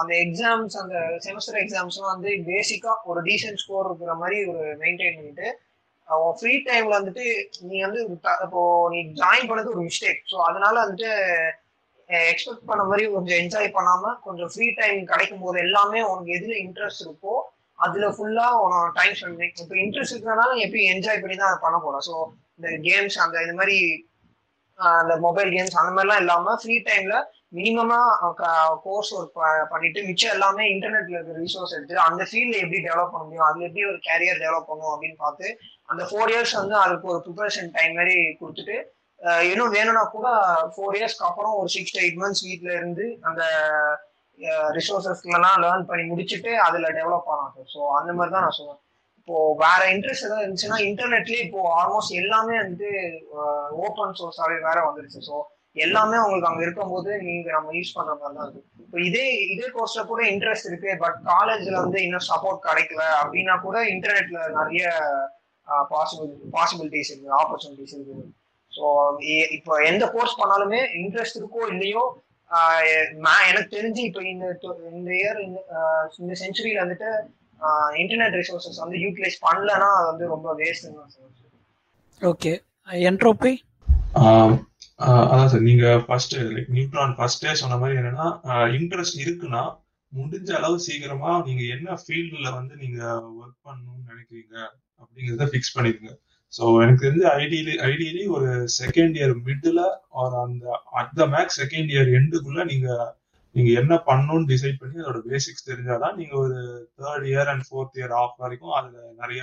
அந்த 0.00 0.12
எக்ஸாம்ஸ் 0.24 0.76
அந்த 0.82 0.96
செமஸ்டர் 1.24 1.58
எக்ஸாம்ஸ்லாம் 1.62 2.14
வந்து 2.14 2.30
பேசிக்கா 2.48 2.92
ஒரு 3.04 3.20
டீசென்ட் 3.26 3.62
ஸ்கோர் 3.64 3.88
இருக்கிற 3.88 4.14
மாதிரி 4.14 4.38
ஒரு 4.52 4.64
மெயின்டைன் 4.82 5.16
பண்ணிட்டு 5.18 5.48
அவன் 6.08 6.36
ஃப்ரீ 6.38 6.52
டைம்ல 6.68 6.98
வந்துட்டு 6.98 7.24
நீ 7.68 7.78
வந்து 7.86 8.00
இப்போ 8.46 8.60
நீ 8.92 9.00
ஜாயின் 9.20 9.48
பண்ணது 9.50 9.72
ஒரு 9.74 9.82
மிஸ்டேக் 9.88 10.20
ஸோ 10.30 10.36
அதனால 10.46 10.74
வந்துட்டு 10.84 11.10
எக்ஸ்பெக்ட் 12.28 12.68
பண்ண 12.68 12.82
மாதிரி 12.84 13.04
கொஞ்சம் 13.14 13.38
என்ஜாய் 13.40 13.74
பண்ணாம 13.74 14.12
கொஞ்சம் 14.26 14.50
ஃப்ரீ 14.52 14.68
டைம் 14.78 14.98
கிடைக்கும் 15.06 15.42
போது 15.42 15.58
எல்லாமே 15.66 16.00
உனக்கு 16.10 16.30
எதுல 16.38 16.54
இன்ட்ரெஸ்ட் 16.64 17.04
இருக்கோ 17.06 17.34
அதுல 17.78 18.06
ஃபுல்லா 18.14 18.46
உனக்கு 18.60 18.96
டைம் 18.98 19.16
ஸ்பெண்ட் 19.16 19.38
பண்ணி 19.38 19.64
இப்போ 19.64 19.76
இன்ட்ரெஸ்ட் 19.82 20.14
இருக்கிறனால 20.14 20.52
நீ 20.52 20.62
எப்பயும் 20.66 20.92
என்ஜாய் 20.92 21.22
பண்ணி 21.22 21.36
தான் 21.36 21.50
அதை 21.50 21.60
பண்ண 21.62 21.78
போறோம் 21.78 22.04
ஸோ 22.08 22.14
இந்த 22.56 22.70
கேம்ஸ் 22.86 23.18
அந்த 23.24 23.42
இது 23.44 23.54
மாதிரி 23.54 23.78
அந்த 24.78 25.14
மொபைல் 25.18 25.50
கேம்ஸ் 25.54 25.78
அந்த 25.80 25.92
மாதிரிலாம் 25.92 26.22
இல்லாம 26.22 26.54
ஃப்ரீ 26.60 26.74
டைம்ல 26.88 27.14
மினிமமா 27.56 28.00
கோர்ஸ் 28.84 29.12
ஒர்க் 29.14 29.38
பண்ணிட்டு 29.70 30.00
மிச்சம் 30.08 30.34
எல்லாமே 30.34 30.64
இன்டர்நெட்ல 30.72 31.16
இருக்கிற 31.16 31.38
ரிசோர்ஸ் 31.38 31.74
எடுத்து 31.76 32.02
அந்த 32.02 32.22
ஃபீல்ட்ல 32.28 32.60
எப்படி 32.62 32.80
டெவலப் 32.80 33.12
பண்ண 33.12 33.24
முடியும் 33.24 33.48
அதுல 33.48 33.66
எப்படி 33.68 33.84
ஒரு 33.86 33.98
கேரியர் 34.08 34.42
டெவலப் 34.44 34.68
பண்ணும் 34.70 34.92
அப்படின்னு 34.92 35.18
பார்த்து 35.18 35.48
அந்த 35.88 36.02
ஃபோர் 36.10 36.32
இயர்ஸ் 36.34 36.54
வந்து 36.60 36.76
அதுக்கு 36.82 37.10
ஒரு 37.12 37.20
ப்ரிப்பரேஷன் 37.24 37.72
டைம் 37.76 37.96
மாதிரி 37.96 38.16
கொடுத்துட்டு 38.40 38.76
இன்னும் 39.46 39.74
வேணும்னா 39.76 40.02
கூட 40.08 40.28
ஃபோர் 40.74 40.96
இயர்ஸ்க்கு 40.98 41.28
அப்புறம் 41.28 41.54
ஒரு 41.60 41.68
சிக்ஸ் 41.68 41.94
டு 41.94 42.00
எயிட் 42.02 42.20
மந்த்ஸ் 42.20 42.44
வீட்ல 42.44 42.70
இருந்து 42.76 43.06
அந்த 43.22 43.42
ரிசோர்சஸ்லாம் 44.76 45.62
லேர்ன் 45.64 45.88
பண்ணி 45.88 46.04
முடிச்சுட்டு 46.10 46.52
அதுல 46.66 46.90
டெவலப் 46.98 47.30
ஆனாங்க 47.34 47.64
ஸோ 47.74 47.80
அந்த 47.98 48.10
மாதிரி 48.18 48.34
தான் 48.34 48.46
நான் 48.46 48.58
சொல்லுவேன் 48.58 48.82
இப்போ 49.20 49.38
வேற 49.62 49.80
இன்ட்ரெஸ்ட் 49.94 50.26
ஏதாவது 50.26 50.44
இருந்துச்சுன்னா 50.44 50.76
இன்டர்நெட்லயே 50.88 51.40
இப்போ 51.46 51.60
ஆல்மோஸ்ட் 51.78 52.12
எல்லாமே 52.20 52.54
வந்து 52.66 52.90
ஓப்பன் 53.86 54.14
சோர்ஸாகவே 54.18 54.58
வேற 54.66 54.78
வந்துருச்சு. 54.86 55.20
ஸோ 55.28 55.34
எல்லாமே 55.76 56.16
உங்களுக்கு 56.22 56.48
அங்கே 56.50 56.64
இருக்கும்போது 56.66 57.10
நீங்க 57.26 57.48
நம்ம 57.56 57.72
யூஸ் 57.78 57.96
பண்ற 57.96 58.12
மாதிரி 58.20 58.36
தான் 58.36 58.46
இருக்கு. 58.46 58.62
இப்போ 58.84 58.98
இதே 59.08 59.24
இதே 59.54 59.66
கோர்ஸ்ல 59.74 60.02
கூட 60.12 60.22
இன்ட்ரெஸ்ட் 60.32 60.68
இருக்கு 60.70 60.92
பட் 61.02 61.18
காலேஜ்ல 61.32 61.74
வந்து 61.84 61.98
இன்னும் 62.06 62.26
சப்போர்ட் 62.30 62.64
கிடைக்கல 62.68 63.02
அப்படின்னா 63.20 63.56
கூட 63.66 63.78
இன்டர்நெட்ல 63.94 64.40
நிறைய 64.58 64.86
பாசிபிள் 65.92 66.30
பாசிபிலிட்டிஸ் 66.56 67.10
இருக்கு 67.12 67.36
ஆப்பர்ச்சுனிட்டிஸ் 67.40 67.94
இருக்கு. 67.96 68.26
ஸோ 68.72 68.86
இப்போ 69.58 69.74
எந்த 69.90 70.04
கோர்ஸ் 70.14 70.38
பண்ணாலுமே 70.40 70.80
இன்ட்ரெஸ்ட் 71.02 71.40
இருக்கோ 71.42 71.62
இல்லையோ 71.74 72.04
நான் 73.20 73.46
எனக்கு 73.46 73.74
தெரிஞ்சு 73.74 74.00
இப்போ 74.02 74.20
இந்த 74.26 74.46
to- 74.62 74.76
இந்த 74.92 75.10
இயர் 75.18 75.40
இந்த 76.18 76.34
செஞ்சுரியில 76.40 76.82
வந்துட்டு 76.84 77.10
இன்டர்நெட் 77.98 78.38
ரிசோர்சஸ் 78.40 78.82
வந்து 78.82 78.98
யூட்டிலைஸ் 79.04 79.38
பண்ணலன்னா 79.42 79.88
அது 79.94 80.06
வந்து 80.10 80.26
ரொம்ப 80.26 80.54
வேஸ்ட்னு 80.54 80.96
தான் 80.96 81.12
சொல்லுவேன் 81.14 82.30
ஓகே 82.30 82.52
என்ட்ரோபி 83.06 83.52
அதான் 85.26 85.50
சார் 85.50 85.66
நீங்க 85.66 85.88
ஃபர்ஸ்ட் 86.06 86.34
லைக் 86.48 86.70
நியூட்ரான் 86.76 87.14
ஃபர்ஸ்டே 87.18 87.52
சொன்ன 87.60 87.76
மாதிரி 87.76 87.98
என்னன்னா 88.00 88.28
இன்ட்ரெஸ்ட் 88.76 89.20
இருக்குன்னா 89.24 89.62
முடிஞ்ச 90.12 90.50
அளவு 90.58 90.76
சீக்கிரமா 90.84 91.32
நீங்க 91.46 91.62
என்ன 91.74 91.96
ஃபீல்டுல 92.02 92.48
வந்து 92.54 92.74
நீங்க 92.76 93.00
ஒர்க் 93.36 93.58
பண்ணணும்னு 93.64 94.10
நினைக்கிறீங்க 94.12 94.56
அப்படிங்கறத 95.00 95.46
ஃபிக்ஸ் 95.50 95.74
பண்ணிருங்க 95.76 96.10
ஸோ 96.52 96.64
எனக்கு 96.82 97.04
தெரிஞ்ச 97.04 97.24
ஐடியலி 97.38 97.74
ஐடியலி 97.88 98.24
ஒரு 98.36 98.50
செகண்ட் 98.78 99.16
இயர் 99.18 99.34
மிடில் 99.46 99.82
ஆர் 100.20 100.36
அந்த 100.42 100.66
at 101.00 101.14
the 101.18 101.26
max 101.34 101.58
second 101.62 101.90
year 101.94 102.10
எண்டுக்குள்ள 102.18 102.62
நீங்க 102.64 102.88
நீங்க 103.54 103.70
என்ன 103.80 103.94
பண்ணணும்னு 104.06 104.50
டிசைட் 104.50 104.80
பண்ணி 104.80 105.02
அதோட 105.02 105.20
பேசிக்ஸ் 105.26 105.68
தெரிஞ்சாதான் 105.68 106.16
நீங்க 106.16 106.34
ஒரு 106.38 106.58
third 106.98 107.26
year 107.30 107.50
and 107.52 107.66
fourth 107.68 107.98
year 108.00 108.14
half 108.18 108.36
வரைக்கும் 108.38 108.74
அதுல 108.78 108.98
நிறைய 109.20 109.42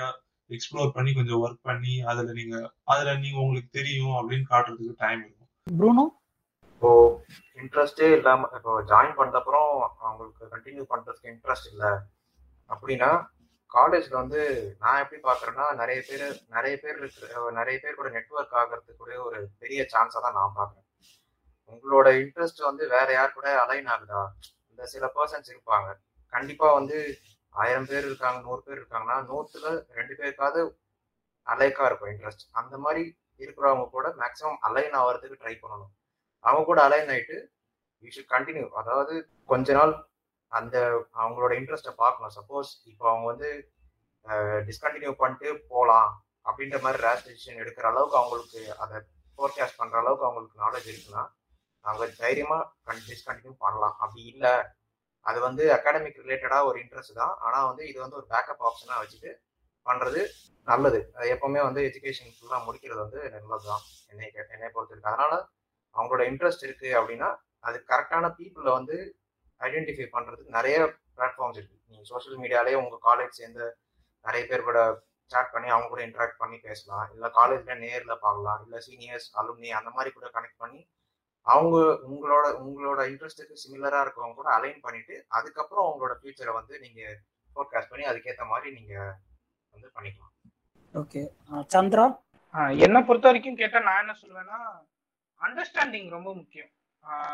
எக்ஸ்ப்ளோர் 0.49 0.95
பண்ணி 0.95 1.12
கொஞ்சம் 1.14 1.41
ஒர்க் 1.43 1.66
பண்ணி 1.66 1.93
அதுல 2.03 2.34
நீங்க 2.34 2.56
அதுல 2.86 3.16
நீங்க 3.16 3.39
உங்களுக்கு 3.39 3.72
தெரியும் 3.72 4.16
அப்படின்னு 4.20 4.45
காட்டுறதுக்கு 4.51 4.99
டைம் 4.99 5.22
இருக்கும். 5.22 5.49
ப்ரூனோ? 5.68 6.06
இப்போ 6.72 6.89
இன்ட்ரெஸ்டே 7.60 8.08
இல்லாம 8.18 8.49
இப்போ 8.56 8.74
ஜாயின் 8.89 9.16
பண்ண 9.16 9.39
அப்புறம் 9.41 9.70
அவங்களுக்கு 10.01 10.43
கண்டினியூ 10.53 10.86
பண்றதுக்கு 10.91 11.32
இன்ட்ரெஸ்ட் 11.34 11.70
இல்லை. 11.74 11.91
அப்படின்னா 12.70 13.10
காலேஜ்ல 13.74 14.09
வந்து 14.09 14.41
நான் 14.80 15.01
எப்படி 15.03 15.22
பாக்குறேன்னா 15.22 15.76
நிறைய 15.76 16.03
பேர் 16.07 16.26
நிறைய 16.47 16.78
பேர் 16.84 16.97
இருக்கிற 16.97 17.51
நிறைய 17.51 17.80
பேர் 17.84 17.95
கூட 17.95 18.09
நெட்வொர்க் 18.09 18.55
ஆகிறதுக்கு 18.61 19.24
ஒரு 19.28 19.39
பெரிய 19.59 19.82
சான்ஸா 19.93 20.20
தான் 20.26 20.38
நான் 20.39 20.55
பாக்குறேன். 20.59 20.88
உங்களோட 21.74 22.07
இன்ட்ரெஸ்ட் 22.22 22.61
வந்து 22.61 22.88
வேற 22.88 23.07
யார் 23.13 23.34
கூட 23.34 23.47
அலைன் 23.63 23.89
ஆகுதா? 23.95 24.22
இந்த 24.70 24.86
சில 24.86 25.05
பர்சன்ஸ் 25.16 25.51
இருப்பாங்க. 25.53 25.89
கண்டிப்பா 26.34 26.74
வந்து 26.74 26.97
ஆயிரம் 27.49 27.86
பேர் 27.86 28.05
இருக்காங்க 28.05 28.39
நூறு 28.39 28.61
பேர் 28.61 28.80
இருக்காங்கன்னா 28.82 29.18
நூத்துல 29.32 29.68
ரெண்டு 29.97 30.13
பேருக்காவது 30.20 30.61
அலைக்கா 31.47 31.86
இருக்கும் 31.86 32.11
இன்ட்ரெஸ்ட் 32.13 32.45
அந்த 32.51 32.78
மாதிரி 32.78 33.03
இருக்கிறவங்க 33.39 33.89
கூட 33.89 34.07
மேக்ஸிமம் 34.22 34.59
அலைன் 34.68 34.97
ஆகிறதுக்கு 35.01 35.41
ட்ரை 35.43 35.55
பண்ணணும். 35.63 35.93
அவங்க 36.39 36.66
கூட 36.66 36.80
அலைன் 36.88 37.11
ஆயிட்டு 37.16 37.38
யூ 38.03 38.09
ஷுட் 38.16 38.34
கண்டினியூ 38.36 38.70
அதாவது 38.82 39.13
கொஞ்ச 39.45 39.74
நாள் 39.74 39.93
அந்த 40.56 41.06
அவங்களோட 41.14 41.53
இன்ட்ரெஸ்ட்டை 41.60 41.91
பார்க்கணும். 41.91 42.34
சப்போஸ் 42.36 42.70
இப்போ 42.84 43.10
அவங்க 43.10 43.26
வந்து 43.26 43.70
டிஸ்கண்டினியூ 44.68 45.12
பண்ணிட்டு 45.12 45.66
போகலாம் 45.70 46.26
அப்படின்ற 46.45 46.82
மாதிரி 46.82 47.03
ரேஷ் 47.03 47.28
டிசிஷன் 47.28 47.60
எடுக்கிற 47.60 47.82
அளவுக்கு 47.82 48.18
அவங்களுக்கு 48.18 48.78
அதை 48.78 48.97
ஃபோர்காஸ்ட் 49.38 49.80
பண்ணுற 49.80 49.97
அளவுக்கு 49.97 50.26
அவங்களுக்கு 50.26 50.62
நாலேஜ் 50.62 50.95
இருக்குன்னா 50.95 51.28
அவங்க 51.80 52.08
தைரியமாக 52.08 52.70
டிஸ்கண்டினியூ 52.86 53.56
பண்ணலாம். 53.58 53.95
அப்படி 53.99 54.24
இல்லை 54.24 54.51
அது 55.20 55.39
வந்து 55.39 55.74
அகாடமிக் 55.74 56.20
ரிலேட்டடாக 56.24 56.66
ஒரு 56.66 56.80
இன்ட்ரெஸ்ட் 56.80 57.14
தான். 57.14 57.36
ஆனால் 57.39 57.66
வந்து 57.66 57.88
இது 57.88 57.99
வந்து 57.99 58.16
ஒரு 58.16 58.26
பேக்கப் 58.30 58.64
ஆப்ஷனாக 58.64 59.03
வச்சுட்டு 59.03 59.34
பண்ணுறது 59.86 60.28
நல்லது. 60.64 61.12
அது 61.14 61.38
வந்து 61.39 61.82
எஜுகேஷன் 61.82 62.34
ஃபுல்லாக 62.38 62.64
முடிக்கிறது 62.68 62.95
வந்து 62.95 63.30
நல்லது 63.30 63.64
தான். 63.64 63.80
என்னை 64.08 64.32
கே- 64.34 64.49
என்னை 64.49 64.70
பொறுத்திருக்கு 64.74 65.06
அதனால் 65.06 65.49
அவங்களோட 65.93 66.34
இன்ட்ரெஸ்ட் 66.34 66.66
இருக்குது 66.66 67.01
அப்படின்னா 67.01 67.36
அது 67.60 67.84
கரெக்டான 67.88 68.34
பீப்புளை 68.38 68.72
வந்து 68.72 69.20
ஐடென்டிஃபை 69.60 70.08
பண்றதுக்கு 70.16 70.58
நிறைய 70.58 70.78
பிளாட்ஃபார்ம்ஸ் 71.18 71.60
இருக்கு. 71.60 71.78
நீங்க 71.88 72.03
சோஷியல் 72.03 72.39
மீடியாலே 72.43 72.74
உங்க 72.84 72.99
காலேஜ் 73.10 73.39
சேர்ந்து 73.39 73.66
நிறைய 74.26 74.43
பேர் 74.49 74.68
கூட 74.70 74.80
chat 75.32 75.47
பண்ணி 75.53 75.70
அவங்க 75.74 75.88
கூட 75.91 76.01
இன்டராக்ட் 76.08 76.41
பண்ணி 76.41 76.58
பேசலாம். 76.58 77.06
இல்ல 77.14 77.28
காலேஜ்ல 77.38 77.76
நேர்ல 77.84 78.16
பார்க்கலாம். 78.26 78.60
இல்ல 78.66 78.78
சீனியர்ஸ் 78.88 79.30
அலுமினி 79.41 79.70
அந்த 79.80 79.89
மாதிரி 79.89 80.12
கூட 80.18 80.28
கனெக்ட் 80.36 80.62
பண்ணி 80.64 80.82
அவங்க 81.41 81.78
உங்களோட 82.12 82.45
உங்களோட 82.68 83.01
இன்ட்ரெஸ்ட்டுக்கு 83.12 83.56
சிமிலரா 83.64 83.99
இருக்கவங்க 84.03 84.36
கூட 84.36 84.49
அலைன் 84.58 84.80
பண்ணிட்டு 84.86 85.16
அதுக்கப்புறம் 85.38 85.88
உங்களோட 85.91 86.14
ஃபியூச்சரை 86.20 86.53
வந்து 86.60 86.80
நீங்க 86.80 87.01
ஃபோர்காஸ்ட் 87.56 87.91
பண்ணி 87.91 88.06
அதுக்கேற்ற 88.12 88.45
மாதிரி 88.51 88.70
நீங்க 88.78 88.93
வந்து 89.74 89.88
பண்ணிக்கலாம். 89.95 90.34
ஓகே 90.93 91.22
சந்திரா? 91.76 92.06
என்னை 92.86 93.01
பொறுத்த 93.01 93.28
வரைக்கும் 93.30 93.60
கேட்டா 93.62 93.80
நான் 93.88 94.01
என்ன 94.03 94.16
சொல்லுவேன்னா 94.22 94.60
அண்டர்ஸ்டாண்டிங் 95.41 96.10
ரொம்ப 96.10 96.30
முக்கியம். 96.34 96.72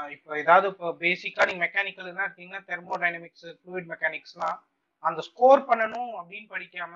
இப்போ 0.09 0.31
ஏதாவது 0.37 0.67
இப்போ 0.67 0.87
பேசிக்காக 0.99 1.45
நீங்கள் 1.45 1.65
மெக்கானிக்கல் 1.65 2.15
தான் 2.17 2.27
இருக்கீங்கன்னா 2.27 2.61
தெர்மோடைனமிக்ஸ் 2.65 3.47
ஃப்ளூயிட் 3.59 3.89
மெக்கானிக்ஸ்லாம் 3.93 4.57
அந்த 5.03 5.21
ஸ்கோர் 5.21 5.61
பண்ணணும் 5.69 6.11
அப்படின்னு 6.19 6.47
படிக்காம 6.49 6.95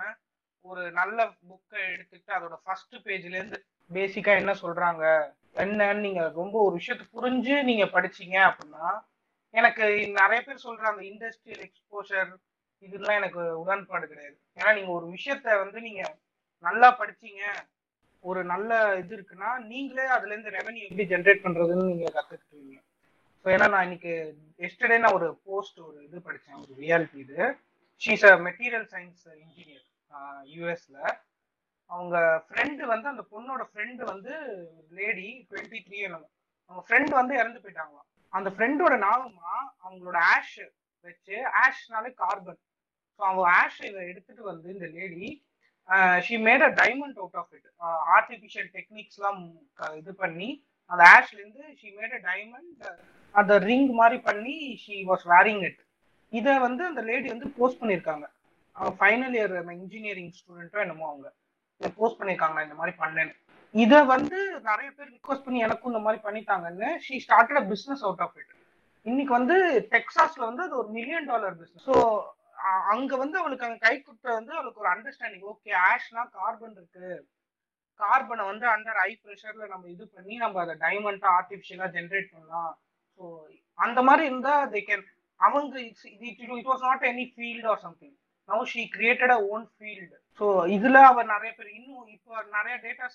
ஒரு 0.65 0.91
நல்ல 0.91 1.17
புக்கை 1.49 1.82
எடுத்துக்கிட்டு 1.93 2.36
அதோட 2.38 2.55
ஃபர்ஸ்ட் 2.63 2.95
பேஜ்லேருந்து 3.05 3.57
பேசிக்காக 3.91 4.41
என்ன 4.41 4.53
சொல்கிறாங்க 4.63 5.03
என்னன்னு 5.55 6.05
நீங்கள் 6.05 6.34
ரொம்ப 6.34 6.55
ஒரு 6.59 6.73
விஷயத்தை 6.76 7.05
புரிஞ்சு 7.15 7.55
நீங்கள் 7.63 7.91
படிச்சீங்க 7.91 8.38
அப்படின்னா 8.49 8.88
எனக்கு 9.53 9.86
நிறைய 10.11 10.39
பேர் 10.41 10.65
சொல்கிற 10.65 10.88
அந்த 10.89 11.03
இண்டஸ்ட்ரியல் 11.03 11.63
எக்ஸ்போஷர் 11.63 12.32
இதெல்லாம் 12.84 13.15
எனக்கு 13.15 13.41
உடன்பாடு 13.61 14.05
கிடையாது. 14.07 14.36
ஏன்னா 14.57 14.71
நீங்கள் 14.73 14.95
ஒரு 14.95 15.05
விஷயத்த 15.07 15.47
வந்து 15.59 15.80
நீங்கள் 15.82 16.15
நல்லா 16.63 16.89
படிச்சீங்க 16.99 17.43
ஒரு 18.26 18.41
நல்ல 18.51 18.71
இது 19.01 19.13
இருக்குன்னா 19.17 19.49
நீங்களே 19.71 20.05
அதுல 20.15 20.34
இருந்து 20.34 20.55
ரெவன்யூ 20.57 20.84
எப்படி 20.86 21.05
ஜென்ரேட் 21.11 21.43
பண்றதுன்னு 21.45 21.89
நீங்க 21.91 22.05
கத்துக்கிட்டீங்க. 22.15 22.76
ஸோ 23.45 23.49
ஏன்னா 23.55 23.67
நான் 23.73 23.86
இன்னைக்கு 23.88 24.13
எஸ்டர்டே 24.59 24.97
நான் 25.03 25.17
ஒரு 25.19 25.28
போஸ்ட் 25.47 25.80
ஒரு 25.88 25.97
இது 26.07 26.23
படித்தேன் 26.28 26.59
ஒரு 26.63 26.73
ரியாலிட்டி 26.84 27.19
இது. 27.26 27.39
She's 28.01 28.26
a 28.30 28.34
material 28.47 28.88
science 28.93 29.26
engineer 29.43 29.86
யூஎஸ்ல 30.53 30.97
அவங்க 31.89 32.15
ஃப்ரெண்டு 32.47 32.84
வந்து 32.93 33.07
அந்த 33.13 33.23
பொண்ணோட 33.34 33.63
ஃப்ரெண்டு 33.69 34.03
வந்து 34.11 34.34
லேடி 34.99 35.28
டுவெண்ட்டி 35.49 35.80
த்ரீ 35.88 35.99
அவங்க 36.05 36.82
ஃப்ரெண்டு 36.86 37.11
வந்து 37.19 37.34
இறந்து 37.41 37.59
போயிட்டாங்களாம். 37.63 38.07
அந்த 38.34 38.49
ஃப்ரெண்டோட 38.55 38.93
ஞாபகமா 39.03 39.51
அவங்களோட 39.84 40.17
ஆஷ் 40.34 40.55
வச்சு 41.05 41.36
ஆஷ்னாலே 41.63 42.09
கார்பன் 42.21 42.59
ஸோ 43.19 43.21
அவங்க 43.28 43.43
ஆஷ் 43.59 43.82
இதை 43.89 44.01
எடுத்துட்டு 44.11 44.43
வந்து 44.51 44.67
இந்த 44.76 44.88
lady 44.95 45.28
she 46.21 46.36
made 46.45 46.63
a 46.63 46.71
diamond 46.79 47.17
out 47.19 47.38
of 47.41 47.51
it 47.57 47.67
artificial 48.15 48.69
டெக்னிக்ஸ்லாம் 48.75 49.41
இது 49.97 50.13
பண்ணி 50.23 50.49
அந்த 50.91 51.03
ஆஷ்லேருந்து 51.15 51.63
ஷீ 51.79 51.89
மேட் 51.97 52.15
அ 52.17 52.21
டைமண்ட் 52.29 52.86
அந்த 53.36 53.53
ரிங் 53.67 53.89
மாதிரி 53.99 54.17
பண்ணி 54.27 54.55
ஷீ 54.83 54.97
வாஸ் 55.09 55.25
வேரிங் 55.33 55.63
இட் 55.69 55.81
இதை 56.33 56.53
வந்து 56.65 56.83
அந்த 56.89 57.01
லேடி 57.09 57.27
வந்து 57.33 57.49
போஸ்ட் 57.57 57.81
பண்ணியிருக்காங்க 57.81 58.25
ஃபைனல் 58.95 59.36
இயர் 59.38 59.53
இன்ஜினியரிங் 59.75 60.31
ஸ்டூடெண்ட்டோ 60.38 60.79
என்னமோ 60.83 61.05
அவங்க. 61.11 61.27
இதை 61.81 61.89
போஸ்ட் 61.99 62.17
பண்ணியிருக்காங்க 62.19 62.59
இந்த 62.65 62.75
மாதிரி 62.79 62.93
பண்ணேன்னு. 63.01 63.33
இதை 63.75 63.99
வந்து 64.11 64.38
நிறைய 64.67 64.89
பேர் 64.97 65.09
ரிக்வஸ்ட் 65.13 65.45
பண்ணி 65.45 65.59
எனக்கும் 65.65 65.91
இந்த 65.91 66.01
மாதிரி 66.05 66.19
பண்ணிட்டாங்கன்னு 66.25 66.89
she 67.05 67.15
started 67.25 67.59
a 67.61 67.65
business 67.71 68.03
out 68.07 68.23
of 68.25 68.36
it 68.41 68.51
இன்னைக்கு 69.05 69.33
வந்து 69.38 69.55
டெக்ஸாஸ்ல 69.93 70.43
வந்து 70.49 70.63
அது 70.67 70.75
ஒரு 70.81 70.89
மில்லியன் 70.97 71.27
டாலர் 71.31 71.55
பிஸ்னஸ் 71.59 71.88
ஸோ 71.88 71.95
அங்க 72.91 73.11
வந்து 73.22 73.38
அவளுக்கு 73.41 73.66
அங்க 73.68 73.80
கை 73.86 73.95
குட்ட 73.99 74.28
வந்து 74.38 74.51
அவளுக்கு 74.55 74.82
ஒரு 74.84 74.91
அண்டர்ஸ்டாண்டிங் 74.93 75.47
ஓகே 75.51 75.72
ஆஷ்னா 75.86 76.24
கார்பன் 76.38 76.76
இருக்கு. 76.78 77.09
கார்பனை 77.99 78.43
வந்து 78.51 78.66
அண்டர் 78.72 78.99
ஹை 79.01 79.11
ப்ரெஷர்ல 79.24 79.66
நம்ம 79.74 79.86
இது 79.93 80.05
பண்ணி 80.16 80.36
நம்ம 80.38 80.61
அதை 80.63 80.76
டைமண்டா 80.84 81.30
ஆர்டிபிஷியலா 81.38 81.88
ஜென்ரேட் 81.97 82.34
பண்ணலாம். 82.34 82.74
ஸோ 83.20 83.24
அந்த 83.80 83.99
மாதிரி 84.07 84.24
இருந்தா 84.30 84.53
தே 84.74 84.82
கேன் 84.89 85.05
அவங்க 85.39 85.80
it 85.82 86.70
was 86.72 86.86
not 86.88 87.05
any 87.11 87.26
field 87.34 87.68
or 87.72 87.82
something 87.86 88.16
now 88.49 88.66
she 88.74 88.82
created 88.95 89.34
a 89.36 89.39
own 89.51 89.66
field 89.76 90.18
so 90.41 90.45
இதுல 90.76 90.97
அவர் 91.11 91.32
நிறைய 91.34 91.51
பேர் 91.57 91.70
இன்னும் 91.78 92.09
இப்போ 92.16 92.41
நிறைய 92.57 92.76
டேட்டா 92.86 93.07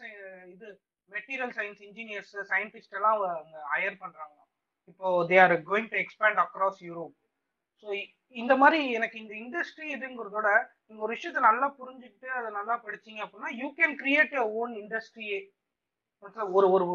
இது 0.54 0.68
மெட்டீரியல் 1.10 1.54
சயின்ஸ் 1.58 1.82
இன்ஜினியர்ஸ் 1.88 2.34
சயின்டிஸ்ட் 2.52 2.96
எல்லாம் 2.98 3.16
அவங்க 3.18 3.62
ஹையர் 3.72 4.00
பண்றாங்க 4.02 4.36
இப்போ 4.90 5.08
they 5.30 5.38
are 5.44 5.54
going 5.70 5.90
to 5.92 5.98
expand 6.04 6.40
across 6.44 6.80
Europe 6.88 7.14
so 7.82 7.88
இந்த 8.36 8.54
மாதிரி 8.62 8.80
எனக்கு 8.98 9.16
இந்த 9.22 9.34
இண்டஸ்ட்ரி 9.42 9.86
இதுங்கிறதோட 9.94 10.48
நீங்க 10.86 11.00
ஒரு 11.04 11.14
விஷயத்த 11.16 11.40
நல்லா 11.48 11.66
புரிஞ்சுக்கிட்டு 11.78 12.28
அதை 12.38 12.48
நல்லா 12.58 12.74
படிச்சீங்க 12.84 13.20
அப்படின்னா 13.24 13.50
you 13.60 13.68
can 13.78 13.94
create 14.02 14.34
your 14.36 14.54
own 14.60 14.74
இண்டஸ்ட்ரியே 14.82 15.38
ஒரு 16.58 16.66
ஒரு 16.76 16.86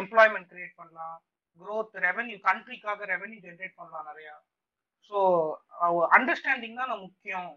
எம்ப்ளாய்மெண்ட் 0.00 0.50
கிரியேட் 0.52 0.78
பண்ணலாம். 0.80 1.16
க்ரோத் 1.60 1.94
ரெவன்யூ 2.06 2.36
கண்ட்ரிக்காக 2.48 3.06
ரெவன்யூ 3.12 3.38
ஜென்ரேட் 3.46 3.78
பண்ணலாம் 3.80 4.08
நிறையா. 4.10 4.34
ஸோ 5.10 5.18
அண்டர்ஸ்டாண்டிங் 6.16 6.78
தான் 6.80 6.90
நான் 6.92 7.04
முக்கியம் 7.06 7.50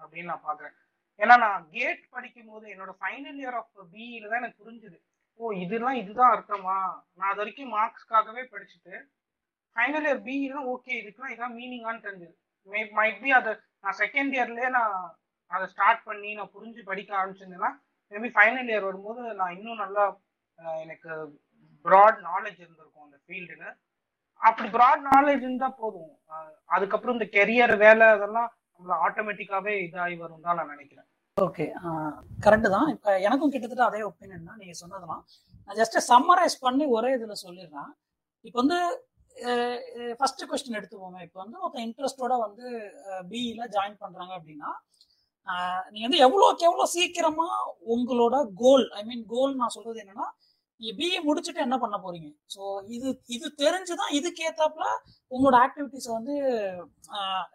அப்படின்னு 0.00 0.30
நான் 0.32 0.46
பார்க்குறேன். 0.48 0.76
ஏன்னா 1.20 1.34
நான் 1.44 1.64
கேட் 1.76 2.02
படிக்கும் 2.16 2.50
போது 2.52 2.66
என்னோட 2.74 2.92
ஃபைனல் 3.00 3.40
இயர் 3.42 3.56
ஆஃப் 3.60 3.72
பிஇல 3.94 4.28
தான் 4.30 4.42
எனக்கு 4.42 4.62
புரிஞ்சுது. 4.64 4.98
ஓ 5.40 5.52
இதெல்லாம் 5.64 5.98
இதுதான் 6.02 6.32
அர்த்தமா? 6.34 6.76
நான் 7.18 7.30
அது 7.32 7.40
வரைக்கும் 7.42 7.74
மார்க்ஸ்க்காகவே 7.76 8.42
படிச்சுட்டு 8.54 8.94
ஃபைனல் 9.76 10.06
இயர் 10.08 10.22
பிஇலாம் 10.28 10.68
ஓகே 10.74 10.92
இதுக்குலாம் 11.00 11.34
இதான் 11.34 11.56
மீனிங்கான்னு 11.58 12.04
தெரிஞ்சது. 12.06 12.34
மே 12.68 12.80
மைட் 12.98 13.20
பி 13.22 13.30
அதை 13.40 13.52
நான் 13.84 13.98
செகண்ட் 14.02 14.32
இயர்லேயே 14.36 14.70
நான் 14.78 14.94
அதை 15.50 15.66
ஸ்டார்ட் 15.74 16.02
பண்ணி 16.08 16.30
நான் 16.38 16.52
புரிஞ்சு 16.56 16.82
படிக்க 16.90 17.10
ஆரம்பிச்சிருந்தேன்னா 17.20 17.70
மேபி 18.12 18.30
ஃபைனல் 18.36 18.70
இயர் 18.72 18.88
வரும்போது 18.88 19.22
நான் 19.40 19.54
இன்னும் 19.58 19.82
நல்லா 19.84 20.04
எனக்கு 20.84 21.10
ப்ராட் 21.84 22.18
நாலேஜ் 22.30 22.58
இருந்திருக்கும் 22.62 23.06
அந்த 23.06 23.18
ஃபீல்டில் 23.24 23.68
அப்படி 24.40 24.68
ப்ராட் 24.74 25.02
நாலேஜ் 25.12 25.42
இருந்தால் 25.44 25.78
போதும். 25.80 26.12
அதுக்கப்புறம் 26.74 27.16
இந்த 27.16 27.26
கெரியர் 27.36 27.74
வேலை 27.84 28.04
அதெல்லாம் 28.14 28.50
நம்மள 28.74 28.94
ஆட்டோமேட்டிக்காவே 29.06 29.72
இதாகி 29.86 30.16
வரும் 30.22 30.44
தான் 30.46 30.58
நான் 30.58 30.72
நினைக்கிறேன். 30.74 31.06
ஓகே 31.36 31.64
கரெக்டு 32.44 32.68
தான். 32.76 32.88
இப்போ 32.94 33.10
எனக்கும் 33.26 33.52
கிட்டத்தட்ட 33.54 33.84
அதே 33.90 34.00
ஒப்பீனியன் 34.08 34.48
தான் 34.50 34.60
நீங்கள் 34.62 34.80
சொன்னதெல்லாம். 34.82 35.22
நான் 35.64 35.78
ஜஸ்ட் 35.80 35.98
சம்மரைஸ் 36.10 36.56
பண்ணி 36.64 36.86
ஒரே 36.96 37.10
இதில் 37.18 37.42
சொல்லிடுறேன். 37.44 37.90
இப்போ 38.48 38.58
வந்து 38.62 38.78
ஃபர்ஸ்ட் 40.18 40.44
கொஸ்டின் 40.50 40.78
எடுத்துப்போமே 40.78 41.20
இப்போ 41.26 41.38
வந்து 41.42 41.58
ஒருத்தன் 41.62 41.86
இன்ட்ரெஸ்டோட 41.86 42.34
வந்து 42.46 42.66
பிஇல 43.30 43.66
ஜாயின் 43.76 43.96
பண்ணுறாங்க 44.02 44.32
அப்படின்னா 44.38 44.70
நீங்கள் 45.92 46.08
வந்து 46.08 46.22
எவ்வளோக்கு 46.26 46.68
எவ்வளோ 46.68 46.86
சீக்கிரமா 46.96 47.48
உங்களோட 47.94 48.36
கோல் 48.62 48.86
ஐ 48.98 49.02
மீன் 49.10 49.24
கோல் 49.34 49.58
நான் 49.60 49.74
சொல்றது 49.76 50.02
என்னன்னா 50.04 50.28
நீங்க 50.80 50.92
பிஏ 50.98 51.18
முடிச்சுட்டு 51.28 51.64
என்ன 51.64 51.76
பண்ண 51.80 51.96
போறீங்க? 52.04 52.28
ஸோ 52.54 52.60
இது 52.96 53.08
இது 53.36 53.46
தெரிஞ்சுதான் 53.62 54.12
இதுக்கு 54.18 54.44
ஏத்தாப்புல 54.48 54.84
உங்களோட 55.32 55.56
ஆக்டிவிட்டிஸை 55.64 56.10
வந்து 56.18 56.34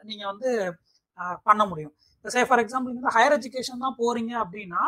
நீங்க 0.10 0.24
வந்து 0.32 0.50
பண்ண 1.48 1.62
முடியும். 1.72 1.94
சே 2.26 2.44
ஃபார் 2.50 2.62
எக்ஸாம்பிள் 2.64 2.96
வந்து 2.98 3.14
ஹையர் 3.16 3.36
எஜுகேஷன் 3.38 3.84
தான் 3.86 3.98
போறீங்க 4.02 4.34
அப்படின்னா 4.44 4.84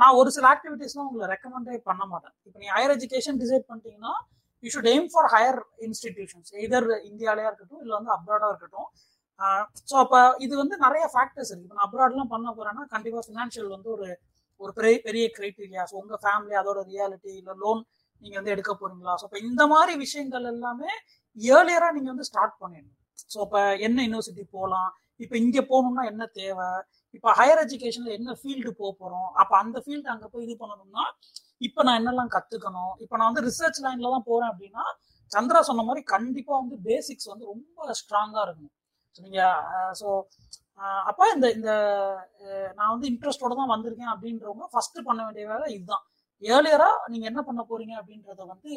நான் 0.00 0.16
ஒரு 0.20 0.30
சில 0.36 0.46
ஆக்டிவிட்டீஸ்லாம் 0.54 1.08
உங்களை 1.08 1.26
ரெக்கமெண்டே 1.34 1.76
பண்ண 1.88 2.02
மாட்டேன். 2.12 2.34
இப்போ 2.46 2.58
நீ 2.62 2.68
ஹையர் 2.76 2.94
எஜுகேஷன் 2.96 3.40
டிசைட் 3.42 3.68
பண்ணிட்டீங்கன்னா 3.68 4.14
you 4.64 4.70
should 4.74 4.90
aim 4.94 5.08
for 5.12 5.28
higher 5.34 5.58
institutions 5.86 6.52
either 6.66 6.88
இந்தியாலயா 7.10 7.48
இருக்கட்டும் 7.50 7.82
இல்லை 7.84 7.94
வந்து 7.98 8.12
அப்ராடா 8.16 8.48
இருக்கட்டும். 8.52 8.88
ஸோ 9.90 9.94
அப்போ 10.04 10.18
இது 10.44 10.54
வந்து 10.62 10.76
நிறைய 10.84 11.04
ஃபேக்டர்ஸ் 11.14 11.50
இருக்கு. 11.50 11.66
இப்போ 11.66 11.78
நான் 11.78 11.88
அப்ராட்லாம் 11.88 12.32
பண்ண 12.34 12.48
போறேன்னா 12.58 12.84
கண்டிப்பாக 12.94 13.24
ஃபினான்ஷியல் 13.28 13.70
வந்து 13.76 13.90
ஒரு 13.96 14.08
ஒரு 14.60 14.72
பெரிய 14.78 14.96
பெரிய 15.06 15.24
கிரைட்டீரியா 15.36 15.82
ஸோ 15.90 15.94
உங்கள் 16.00 16.20
ஃபேமிலி 16.24 16.54
அதோட 16.60 16.80
ரியாலிட்டி 16.90 17.30
இல்லை 17.40 17.54
லோன் 17.62 17.80
நீங்கள் 18.22 18.38
வந்து 18.40 18.52
எடுக்க 18.54 18.72
போறீங்களா? 18.80 19.14
ஸோ 19.20 19.24
இப்போ 19.28 19.40
இந்த 19.48 19.62
மாதிரி 19.72 19.92
விஷயங்கள் 20.04 20.44
எல்லாமே 20.54 20.90
ஏர்லியராக 21.36 21.94
நீங்கள் 21.96 22.12
வந்து 22.14 22.26
ஸ்டார்ட் 22.30 22.56
பண்ணிடணும். 22.62 22.98
ஸோ 23.32 23.38
இப்போ 23.46 23.60
என்ன 23.86 23.98
யூனிவர்சிட்டி 24.06 24.44
போகலாம் 24.56 24.90
இப்போ 25.24 25.34
இங்கே 25.44 25.62
போகணும்னா 25.72 26.04
என்ன 26.12 26.24
தேவை? 26.40 26.68
இப்போ 27.16 27.30
ஹையர் 27.38 27.62
எஜுகேஷனில் 27.64 28.16
என்ன 28.18 28.36
ஃபீல்டு 28.40 28.70
போக 28.80 28.90
போகிறோம் 29.00 29.30
அப்போ 29.40 29.54
அந்த 29.62 29.78
ஃபீல்டு 29.84 30.12
அங்கே 30.14 30.28
போய் 30.32 30.46
இது 30.46 30.54
பண்ணணும்னா 30.62 31.04
இப்போ 31.62 31.80
நான் 31.86 31.98
என்னெல்லாம் 32.00 32.32
கற்றுக்கணும் 32.36 32.92
இப்போ 33.04 33.14
நான் 33.18 33.30
வந்து 33.30 33.44
ரிசர்ச் 33.48 33.80
லைனில் 33.84 34.14
தான் 34.14 34.28
போகிறேன் 34.28 34.50
அப்படின்னா 34.52 34.84
சந்திரா 35.32 35.60
சொன்ன 35.68 35.84
மாதிரி 35.88 36.02
கண்டிப்பாக 36.14 36.60
வந்து 36.62 36.76
பேசிக்ஸ் 36.88 37.30
வந்து 37.32 37.44
ரொம்ப 37.52 37.94
ஸ்ட்ராங்காக 38.00 38.46
இருக்கும் 38.46 38.72
நீங்க 39.18 39.40
ஸோ 40.00 40.08
அப்போ 41.08 41.24
இந்த 41.34 41.46
இந்த 41.56 41.70
நான் 42.78 42.92
வந்து 42.92 43.06
இன்ட்ரெஸ்டோட 43.10 43.54
தான் 43.58 43.72
வந்திருக்கேன் 43.74 44.12
அப்படின்றவங்க 44.12 44.66
ஃபர்ஸ்ட் 44.72 44.98
பண்ண 45.08 45.20
வேண்டிய 45.26 45.44
வேலை 45.52 45.66
இதுதான். 45.76 46.04
ஏர்லியரா 46.42 46.88
நீங்க 47.12 47.24
என்ன 47.30 47.40
பண்ண 47.48 47.60
போறீங்க 47.70 47.94
அப்படின்றத 48.00 48.40
வந்து 48.52 48.70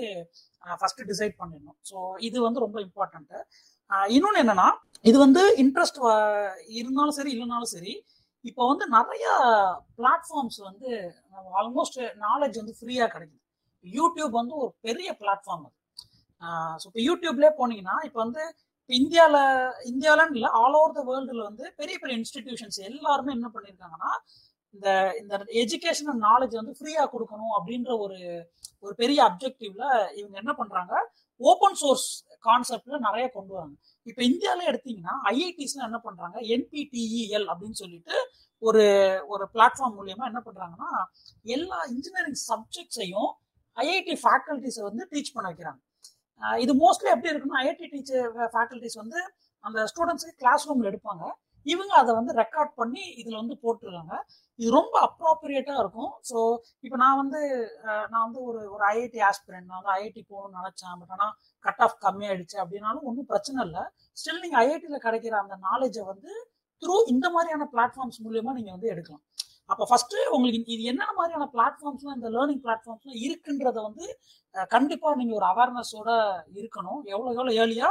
ஃபர்ஸ்ட் 0.82 1.02
டிசைட் 1.12 1.36
பண்ணிடணும். 1.40 1.78
ஸோ 1.90 1.96
இது 2.28 2.38
வந்து 2.48 2.64
ரொம்ப 2.66 2.78
இம்பார்ட்டன்ட் 2.88 3.34
இன்னொன்று 4.10 4.42
என்னன்னா 4.44 4.68
இது 5.06 5.18
வந்து 5.26 5.42
இன்ட்ரெஸ்ட் 5.64 6.00
இருந்தாலும் 6.80 7.18
சரி 7.18 7.32
இல்லைனாலும் 7.36 7.74
சரி 7.76 7.94
இப்போ 8.46 8.64
வந்து 8.72 8.86
நிறைய 8.98 9.26
பிளாட்ஃபார்ம்ஸ் 10.00 10.60
வந்து 10.70 10.90
ஆல்மோஸ்ட் 11.62 12.00
நாலேஜ் 12.26 12.60
வந்து 12.62 12.76
ஃப்ரீயாக 12.80 13.10
கிடைக்குது. 13.16 13.42
யூடியூப் 13.86 14.34
வந்து 14.42 14.56
ஒரு 14.64 14.72
பெரிய 14.88 15.10
பிளாட்ஃபார்ம் 15.22 15.66
அது. 15.68 15.76
ஸோ 16.82 16.86
இப்போ 16.90 17.02
யூடியூப்லேயே 17.10 17.52
போனீங்கன்னா 17.60 17.98
இப்போ 18.08 18.20
வந்து 18.26 18.44
இப்போ 18.82 18.94
இந்தியாவில் 19.02 19.40
இந்தியாவிலன்னு 19.92 20.38
இல்லை 20.38 20.50
ஆல் 20.60 20.76
ஓவர் 20.80 20.98
த 20.98 21.04
வேர்ல்டில் 21.08 21.48
வந்து 21.48 21.66
பெரிய 21.80 21.96
பெரிய 22.02 22.16
இன்ஸ்டிடியூஷன்ஸ் 22.20 22.78
எல்லாருமே 22.90 23.32
என்ன 23.38 23.48
பண்ணியிருக்காங்கன்னா 23.56 24.12
இந்த 24.76 24.88
இந்த 25.22 25.34
எஜுகேஷனல் 25.64 26.20
நாலேஜ் 26.28 26.60
வந்து 26.60 26.76
ஃப்ரீயாக 26.80 27.08
கொடுக்கணும் 27.14 27.56
அப்படின்ற 27.58 27.92
ஒரு 28.06 28.20
ஒரு 28.84 28.94
பெரிய 29.02 29.20
அப்ஜெக்டிவ்ல 29.30 29.86
இவங்க 30.20 30.36
என்ன 30.44 30.54
பண்ணுறாங்க 30.60 30.94
ஓப்பன் 31.42 31.78
சோர்ஸ் 31.82 32.08
கான்செப்ட்ல 32.44 33.00
நிறைய 33.08 33.26
கொண்டு 33.30 33.54
வராங்க. 33.56 33.76
இப்போ 34.10 34.22
இந்தியாவில 34.24 34.66
எடுத்தீங்கன்னா 34.72 35.14
ஐஐடிஸ்ல 35.32 35.88
என்ன 35.90 36.00
பண்றாங்க? 36.08 36.38
என்பிடிஇஎல் 36.56 37.48
அப்படின்னு 37.52 37.78
சொல்லிட்டு 37.84 38.16
ஒரு 38.64 38.84
ஒரு 39.28 39.46
பிளாட்ஃபார்ம் 39.54 39.96
மூலியமா 40.00 40.26
என்ன 40.32 40.42
பண்றாங்கன்னா 40.48 40.92
எல்லா 41.56 41.80
இன்ஜினியரிங் 41.94 42.40
சப்ஜெக்ட்ஸையும் 42.50 43.32
ஐஐடி 43.78 44.16
ஃபேக்கல்டிஸை 44.24 44.84
வந்து 44.90 45.04
டீச் 45.12 45.34
பண்ண 45.34 45.48
வைக்கிறாங்க. 45.52 45.80
இது 46.64 46.74
மோஸ்ட்லி 46.84 47.10
எப்படி 47.16 47.32
இருக்குன்னா 47.34 47.60
ஐஐடி 47.64 47.88
டீச்சர் 47.96 48.30
ஃபேக்கல்டிஸ் 48.54 48.98
வந்து 49.04 49.20
அந்த 49.64 49.80
ஸ்டூடெண்ட்ஸுக்கு 49.92 50.42
கிளாஸ் 50.44 50.66
ரூம்ல 50.70 50.90
எடுப்பாங்க. 50.92 51.24
இவங்க 51.74 51.94
அதை 52.02 52.12
வந்து 52.20 52.34
ரெக்கார்ட் 52.42 52.74
பண்ணி 52.82 53.04
இதில் 53.22 53.40
வந்து 53.42 53.56
போட்டிருக்காங்க. 53.64 54.16
இது 54.60 54.70
ரொம்ப 54.78 54.96
அப்ராப்ரியேட்டாக 55.08 55.84
இருக்கும். 55.84 56.12
ஸோ 56.30 56.38
இப்போ 56.86 56.98
நான் 57.04 57.20
வந்து 57.22 57.42
நான் 58.14 58.26
வந்து 58.26 58.42
ஒரு 58.50 58.60
ஒரு 58.74 58.84
ஐஐடி 58.94 59.22
ஆஸ்பிரண்ட் 59.30 59.68
நான் 59.70 59.80
வந்து 59.80 59.94
ஐஐடி 59.98 60.22
போகணும்னு 60.32 60.60
நினச்சேன். 60.60 60.98
பட் 61.02 61.14
ஆனால் 61.18 61.34
கட் 61.66 61.84
ஆஃப் 61.88 61.98
கம்மியாயிடுச்சு 62.06 62.58
அப்படின்னாலும் 62.64 63.08
ஒன்றும் 63.12 63.30
பிரச்சனை 63.34 63.60
இல்லை. 63.68 63.86
ஸ்டில் 64.22 64.44
நீங்கள் 64.46 64.62
ஐஐடியில் 64.66 65.06
கிடைக்கிற 65.08 65.36
அந்த 65.44 65.58
நாலேஜை 65.70 66.06
வந்து 66.12 66.32
த்ரூ 66.82 66.98
இந்த 67.16 67.28
மாதிரியான 67.36 67.68
பிளாட்ஃபார்ம்ஸ் 67.74 68.22
மூலியமா 68.28 68.54
நீங்கள் 68.60 68.76
வந்து 68.78 68.92
எடுக்கலாம். 68.94 69.26
அப்போ 69.72 69.84
ஃபர்ஸ்ட் 69.90 70.16
உங்களுக்கு 70.36 70.74
இது 70.74 70.84
என்னென்ன 70.92 71.14
மாதிரியான 71.20 71.46
பிளாட்ஃபார்ம்ஸ்லாம் 71.54 72.18
இந்த 72.18 72.30
லேர்னிங் 72.36 72.60
பிளாட்ஃபார்ம்ஸ்லாம் 72.66 73.22
இருக்குன்றத 73.26 73.78
வந்து 73.88 74.06
கண்டிப்பாக 74.74 74.74
கண்டிப்பா 74.76 75.14
நீங்க 75.22 75.34
ஒரு 75.40 75.46
அவேர்னஸோட 75.52 76.10
இருக்கணும். 76.60 77.00
எவ்வளோ 77.14 77.30
எவ்வளோ 77.38 77.52
ஏர்லியா 77.62 77.90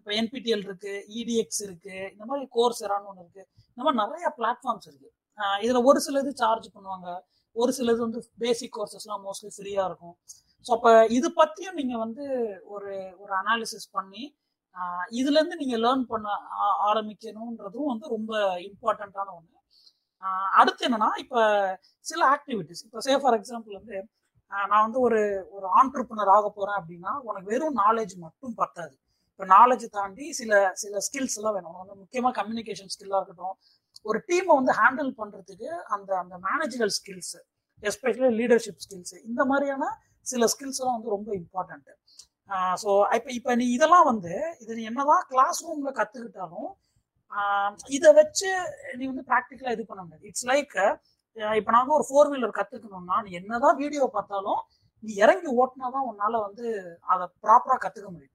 இப்போ 0.00 0.12
என்பிடிஎல் 0.12 0.64
இருக்கு 0.64 0.92
இடிஎக்ஸ் 1.18 1.62
இருக்கு 1.62 2.10
இந்த 2.12 2.24
மாதிரி 2.24 2.46
கோர்ஸ் 2.50 2.84
எரான்னு 2.84 3.06
ஒன்று 3.06 3.24
இருக்கு. 3.24 3.42
இந்த 3.70 3.82
மாதிரி 3.82 3.98
நிறைய 4.02 4.26
பிளாட்ஃபார்ம்ஸ் 4.38 4.86
இருக்கு. 4.86 5.08
இதுல 5.64 5.84
ஒரு 5.84 6.00
சிலது 6.06 6.30
சார்ஜ் 6.34 6.68
பண்ணுவாங்க. 6.76 7.08
ஒரு 7.56 7.72
சிலது 7.78 7.96
வந்து 7.96 8.20
பேசிக் 8.38 8.76
கோர்சஸ்லாம் 8.76 9.24
மோஸ்ட்லி 9.26 9.50
ஃப்ரீயா 9.56 9.84
இருக்கும். 9.84 10.14
ஸோ 10.66 10.72
அப்போ 10.72 10.90
இது 11.10 11.28
பத்தியும் 11.36 11.72
நீங்க 11.72 11.96
வந்து 11.98 12.24
ஒரு 12.64 12.90
ஒரு 13.18 13.32
அனாலிசிஸ் 13.34 13.88
பண்ணி 13.90 14.22
இதுல 15.10 15.38
இருந்து 15.38 15.56
நீங்க 15.56 15.76
லேர்ன் 15.78 16.02
பண்ண 16.02 16.26
ஆ- 16.60 16.78
ஆரம்பிக்கணுன்றதும் 16.88 17.86
வந்து 17.86 18.08
ரொம்ப 18.08 18.32
இம்பார்ட்டண்ட்டான 18.60 19.32
ஒன்று 19.34 19.56
அடுத்து 20.52 20.88
என்னன்னா 20.88 21.08
இப்ப 21.18 21.36
சில 22.04 22.20
ஆக்டிவிட்டிஸ் 22.30 22.82
இப்போ 22.84 23.00
சே 23.00 23.18
ஃபார் 23.18 23.40
எக்ஸாம்பிள் 23.40 23.74
வந்து 23.74 23.96
நான் 24.68 24.82
வந்து 24.82 25.00
ஒரு 25.00 25.20
ஒரு 25.50 25.66
ஆண்டர்பனர் 25.78 26.30
ஆக 26.30 26.46
போறேன் 26.50 26.78
அப்படின்னா 26.80 27.12
உனக்கு 27.20 27.46
வெறும் 27.46 27.76
நாலேஜ் 27.76 28.14
மட்டும் 28.16 28.54
பத்தாது. 28.54 28.94
இப்போ 29.40 29.48
நாலேஜ் 29.52 29.84
தாண்டி 29.94 30.24
சில 30.38 30.54
சில 30.80 30.98
ஸ்கில்ஸ் 31.04 31.36
எல்லாம் 31.38 31.54
வேணும். 31.56 31.74
உனக்கு 31.74 31.92
வந்து 31.92 32.32
கம்யூனிகேஷன் 32.38 32.90
ஸ்கில்லாக 32.94 33.20
இருக்கட்டும். 33.20 33.54
ஒரு 34.08 34.18
டீமை 34.26 34.52
வந்து 34.58 34.72
ஹேண்டில் 34.78 35.08
பண்ணுறதுக்கு 35.20 35.68
அந்த 35.94 36.10
அந்த 36.22 36.34
managerial 36.46 36.92
skills 36.96 37.32
especially 37.82 38.28
leadership 38.40 38.82
skills 38.84 39.14
இந்த 39.28 39.44
மாதிரியான 39.50 39.86
சில 40.26 40.48
ஸ்கில்ஸ் 40.54 40.80
எல்லாம் 40.80 40.96
வந்து 40.98 41.14
ரொம்ப 41.14 41.30
இம்பார்ட்டன்ட்டு 41.38 41.94
ஸோ 42.82 42.90
இப்போ 43.18 43.30
இப்போ 43.38 43.54
நீ 43.60 43.68
இதெல்லாம் 43.76 44.06
வந்து 44.10 44.34
இது 44.62 44.76
நீ 44.80 44.84
என்னதான் 44.90 45.24
கிளாஸ் 45.32 45.60
ரூம்ல 45.68 45.92
கற்றுக்கிட்டாலும் 46.00 46.68
இதை 47.96 48.12
வச்சு 48.20 48.50
நீ 48.98 49.02
வந்து 49.12 49.24
ப்ராக்டிக்கலாக 49.30 49.76
இது 49.76 49.86
பண்ண 49.90 50.02
முடியாது. 50.04 50.26
இட்ஸ் 50.30 50.46
லைக் 50.50 50.76
இப்போ 51.58 51.70
நான் 51.72 51.82
வந்து 51.82 51.98
ஒரு 51.98 52.06
ஃபோர் 52.10 52.30
வீலர் 52.34 52.58
கற்றுக்கணும்னா 52.60 53.18
நீ 53.28 53.32
என்னதான் 53.40 53.80
வீடியோ 53.82 54.04
பார்த்தாலும் 54.18 54.60
நீ 55.04 55.12
இறங்கி 55.24 55.50
ஓட்டினாதான் 55.60 56.06
உன்னால் 56.10 56.44
வந்து 56.46 56.66
அதை 57.12 57.24
ப்ராப்பராக 57.44 57.80
கற்றுக்க 57.84 58.08
முடியும். 58.14 58.34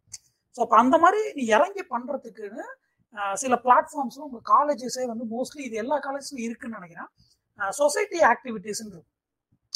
ஸோ 0.55 0.59
அப்போ 0.65 0.75
அந்த 0.83 0.95
மாதிரி 1.03 1.21
நீ 1.37 1.43
இறங்கி 1.57 1.83
பண்ணுறதுக்குன்னு 1.93 2.65
சில 3.43 3.53
பிளாட்ஃபார்ம்ஸும் 3.65 4.25
உங்கள் 4.27 4.45
காலேஜஸே 4.53 5.03
வந்து 5.11 5.25
மோஸ்ட்லி 5.33 5.61
இது 5.67 5.75
எல்லா 5.83 5.97
காலேஜ்ஸும் 6.05 6.41
இருக்குன்னு 6.45 6.77
நினைக்கிறேன். 6.79 7.09
சொசைட்டி 7.79 8.19
ஆக்டிவிட்டீஸ்ன்னு 8.31 8.93
இருக்கும். 8.93 9.11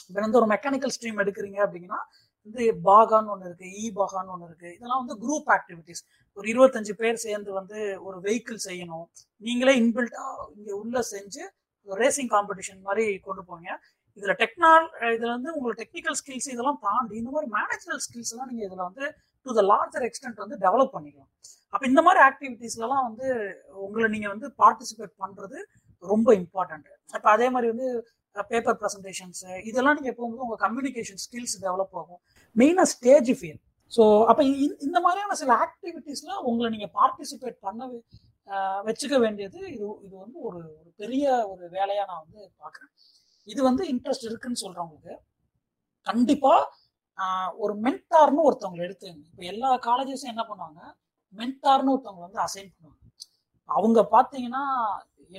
இப்போ 0.09 0.19
வந்து 0.25 0.39
ஒரு 0.39 0.47
மெக்கானிக்கல் 0.53 0.93
ஸ்ட்ரீம் 0.95 1.21
எடுக்கிறீங்க 1.23 1.59
அப்படின்னா 1.65 1.99
வந்து 2.47 2.63
பாகான்னு 2.88 3.32
ஒன்று 3.34 3.47
இருக்குது 3.49 3.71
இ 3.82 3.86
பாகான்னு 3.99 4.34
ஒன்று 4.36 4.47
இருக்குது 4.49 4.73
இதெல்லாம் 4.77 5.01
வந்து 5.03 5.15
குரூப் 5.23 5.49
ஆக்டிவிட்டீஸ் 5.55 6.01
ஒரு 6.38 6.45
இருபத்தஞ்சு 6.53 6.93
பேர் 7.01 7.23
சேர்ந்து 7.25 7.51
வந்து 7.59 7.80
ஒரு 8.07 8.17
வெஹிக்கிள் 8.25 8.59
செய்யணும். 8.67 9.05
நீங்களே 9.47 9.73
இன்பில்ட்டாக 9.82 10.47
இங்கே 10.57 10.73
உள்ள 10.82 11.01
செஞ்சு 11.13 11.43
ஒரு 11.88 11.97
ரேசிங் 12.03 12.32
காம்படிஷன் 12.36 12.82
மாதிரி 12.88 13.05
கொண்டு 13.27 13.43
போங்க. 13.49 13.67
இதில் 14.17 14.38
டெக்னால் 14.41 14.86
இதில் 15.15 15.34
வந்து 15.36 15.49
உங்களுக்கு 15.55 15.82
டெக்னிக்கல் 15.84 16.17
ஸ்கில்ஸ் 16.21 16.49
இதெல்லாம் 16.53 16.80
தாண்டி 16.88 17.15
இந்த 17.21 17.32
மாதிரி 17.36 17.49
மேனேஜரல் 17.57 18.01
ஸ்கில்ஸ் 18.05 18.32
எல்லாம் 18.34 18.49
நீங்கள் 18.51 18.67
இதில் 18.69 18.88
வந்து 18.89 19.05
டு 19.46 19.56
த 19.60 19.62
லார்ஜர் 19.72 20.06
எக்ஸ்டென்ட் 20.08 20.40
வந்து 20.44 20.58
டெவலப் 20.66 20.94
பண்ணிக்கலாம். 20.96 21.32
அப்ப 21.74 21.84
இந்த 21.92 22.02
மாதிரி 22.06 22.20
ஆக்டிவிட்டீஸ்லாம் 22.30 23.04
வந்து 23.08 23.28
உங்களை 23.86 24.08
நீங்க 24.16 24.28
வந்து 24.34 24.48
பார்ட்டிசிபேட் 24.62 25.14
பண்றது 25.24 25.58
ரொம்ப 26.04 26.30
இம்பார்ட்டன்ட் 26.42 26.88
அப்ப 27.18 27.26
அதே 27.36 27.48
மாதிரி 27.56 27.68
வந்து 27.74 27.88
பேப்பர் 28.52 28.78
ப்ரெசன்டேஷன்ஸ் 28.82 29.44
இதெல்லாம் 29.70 29.98
நீங்க 30.00 30.12
போகும்போது 30.18 30.46
உங்க 30.48 30.58
கம்யூனிகேஷன் 30.66 31.22
ஸ்கில்ஸ் 31.24 31.56
டெவலப் 31.66 31.96
ஆகும். 32.02 32.22
மெயினா 32.56 32.84
ஸ்டேஜ் 32.94 33.32
ஃபியர் 33.40 33.60
ஸோ 33.92 34.04
அப்போ 34.30 34.42
இந்த 34.88 34.98
மாதிரியான 35.06 35.36
சில 35.42 35.52
ஆக்டிவிட்டீஸ்ல 35.66 36.32
உங்களை 36.50 36.70
நீங்க 36.76 36.88
பார்ட்டிசிபேட் 37.00 37.58
பண்ண 37.68 37.88
வச்சுக்க 38.88 39.16
வேண்டியது 39.24 39.60
இது 39.76 39.88
இது 40.06 40.16
வந்து 40.24 40.38
ஒரு 40.48 40.60
ஒரு 40.80 40.90
பெரிய 41.02 41.24
ஒரு 41.52 41.64
வேலையா 41.78 42.04
நான் 42.10 42.22
வந்து 42.26 42.40
பார்க்குறேன். 42.62 42.92
இது 43.48 43.60
வந்து 43.70 43.84
இன்ட்ரெஸ்ட் 43.94 44.28
இருக்குன்னு 44.30 44.62
சொல்றவங்களுக்கு 44.64 45.16
கண்டிப்பா 46.08 46.54
ஒரு 47.63 47.74
மென்டார்னு 47.86 48.45
ஒருத்தவங்களை 48.47 48.84
எடுத்துங்க 48.88 49.24
இப்போ 49.32 49.43
எல்லா 49.53 49.70
காலேஜஸும் 49.88 50.34
என்ன 50.34 50.43
பண்ணுவாங்க? 50.49 50.82
மென்டார்னு 51.39 51.93
ஒருத்தவங்களை 51.93 52.26
வந்து 52.28 52.41
அசைன் 52.45 52.72
பண்ணுவாங்க. 52.76 53.05
அவங்க 53.70 53.99
பார்த்தீங்கன்னா 54.15 54.63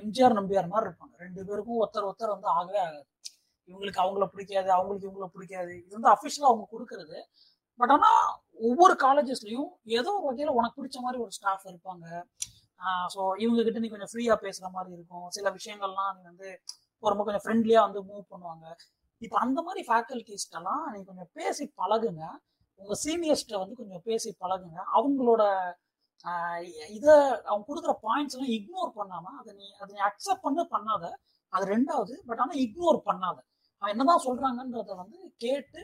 எம்ஜிஆர் 0.01 0.39
நம்பியார் 0.39 0.73
மாதிரி 0.73 0.87
இருப்பாங்க. 0.89 1.15
ரெண்டு 1.25 1.41
பேருக்கும் 1.49 1.81
ஒருத்தர் 1.83 2.09
ஒருத்தர் 2.09 2.35
வந்து 2.35 2.49
ஆகவே 2.57 2.81
ஆகாது. 2.87 3.01
இவங்களுக்கு 3.69 4.03
அவங்கள 4.05 4.25
பிடிக்காது 4.35 4.71
அவங்களுக்கு 4.77 5.09
இவங்கள 5.09 5.27
பிடிக்காது. 5.37 5.73
இது 5.85 5.97
வந்து 5.99 6.13
அஃபிஷியலாக 6.15 6.53
அவங்க 6.53 6.67
கொடுக்கறது. 6.75 7.19
பட் 7.81 7.93
ஆனால் 7.95 8.23
ஒவ்வொரு 8.69 8.95
காலேஜஸ்லையும் 9.05 9.71
ஏதோ 9.99 10.11
ஒரு 10.17 10.27
வகையில் 10.31 10.57
உனக்கு 10.59 10.79
பிடிச்ச 10.81 10.99
மாதிரி 11.05 11.19
ஒரு 11.25 11.33
ஸ்டாஃப் 11.39 11.67
இருப்பாங்க. 11.71 12.07
ஸோ 13.15 13.21
இவங்க 13.45 13.61
கிட்ட 13.67 13.79
நீ 13.85 13.89
கொஞ்சம் 13.93 14.11
ஃப்ரீயாக 14.13 14.39
பேசுகிற 14.45 14.69
மாதிரி 14.77 14.91
இருக்கும். 14.97 15.27
சில 15.37 15.47
விஷயங்கள்லாம் 15.59 16.13
நீ 16.17 16.23
வந்து 16.31 16.49
ரொம்ப 17.03 17.23
கொஞ்சம் 17.27 17.45
ஃப்ரெண்ட்லியாக 17.45 17.87
வந்து 17.89 18.01
மூவ் 18.11 18.25
பண்ணுவாங்க. 18.33 18.67
இப்போ 19.25 19.37
அந்த 19.45 19.59
மாதிரி 19.67 19.83
ஃபேக்கல்டிஸ்டெல்லாம் 19.89 20.85
நீங்கள் 20.93 21.11
கொஞ்சம் 21.11 21.31
பேசி 21.39 21.65
பழகுங்க. 21.81 22.25
உங்கள் 22.81 23.01
சீனியர்ஸ்ட்டை 23.05 23.59
வந்து 23.63 23.75
கொஞ்சம் 23.81 24.03
பேசி 24.09 24.31
பழகுங்க. 24.43 24.79
அவங்களோட 24.99 25.43
இதை 26.97 27.15
அவங்க 27.49 27.65
கொடுக்குற 27.69 27.93
பாயிண்ட்ஸ் 28.07 28.35
எல்லாம் 28.37 28.55
இக்னோர் 28.57 28.91
பண்ணாம 29.01 29.27
அதை 29.41 29.51
நீ 29.61 29.67
அதை 29.81 29.91
நீ 29.97 30.01
அக்செப்ட் 30.11 30.45
பண்ண 30.47 30.63
பண்ணாத. 30.75 31.05
அது 31.53 31.65
ரெண்டாவது 31.75 32.15
பட் 32.29 32.41
ஆனால் 32.45 32.61
இக்னோர் 32.67 32.99
பண்ணாத. 33.09 33.39
அவன் 33.83 33.93
என்னதான் 33.95 34.25
சொல்றாங்கன்றத 34.27 34.91
வந்து 35.03 35.19
கேட்டு 35.45 35.83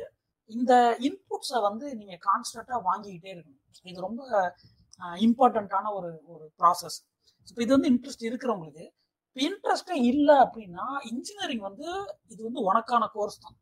இந்த 0.50 0.72
இன்புட்ஸை 1.08 1.60
வந்து 1.68 1.86
நீங்க 2.00 2.16
கான்ஸ்டன்டா 2.28 2.76
வாங்கிக்கிட்டே 2.88 3.30
இருக்கணும். 3.34 3.62
இது 3.90 4.06
ரொம்ப 4.08 4.22
இம்பார்ட்டண்ட்டான 5.26 5.90
ஒரு 5.98 6.10
ஒரு 6.32 6.44
ப்ராசஸ் 6.60 6.98
இப்போ 7.48 7.60
இது 7.64 7.72
வந்து 7.76 7.90
இன்ட்ரெஸ்ட் 7.92 8.24
இருக்கிறவங்களுக்கு 8.28 8.84
இன்ட்ரெஸ்டே 9.36 9.96
இல்லை 10.10 10.36
அப்படின்னா 10.44 10.86
இன்ஜினியரிங் 11.10 11.64
வந்து 11.68 11.88
இது 12.32 12.40
வந்து 12.48 12.60
உனக்கான 12.68 13.04
கோர்ஸ் 13.16 13.42
தான். 13.44 13.56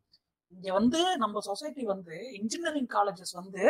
இங்க 0.53 0.69
வந்து 0.79 1.01
நம்ம 1.23 1.41
சொசைட்டி 1.49 1.85
வந்து 1.95 2.17
இன்ஜினியரிங் 2.41 2.91
காலேஜஸ் 2.97 3.35
வந்து 3.41 3.63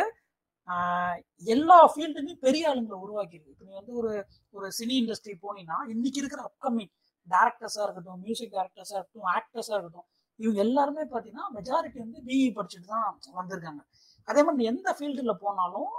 எல்லா 1.55 1.77
ஃபீல்டுலையும் 1.93 2.43
பெரிய 2.45 2.69
ஆளுங்களை 2.69 2.97
உருவாக்கிடுது 3.05 3.51
இப்போ 3.53 3.65
நீ 3.67 3.73
வந்து 3.79 3.93
ஒரு 4.01 4.11
ஒரு 4.57 4.67
சினி 4.77 4.95
இண்டஸ்ட்ரி 5.01 5.33
போனீங்கன்னா 5.43 5.79
இன்னைக்கு 5.93 6.19
இருக்கிற 6.21 6.41
அப்கமிங் 6.49 6.91
டேரக்டர்ஸாக 7.27 7.85
இருக்கட்டும் 7.85 8.21
மியூசிக் 8.25 8.53
டேரக்டர்ஸாக 8.57 8.97
இருக்கட்டும் 8.99 9.29
ஆக்டர்ஸாக 9.37 9.75
இருக்கட்டும் 9.77 10.07
இவங்க 10.39 10.59
எல்லாருமே 10.65 11.03
பார்த்தீங்கன்னா 11.11 11.45
மெஜாரிட்டி 11.57 11.99
வந்து 12.05 12.19
பிஇ 12.27 12.47
படிச்சுட்டு 12.57 12.89
தான் 12.93 13.05
வந்திருக்காங்க. 13.39 13.81
அதே 14.27 14.41
மாதிரி 14.45 14.69
எந்த 14.71 14.89
ஃபீல்டில் 14.97 15.41
போனாலும் 15.43 15.91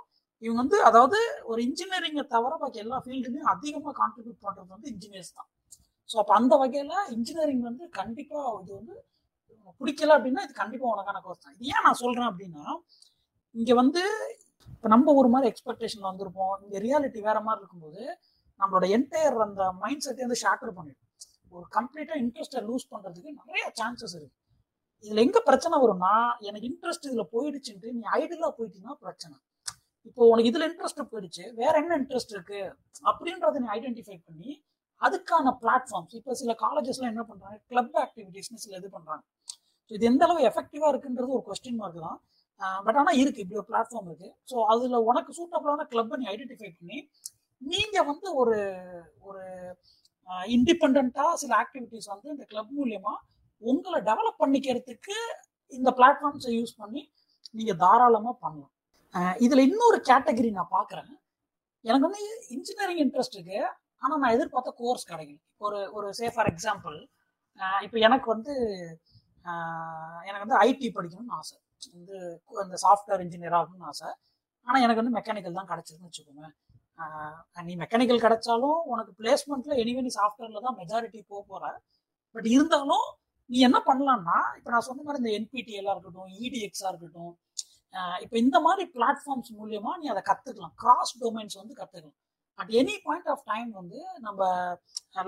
இவங்க 0.42 0.58
வந்து 0.62 0.78
அதாவது 0.88 1.18
ஒரு 1.50 1.60
இன்ஜினியரிங்கை 1.68 2.24
தவிர 2.34 2.52
பாக்கி 2.62 2.78
எல்லா 2.84 2.96
ஃபீல்டுலையும் 3.04 3.50
அதிகமாக 3.54 3.94
கான்ட்ரிபியூட் 4.00 4.40
பண்ணுறது 4.46 4.70
வந்து 4.76 4.90
இன்ஜினியர்ஸ் 4.94 5.32
தான். 5.38 5.48
ஸோ 6.10 6.16
அப்போ 6.22 6.32
அந்த 6.38 6.54
வகையில் 6.62 6.96
இன்ஜினியரிங் 7.16 7.64
வந்து 7.68 7.84
கண்டிப்பாக 7.98 8.54
இது 8.62 8.72
வந்து 8.78 8.94
பிடிக்கல 9.80 10.14
அப்படின்னா 10.16 10.42
இது 10.46 10.54
கண்டிப்பாக 10.62 10.94
உனக்கான 10.94 11.20
கோர்ஸ் 11.24 11.44
தான். 11.44 11.54
இது 11.56 11.70
ஏன் 11.74 11.84
நான் 11.86 12.00
சொல்கிறேன் 12.02 12.28
அப்படின்னா 12.30 12.64
இங்கே 13.54 13.74
வந்து 13.82 14.02
இப்போ 14.74 14.88
நம்ம 14.94 15.12
ஒரு 15.20 15.28
மாதிரி 15.34 15.48
எக்ஸ்பெக்டேஷன் 15.52 16.08
வந்திருப்போம். 16.10 16.54
இங்கே 16.64 16.78
ரியாலிட்டி 16.86 17.20
வேற 17.28 17.38
மாதிரி 17.46 17.60
இருக்கும்போது 17.62 18.02
நம்மளோட 18.60 18.86
என்டையர் 18.96 19.36
அந்த 19.46 19.64
மைண்ட் 19.82 20.04
செட்டை 20.06 20.22
வந்து 20.26 20.38
ஷாட்டர் 20.44 20.76
பண்ணிடும். 20.78 21.02
ஒரு 21.56 21.66
கம்ப்ளீட்டாக 21.76 22.20
இன்ட்ரெஸ்ட்டை 22.24 22.62
லூஸ் 22.68 22.86
பண்ணுறதுக்கு 22.92 23.30
நிறைய 23.40 23.64
சான்சஸ் 23.80 24.14
இருக்குது 24.18 24.42
இதில் 25.04 25.22
எங்கே 25.24 25.40
பிரச்சனை 25.48 25.76
வரும்னா 25.82 26.12
எனக்கு 26.48 26.68
இன்ட்ரெஸ்ட் 26.70 27.08
இதில் 27.08 27.30
போயிடுச்சுன்ட்டு 27.34 27.90
நீ 27.98 28.02
ஐடியலாக 28.20 28.52
போயிட்டீங்கன்னா 28.58 28.96
பிரச்சனை. 29.04 29.36
இப்போ 30.08 30.22
உனக்கு 30.32 30.50
இதில் 30.52 30.66
இன்ட்ரெஸ்ட் 30.70 31.02
போயிடுச்சு 31.12 31.44
வேற 31.60 31.72
என்ன 31.82 31.96
இன்ட்ரெஸ்ட் 32.02 32.32
இருக்கு? 32.36 32.60
அப்படின்றத 33.10 33.60
நீ 33.64 33.68
ஐடென்டிஃபை 33.76 34.16
பண்ணி 34.28 34.50
அதுக்கான 35.02 35.52
பிளாட்ஃபார்ம்ஸ் 35.62 36.14
இப்போ 36.18 36.34
சில 36.40 36.52
காலேஜஸ்லாம் 36.64 37.12
என்ன 37.14 37.24
பண்ணுறாங்க 37.30 37.58
கிளப் 37.70 37.96
ஆக்டிவிட்டீஸ்னு 38.04 38.62
சில 38.64 38.76
இது 38.80 38.88
பண்ணுறாங்க 38.96 39.22
ஸோ 39.88 39.92
இது 39.96 40.06
எந்த 40.10 40.22
அளவு 40.26 40.40
எஃபெக்டிவாக 40.50 40.90
இருக்குன்றது 40.92 41.34
ஒரு 41.36 41.44
கொஸ்டின் 41.48 41.78
மார்க் 41.80 42.00
தான். 42.06 42.18
பட் 42.86 42.98
ஆனால் 43.00 43.18
இருக்குது 43.20 43.42
இப்படி 43.44 43.58
ஒரு 43.60 43.68
பிளாட்ஃபார்ம் 43.70 44.08
இருக்குது 44.10 44.32
ஸோ 44.50 44.56
அதில் 44.72 45.04
உனக்கு 45.10 45.32
சூட்டபிளான 45.38 45.84
கிளப்பை 45.92 46.18
நீ 46.20 46.26
ஐடென்டிஃபை 46.34 46.70
பண்ணி 46.78 46.98
நீங்கள் 47.62 48.06
வந்து 48.10 48.28
ஒரு 48.40 48.56
ஒரு 49.28 49.44
இண்டிபெண்ட்டாக 50.54 51.34
சில 51.42 51.52
ஆக்டிவிட்டீஸ் 51.62 52.08
வந்து 52.14 52.28
இந்த 52.34 52.44
கிளப் 52.52 52.72
மூலயமா 52.78 53.14
உங்களை 53.62 53.98
டெவலப் 54.08 54.40
பண்ணிக்கிறதுக்கு 54.42 55.16
இந்த 55.72 55.90
பிளாட்ஃபார்ம்ஸை 55.98 56.52
யூஸ் 56.58 56.74
பண்ணி 56.80 57.02
நீங்கள் 57.58 57.78
தாராளமாக 57.84 58.34
பண்ணலாம். 58.44 58.72
இதில் 59.44 59.66
இன்னொரு 59.68 59.98
கேட்டகரி 60.10 60.50
நான் 60.58 60.74
பார்க்குறேன். 60.76 61.12
எனக்கு 61.84 62.06
வந்து 62.08 62.22
இன்ஜினியரிங் 62.56 63.02
இன்ட்ரெஸ்ட்டுக்கு 63.04 63.58
ஆனால் 64.02 64.20
நான் 64.22 64.34
எதிர்பார்த்த 64.36 64.72
கோர்ஸ் 64.82 65.08
கிடைக்கல. 65.10 65.38
ஒரு 65.66 65.78
ஒரு 65.96 66.08
சே 66.18 66.26
ஃபார் 66.34 66.50
எக்ஸாம்பிள் 66.52 66.96
இப்போ 67.84 67.98
எனக்கு 68.06 68.28
வந்து 68.34 68.54
எனக்கு 70.28 70.44
வந்து 70.46 70.58
ஐடி 70.66 70.88
படிக்கணும்னு 70.96 71.36
ஆசை. 71.40 71.56
வந்து 71.94 72.16
அந்த 72.64 72.76
சாஃப்ட்வேர் 72.84 73.22
இன்ஜினியர் 73.26 73.56
ஆகணும்னு 73.58 73.88
ஆசை. 73.92 74.08
ஆனால் 74.66 74.82
எனக்கு 74.84 75.02
வந்து 75.02 75.16
மெக்கானிக்கல் 75.18 75.58
தான் 75.58 75.70
கிடச்சிதுன்னு 75.72 76.08
வச்சுக்கோங்க 76.08 76.46
நீ 77.66 77.72
மெக்கானிக்கல் 77.82 78.24
கிடைச்சாலும் 78.24 78.78
உனக்கு 78.92 79.12
பிளேஸ்மெண்ட்டில் 79.20 79.80
எனிவே 79.82 80.02
நீ 80.06 80.12
தான் 80.14 80.78
மெஜாரிட்டி 80.80 81.20
போக 81.30 81.40
போகிற 81.42 81.64
பட் 82.34 82.48
இருந்தாலும் 82.54 83.06
நீ 83.50 83.58
என்ன 83.68 83.78
பண்ணலாம்னா 83.88 84.38
இப்போ 84.56 84.70
நான் 84.74 84.86
சொன்ன 84.88 85.02
மாதிரி 85.06 85.20
இந்த 85.22 85.32
என்பிடிஎல்லாக 85.38 85.94
இருக்கட்டும் 85.94 86.30
இடிஎக்ஸாக 86.38 86.90
இருக்கட்டும் 86.92 87.34
இப்போ 88.24 88.36
இந்த 88.36 88.56
மாதிரி 88.60 88.84
பிளாட்ஃபார்ம்ஸ் 88.96 89.52
மூலியமாக 89.58 89.98
நீ 90.00 90.06
அதை 90.14 90.22
கற்றுக்கலாம் 90.30 90.74
கிராஸ் 90.82 91.12
டொமைன்ஸ் 91.20 91.58
வந்து 91.60 91.74
கற்றுக்கலாம் 91.74 92.18
at 92.58 92.72
any 92.80 92.94
point 93.06 93.28
of 93.34 93.44
time 93.50 93.70
வந்து 93.80 93.98
நம்ம 94.26 94.40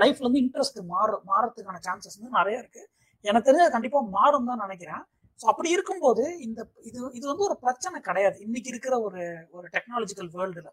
லைஃப்ல 0.03 0.27
வந்து 0.29 0.43
இன்ட்ரெஸ்ட் 0.45 0.79
மாறும் 0.95 1.25
மாறதுக்கான 1.31 1.81
சான்சஸ் 1.87 2.19
வந்து 2.19 2.39
நிறைய 2.41 2.57
இருக்கு. 2.63 2.83
எனக்கு 3.25 3.49
தெரிஞ்ச 3.49 3.67
கண்டிப்பா 3.77 4.01
மாறும் 4.19 4.49
தான் 4.51 4.63
நினைக்கிறேன். 4.65 5.03
ஸோ 5.41 5.47
அப்படி 5.53 5.69
இருக்கும்போது 5.77 6.25
இந்த 6.47 6.61
இது 6.89 6.99
இது 7.19 7.25
வந்து 7.33 7.45
ஒரு 7.49 7.57
பிரச்சனை 7.65 7.99
கிடையாது. 8.09 8.39
இன்னைக்கு 8.47 8.71
இருக்கிற 8.73 8.95
ஒரு 9.07 9.23
ஒரு 9.57 9.67
டெக்னாலஜிக்கல் 9.77 10.31
வேர்ல்டுல 10.37 10.71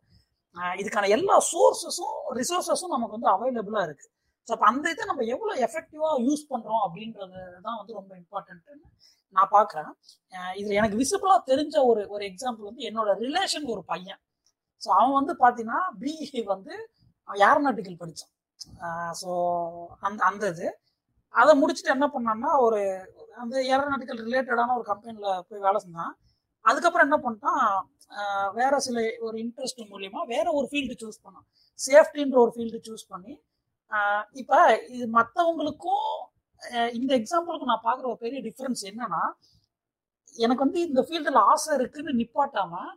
இதுக்கான 0.82 1.10
எல்லா 1.16 1.36
சோர்சஸும் 1.54 2.18
ரிசோர்ஸஸும் 2.40 2.94
நமக்கு 2.96 3.18
வந்து 3.18 3.30
அவைலபிளா 3.36 3.82
இருக்கு. 3.88 4.08
ஸோ 4.48 4.52
அப்போ 4.56 4.66
அந்த 4.72 4.86
இதை 4.94 5.04
நம்ம 5.10 5.24
எவ்வளோ 5.34 5.54
எஃபெக்டிவா 5.68 6.10
யூஸ் 6.28 6.44
பண்ணுறோம் 6.52 6.84
அப்படின்றது 6.88 7.40
தான் 7.66 7.78
வந்து 7.80 7.94
ரொம்ப 8.00 8.12
இம்பார்ட்டன்ட்னு 8.22 8.76
நான் 9.36 9.52
பார்க்குறேன். 9.56 9.92
இதில் 10.60 10.78
எனக்கு 10.82 11.00
விசிபிளாக 11.02 11.42
தெரிஞ்ச 11.52 11.76
ஒரு 11.92 12.02
ஒரு 12.16 12.24
எக்ஸாம்பிள் 12.32 12.70
வந்து 12.70 12.84
என்னோட 12.90 13.10
ரிலேஷன் 13.26 13.66
ஒரு 13.76 13.84
பையன். 13.92 14.22
ஸோ 14.82 14.90
அவன் 15.00 15.18
வந்து 15.20 15.34
பார்த்தீங்கன்னா 15.44 15.82
பிஇ 16.02 16.42
வந்து 16.54 16.74
ஏரோநாட்டிக்கல் 17.30 18.00
படித்தான் 18.02 18.34
ஸோ 19.22 19.30
அந்த 20.08 20.20
அந்த 20.30 20.44
இது. 20.54 20.68
அதை 21.36 21.52
முடிச்சுட்டு 21.62 21.96
என்ன 21.96 22.08
பண்ணான்னா 22.16 22.52
ஒரு 22.66 22.80
அந்த 23.42 23.56
ஏரோநாட்டிக்கல் 23.74 24.22
ரிலேட்டடான 24.28 24.76
ஒரு 24.80 24.86
கம்பெனியில் 24.92 25.42
போய் 25.48 25.66
வேலை 25.68 25.80
செஞ்சான். 25.86 26.14
அதுக்கப்புறம் 26.66 27.08
என்ன 27.08 27.18
பண்ணிட்டான் 27.26 27.64
வேற 28.60 28.74
சில 28.86 29.00
ஒரு 29.28 29.36
இன்ட்ரெஸ்ட் 29.44 29.82
மூலியமா 29.92 30.22
வேற 30.34 30.46
ஒரு 30.60 30.68
ஃபீல்டு 30.72 30.96
சூஸ் 31.02 31.20
பண்ணான். 31.26 31.46
சேஃப்டின்ற 31.80 32.38
ஒரு 32.44 32.52
ஃபீல்டு 32.56 32.80
சூஸ் 32.88 33.06
பண்ணி 33.14 33.34
இப்போ 34.42 34.60
இது 34.96 35.06
மற்றவங்களுக்கும் 35.18 36.08
இந்த 36.98 37.12
எக்ஸாம்பிளுக்கு 37.20 37.72
நான் 37.72 37.86
பார்க்குற 37.88 38.06
ஒரு 38.12 38.20
பெரிய 38.24 38.40
டிஃப்ரென்ஸ் 38.48 38.82
என்னன்னா 38.92 39.22
எனக்கு 40.38 40.64
வந்து 40.66 40.80
இந்த 40.90 41.02
ஃபீல்டில் 41.08 41.40
ஆசை 41.52 41.72
இருக்குன்னு 41.80 42.20
நிப்பாட்டாமல் 42.22 42.90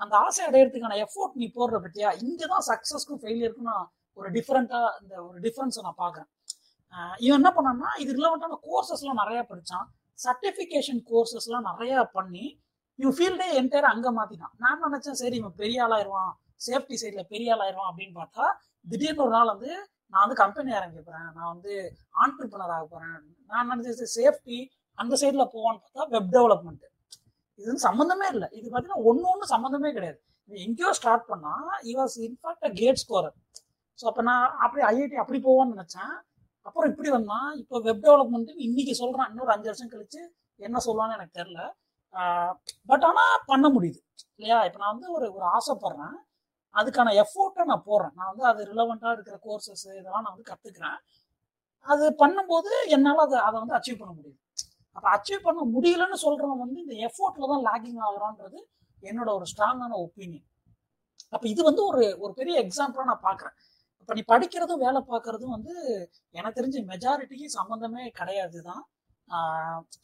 அந்த 0.00 0.14
ஆசை 0.18 0.42
அடையிறதுக்கான 0.48 0.98
எஃபோர்ட் 1.04 1.38
நீ 1.40 1.46
போடுற 1.54 1.78
பற்றியா 1.84 2.10
இங்கே 2.22 2.46
தான் 2.46 2.64
சக்ஸஸ்க்கும் 2.68 3.20
ஃபெயிலியருக்கும் 3.22 3.70
நான் 3.70 3.86
ஒரு 4.16 4.28
டிஃப்ரெண்ட்டாக 4.36 4.88
இந்த 5.00 5.14
ஒரு 5.26 5.38
டிஃப்ரென்ஸை 5.44 5.82
நான் 5.86 6.00
பார்க்குறேன். 6.00 6.28
இவன் 7.24 7.38
என்ன 7.40 7.50
பண்ணான்னா 7.56 7.90
இது 8.02 8.10
ரிலவெண்ட்டான 8.18 8.58
கோர்சஸ்லாம் 8.66 9.20
நிறையா 9.22 9.42
படித்தான் 9.50 9.86
சர்டிஃபிகேஷன் 10.18 11.00
கோர்சஸ்லாம் 11.10 11.68
நிறையா 11.70 12.00
பண்ணி 12.16 12.44
இவன் 12.98 13.16
ஃபீல்டே 13.18 13.48
என்டையர் 13.60 13.90
அங்கே 13.90 14.10
மாற்றினான் 14.16 14.54
நான் 14.64 14.82
நினச்சேன் 14.86 15.18
சரி 15.20 15.36
இவன் 15.40 15.58
பெரிய 15.60 15.84
ஆளாயிருவான். 15.84 16.32
சேஃப்டி 16.66 16.96
சைடில் 17.02 17.30
பெரிய 17.32 17.48
ஆளாயிருவான் 17.54 17.90
அப்படின்னு 17.90 18.14
பார்த்தா 18.16 18.46
திடீர்னு 18.86 19.24
ஒரு 19.24 19.32
நாள் 19.36 19.52
வந்து 19.52 19.70
நான் 20.12 20.22
வந்து 20.24 20.38
கம்பெனி 20.42 20.70
ஆரம்பிக்க 20.78 21.02
போகிறேன் 21.02 21.28
நான் 21.36 21.50
வந்து 21.52 21.72
ஆண்டர்பனர் 22.22 22.74
ஆக 22.76 22.84
போகிறேன் 22.86 23.16
நான் 23.50 23.68
நினச்சது 23.72 24.06
சேஃப்டி 24.16 24.58
அந்த 24.98 25.14
சைடில் 25.22 25.50
போவான்னு 25.54 25.82
பார்த்தா 25.84 26.06
வெப் 26.14 26.32
டெவலப்மெண்ட் 26.36 26.84
இது 27.58 27.66
வந்து 27.70 27.84
சம்மந்தமே 27.88 28.26
இல்லை. 28.34 28.48
இது 28.58 28.66
பார்த்தீங்கன்னா 28.66 29.04
ஒன்று 29.10 29.26
ஒன்று 29.32 29.52
சம்மந்தமே 29.54 29.90
கிடையாது. 29.96 30.18
இது 30.50 30.58
எங்கேயோ 30.66 30.90
ஸ்டார்ட் 30.98 31.26
பண்ணால் 31.30 31.72
I 31.90 31.92
was 32.00 32.16
in fact 32.28 32.66
a 32.68 32.72
CAT 32.80 33.00
scorer 33.04 33.36
so 33.98 34.04
அப்போ 34.10 34.22
நான் 34.28 34.44
அப்படி 34.64 34.82
ஐஐடி 34.90 35.16
அப்படி 35.22 35.38
போவான்னு 35.46 35.74
நினச்சேன். 35.76 36.14
அப்புறம் 36.66 36.90
இப்படி 36.92 37.10
வந்தான். 37.16 37.48
இப்போ 37.62 37.76
வெப் 37.86 38.02
டெவலப்மெண்ட் 38.06 38.50
இன்னைக்கு 38.66 38.94
சொல்கிறான் 39.02 39.30
இன்னொரு 39.32 39.52
அஞ்சு 39.54 39.68
வருஷம் 39.70 39.92
கழிச்சு 39.94 40.20
என்ன 40.60 40.80
சொல்லுவான்னு 40.86 41.16
எனக்கு 41.18 41.38
தெரில 41.40 41.60
பட் 42.90 43.04
ஆனால் 43.08 43.34
பண்ண 43.50 43.66
முடியுது. 43.74 44.00
இல்லையா? 44.38 44.58
இப்போ 44.68 44.78
நான் 44.82 44.94
வந்து 44.94 45.08
ஒரு 45.16 45.26
ஒரு 45.36 45.46
ஆசைப்படுறேன். 45.56 46.16
அதுக்கான 46.74 47.12
எஃபோர்ட்டை 47.22 47.64
நான் 47.70 47.86
போடுறேன். 47.88 48.14
நான் 48.18 48.30
வந்து 48.32 48.44
அது 48.50 48.60
ரிலவெண்ட்டாக 48.70 49.14
இருக்கிற 49.16 49.36
கோர்சஸ் 49.46 49.84
இதெல்லாம் 49.92 50.24
நான் 50.24 50.34
வந்து 50.34 50.50
கற்றுக்குறேன் 50.52 50.98
அது 51.86 52.06
பண்ணும்போது 52.22 52.72
என்னால் 52.96 53.24
அதை 53.26 53.38
அதை 53.48 53.56
வந்து 53.62 53.76
அச்சீவ் 53.78 54.00
பண்ண 54.02 54.12
முடியுது. 54.18 54.38
அப்போ 54.98 55.08
அச்சீவ் 55.14 55.46
பண்ண 55.46 55.60
முடியலன்னு 55.74 56.18
சொல்கிறவன் 56.24 56.62
வந்து 56.64 56.78
இந்த 56.84 56.94
எஃபோர்ட்டில் 57.08 57.50
தான் 57.52 57.64
லாகிங் 57.68 58.00
ஆகுறான்றது 58.08 58.60
என்னோட 59.02 59.30
ஒரு 59.38 59.46
ஸ்ட்ராங்கான 59.52 59.96
ஒப்பீனியன் 60.04 60.46
அப்போ 61.32 61.46
இது 61.52 61.62
வந்து 61.68 61.82
ஒரு 61.90 62.04
ஒரு 62.24 62.32
பெரிய 62.38 62.54
எக்ஸாம்பிளாக 62.64 63.08
நான் 63.10 63.26
பார்க்குறேன் 63.26 63.56
இப்போ 64.00 64.18
நீ 64.18 64.22
படிக்கிறதும் 64.30 64.82
வேலை 64.84 65.00
பார்க்குறதும் 65.08 65.54
வந்து 65.54 65.72
எனக்கு 66.34 66.58
தெரிஞ்ச 66.58 66.78
மெஜாரிட்டிக்கு 66.92 67.46
சம்மந்தமே 67.56 68.04
கிடையாது 68.20 68.58
தான். 68.68 68.82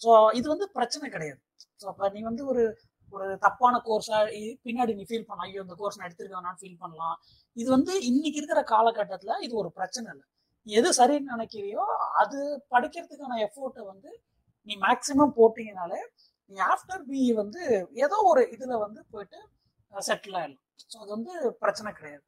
ஸோ 0.05 0.11
இது 0.39 0.47
வந்து 0.53 0.67
பிரச்சனை 0.77 1.07
கிடையாது. 1.15 1.41
ஸோ 1.81 1.85
அப்போ 1.93 2.11
நீ 2.17 2.21
வந்து 2.29 2.43
ஒரு 2.53 2.65
ஒரு 3.13 3.27
தப்பான 3.45 3.75
கோர்ஸாக 3.87 4.27
பின்னாடி 4.67 4.93
நீ 4.99 5.05
ஃபீல் 5.11 5.27
பண்ணலாம் 5.29 5.49
ஐயோ 5.49 5.63
இந்த 5.67 5.77
கோர்ஸ் 5.81 5.99
நான் 5.99 6.09
எடுத்திருக்கேன் 6.09 6.61
ஃபீல் 6.63 6.79
பண்ணலாம். 6.83 7.17
இது 7.57 7.69
வந்து 7.77 7.93
இன்னைக்கு 8.11 8.39
இருக்கிற 8.41 8.63
காலகட்டத்தில் 8.75 9.43
இது 9.47 9.55
ஒரு 9.63 9.71
பிரச்சனை 9.79 10.07
இல்லை. 10.15 10.27
எது 10.67 10.91
சரின்னு 10.99 11.33
நினைக்கிறியோ 11.35 11.85
அது 12.23 12.39
படிக்கிறதுக்கான 12.75 13.39
எஃபோர்ட்டை 13.49 13.85
வந்து 13.93 14.11
நீ 14.69 14.75
மேக்சிமம் 14.87 15.35
போட்டீங்கனால 15.39 15.93
நீ 16.51 16.57
ஆஃப்டர் 16.73 17.03
பிஇ 17.11 17.31
வந்து 17.43 17.63
ஏதோ 18.05 18.17
ஒரு 18.31 18.43
இதில் 18.55 18.83
வந்து 18.85 19.01
போயிட்டு 19.13 19.39
செட்டில் 19.93 20.37
ஆகிடலாம் 20.41 20.61
ஸோ 20.93 20.97
அது 21.03 21.11
வந்து 21.17 21.33
பிரச்சனை 21.63 21.91
கிடையாது. 21.99 22.25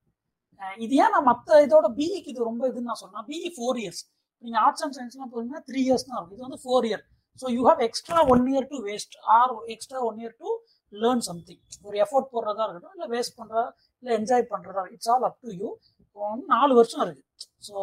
இது 0.84 0.94
ஏன் 1.04 1.12
நான் 1.14 1.28
மற்ற 1.30 1.58
இதோட 1.66 1.86
பிஇக்கு 1.98 2.30
இது 2.32 2.48
ரொம்ப 2.50 2.62
இதுன்னு 2.70 2.90
நான் 2.90 3.02
சொன்னேன் 3.04 3.26
பிஇ 3.30 3.48
ஃபோர் 3.56 3.78
இயர்ஸ் 3.82 4.02
நீங்கள் 4.44 4.62
ஆர்ட்ஸ் 4.64 4.84
அண்ட் 4.84 4.96
சயின்ஸ்லாம் 4.98 5.32
போனீங்கன்னா 5.34 5.62
த்ரீ 5.68 5.80
இயர்ஸ் 5.86 6.06
தான் 6.08 6.16
இருக்கும். 6.18 6.36
இது 6.36 6.46
வந்து 6.46 6.60
four 6.64 6.86
year 6.90 7.02
so 7.40 7.46
you 7.56 7.62
have 7.68 7.80
extra 7.86 8.20
one 8.32 8.44
year 8.52 8.68
to 8.72 8.78
waste 8.88 9.16
or 9.36 9.52
extra 9.74 9.98
one 10.08 10.18
year 10.22 10.36
to 10.42 10.50
learn 10.92 11.22
something 11.28 11.60
ஒரு 11.86 11.96
எஃபோர்ட் 12.04 12.30
போடுறதா 12.34 12.64
இருக்கட்டும் 12.66 12.94
இல்லை 12.96 13.08
வேஸ்ட் 13.14 13.36
பண்ணுறதா 13.40 13.66
இல்லை 14.02 14.12
என்ஜாய் 14.18 14.46
பண்ணுறதா 14.52 14.84
it's 14.94 15.10
all 15.14 15.26
up 15.28 15.38
to 15.44 15.50
you 15.60 15.68
இப்போ 16.00 16.20
வந்து 16.30 16.46
நாலு 16.54 16.72
வருஷம் 16.80 17.02
இருக்குது 17.06 17.26
ஸோ 17.68 17.76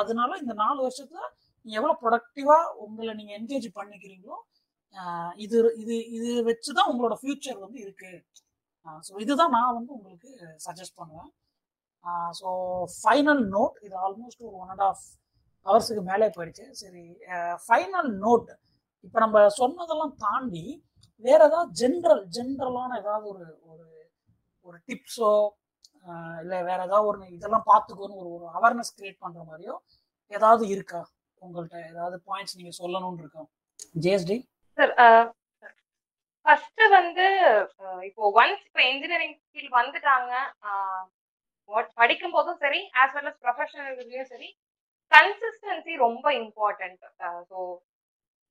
அதனால 0.00 0.30
இந்த 0.42 0.54
நாலு 0.64 0.78
வருஷத்துல 0.86 1.22
நீங்கள் 1.66 1.80
எவ்வளோ 1.80 1.94
ப்ரொடக்டிவாக 2.02 2.72
உங்களை 2.84 3.12
நீங்கள் 3.20 3.36
என்கேஜ் 3.38 3.68
பண்ணிக்கிறீங்களோ 3.78 4.36
இது 5.44 5.56
இது 5.82 5.94
இது 6.16 6.30
வச்சு 6.48 6.70
தான் 6.78 6.88
உங்களோட 6.90 7.14
ஃபியூச்சர் 7.20 7.58
வந்து 7.64 7.78
இருக்கு. 7.84 8.12
ஸோ 9.06 9.12
இதுதான் 9.24 9.54
நான் 9.56 9.76
வந்து 9.78 9.92
உங்களுக்கு 9.98 10.30
சஜஸ்ட் 10.66 10.98
பண்ணுவேன். 11.00 11.30
ஸோ 12.40 12.48
ஃபைனல் 12.98 13.42
நோட் 13.56 13.76
இது 13.86 13.94
ஆல்மோஸ்ட் 14.06 14.42
ஒரு 14.48 14.56
ஒன் 14.62 14.72
அண்ட் 14.74 14.84
ஆஃப் 14.90 15.04
ஹவர்ஸுக்கு 15.66 16.02
மேலே 16.10 16.26
போயிடுச்சு. 16.36 16.66
சரி 16.82 17.04
ஃபைனல் 17.66 18.10
நோட் 18.24 18.50
இப்போ 19.06 19.18
நம்ம 19.24 19.38
சொன்னதெல்லாம் 19.60 20.14
தாண்டி 20.26 20.64
வேற 21.24 21.40
ஏதாவது 21.50 21.72
ஜென்ரல் 21.80 22.22
ஜென்ரலான 22.36 22.90
ஏதாவது 23.02 23.26
ஒரு 23.32 23.46
ஒரு 23.70 23.86
ஒரு 24.66 24.78
டிப்ஸோ 24.88 25.32
இல்லை 26.42 26.58
வேற 26.70 26.78
ஏதாவது 26.88 27.08
ஒரு 27.10 27.18
இதெல்லாம் 27.36 27.68
பார்த்துக்கோன்னு 27.72 28.20
ஒரு 28.22 28.30
ஒரு 28.36 28.46
அவேர்னஸ் 28.58 28.94
கிரியேட் 28.96 29.22
பண்ணுற 29.24 29.42
மாதிரியோ 29.50 29.74
ஏதாவது 30.32 30.64
இருக்கா? 30.74 31.02
உங்கள்கிட்ட 31.46 31.78
ஏதாவது 31.92 32.16
பாயிண்ட்ஸ் 32.28 32.58
நீங்க 32.58 32.72
சொல்லணும்னு 32.80 33.22
இருக்கோம் 33.24 33.48
ஜேஎஸ்டி 34.04 34.36
சார் 34.78 34.92
ஃபர்ஸ்ட் 36.46 36.82
வந்து 36.98 37.26
இப்போ 38.08 38.22
ஒன்ஸ் 38.40 38.64
இப்போ 38.68 38.82
இன்ஜினியரிங் 38.90 39.36
ஃபீல்ட் 39.50 39.78
வந்துட்டாங்க 39.80 40.32
படிக்கும் 42.00 42.36
போதும் 42.36 42.60
சரி 42.64 42.80
ஆஸ் 43.00 43.14
வெல் 43.16 43.30
அஸ் 43.30 43.40
ப்ரொஃபஷனல் 43.44 44.28
சரி 44.32 44.48
கன்சிஸ்டன்சி 45.12 45.92
ரொம்ப 46.06 46.26
இம்பார்ட்டன்ட் 46.42 47.02
ஸோ 47.50 47.58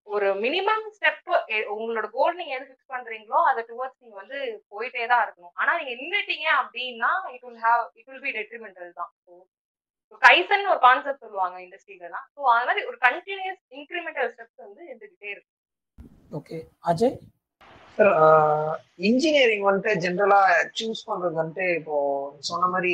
ஒரு 0.08 0.30
மினிமம் 0.44 0.86
ஸ்டெப் 0.96 1.30
உங்களோட 1.76 2.08
கோல் 2.16 2.38
நீங்க 2.40 2.54
எது 2.56 2.66
ஃபிக்ஸ் 2.70 2.92
பண்றீங்களோ 2.94 3.40
அதை 3.50 3.62
டுவர்ட்ஸ் 3.70 4.02
நீங்க 4.04 4.16
வந்து 4.22 4.40
போயிட்டே 4.72 5.04
தான் 5.12 5.22
இருக்கணும். 5.26 5.54
ஆனா 5.60 5.72
நீங்க 5.80 5.94
நின்றுட்டீங்க 6.02 6.48
அப்படின்னா 6.62 7.12
it 7.36 7.46
will 7.48 7.62
have 7.68 7.84
it 8.00 8.10
will 8.10 8.24
be 8.26 8.32
detrimental 8.38 8.92
தான். 9.00 9.12
ஸோ 9.26 9.32
கைசன் 10.22 10.72
ஒரு 10.72 10.82
கான்செப்ட் 10.82 11.24
சொல்லுவாங்க 11.24 11.58
இண்டஸ்ட்ரியிலலாம் 11.62 12.26
ஸோ 12.36 12.42
அது 12.54 12.68
மாதிரி 12.70 12.84
ஒரு 12.90 12.98
கண்டினியூஸ் 13.06 13.62
இன்க்ரிமெண்டல் 13.78 14.32
ஸ்டெப்ஸ் 14.34 14.64
வந்து 14.66 14.82
இருந்துகிட்டே 14.90 15.30
இருக்கு. 15.34 15.52
ஓகே 16.32 16.58
அஜய் 16.86 17.16
சார் 17.98 18.12
இன்ஜினியரிங் 19.10 19.66
வந்துட்டு 19.68 19.92
ஜென்ரலா 20.04 20.40
சூஸ் 20.78 21.08
பண்றது 21.10 21.36
வந்துட்டு 21.42 21.66
இப்போ 21.80 21.98
சொன்ன 22.50 22.70
மாதிரி 22.74 22.94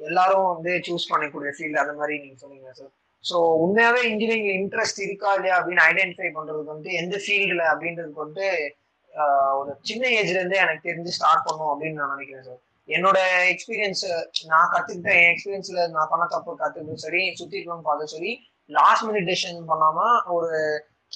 எல்லாரும் 0.00 0.48
வந்து 0.52 0.72
சூஸ் 0.86 1.10
பண்ணக்கூடிய 1.10 1.50
ஃபீல்டு 1.56 1.82
அந்த 1.82 1.94
மாதிரி 1.98 2.16
நீங்க 2.22 2.38
சொன்னீங்க 2.42 2.72
சார் 2.72 2.92
ஸோ 3.24 3.36
உண்மையாவே 3.62 4.00
இன்ஜினியரிங் 4.10 4.50
இன்ட்ரெஸ்ட் 4.58 5.00
இருக்கா 5.06 5.30
இல்லையா 5.36 5.56
அப்படின்னு 5.58 5.86
ஐடென்டிஃபை 5.88 6.30
பண்றதுக்கு 6.36 6.74
வந்து 6.74 6.90
எந்த 7.00 7.16
ஃபீல்டுல 7.24 7.64
அப்படின்றதுக்கு 7.72 8.24
வந்து 8.26 8.46
ஒரு 9.58 9.70
சின்ன 9.82 10.04
ஏஜ்ல 10.16 10.38
இருந்தே 10.38 10.62
எனக்கு 10.64 10.88
தெரிஞ்சு 10.88 11.16
ஸ்டார்ட் 11.16 11.46
பண்ணும் 11.46 11.70
அப்படின்னு 11.72 12.00
நான் 12.00 12.14
நினைக்கிறேன் 12.14 12.46
சார் 12.48 12.60
என்னோட 12.88 13.18
எக்ஸ்பீரியன்ஸ் 13.52 14.04
நான் 14.46 14.70
கத்துக்கிட்ட 14.72 15.10
என் 15.20 15.30
எக்ஸ்பீரியன்ஸ்ல 15.32 15.90
நான் 15.90 16.10
பண்ண 16.10 16.26
தப்பு 16.26 16.58
கத்துக்கிட்டும் 16.58 17.02
சரி 17.06 17.34
சுத்தி 17.34 17.58
இருக்கணும் 17.58 17.82
பார்த்தும் 17.82 18.06
சரி 18.06 18.30
லாஸ்ட் 18.66 19.04
மினிட் 19.04 19.28
டெசிஷன் 19.30 19.68
பண்ணாம 19.68 19.98
ஒரு 20.26 20.50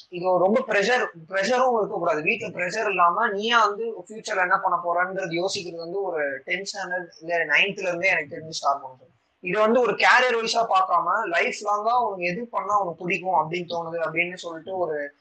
இது 0.09 0.39
ரொம்ப 0.39 0.59
ப்ரெஷர் 0.69 1.03
ப்ரெஷரும் 1.31 1.77
இருக்கக்கூடாது. 1.79 2.21
வீட்டுல 2.23 2.49
ப்ரெஷர் 2.59 2.89
இல்லாம 2.89 3.29
நீயா 3.29 3.65
வந்து 3.67 3.85
ஃபியூச்சர்ல 4.07 4.41
என்ன 4.41 4.59
பண்ண 4.59 4.77
போறன்றது 4.85 5.35
யோசிக்கிறது 5.43 5.77
வந்து 5.77 6.03
ஒரு 6.03 6.21
டென்த் 6.47 6.69
ஸ்டாண்டர்ட் 6.73 7.09
இல்ல 7.21 7.45
நைன்த்ல 7.45 7.89
இருந்தே 7.89 8.09
எனக்கு 8.09 8.35
தெரிஞ்சு 8.37 8.59
ஸ்டார்ட் 8.61 8.83
பண்ணும் 8.83 9.11
இது 9.45 9.59
வந்து 9.61 9.81
ஒரு 9.81 9.93
கேரியர் 9.93 10.39
வைஸா 10.41 10.63
பார்க்காம 10.75 11.15
லைஃப் 11.29 11.61
லாங்கா 11.69 11.95
உனக்கு 12.05 12.25
எது 12.25 12.47
பண்ணா 12.47 12.79
உனக்கு 12.79 13.05
பிடிக்கும் 13.05 13.39
அப்படின்னு 13.41 13.71
தோணுது 13.71 13.99
அப்படின்னு 13.99 14.35
சொல்லிட்டு 14.35 14.77
ஒரு 14.77 15.15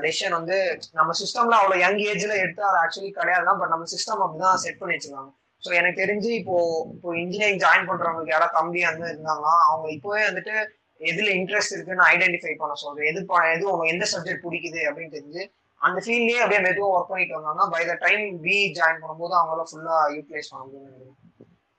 டெசிஷன் 0.00 0.30
வந்து 0.30 0.56
நம்ம 0.92 1.12
சிஸ்டம்ல 1.20 1.58
அவ்வளவு 1.60 1.80
யங் 1.80 2.00
ஏஜ்ல 2.12 2.32
எடுத்து 2.36 2.64
அது 2.64 2.78
ஆக்சுவலி 2.84 3.10
கிடையாது 3.10 3.58
பட் 3.58 3.68
நம்ம 3.68 3.84
சிஸ்டம் 3.84 4.22
அப்படிதான் 4.24 4.54
செட் 4.54 4.78
பண்ணி 4.78 4.96
வச்சிருக்காங்க. 4.96 5.30
ஸோ 5.62 5.70
எனக்கு 5.74 6.00
தெரிஞ்சு 6.00 6.30
இப்போ 6.36 6.56
இப்போ 6.94 7.08
இன்ஜினியரிங் 7.16 7.62
ஜாயின் 7.62 7.88
பண்றவங்களுக்கு 7.88 8.34
யாராவது 8.34 8.58
தம்பி 8.58 8.80
அந்த 8.84 9.00
மாதிரி 9.00 9.14
இருந்தாங்கன்னா 9.14 9.54
அவங்க 9.66 9.88
இப்போவே 9.96 10.22
வந்துட்டு 10.26 10.54
எதுல 11.00 11.30
இன்ட்ரெஸ்ட் 11.36 11.74
இருக்குன்னு 11.74 12.04
ஐடென்டிஃபை 12.08 12.54
பண்ண 12.56 12.74
சொல்றது. 12.76 13.08
எது 13.10 13.20
ப- 13.26 13.46
எது 13.52 13.64
உங்க 13.70 13.84
எந்த 13.86 14.06
சப்ஜெக்ட் 14.12 14.44
பிடிக்குது 14.44 14.80
அப்படின்னு 14.88 15.14
தெரிஞ்சு 15.14 15.42
அந்த 15.80 15.98
ஃபீல்ட்லயே 16.04 16.40
அப்படியே 16.40 16.60
மெதுவாக 16.64 16.96
ஒர்க் 16.96 17.10
பண்ணிட்டு 17.10 17.36
வந்தாங்கன்னா 17.36 17.66
by 17.72 17.82
the 17.84 17.96
time 18.02 18.24
BE 18.42 18.56
join 18.78 19.00
பண்ணும்போது 19.02 19.34
அவங்களால 19.38 19.64
ஃபுல்லா 19.70 19.98
யூட்டிலைஸ் 20.14 20.50
பண்ண 20.50 20.64
முடியும் 20.66 21.16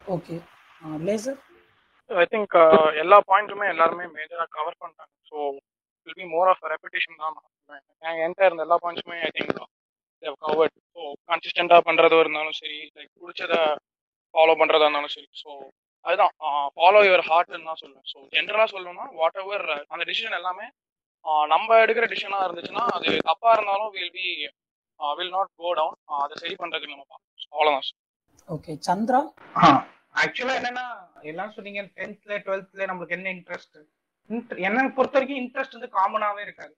ஓகே 0.02 0.38
லேசர் 1.02 1.40
ஐ 2.10 2.26
திங்க் 2.32 2.56
எல்லா 3.02 3.18
பாயிண்ட்டுமே 3.28 3.68
எல்லாருமே 3.68 4.06
மேஜரா 4.16 4.46
கவர் 4.52 4.80
பண்ணிட்டாங்க. 4.80 5.14
So 5.30 5.36
will 6.08 6.18
be 6.18 6.28
more 6.28 6.50
of 6.50 6.66
repetition 6.72 7.22
தான் 7.22 7.38
நான் 8.02 8.20
என்கிட்ட 8.20 8.48
இருந்த 8.48 8.66
எல்லா 8.68 8.80
பாயிண்ட்ஸுமே 8.84 9.20
ஐ 9.22 9.32
திங்க் 9.32 9.54
கவர்ட் 10.44 10.78
ஸோ 10.96 11.02
கன்சிஸ்டண்டாக 11.30 11.94
இருந்தாலும் 12.20 12.58
சரி 12.60 12.80
லைக் 12.98 13.12
பிடிச்சத 13.22 13.54
ஃபாலோ 14.36 14.54
பண்ணுறதா 14.60 14.86
இருந்தாலும் 14.88 15.14
சரி. 15.16 15.28
ஸோ 15.42 15.50
அதுதான் 16.06 16.32
ஃபாலோ 16.76 17.00
யுவர் 17.08 17.24
ஹார்ட்னு 17.28 17.68
தான் 17.70 17.82
சொல்லுவேன். 17.82 18.08
ஸோ 18.12 18.18
ஜென்ரலாக 18.34 18.70
சொல்லணும்னா 18.74 19.06
வாட் 19.20 19.40
எவர் 19.42 19.66
அந்த 19.92 20.04
டிசிஷன் 20.10 20.38
எல்லாமே 20.40 20.68
நம்ம 21.50 21.78
எடுக்கிற 21.84 22.06
டிசிஷனாக 22.12 22.46
இருந்துச்சுன்னா 22.48 22.84
அது 22.96 23.10
தப்பாக 23.28 23.56
இருந்தாலும் 23.56 23.92
will 23.96 24.14
be 24.16 24.28
will 25.00 25.34
not 25.36 25.52
go 25.60 25.70
down 25.80 25.98
அதை 26.20 26.36
சரி 26.42 26.56
பண்ணுறதுக்கு 26.56 26.94
நம்ம 26.94 27.06
பார்ப்போம் 27.06 27.54
அவ்வளோதான் 27.54 27.90
ஓகே 28.50 28.72
சந்திரா? 28.88 29.20
ஆக்சுவலா 30.16 30.56
என்னன்னா 30.60 30.86
எல்லாம் 31.24 31.54
சொன்னீங்க 31.56 31.82
டென்த்ல 31.98 32.40
டுவெல்த்ல 32.46 32.88
நம்மளுக்கு 32.90 33.18
என்ன 33.18 33.30
இன்ட்ரெஸ்ட் 33.32 33.78
என்ன 34.66 34.88
பொறுத்த 34.98 35.16
வரைக்கும் 35.18 35.42
இன்ட்ரெஸ்ட் 35.42 35.78
வந்து 35.78 35.90
காமனாவே 35.96 36.42
இருக்காது. 36.42 36.74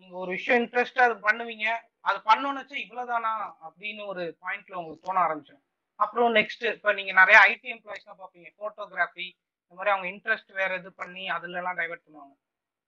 நீங்க 0.00 0.14
ஒரு 0.22 0.30
விஷயம் 0.36 0.60
இன்ட்ரெஸ்டா 0.62 1.02
அது 1.08 1.16
பண்ணுவீங்க. 1.28 1.66
அது 2.08 2.18
பண்ணணும்னுச்சா 2.28 2.76
இவ்வளவுதானா 2.84 3.32
அப்படின்னு 3.66 4.02
ஒரு 4.12 4.22
பாயிண்ட்ல 4.42 4.78
உங்களுக்கு 4.80 5.06
தோண 5.06 5.18
ஆரம்பிச்சிடும். 5.26 5.64
அப்புறம் 6.00 6.34
நெக்ஸ்ட் 6.38 6.64
இப்ப 6.76 6.92
நீங்க 6.98 7.12
நிறைய 7.20 7.36
ஐடி 7.50 7.68
எம்ப்ளாயிஸ் 7.74 8.06
பார்ப்பீங்க. 8.22 8.48
போட்டோகிராஃபி 8.60 9.26
இந்த 9.62 9.74
மாதிரி 9.76 9.92
அவங்க 9.94 10.06
இன்ட்ரெஸ்ட் 10.14 10.50
வேற 10.60 10.70
இது 10.80 10.90
பண்ணி 11.02 11.24
அதுல 11.36 11.58
எல்லாம் 11.60 11.78
டைவர்ட் 11.80 12.06
பண்ணுவாங்க. 12.06 12.34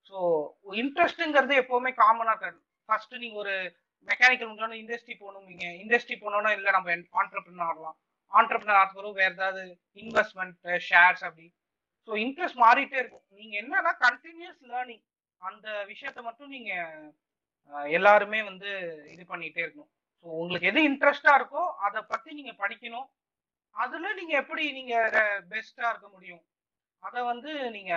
ஸோ 0.09 0.17
இன்ட்ரெஸ்ட்ங்கிறது 0.83 1.55
எப்பவுமே 1.63 1.91
காமனா 2.03 2.33
இருக்காது 2.35 2.59
ஃபர்ஸ்ட் 2.89 3.15
நீங்க 3.23 3.39
ஒரு 3.45 3.55
மெக்கானிக்கல் 4.09 4.49
முடிஞ்சோன்னா 4.49 4.81
இண்டஸ்ட்ரி 4.83 5.15
போகணுங்க 5.23 5.69
இண்டஸ்ட்ரி 5.83 6.17
போனோம்னா 6.25 6.51
இல்லை 6.57 6.71
நம்ம 6.77 6.91
ஆண்டர்பிரினர் 7.21 7.69
ஆகலாம். 7.71 7.97
ஆண்டர்பிரினர் 8.33 8.81
ஆகிறதுக்கு 8.83 9.21
வேற 9.23 9.33
ஏதாவது 9.37 9.63
இன்வெஸ்ட்மெண்ட் 10.03 10.69
ஷேர்ஸ் 10.89 11.25
அப்படி. 11.29 11.47
ஸோ 12.09 12.13
இன்ட்ரெஸ்ட் 12.25 12.63
மாறிட்டே 12.65 12.99
இருக்கும். 13.03 13.25
நீங்க 13.39 13.55
என்னன்னா 13.63 13.93
கண்டினியூஸ் 14.07 14.61
லேர்னிங் 14.73 15.03
அந்த 15.43 15.67
விஷயத்த 15.93 16.21
மட்டும் 16.23 16.55
நீங்க 16.57 16.73
எல்லாருமே 17.91 18.41
வந்து 18.51 18.71
இது 19.15 19.23
பண்ணிட்டே 19.33 19.63
இருக்கணும். 19.65 19.91
ஸோ 20.21 20.27
உங்களுக்கு 20.41 20.71
எது 20.71 20.81
இன்ட்ரெஸ்டா 20.91 21.33
இருக்கோ 21.39 21.63
அதை 21.87 22.01
பத்தி 22.13 22.31
நீங்க 22.39 22.53
படிக்கணும். 22.63 23.09
அதுல 23.77 24.13
நீங்க 24.21 24.35
எப்படி 24.43 24.65
நீங்க 24.79 24.95
பெஸ்டா 25.53 25.87
இருக்க 25.91 26.09
முடியும்? 26.09 26.43
அதை 27.03 27.21
வந்து 27.33 27.51
நீங்க 27.77 27.93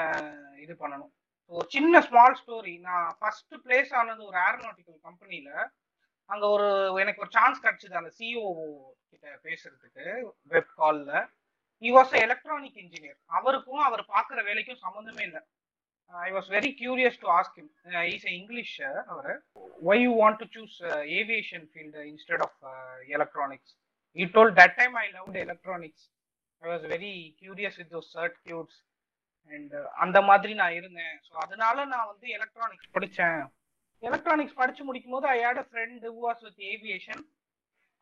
இது 0.66 0.74
பண்ணணும். 0.82 1.11
ஸோ 1.52 1.61
சின்ன 1.76 2.02
ஸ்மால் 2.07 2.40
ஸ்டோரி 2.41 2.74
நான் 2.88 3.07
ஃபர்ஸ்ட் 3.20 3.56
பிளேஸ் 3.66 3.94
ஆனது 3.99 4.22
ஒரு 4.30 4.38
ஏரோநாட்டிக்கல் 4.48 4.99
கம்பெனியில 5.07 5.52
அங்க 6.30 6.45
ஒரு 6.56 6.68
எனக்கு 7.03 7.24
ஒரு 7.24 7.32
சான்ஸ் 7.38 7.64
கிடைச்சது 7.64 7.99
அந்த 8.02 8.11
சிஓ 8.20 8.44
கிட்ட 9.11 9.28
பேசுறதுக்கு 9.45 10.06
வெப் 10.53 10.74
கால்ல 10.80 11.11
இ 11.84 11.91
வாஸ் 11.95 12.14
எலக்ட்ரானிக் 12.26 12.80
இன்ஜினியர் 12.84 13.20
அவருக்கும் 13.38 13.84
அவர் 13.88 14.03
பார்க்குற 14.14 14.40
வேலைக்கும் 14.49 14.84
சம்மந்தமே 14.86 15.24
இல்லை. 15.30 15.41
I 16.14 16.30
was 16.36 16.48
very 16.56 16.72
curious 16.80 17.19
to 17.23 17.27
ask 17.38 17.57
him 17.60 17.69
is 18.14 18.27
English 18.38 18.76
our. 19.14 19.31
Why 19.90 20.02
you 20.06 20.11
want 20.22 20.40
to 20.44 20.48
choose 20.57 20.77
aviation 21.19 21.65
field 21.72 22.03
instead 22.11 22.44
of 22.48 22.57
electronics 23.18 23.73
he 24.18 24.26
told 24.38 24.53
that 24.61 24.76
time 24.80 24.95
I 25.03 25.07
love 25.18 25.38
electronics 25.45 26.06
I 26.61 26.69
was 26.73 26.86
very 26.94 27.14
curious 27.41 27.80
with 27.81 27.91
those 27.95 28.11
circuits 28.19 28.80
and 29.52 29.73
அந்த 30.03 30.18
மாதிரி 30.30 30.53
நான் 30.61 30.76
இருந்தேன். 30.80 31.15
So 31.27 31.34
அதனால 31.45 31.86
நான் 31.94 32.10
வந்து 32.11 32.27
electronics 32.38 32.90
படித்தேன் 32.98 33.40
electronics 34.03 34.60
படிச்சு 34.60 34.84
முடிக்கும் 34.90 35.15
போது 35.15 35.27
I 35.31 35.38
had 35.45 35.61
a 35.64 35.68
friend 35.69 36.03
was 36.26 36.44
with 36.48 36.61
aviation 36.73 37.23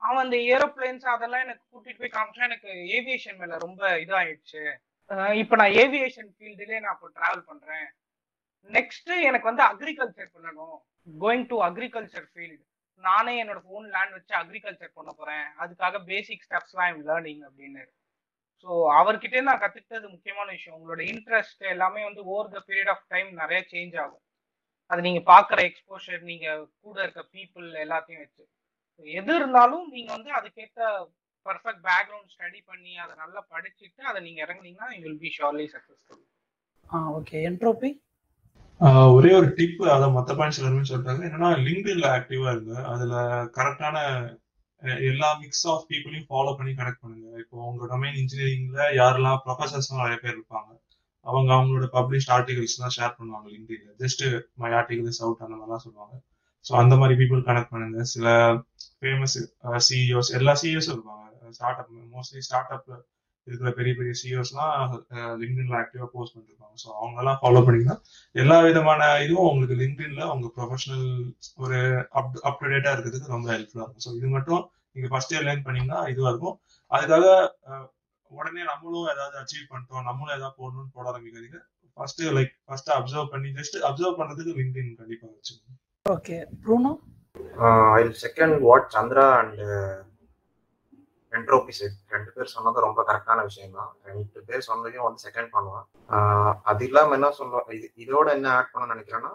அவன் 0.02 0.24
அந்த 0.24 0.38
ஏரோப்ளேன்ஸ் 0.54 1.06
அதெல்லாம் 1.14 1.44
எனக்கு 1.46 1.64
கூட்டிட்டு 1.72 2.02
போய் 2.02 2.16
காமிச்சா 2.16 2.44
எனக்கு 2.50 2.70
ஏவியேஷன் 2.98 3.40
மேல 3.42 3.58
ரொம்ப 3.64 3.82
இதாயிடுச்சு. 4.04 4.62
இப்ப 5.42 5.56
நான் 5.56 5.76
ஏவியேஷன் 5.84 6.32
ஃபீல்டுலேயே 6.36 6.80
நான் 6.86 6.96
இப்போ 6.98 7.10
டிராவல் 7.18 7.48
பண்றேன். 7.52 7.88
நெக்ஸ்ட் 8.70 9.12
எனக்கு 9.30 9.50
வந்து 9.50 9.64
அக்ரிகல்ச்சர் 9.72 10.34
பண்ணணும். 10.36 10.78
கோயிங் 11.08 11.46
டு 11.52 11.58
அக்ரிகல்ச்சர் 11.68 12.28
ஃபீல்டு 12.32 12.64
நானே 13.04 13.34
என்னோட 13.44 13.60
ஓன் 13.76 13.88
லேண்ட் 13.96 14.16
வச்சு 14.18 14.34
அக்ரிகல்ச்சர் 14.40 14.98
பண்ண 14.98 15.12
போறேன். 15.12 15.46
அதுக்காக 15.64 16.00
பேசிக் 16.12 16.46
ஸ்டெப்ஸ்லாம் 16.48 16.88
ஐம் 16.90 17.04
லேர்னிங் 17.10 17.44
அப்படின்னு. 17.50 17.84
ஸோ 18.62 18.70
அவர்கிட்ட 19.00 19.42
நான் 19.42 19.62
கத்துக்கிட்டது 19.64 20.08
முக்கியமான 20.14 20.48
விஷயம். 20.52 20.78
உங்களோட 20.78 21.02
இன்ட்ரெஸ்ட் 21.14 21.64
எல்லாமே 21.74 22.04
வந்து 22.04 22.22
over 22.34 22.54
the 22.56 22.62
period 22.70 22.92
of 22.94 23.06
time 23.08 23.30
நிறைய 23.42 23.60
சேஞ்ச் 23.74 23.96
ஆகும். 24.04 24.24
அது 24.92 25.02
நீங்க 25.02 25.22
பாக்குற 25.34 25.60
எக்ஸ்போஷர் 25.70 26.22
நீங்க 26.22 26.48
கூட 26.82 26.98
இருக்க 27.04 27.22
பீப்புள் 27.36 27.68
எல்லாத்தையும் 27.86 28.24
வச்சு. 28.26 28.44
எது 29.06 29.32
இருந்தாலும் 29.36 29.86
நீங்க 29.96 30.10
வந்து 30.14 30.32
அதுக்கேற்ற 30.32 30.82
பர்ஃபெக்ட் 31.50 31.84
பேக்ரவுண்ட் 31.90 32.34
ஸ்டடி 32.36 32.60
பண்ணி 32.72 32.94
அதை 33.04 33.14
நல்லா 33.24 33.42
படிச்சுட்டு 33.54 34.02
அதை 34.12 34.20
நீங்க 34.28 34.40
இறங்குனீங்கன்னா 34.46 34.90
you 34.96 35.04
will 35.08 35.24
be 35.26 35.32
surely 35.38 35.68
successful 35.76 36.24
ah 36.90 37.00
okay 37.20 37.38
entropy 37.52 37.92
ஒரே 39.18 39.30
ஒரு 39.38 39.48
டிப் 39.58 39.80
அதை 39.94 40.08
மற்ற 40.16 40.32
பாயிண்ட்ஸ் 40.40 40.60
எல்லாருமே 40.60 40.90
சொல்றாங்க. 40.90 41.22
என்னன்னா 41.28 41.50
லிங்க்டின்ல 41.68 42.08
ஆக்டிவா 42.18 42.50
இருங்க. 42.56 42.74
அதுல 42.92 43.14
கரெக்டான 43.56 43.98
எல்லா 45.10 45.30
மிக்ஸ் 45.44 45.64
ஆஃப் 45.72 45.86
பீப்புளையும் 45.90 46.28
ஃபாலோ 46.30 46.52
பண்ணி 46.58 46.74
கனெக்ட் 46.80 47.04
பண்ணுங்க. 47.04 47.30
இப்போ 47.44 47.56
உங்க 47.70 47.88
டொமைன் 47.94 48.20
இன்ஜினியரிங்ல 48.22 48.82
யாரெல்லாம் 49.00 49.40
ப்ரொஃபசர்ஸ் 49.46 49.90
நிறைய 50.02 50.18
பேர் 50.24 50.36
இருப்பாங்க. 50.36 50.70
அவங்க 51.26 51.50
அவங்களோட 51.56 51.88
பப்ளிஷ் 51.98 52.30
ஆர்டிகல்ஸ் 52.36 52.78
தான் 52.84 52.96
ஷேர் 52.98 53.18
பண்ணுவாங்க 53.18 53.48
லிங்க்டின்ல 53.56 53.92
just 54.04 54.24
my 54.64 54.72
article 54.82 55.10
is 55.14 55.22
out 55.26 55.44
அந்த 55.48 55.56
மாதிரிலாம் 55.58 55.86
சொல்லுவாங்க. 55.86 56.16
ஸோ 56.66 56.74
அந்த 56.82 56.94
மாதிரி 57.02 57.18
பீப்புள் 57.22 57.42
கனெக்ட் 57.50 57.74
பண்ணுங்க. 57.74 58.04
சில 58.14 58.28
ஃபேமஸ் 59.00 59.38
சிஇஓஸ் 59.88 60.32
எல்லா 60.40 60.56
சிஇஓஸும் 60.62 60.96
இருப்பாங்க. 60.98 61.27
Start 61.56 61.80
up 61.82 61.92
mostly 62.16 62.42
start 62.48 62.74
up 62.76 62.90
இருக்கிற 63.48 63.70
பெரிய 63.78 63.94
பெரிய 63.98 64.14
சிஇஓஸ்லாம் 64.22 64.94
லிங்க்டின்ல 65.42 65.76
ஆக்டிவா 65.82 66.08
போஸ்ட் 66.16 66.36
பண்ணிருப்பாங்க. 66.36 66.76
ஸோ 66.84 66.88
அவங்கெல்லாம் 67.00 67.38
ஃபாலோ 67.42 67.62
பண்ணீங்கன்னா 67.66 67.98
எல்லா 68.36 68.58
விதமான 68.68 69.02
இதுவும் 69.26 69.50
உங்களுக்கு 69.52 69.76
லிங்க்டின்ல 69.82 70.24
உங்க 70.34 70.48
ப்ரொஃபஷனல் 70.58 71.06
ஒரு 71.66 71.78
அப் 72.20 72.36
அப் 72.50 72.60
டு 72.64 72.72
டேட்டா 72.74 72.92
இருக்கிறதுக்கு 72.96 73.36
ரொம்ப 73.36 73.48
ஹெல்ப்ஃபுல்லா 73.54 73.86
இருக்கும். 73.86 74.06
ஸோ 74.08 74.16
இது 74.20 74.30
மட்டும் 74.36 74.64
நீங்க 74.96 75.10
ஃபர்ஸ்ட் 75.14 75.34
இயர் 75.34 75.46
லேர்ன் 75.48 75.66
பண்ணீங்கன்னா 75.68 76.02
இதுவா 76.14 76.32
இருக்கும். 76.34 76.58
அதுக்காக 76.92 77.26
உடனே 78.32 78.62
நம்மளும் 78.72 79.10
ஏதாவது 79.14 79.36
அச்சீவ் 79.42 79.70
பண்ணிட்டோம் 79.72 80.08
நம்மளும் 80.10 80.36
ஏதாவது 80.38 80.58
போடணும்னு 80.62 80.96
போட 80.98 81.06
ஆரம்பிக்காதீங்க. 81.12 81.60
ஃபர்ஸ்ட் 81.98 82.24
லைக் 82.38 82.54
ஃபர்ஸ்ட் 82.68 82.92
அப்சர்வ் 82.96 83.32
பண்ணி 83.34 83.50
ஜஸ்ட் 83.60 83.78
அப்சர்வ் 83.90 84.18
பண்றதுக்கு 84.20 84.58
லிங்க்டின் 84.60 84.98
கண்டிப்பா 85.02 85.28
வச்சுக்கோங்க. 85.36 85.78
Okay 86.06 86.36
Bruno 86.66 86.92
I 88.00 88.04
second 88.26 88.56
what 88.68 88.92
Chandra 88.96 89.26
and 89.40 89.62
entropy 91.38 91.74
said 91.80 91.98
ரெண்டு 92.16 92.32
பேர் 92.36 92.54
சொன்னது 92.56 92.86
ரொம்ப 92.88 93.00
கரெக்டான 93.10 93.44
விஷயம் 93.50 93.78
தான் 93.80 93.92
ரெண்டு 94.10 94.42
பேர் 94.50 94.68
சொன்னதையும் 94.70 95.08
வந்து 95.08 95.26
செகண்ட் 95.28 95.54
பண்ணுவேன். 95.56 95.88
அது 96.72 96.84
இல்லாமல் 96.90 97.18
என்ன 97.20 97.32
சொல்லுவேன் 97.40 97.72
இது 97.78 97.88
இதோட 98.04 98.28
என்ன 98.38 98.50
ஆட் 98.58 98.74
பண்ண 98.74 98.88
நினைக்கிறேன்னா 98.94 99.32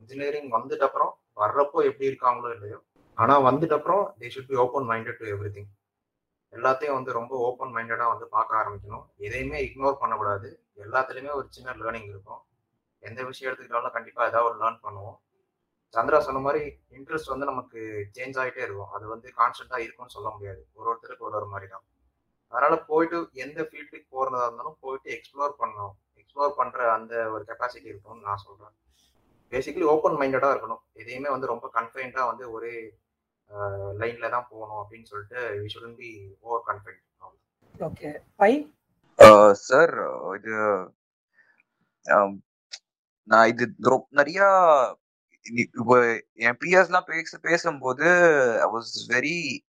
இன்ஜினியரிங் 0.00 0.50
வந்துட்டு 0.56 0.86
அப்புறம் 0.88 1.12
வர்றப்போ 1.42 1.78
எப்படி 1.90 2.10
இருக்காங்களோ 2.10 2.50
இல்லையோ 2.56 2.80
ஆனா 3.18 3.34
வந்துட்டு 3.50 3.76
அப்புறம் 3.78 4.04
they 4.20 4.28
should 4.34 4.50
be 4.50 4.58
open 4.64 4.88
minded 4.90 5.20
to 5.20 5.26
every 5.34 5.52
thing 5.56 5.70
எல்லாத்தையும் 6.52 6.96
வந்து 6.98 7.12
ரொம்ப 7.18 7.34
ஓப்பன் 7.48 7.70
மைண்டடா 7.74 8.06
வந்து 8.12 8.26
பார்க்க 8.34 8.58
ஆரம்பிக்கணும். 8.60 9.04
எதையுமே 9.26 9.58
இக்னோர் 9.66 10.00
பண்ணக்கூடாது. 10.00 10.48
எல்லாத்துலயுமே 10.84 11.30
ஒரு 11.38 11.46
சின்ன 11.56 11.74
லேர்னிங் 11.82 12.08
இருக்கும். 12.10 12.40
எந்த 13.02 13.20
விஷயம் 13.28 13.48
எடுத்துக்கிட்டாலும் 13.48 13.94
கண்டிப்பா 13.96 14.26
ஏதாவது 14.30 14.48
ஒரு 14.50 14.58
லேர்ன் 14.62 14.82
பண்ணுவோம். 14.86 15.16
சந்திரா 15.94 16.18
சொன்ன 16.26 16.42
மாதிரி 16.46 16.62
இன்ட்ரெஸ்ட் 16.98 17.32
வந்து 17.32 17.48
நமக்கு 17.50 17.80
சேஞ்ச் 18.16 18.38
ஆகிட்டே 18.42 18.62
இருக்கும். 18.66 18.92
அது 18.96 19.04
வந்து 19.14 19.28
கான்ஸ்டன்டா 19.40 19.78
இருக்கும்னு 19.84 20.14
சொல்ல 20.16 20.28
முடியாது. 20.36 20.62
ஒரு 20.78 20.86
ஒருத்தருக்கு 20.90 21.26
ஒரு 21.28 21.36
ஒரு 21.40 21.48
மாதிரி 21.54 21.68
தான் 21.74 21.84
அதனால 22.52 22.74
போயிட்டு 22.90 23.18
எந்த 23.44 23.60
ஃபீல்டுக்கு 23.68 24.08
போறதா 24.14 24.40
இருந்தாலும் 24.46 24.78
போயிட்டு 24.84 25.08
எக்ஸ்ப்ளோர் 25.16 25.54
பண்ணணும். 25.60 25.94
எக்ஸ்ப்ளோர் 26.20 26.58
பண்ற 26.60 26.78
அந்த 26.96 27.14
ஒரு 27.34 27.42
கெப்பாசிட்டி 27.50 27.88
இருக்கும்னு 27.92 28.26
நான் 28.28 28.44
சொல்றேன். 28.46 28.74
பேசிக்கலி 29.52 29.86
ஓப்பன் 29.92 30.18
மைண்டடா 30.20 30.50
இருக்கணும். 30.54 30.82
எதையுமே 31.00 31.30
வந்து 31.34 31.52
ரொம்ப 31.52 31.66
கன்ஃபைன்டா 31.78 32.24
வந்து 32.30 32.44
ஒரே 32.56 32.74
லைன்ல 34.00 34.26
தான் 34.34 34.48
போகணும் 34.50 34.80
அப்படின்னு 34.82 35.10
சொல்லிட்டு 35.12 35.40
we 35.62 35.70
shouldn't 35.72 35.96
be 36.00 36.10
over 36.46 36.62
confine 36.68 37.00
okay 37.74 38.10
bye 38.40 38.52
sir 39.68 39.92
இது 40.38 40.54
நான் 43.28 43.50
இது 43.52 43.64
நிறைய 44.20 44.40
இப்போ 45.46 45.96
என் 46.46 46.58
பிஎஸ்லாம் 46.60 47.08
பேச 47.08 47.38
பேசும்போது 47.42 48.06
I 48.64 48.68
was 48.74 48.92
very 49.10 49.38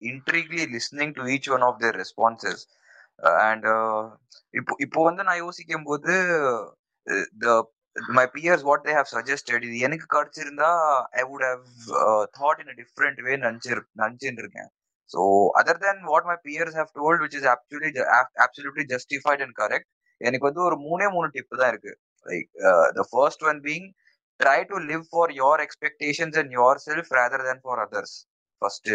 intricately 0.09 0.63
listening 0.73 1.13
to 1.17 1.25
each 1.33 1.49
one 1.55 1.65
of 1.69 1.79
their 1.83 1.97
responses 2.01 2.63
and 3.45 3.67
இப்போ 4.53 4.73
இப்போ 4.79 4.99
வந்து 5.03 5.23
நான் 5.23 5.43
யோசிக்கும் 5.45 5.87
போது 5.89 6.13
my 8.17 8.25
peers 8.35 8.63
what 8.63 8.85
they 8.85 8.93
have 8.93 9.09
suggested 9.13 9.65
இது 9.67 9.77
எனக்கு 9.79 10.05
கிடைச்சிருந்தா 10.15 10.71
I 11.13 11.25
would 11.31 11.45
have 11.49 11.65
thought 12.37 12.57
uh, 12.57 12.63
in 12.63 12.71
a 12.73 12.77
different 12.81 13.19
way 13.27 13.33
நினச்சி 13.43 13.71
நினச்சின்னு 14.01 14.43
இருக்கேன் 14.45 14.69
so 15.09 15.21
other 15.59 15.81
than 15.83 15.97
what 16.11 16.29
my 16.29 16.37
peers 16.45 16.77
have 16.79 16.91
told 16.99 17.21
which 17.23 17.37
is 17.39 17.49
absolutely 17.53 18.03
absolutely 18.45 18.85
justified 18.93 19.43
and 19.45 19.55
correct 19.61 19.89
எனக்கு 20.21 20.47
வந்து 20.49 20.61
ஒரு 20.61 20.75
மூணே 20.87 21.07
மூணு 21.15 21.27
டிப் 21.35 21.59
தான் 21.61 21.71
இருக்கு. 21.73 21.93
Like 22.25 22.49
the 22.97 23.03
first 23.11 23.43
one 23.43 23.59
being 23.61 23.87
try 24.39 24.59
to 24.71 24.77
live 24.91 25.03
for 25.11 25.31
your 25.41 25.61
expectations 25.65 26.37
and 26.41 26.53
yourself 26.87 27.11
rather 27.19 27.45
than 27.49 27.61
for 27.65 27.81
others 27.85 28.15
first 28.61 28.91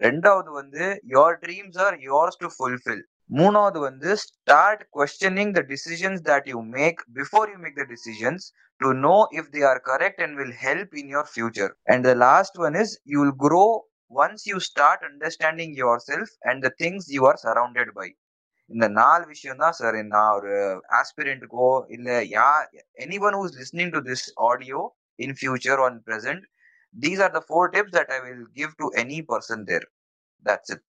ரெண்டாவது 0.00 0.50
வந்து 0.60 0.84
your 1.16 1.36
dreams 1.44 1.78
are 1.86 1.96
yours 2.10 2.40
to 2.42 2.48
fulfill 2.56 3.04
மூணாவது 3.30 3.78
வந்து 3.88 4.10
start 4.24 4.82
questioning 4.98 5.52
the 5.58 5.60
decisions 5.72 6.22
that 6.30 6.48
you 6.52 6.58
make 6.78 7.00
before 7.18 7.48
you 7.52 7.58
make 7.64 7.78
the 7.82 7.86
decisions 7.94 8.46
to 8.80 8.90
know 9.06 9.16
if 9.38 9.50
they 9.54 9.62
are 9.70 9.80
correct 9.90 10.22
and 10.26 10.36
will 10.40 10.56
help 10.66 10.94
in 11.02 11.10
your 11.16 11.30
future 11.34 11.72
and 11.94 12.04
the 12.08 12.14
last 12.26 12.58
one 12.66 12.76
is 12.82 12.94
you 13.12 13.18
will 13.22 13.38
grow 13.46 13.68
once 14.12 14.46
you 14.46 14.60
start 14.60 15.00
understanding 15.02 15.74
yourself 15.74 16.28
and 16.42 16.62
the 16.62 16.70
things 16.72 17.06
you 17.08 17.26
are 17.26 17.36
surrounded 17.36 17.88
by. 17.94 18.08
இந்த 18.70 18.86
நாலு 18.98 19.24
விஷயம் 19.32 19.62
தான் 19.62 19.76
sir 19.78 19.96
நான் 20.14 20.32
ஒரு 20.38 20.52
ஆஸ்பிரண்ட்டுக்கோ 21.00 21.70
இல்ல 21.96 22.10
yeah 22.34 22.48
any 23.04 23.18
one 23.26 23.36
who's 23.40 23.56
listening 23.60 23.92
to 23.96 24.00
this 24.10 24.26
audio 24.48 24.80
in 25.18 25.36
future 25.40 25.82
on 25.86 25.98
present 26.08 26.44
these 26.94 27.22
are 27.26 27.34
the 27.38 27.42
four 27.48 27.70
tips 27.74 27.96
that 27.98 28.12
I 28.16 28.20
will 28.26 28.46
give 28.60 28.72
to 28.82 28.88
any 29.02 29.20
person 29.32 29.64
there 29.70 29.86
that's 30.44 30.72
it 30.76 30.84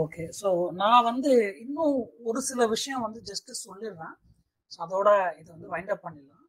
okay 0.00 0.24
so 0.40 0.48
நான் 0.80 1.06
வந்து 1.10 1.32
இன்னும் 1.62 1.94
ஒரு 2.28 2.40
சில 2.48 2.66
விஷயம் 2.74 3.04
வந்து 3.06 3.20
ஜஸ்ட் 3.30 3.50
சொல்லிடுறேன். 3.64 4.14
ஸோ 4.72 4.78
அதோட 4.86 5.08
இது 5.40 5.48
வந்து 5.54 5.68
வைண்ட் 5.74 5.92
அப் 5.94 6.04
பண்ணிடலாம். 6.06 6.42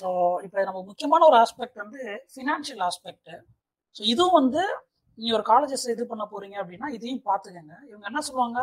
ஸோ 0.00 0.08
இப்போ 0.46 0.58
நம்ம 0.68 0.80
முக்கியமான 0.90 1.24
ஒரு 1.30 1.36
ஆஸ்பெக்ட் 1.44 1.80
வந்து 1.84 2.00
ஃபினான்ஷியல் 2.34 2.82
ஆஸ்பெக்ட் 2.88 3.30
ஸோ 3.96 4.02
இதுவும் 4.12 4.38
வந்து 4.40 4.62
நீங்கள் 5.18 5.36
ஒரு 5.38 5.46
காலேஜஸ் 5.52 5.86
இது 5.94 6.04
பண்ண 6.12 6.24
போறீங்க 6.32 6.56
அப்படின்னா 6.62 6.88
இதையும் 6.96 7.24
பார்த்துக்கங்க. 7.30 7.74
இவங்க 7.90 8.04
என்ன 8.10 8.20
சொல்லுவாங்க? 8.28 8.60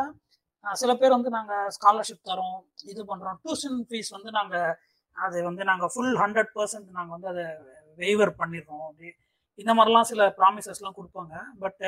சில 0.82 0.92
பேர் 1.02 1.16
வந்து 1.16 1.32
நாங்கள் 1.38 1.70
ஸ்காலர்ஷிப் 1.78 2.28
தரோம் 2.30 2.58
இது 2.92 3.02
பண்ணுறோம் 3.12 3.38
டியூஷன் 3.44 3.80
ஃபீஸ் 3.90 4.12
வந்து 4.18 4.32
நாங்கள் 4.38 4.72
அது 5.16 5.38
வந்து 5.50 5.64
நாங்கள் 5.70 5.92
ஃபுல் 5.94 6.16
ஹண்ட்ரட் 6.24 6.52
பர்சன்ட் 6.58 6.90
நாங்கள் 6.98 7.16
வந்து 7.16 7.30
அதை 7.34 7.46
வெய்வர் 8.02 8.34
பண்ணிடுறோம். 8.42 8.86
அப்படி 8.90 9.10
இந்த 9.60 9.72
மாதிரிலாம் 9.78 10.10
சில 10.12 10.22
ப்ராமிசஸ்லாம் 10.40 10.98
கொடுப்பாங்க. 11.00 11.36
பட் 11.64 11.84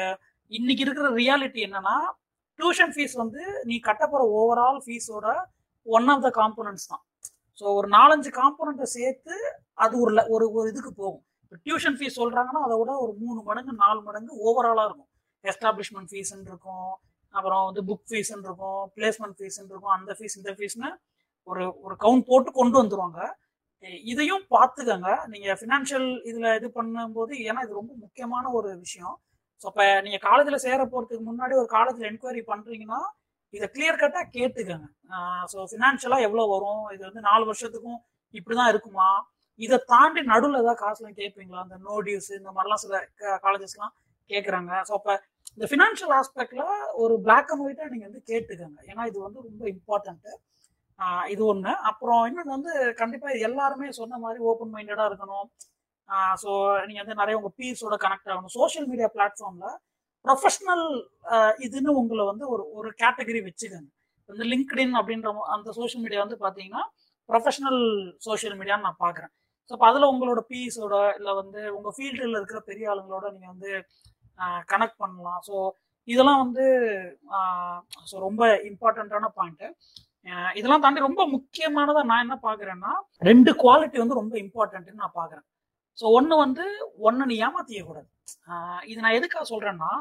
இன்னைக்கு 0.52 0.84
இருக்கிற 0.86 1.08
ரியாலிட்டி 1.22 1.62
என்னன்னா 1.68 1.96
டியூஷன் 2.60 2.94
ஃபீஸ் 2.96 3.16
வந்து 3.24 3.42
நீ 3.70 3.76
கட்ட 3.88 4.04
போகிற 4.12 4.24
ஓவரால் 4.40 4.80
ஃபீஸோட 4.86 5.28
ஒன் 5.88 6.08
ஆஃப் 6.14 6.24
த 6.28 6.30
காம்போனன்ட்ஸ் 6.40 6.88
தான். 6.92 7.04
ஸோ 7.60 7.66
ஒரு 7.80 7.88
நாலஞ்சு 7.98 8.30
காம்போனண்ட்டை 8.40 8.88
சேர்த்து 8.98 9.36
அது 9.84 9.94
ஒரு 10.04 10.14
ஒரு 10.36 10.46
ஒரு 10.58 10.68
இதுக்கு 10.74 10.92
போகும். 11.02 11.24
இப்போ 11.44 11.58
டியூஷன் 11.66 11.98
ஃபீஸ் 12.00 12.20
சொல்கிறாங்கன்னா 12.22 12.62
அதை 12.68 12.76
விட 12.80 12.92
ஒரு 13.04 13.14
மூணு 13.24 13.40
மடங்கு 13.50 13.74
நாலு 13.84 14.00
மடங்கு 14.08 14.32
ஓவராலாக 14.48 14.88
இருக்கும். 14.90 15.10
எஸ்டாப்ளிஷ்மெண்ட் 15.46 16.10
ஃபீஸ்ன்னு 16.12 16.50
இருக்கும். 16.52 16.90
அப்புறம் 17.38 17.66
வந்து 17.70 17.82
புக் 17.90 18.08
ஃபீஸ்ன்னு 18.12 18.48
இருக்கும் 18.50 18.82
பிளேஸ்மெண்ட் 18.98 19.38
ஃபீஸ்ன்னு 19.40 19.72
இருக்கும் 19.74 19.96
அந்த 19.98 20.12
ஃபீஸ் 20.20 20.38
இந்த 20.42 20.54
ஃபீஸ்னு 20.60 20.90
ஒரு 21.52 21.66
ஒரு 21.86 21.96
கவுண்ட் 22.06 22.28
போட்டு 22.30 22.50
கொண்டு 22.60 22.78
வந்துருவாங்க. 22.82 23.20
இதையும் 24.12 24.44
பார்த்துக்கங்க. 24.56 25.10
நீங்கள் 25.34 25.58
ஃபினான்ஷியல் 25.60 26.08
இதில் 26.30 26.50
இது 26.60 26.68
பண்ணும்போது 26.78 27.34
ஏன்னா 27.50 27.62
இது 27.66 27.80
ரொம்ப 27.80 27.94
முக்கியமான 28.04 28.46
ஒரு 28.60 28.70
விஷயம். 28.86 29.16
ஸோ 29.62 29.66
இப்போ 29.72 29.86
நீங்கள் 30.06 30.24
காலேஜில் 30.28 30.64
சேர 30.66 30.80
போகிறதுக்கு 30.94 31.24
முன்னாடி 31.30 31.54
ஒரு 31.62 31.70
காலேஜில் 31.76 32.10
என்கொயரி 32.10 32.42
பண்ணுறீங்கன்னா 32.52 33.00
இதை 33.54 33.68
கிளியர் 33.76 34.02
கட்டாக 34.02 34.26
கேட்டுக்கங்க. 34.38 34.88
ஸோ 35.52 35.58
ஃபினான்ஷியலாக 35.72 36.26
எவ்வளோ 36.28 36.46
வரும்? 36.56 36.84
இது 36.96 37.04
வந்து 37.10 37.22
நாலு 37.30 37.44
வருஷத்துக்கும் 37.50 38.00
இப்படி 38.40 38.56
தான் 38.60 38.72
இருக்குமா? 38.74 39.10
இதை 39.66 39.78
தாண்டி 39.92 40.22
நடுவில் 40.32 40.62
ஏதாவது 40.64 40.82
காசுலாம் 40.84 41.20
கேட்பீங்களா? 41.22 41.62
இந்த 41.68 41.78
நோ 41.88 41.96
டியூஸ் 42.08 42.30
இந்த 42.40 42.50
மாதிரிலாம் 42.56 42.82
சில 42.84 43.00
காலேஜஸ்லாம் 43.46 43.94
கேட்குறாங்க 44.32 44.72
ஸோ 44.90 44.94
அப்போ 45.00 45.14
இந்த 45.56 45.68
ஃபினான்ஷியல் 45.72 46.14
ஆஸ்பெக்டில் 46.20 46.66
ஒரு 47.04 47.14
பிளாக் 47.26 47.52
அண்ட் 47.54 47.64
ஒயிட்டாக 47.66 47.90
நீங்கள் 47.94 48.10
வந்து 48.10 48.22
கேட்டுக்கோங்க. 48.32 48.80
ஏன்னா 48.92 49.04
இது 49.12 49.18
வந்து 49.28 49.40
ரொம்ப 49.48 49.64
இம்பார்ட்டண்ட்டு 49.76 50.34
இது 51.34 51.42
ஒன்று 51.52 51.72
அப்புறம் 51.90 52.22
இன்னொன்று 52.30 52.54
வந்து 52.58 52.72
கண்டிப்பாக 53.02 53.34
இது 53.36 53.48
எல்லாருமே 53.50 53.88
சொன்ன 54.00 54.20
மாதிரி 54.24 54.40
ஓப்பன் 54.52 54.72
மைண்டடாக 54.76 55.10
இருக்கணும் 55.10 55.48
ஸோ 56.44 56.50
நீங்கள் 56.88 57.04
வந்து 57.04 57.20
நிறைய 57.22 57.38
உங்கள் 57.40 57.56
பீஸோட 57.60 57.96
கனெக்ட் 58.06 58.32
ஆகணும். 58.34 58.54
சோஷியல் 58.60 58.88
மீடியா 58.92 59.10
பிளாட்ஃபார்மில் 59.16 59.76
ப்ரொஃபஷ்னல் 60.26 60.86
இதுன்னு 61.66 61.92
உங்களை 62.02 62.24
வந்து 62.32 62.46
ஒரு 62.54 62.64
ஒரு 62.78 62.90
கேட்டகரி 63.02 63.42
வச்சுக்கோங்க. 63.48 63.90
இந்த 64.30 64.46
லிங்க்டின் 64.54 64.96
அப்படின்ற 65.00 65.30
அந்த 65.56 65.70
சோஷியல் 65.80 66.04
மீடியா 66.06 66.22
வந்து 66.26 66.38
பார்த்தீங்கன்னா 66.46 66.84
ப்ரொஃபஷனல் 67.30 67.82
சோஷியல் 68.28 68.58
மீடியான்னு 68.60 68.88
நான் 68.88 69.04
பார்க்குறேன். 69.06 69.34
ஸோ 69.70 69.74
அப்போ 69.76 69.88
அதில் 69.90 70.10
உங்களோட 70.12 70.42
பீஸோட 70.52 70.96
இல்லை 71.20 71.32
வந்து 71.42 71.62
உங்கள் 71.78 71.96
ஃபீல்டில் 71.96 72.38
இருக்கிற 72.40 72.60
பெரிய 72.70 72.92
ஆளுங்களோட 72.92 73.26
நீங்கள் 73.36 73.54
வந்து 73.54 73.72
கனெக்ட் 74.72 75.02
பண்ணலாம். 75.04 75.42
ஸோ 75.48 75.56
இதெல்லாம் 76.08 76.42
வந்து 76.44 76.66
ஸோ 78.10 78.16
ரொம்ப 78.28 78.44
இம்பார்ட்டண்ட்டான 78.70 79.30
பாயிண்ட்டு 79.38 79.70
இதெல்லாம் 80.60 80.84
தாண்டி 80.84 81.08
ரொம்ப 81.08 81.22
முக்கியமானதாக 81.34 82.08
நான் 82.10 82.24
என்ன 82.26 82.36
பார்க்குறேன்னா 82.46 82.92
ரெண்டு 83.30 83.52
குவாலிட்டி 83.64 83.98
வந்து 84.04 84.20
ரொம்ப 84.22 84.36
இம்பார்ட்டன்ட்னு 84.46 85.02
நான் 85.04 85.18
பார்க்குறேன் 85.20 85.46
ஸோ 86.00 86.06
ஒன்று 86.18 86.36
வந்து 86.44 86.66
ஒன்று 87.08 87.30
நீ 87.32 87.36
ஏமாத்தியக்கூடாது. 87.48 88.08
இது 88.92 89.00
நான் 89.06 89.18
எதுக்காக 89.20 89.46
சொல்கிறேன்னா 89.52 89.92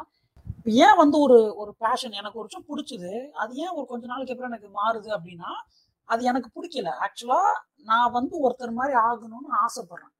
ஏன் 0.86 0.98
வந்து 1.00 1.16
ஒரு 1.24 1.38
ஒரு 1.62 1.72
பேஷன் 1.84 2.18
எனக்கு 2.20 2.38
ஒரு 2.40 2.48
விஷயம் 2.48 2.68
பிடிச்சது 2.70 3.12
அது 3.42 3.52
ஏன் 3.64 3.74
ஒரு 3.78 3.86
கொஞ்ச 3.92 4.04
நாளைக்கு 4.12 4.32
அப்புறம் 4.34 4.52
எனக்கு 4.52 4.70
மாறுது 4.80 5.08
அப்படின்னா 5.16 5.50
அது 6.08 6.22
எனக்கு 6.30 6.48
பிடிக்கல. 6.56 6.88
ஆக்சுவலாக 7.04 7.52
நான் 7.90 8.14
வந்து 8.18 8.34
ஒருத்தர் 8.44 8.78
மாதிரி 8.80 8.94
ஆகணும்னு 9.06 9.50
ஆசைப்படுறேன். 9.64 10.12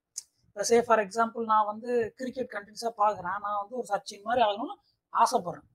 இப்போ 0.57 0.65
சே 0.69 0.77
ஃபார் 0.85 1.01
எக்ஸாம்பிள் 1.03 1.43
நான் 1.51 1.67
வந்து 1.71 1.89
கிரிக்கெட் 2.19 2.49
கண்டினியூஸாக 2.53 2.93
பார்க்குறேன். 3.01 3.35
நான் 3.45 3.59
வந்து 3.63 3.75
ஒரு 3.81 3.87
சச்சின் 3.91 4.23
மாதிரி 4.29 4.41
ஆகணும்னு 4.45 4.77
ஆசைப்படுறேன். 5.13 5.67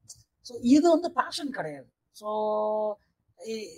ஸோ 0.47 0.53
இது 0.75 0.85
வந்து 0.93 1.09
பேஷன் 1.17 1.51
கிடையாது. 1.57 1.87
ஸோ 2.19 2.29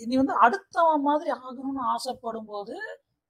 நீ 0.10 0.14
வந்து 0.22 0.36
அடுத்தவன் 0.46 1.04
மாதிரி 1.10 1.32
ஆகணும்னு 1.40 1.84
ஆசைப்படும் 1.96 2.48
போது 2.54 2.76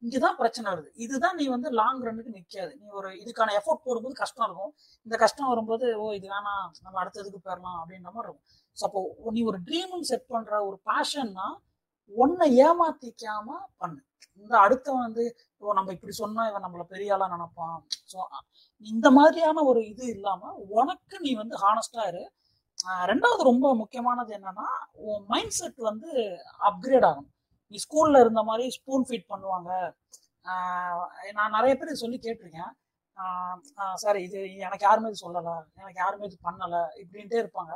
இங்கே 0.03 0.21
தான் 0.25 0.37
பிரச்சனை 0.41 0.67
வருது. 0.73 0.89
இதுதான் 1.05 1.35
நீ 1.39 1.47
வந்து 1.55 1.71
லாங் 1.79 2.03
ரன்னுக்கு 2.07 2.35
நிற்காது 2.37 2.71
நீ 2.79 2.85
ஒரு 2.99 3.09
இதுக்கான 3.23 3.55
எஃபோர்ட் 3.61 3.83
போடும்போது 3.87 4.21
கஷ்டம் 4.23 4.47
இருக்கும். 4.47 4.73
இந்த 5.07 5.17
கஷ்டம் 5.25 5.51
வரும்போது 5.53 5.85
ஓ 6.03 6.07
இது 6.19 6.29
வேணாம். 6.35 6.71
நம்ம 6.85 6.95
அடுத்ததுக்கு 7.03 7.43
போயிடலாம் 7.45 7.81
அப்படின்ற 7.81 8.09
மாதிரி 8.15 8.27
இருக்கும். 8.29 8.47
ஸோ 8.77 8.85
அப்போ 8.89 9.31
நீ 9.37 9.43
ஒரு 9.51 9.61
ட்ரீமும் 9.69 10.07
செட் 10.13 10.31
பண்ணுற 10.35 10.63
ஒரு 10.69 10.79
பேஷன்னா 10.91 11.49
ஒன்னை 12.11 12.49
ஏமாத்திக்காம 12.67 13.47
பண்ணு. 13.83 14.01
இந்த 14.41 14.53
அடுத்தவன் 14.65 15.05
வந்து 15.07 15.23
ஓ 15.63 15.73
நம்ம 15.79 15.91
இப்படி 15.95 16.13
சொன்னா 16.21 16.43
இவன் 16.51 16.65
நம்மள 16.65 16.83
பெரிய 16.93 17.15
ஆளா 17.15 17.27
நினைப்பான். 17.35 17.77
ஸோ 18.11 18.17
இந்த 18.93 19.07
மாதிரியான 19.17 19.63
ஒரு 19.71 19.81
இது 19.91 20.05
இல்லாம 20.15 20.51
உனக்கு 20.79 21.15
நீ 21.25 21.31
வந்து 21.41 21.55
ஹானஸ்டா 21.65 22.03
இரு. 22.11 22.23
ரெண்டாவது 23.11 23.41
ரொம்ப 23.51 23.67
முக்கியமானது 23.81 24.31
என்னன்னா 24.37 24.67
உன் 25.09 25.25
மைண்ட் 25.33 25.57
செட் 25.59 25.79
வந்து 25.89 26.09
அப்கிரேட் 26.69 27.07
ஆகணும். 27.09 27.29
நீ 27.71 27.77
ஸ்கூல்ல 27.85 28.21
இருந்த 28.23 28.41
மாதிரி 28.49 28.65
ஸ்பூன் 28.77 29.05
ஃபீட் 29.09 29.31
பண்ணுவாங்க. 29.33 29.71
நான் 31.37 31.55
நிறைய 31.57 31.73
பேர் 31.81 32.01
சொல்லி 32.03 32.17
கேட்டிருக்கேன். 32.25 32.71
சார் 34.03 34.17
இது 34.25 34.39
எனக்கு 34.65 34.85
யாருமே 34.87 35.09
இது 35.11 35.23
சொல்லலை. 35.25 35.55
எனக்கு 35.81 35.99
யாருமே 36.03 36.27
இது 36.29 36.37
பண்ணலை. 36.47 36.81
இப்படின்ட்டே 37.03 37.39
இருப்பாங்க. 37.43 37.73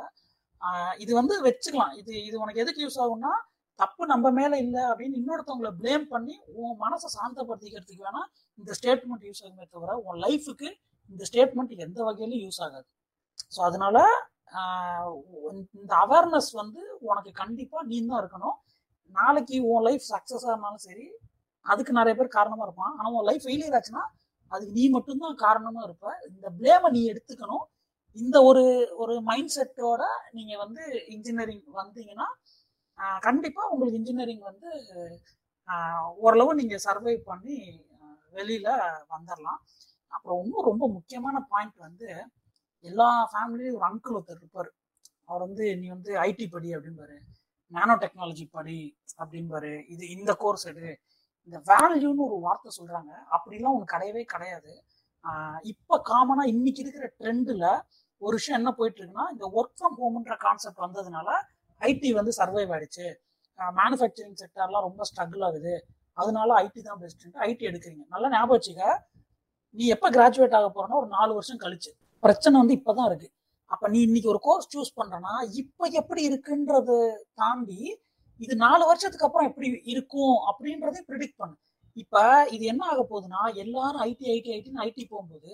இது 1.02 1.12
வந்து 1.20 1.34
வச்சுக்கலாம். 1.46 1.94
இது 2.00 2.12
இது 2.28 2.36
உனக்கு 2.42 2.62
எதுக்கு 2.64 2.84
யூஸ் 2.84 3.00
ஆகும்னா 3.04 3.32
தப்பு 3.78 4.02
நம்ம 4.12 4.30
மேல 4.38 4.52
இல்லை 4.64 4.82
அப்படின்னு 4.90 5.18
இன்னொருத்தவங்களை 5.20 5.72
ப்ளேம் 5.80 6.04
பண்ணி 6.12 6.34
உன் 6.60 6.78
மனசை 6.84 7.08
சாந்தப்படுத்திக்கிறதுக்கு 7.16 8.06
வேணா 8.08 8.22
இந்த 8.58 8.70
ஸ்டேட்மெண்ட் 8.78 9.26
யூஸ் 9.28 9.42
ஆகுமே 9.44 9.66
தவிர 9.74 9.92
உன் 10.06 10.18
லைஃபுக்கு 10.26 10.68
இந்த 11.10 11.22
ஸ்டேட்மெண்ட் 11.30 11.84
எந்த 11.86 11.98
வகையிலும் 12.08 12.42
யூஸ் 12.44 12.60
ஆகாது. 12.66 12.86
ஸோ 13.54 13.60
அதனால 13.68 13.96
இந்த 15.78 15.92
அவேர்னஸ் 16.04 16.50
வந்து 16.62 16.82
உனக்கு 17.08 17.30
கண்டிப்பா 17.42 17.78
நீ 17.90 17.96
தான் 18.02 18.20
இருக்கணும். 18.22 18.56
நாளைக்கு 19.14 19.56
உன் 19.72 19.84
லைஃப் 19.88 20.04
சக்ஸஸாக 20.12 20.52
இருந்தாலும் 20.52 20.84
சரி 20.88 21.06
அதுக்கு 21.66 21.92
நிறைய 21.98 22.14
பேர் 22.18 22.36
காரணமா 22.38 22.64
இருப்பான் 22.66 22.92
ஆனால் 22.98 23.14
உன் 23.18 23.28
லைஃப் 23.30 23.44
ஃபெயிலியர் 23.46 23.76
ஆச்சுன்னா 23.78 24.04
அதுக்கு 24.52 24.72
நீ 24.78 24.84
மட்டும்தான் 24.96 25.36
காரணமா 25.46 25.80
இருப்ப. 25.88 26.06
இந்த 26.30 26.46
பிளேமை 26.58 26.88
நீ 26.96 27.00
எடுத்துக்கணும். 27.12 27.64
இந்த 28.16 28.36
ஒரு 28.50 28.62
ஒரு 29.02 29.14
மைண்ட் 29.30 29.54
செட்டோட 29.56 30.02
நீங்க 30.36 30.52
வந்து 30.64 30.82
இன்ஜினியரிங் 31.14 31.64
வந்தீங்கன்னா 31.80 32.28
கண்டிப்பாக 32.98 33.26
கண்டிப்பா 33.26 33.62
உங்களுக்கு 33.72 33.98
இன்ஜினியரிங் 34.00 34.44
வந்து 34.50 34.70
ஓரளவு 36.24 36.52
நீங்க 36.60 36.76
சர்வை 36.86 37.14
பண்ணி 37.30 37.56
வெளியில் 38.36 38.38
வெளியில 38.38 38.68
வந்துடலாம் 39.14 39.60
அப்புறம் 40.12 40.40
இன்னும் 40.42 40.68
ரொம்ப 40.70 40.84
முக்கியமான 40.96 41.36
பாயிண்ட் 41.52 41.78
வந்து 41.86 42.08
எல்லா 42.84 43.08
ஃபேமிலியும் 43.30 43.76
ஒரு 43.78 43.86
அங்கிள் 43.90 44.16
ஒருத்தர் 44.16 44.40
இருப்பார். 44.42 44.70
அவர் 45.28 45.44
வந்து 45.46 45.64
நீ 45.80 45.86
வந்து 45.96 46.10
ஐடி 46.26 46.46
படி 46.54 46.68
அப்படிம்பாரு. 46.76 47.16
நானோ 47.72 47.94
டெக்னாலஜி 48.02 48.46
படி 48.56 48.78
அப்படிம்பாரு. 49.22 49.72
இது 49.94 50.04
இந்த 50.16 50.32
கோர்ஸ் 50.42 50.66
எடு. 50.70 50.88
இந்த 51.48 51.58
வேல்யூன்னு 51.70 52.22
ஒரு 52.28 52.38
வார்த்தை 52.46 52.70
சொல்றாங்க. 52.78 53.12
அப்படிலாம் 53.36 53.76
உனக்கு 53.76 53.94
கிடையவே 53.96 54.22
கிடையாது. 54.34 54.72
இப்போ 55.72 55.88
இப்ப 55.88 55.98
காமனா 56.08 56.42
இன்னைக்கு 56.52 56.80
இருக்கிற 56.82 57.06
ட்ரெண்ட்ல 57.20 57.66
ஒரு 58.22 58.34
விஷயம் 58.38 58.58
என்ன 58.60 58.70
போயிட்டு 58.78 59.00
இருக்குன்னா 59.00 59.26
இந்த 59.34 59.46
ஒர்க் 59.58 59.76
ஃப்ரம் 59.78 59.96
ஹோம்ன்ற 60.00 60.34
கான்செப்ட் 60.44 60.84
வந்ததுனால 60.84 61.28
ஐடி 61.88 62.08
வந்து 62.18 62.32
சர்வைவ் 62.40 62.72
ஆயிடுச்சு. 62.74 63.06
மேனுஃபேக்சரிங் 63.58 64.38
செக்டர்லாம் 64.42 64.86
ரொம்ப 64.88 65.02
ஸ்ட்ரகிள் 65.10 65.44
ஆகுது. 65.48 65.74
அதனால 66.18 66.48
ஐடி 66.64 66.80
தான் 66.88 67.00
பெஸ்ட்டு 67.02 67.38
ஐடி 67.48 67.64
எடுக்கிறீங்க. 67.70 68.04
நல்லா 68.14 68.28
ஞாபகம் 68.34 68.56
வச்சுக்க 68.56 68.84
நீ 69.76 69.86
எப்போ 69.94 70.08
கிராஜுவேட் 70.16 70.56
ஆக 70.58 70.68
போறேன்னா 70.74 70.98
ஒரு 71.02 71.08
நாலு 71.16 71.32
வருஷம் 71.38 71.62
கழிச்சு. 71.64 71.90
பிரச்சனை 72.22 72.54
வந்து 72.60 72.76
இப்போதான் 72.78 73.08
இருக்கு. 73.10 73.28
அப்ப 73.70 73.88
நீ 73.94 73.98
இன்னைக்கு 74.08 74.30
ஒரு 74.34 74.40
கோர்ஸ் 74.46 74.70
சூஸ் 74.74 74.92
பண்றனா 74.98 75.32
இப்ப 75.62 75.88
எப்படி 76.00 76.22
இருக்குன்றது 76.28 76.96
தாண்டி 77.40 77.80
இது 78.40 78.54
நாலு 78.64 78.82
வருஷத்துக்கு 78.90 79.26
அப்புறம் 79.26 79.48
எப்படி 79.50 79.68
இருக்கும் 79.92 80.36
அப்படின்றதே 80.50 81.00
ப்ரிடிக்ட் 81.08 81.40
பண்ணு. 81.42 81.56
இப்ப 82.02 82.22
இது 82.54 82.64
என்ன 82.72 82.82
ஆக 82.92 83.00
போகுதுன்னா 83.10 83.42
எல்லாரும் 83.62 84.02
ஐடி 84.08 84.26
ஐடி 84.34 84.50
ஐடின்னு 84.56 84.84
ஐடி 84.86 85.04
போகும்போது 85.12 85.52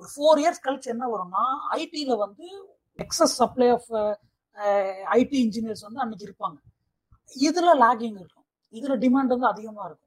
ஒரு 0.00 0.08
ஃபோர் 0.12 0.40
இயர்ஸ் 0.42 0.64
கழிச்சு 0.66 0.88
என்ன 0.94 1.04
வரும்னா 1.12 1.44
ஐடியில 1.80 2.14
வந்து 2.24 2.46
excess 2.98 3.36
supply 3.40 3.68
of 3.76 3.90
IT 5.18 5.38
engineers 5.46 5.84
வந்து 5.86 6.02
அன்னைக்கு 6.04 6.26
இருப்பாங்க. 6.28 6.58
இதுல 7.36 7.70
லாகிங் 7.84 8.18
இருக்கும். 8.22 8.46
இதுல 8.74 8.94
டிமாண்ட் 9.04 9.34
வந்து 9.34 9.48
அதிகமா 9.52 9.82
இருக்கும். 9.88 10.02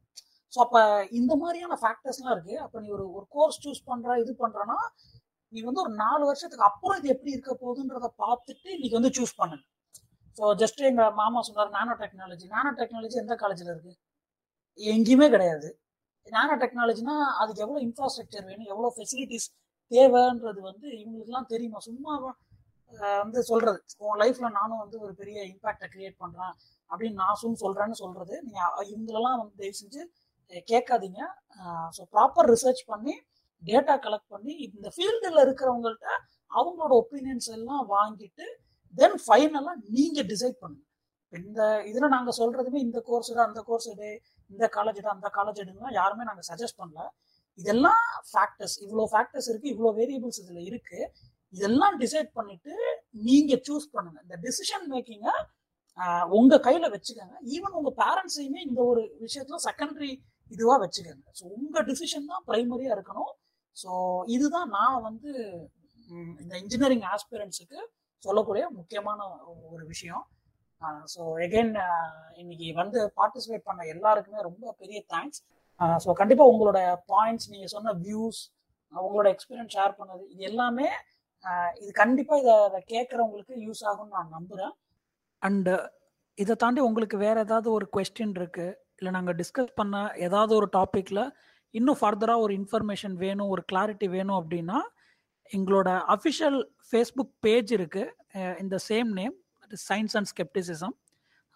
ஸோ 0.53 0.59
அப்ப 0.65 0.77
இந்த 1.19 1.33
மாதிரியான 1.41 1.77
ஃபேக்டர்ஸ்லாம் 1.81 2.33
இருக்கு. 2.35 2.55
அப்போ 2.65 2.77
நீ 2.83 2.87
ஒரு 2.97 3.05
ஒரு 3.17 3.25
கோர்ஸ் 3.35 3.59
சூஸ் 3.65 3.81
பண்ற 3.89 4.17
இது 4.23 4.31
பண்றனா 4.43 4.77
நீ 5.53 5.59
வந்து 5.67 5.81
ஒரு 5.85 5.93
நாலு 6.03 6.23
வருஷத்துக்கு 6.29 6.65
அப்புறம் 6.69 6.97
இது 6.99 7.07
எப்படி 7.15 7.31
இருக்க 7.35 7.51
போகுதுன்றத 7.61 8.07
பார்த்துட்டு 8.23 8.69
இன்னைக்கு 8.75 8.97
வந்து 8.99 9.13
சூஸ் 9.17 9.39
பண்ணுங்க 9.41 9.65
ஸோ 10.37 10.51
ஜஸ்ட் 10.61 10.81
எங்க 10.89 11.03
மாமா 11.19 11.39
சொன்னார் 11.47 11.71
நானோ 11.77 11.93
டெக்னாலஜி 12.01 12.45
நானோ 12.55 12.69
டெக்னாலஜி 12.79 13.17
எந்த 13.23 13.35
காலேஜ்ல 13.41 13.71
இருக்கு? 13.73 13.93
எங்கேயுமே 14.79 15.27
கிடையாது. 15.35 15.69
நானோ 16.27 16.53
டெக்னாலஜினா 16.63 17.15
அதுக்கு 17.41 17.63
எவ்வளோ 17.65 17.79
இன்ஃப்ராஸ்ட்ரக்சர் 17.87 18.45
வேணும் 18.49 18.69
எவ்வளோ 18.73 18.89
ஃபெசிலிட்டிஸ் 18.97 19.47
தேவைன்றது 19.91 20.59
வந்து 20.69 20.87
இவங்களுக்குலாம் 21.01 21.49
தெரியுமா? 21.53 21.79
சும்மா 21.87 22.13
வந்து 23.21 23.39
சொல்றது. 23.51 23.79
உன் 24.05 24.19
லைஃப்ல 24.21 24.47
நானும் 24.59 24.81
வந்து 24.83 24.97
ஒரு 25.05 25.13
பெரிய 25.21 25.39
இம்பாக்டை 25.53 25.87
கிரியேட் 25.93 26.17
பண்றேன் 26.23 26.53
அப்படின்னு 26.91 27.19
நான் 27.23 27.39
சும் 27.41 27.61
சொல்றேன்னு 27.63 27.97
சொல்றது. 28.03 28.33
நீங்க 28.45 28.61
இவங்களெல்லாம் 28.91 29.39
வந்து 29.41 29.55
தயவு 29.61 29.79
செஞ்சு 29.81 30.01
கேட்காதீங்க. 30.71 31.21
ஸோ 31.95 32.01
ப்ராப்பர் 32.13 32.49
ரிசர்ச் 32.53 32.83
பண்ணி 32.91 33.15
டேட்டா 33.63 33.95
கலெக்ட் 34.05 34.33
பண்ணி 34.33 34.53
இந்த 34.67 34.87
ஃபீல்டில் 34.95 35.43
இருக்கிறவங்கள்ட்ட 35.45 36.09
அவங்களோட 36.51 36.93
ஒப்பீனியன்ஸ் 37.03 37.49
எல்லாம் 37.57 37.83
வாங்கிட்டு 37.95 38.45
தென் 38.99 39.17
ஃபைனலாக 39.25 39.75
நீங்கள் 39.95 40.27
டிசைட் 40.31 40.61
பண்ணுங்க. 40.61 40.85
இந்த 41.33 41.59
இதில் 41.89 42.13
நாங்கள் 42.15 42.37
சொல்கிறதுமே 42.41 42.79
இந்த 42.85 42.99
கோர்ஸ் 43.09 43.29
எடு 43.31 43.41
அந்த 43.47 43.61
கோர்ஸ் 43.67 43.89
எடு 43.91 44.09
இந்த 44.49 44.65
காலேஜ் 44.77 44.99
எடு 45.01 45.11
அந்த 45.15 45.27
காலேஜ் 45.37 45.59
எடுங்கன்னா 45.63 45.91
யாருமே 45.99 46.23
நாங்கள் 46.29 46.47
சஜஸ்ட் 46.51 46.79
பண்ணல. 46.81 47.01
இதெல்லாம் 47.59 48.03
ஃபேக்டர்ஸ் 48.31 48.75
இவ்வளோ 48.85 49.05
ஃபேக்டர்ஸ் 49.13 49.49
இருக்குது 49.51 49.73
இவ்வளோ 49.73 49.91
வேரியபிள்ஸ் 49.99 50.41
இதில் 50.43 50.67
இருக்குது 50.69 51.05
இதெல்லாம் 51.53 51.95
டிசைட் 52.03 52.29
பண்ணிட்டு 52.37 52.73
நீங்கள் 53.27 53.61
சூஸ் 53.67 53.87
பண்ணுங்க. 53.95 54.19
இந்த 54.25 54.35
டிசிஷன் 54.45 54.85
மேக்கிங்கை 54.93 55.35
உங்கள் 56.39 56.63
கையில் 56.67 56.91
வச்சுக்கோங்க. 56.95 57.35
ஈவன் 57.55 57.77
உங்கள் 57.79 57.97
பேரண்ட்ஸையுமே 58.01 58.61
இந்த 58.69 58.79
ஒரு 58.91 59.01
விஷயத்தில் 59.25 59.63
செகண்டரி 59.67 60.11
இதுவாக 60.51 60.79
வச்சுக்கோங்க. 60.83 61.25
ஸோ 61.39 61.43
உங்கள் 61.59 61.87
டிசிஷன் 61.89 62.29
தான் 62.31 62.45
ப்ரைமரியாக 62.49 62.95
இருக்கணும். 62.97 63.31
ஸோ 63.77 63.91
இதுதான் 64.35 64.69
நான் 64.77 65.03
வந்து 65.07 65.31
இந்த 66.43 66.53
இன்ஜினியரிங் 66.63 67.05
ஆஸ்பிரன்ஸுக்கு 67.13 67.79
சொல்லக்கூடிய 68.23 68.63
முக்கியமான 68.77 69.19
ஒரு 69.73 69.83
விஷயம். 69.93 70.23
ஸோ 71.13 71.21
எகெயின் 71.45 71.73
இன்னைக்கு 72.41 72.67
வந்து 72.81 72.99
பார்ட்டிசிபேட் 73.19 73.67
பண்ண 73.69 73.81
எல்லாருக்குமே 73.93 74.39
ரொம்ப 74.49 74.73
பெரிய 74.81 74.99
தேங்க்ஸ் 75.13 75.41
ஸோ 76.03 76.09
கண்டிப்பாக 76.19 76.51
உங்களோட 76.53 76.79
பாயிண்ட்ஸ் 77.11 77.49
நீங்கள் 77.53 77.73
சொன்ன 77.75 77.93
வியூஸ் 78.05 78.39
உங்களோட 78.93 79.27
எக்ஸ்பீரியன்ஸ் 79.35 79.75
ஷேர் 79.77 79.97
பண்ணது 79.99 80.23
இது 80.33 80.43
எல்லாமே 80.51 80.87
இது 81.81 81.91
கண்டிப்பாக 82.01 82.41
இதை 82.43 82.53
அதை 82.67 82.79
கேட்குறவங்களுக்கு 82.93 83.55
யூஸ் 83.65 83.83
ஆகும்னு 83.89 84.15
நான் 84.17 84.35
நம்புகிறேன் 84.37 84.73
அண்டு 85.41 85.75
இதை 86.37 86.53
தாண்டி 86.55 86.81
உங்களுக்கு 86.89 87.17
வேறு 87.25 87.39
ஏதாவது 87.45 87.67
ஒரு 87.77 87.85
கொஸ்டின் 87.95 88.35
இருக்குது 88.39 88.77
இல்லை 88.99 89.11
நாங்கள் 89.17 89.37
டிஸ்கஸ் 89.41 89.73
பண்ண 89.79 89.97
ஏதாவது 90.27 90.51
ஒரு 90.59 90.67
டாப்பிக்கில் 90.77 91.23
இன்னும் 91.73 91.99
ஃபர்தராக 92.01 92.43
ஒரு 92.45 92.53
இன்ஃபர்மேஷன் 92.59 93.15
வேணும் 93.25 93.51
ஒரு 93.55 93.63
கிளாரிட்டி 93.71 94.07
வேணும் 94.15 94.39
அப்படின்னா 94.41 94.79
எங்களோட 95.51 95.89
அஃபிஷியல் 96.15 96.59
ஃபேஸ்புக் 96.87 97.33
பேஜ் 97.45 97.71
இருக்குது 97.77 98.57
இந்த 98.63 98.75
same 98.89 99.11
name 99.19 99.35
science 99.87 100.15
and 100.17 100.29
scepticism 100.31 100.95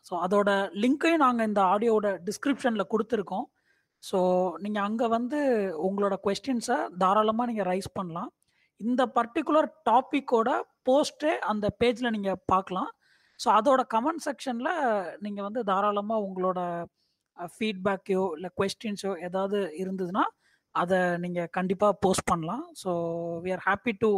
so 0.05 0.13
அதோட 0.25 0.49
லிங்க்கையும் 0.83 1.23
நாங்கள் 1.25 1.47
இந்த 1.49 1.61
ஆடியோட 1.73 2.07
டிஸ்கிரிப்ஷனில் 2.29 2.91
கொடுத்துருக்கோம். 2.93 3.45
ஸோ 4.03 4.17
நீங்கள் 4.63 4.85
அங்கே 4.87 5.07
வந்து 5.17 5.39
உங்களோட 5.87 6.15
கொஸ்டின்ஸை 6.25 6.77
தாராளமாக 7.01 7.49
நீங்கள் 7.49 7.69
ரைஸ் 7.71 7.89
பண்ணலாம். 7.97 8.31
இந்த 8.87 9.01
பர்டிகுலர் 9.17 9.67
டாப்பிக்கோட 9.89 10.49
போஸ்ட்டே 10.87 11.33
அந்த 11.51 11.65
பேஜில் 11.81 12.13
நீங்கள் 12.15 12.41
பார்க்கலாம். 12.51 12.91
ஸோ 13.39 13.47
அதோட 13.59 13.81
கமெண்ட் 13.93 14.23
செக்ஷனில் 14.27 14.71
நீங்கள் 15.25 15.45
வந்து 15.47 15.61
தாராளமாக 15.69 16.25
உங்களோட 16.27 16.59
ஃபீட்பேக்கையோ 17.53 18.23
இல்லை 18.37 18.49
கொஸ்டின்ஸோ 18.59 19.11
ஏதாவது 19.27 19.59
இருந்ததுன்னா 19.81 20.23
அதை 20.75 20.99
நீங்கள் 21.23 21.51
கண்டிப்பாக 21.57 21.99
போஸ்ட் 22.03 22.29
பண்ணலாம். 22.31 22.65
So 22.81 22.91
we 23.45 23.51
are 23.55 23.63
happy 23.69 23.93
to 24.03 24.09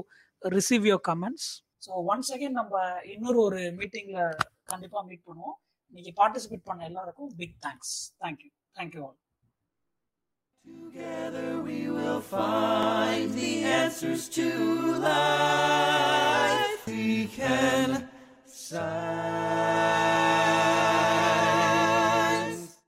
receive 0.42 0.86
your 0.92 1.04
comments 1.12 1.48
so 1.86 1.92
once 2.12 2.32
again 2.36 2.58
நம்ம 2.62 2.76
இன்னொரு 3.14 3.40
ஒரு 3.48 3.62
மீட்டிங்கில் 3.80 4.24
கண்டிப்பாக 4.72 5.04
மீட் 5.10 5.26
பண்ணுவோம். 5.30 5.58
இன்னைக்கு 5.92 6.14
பார்ட்டிசிபேட் 6.22 6.68
பண்ண 6.70 6.84
எல்லாருக்கும் 6.92 7.32
big 7.42 7.58
thanks 7.66 7.94
thank you 8.24 8.50
thank you 8.80 9.02
all 9.08 9.18
Together 10.66 11.62
we 11.62 11.92
will 11.92 12.20
find 12.22 13.32
the 13.36 13.64
answers 13.64 14.28
to 14.30 14.96
life. 14.98 16.88
We 16.88 17.28
can 17.28 18.10
science. 18.48 19.86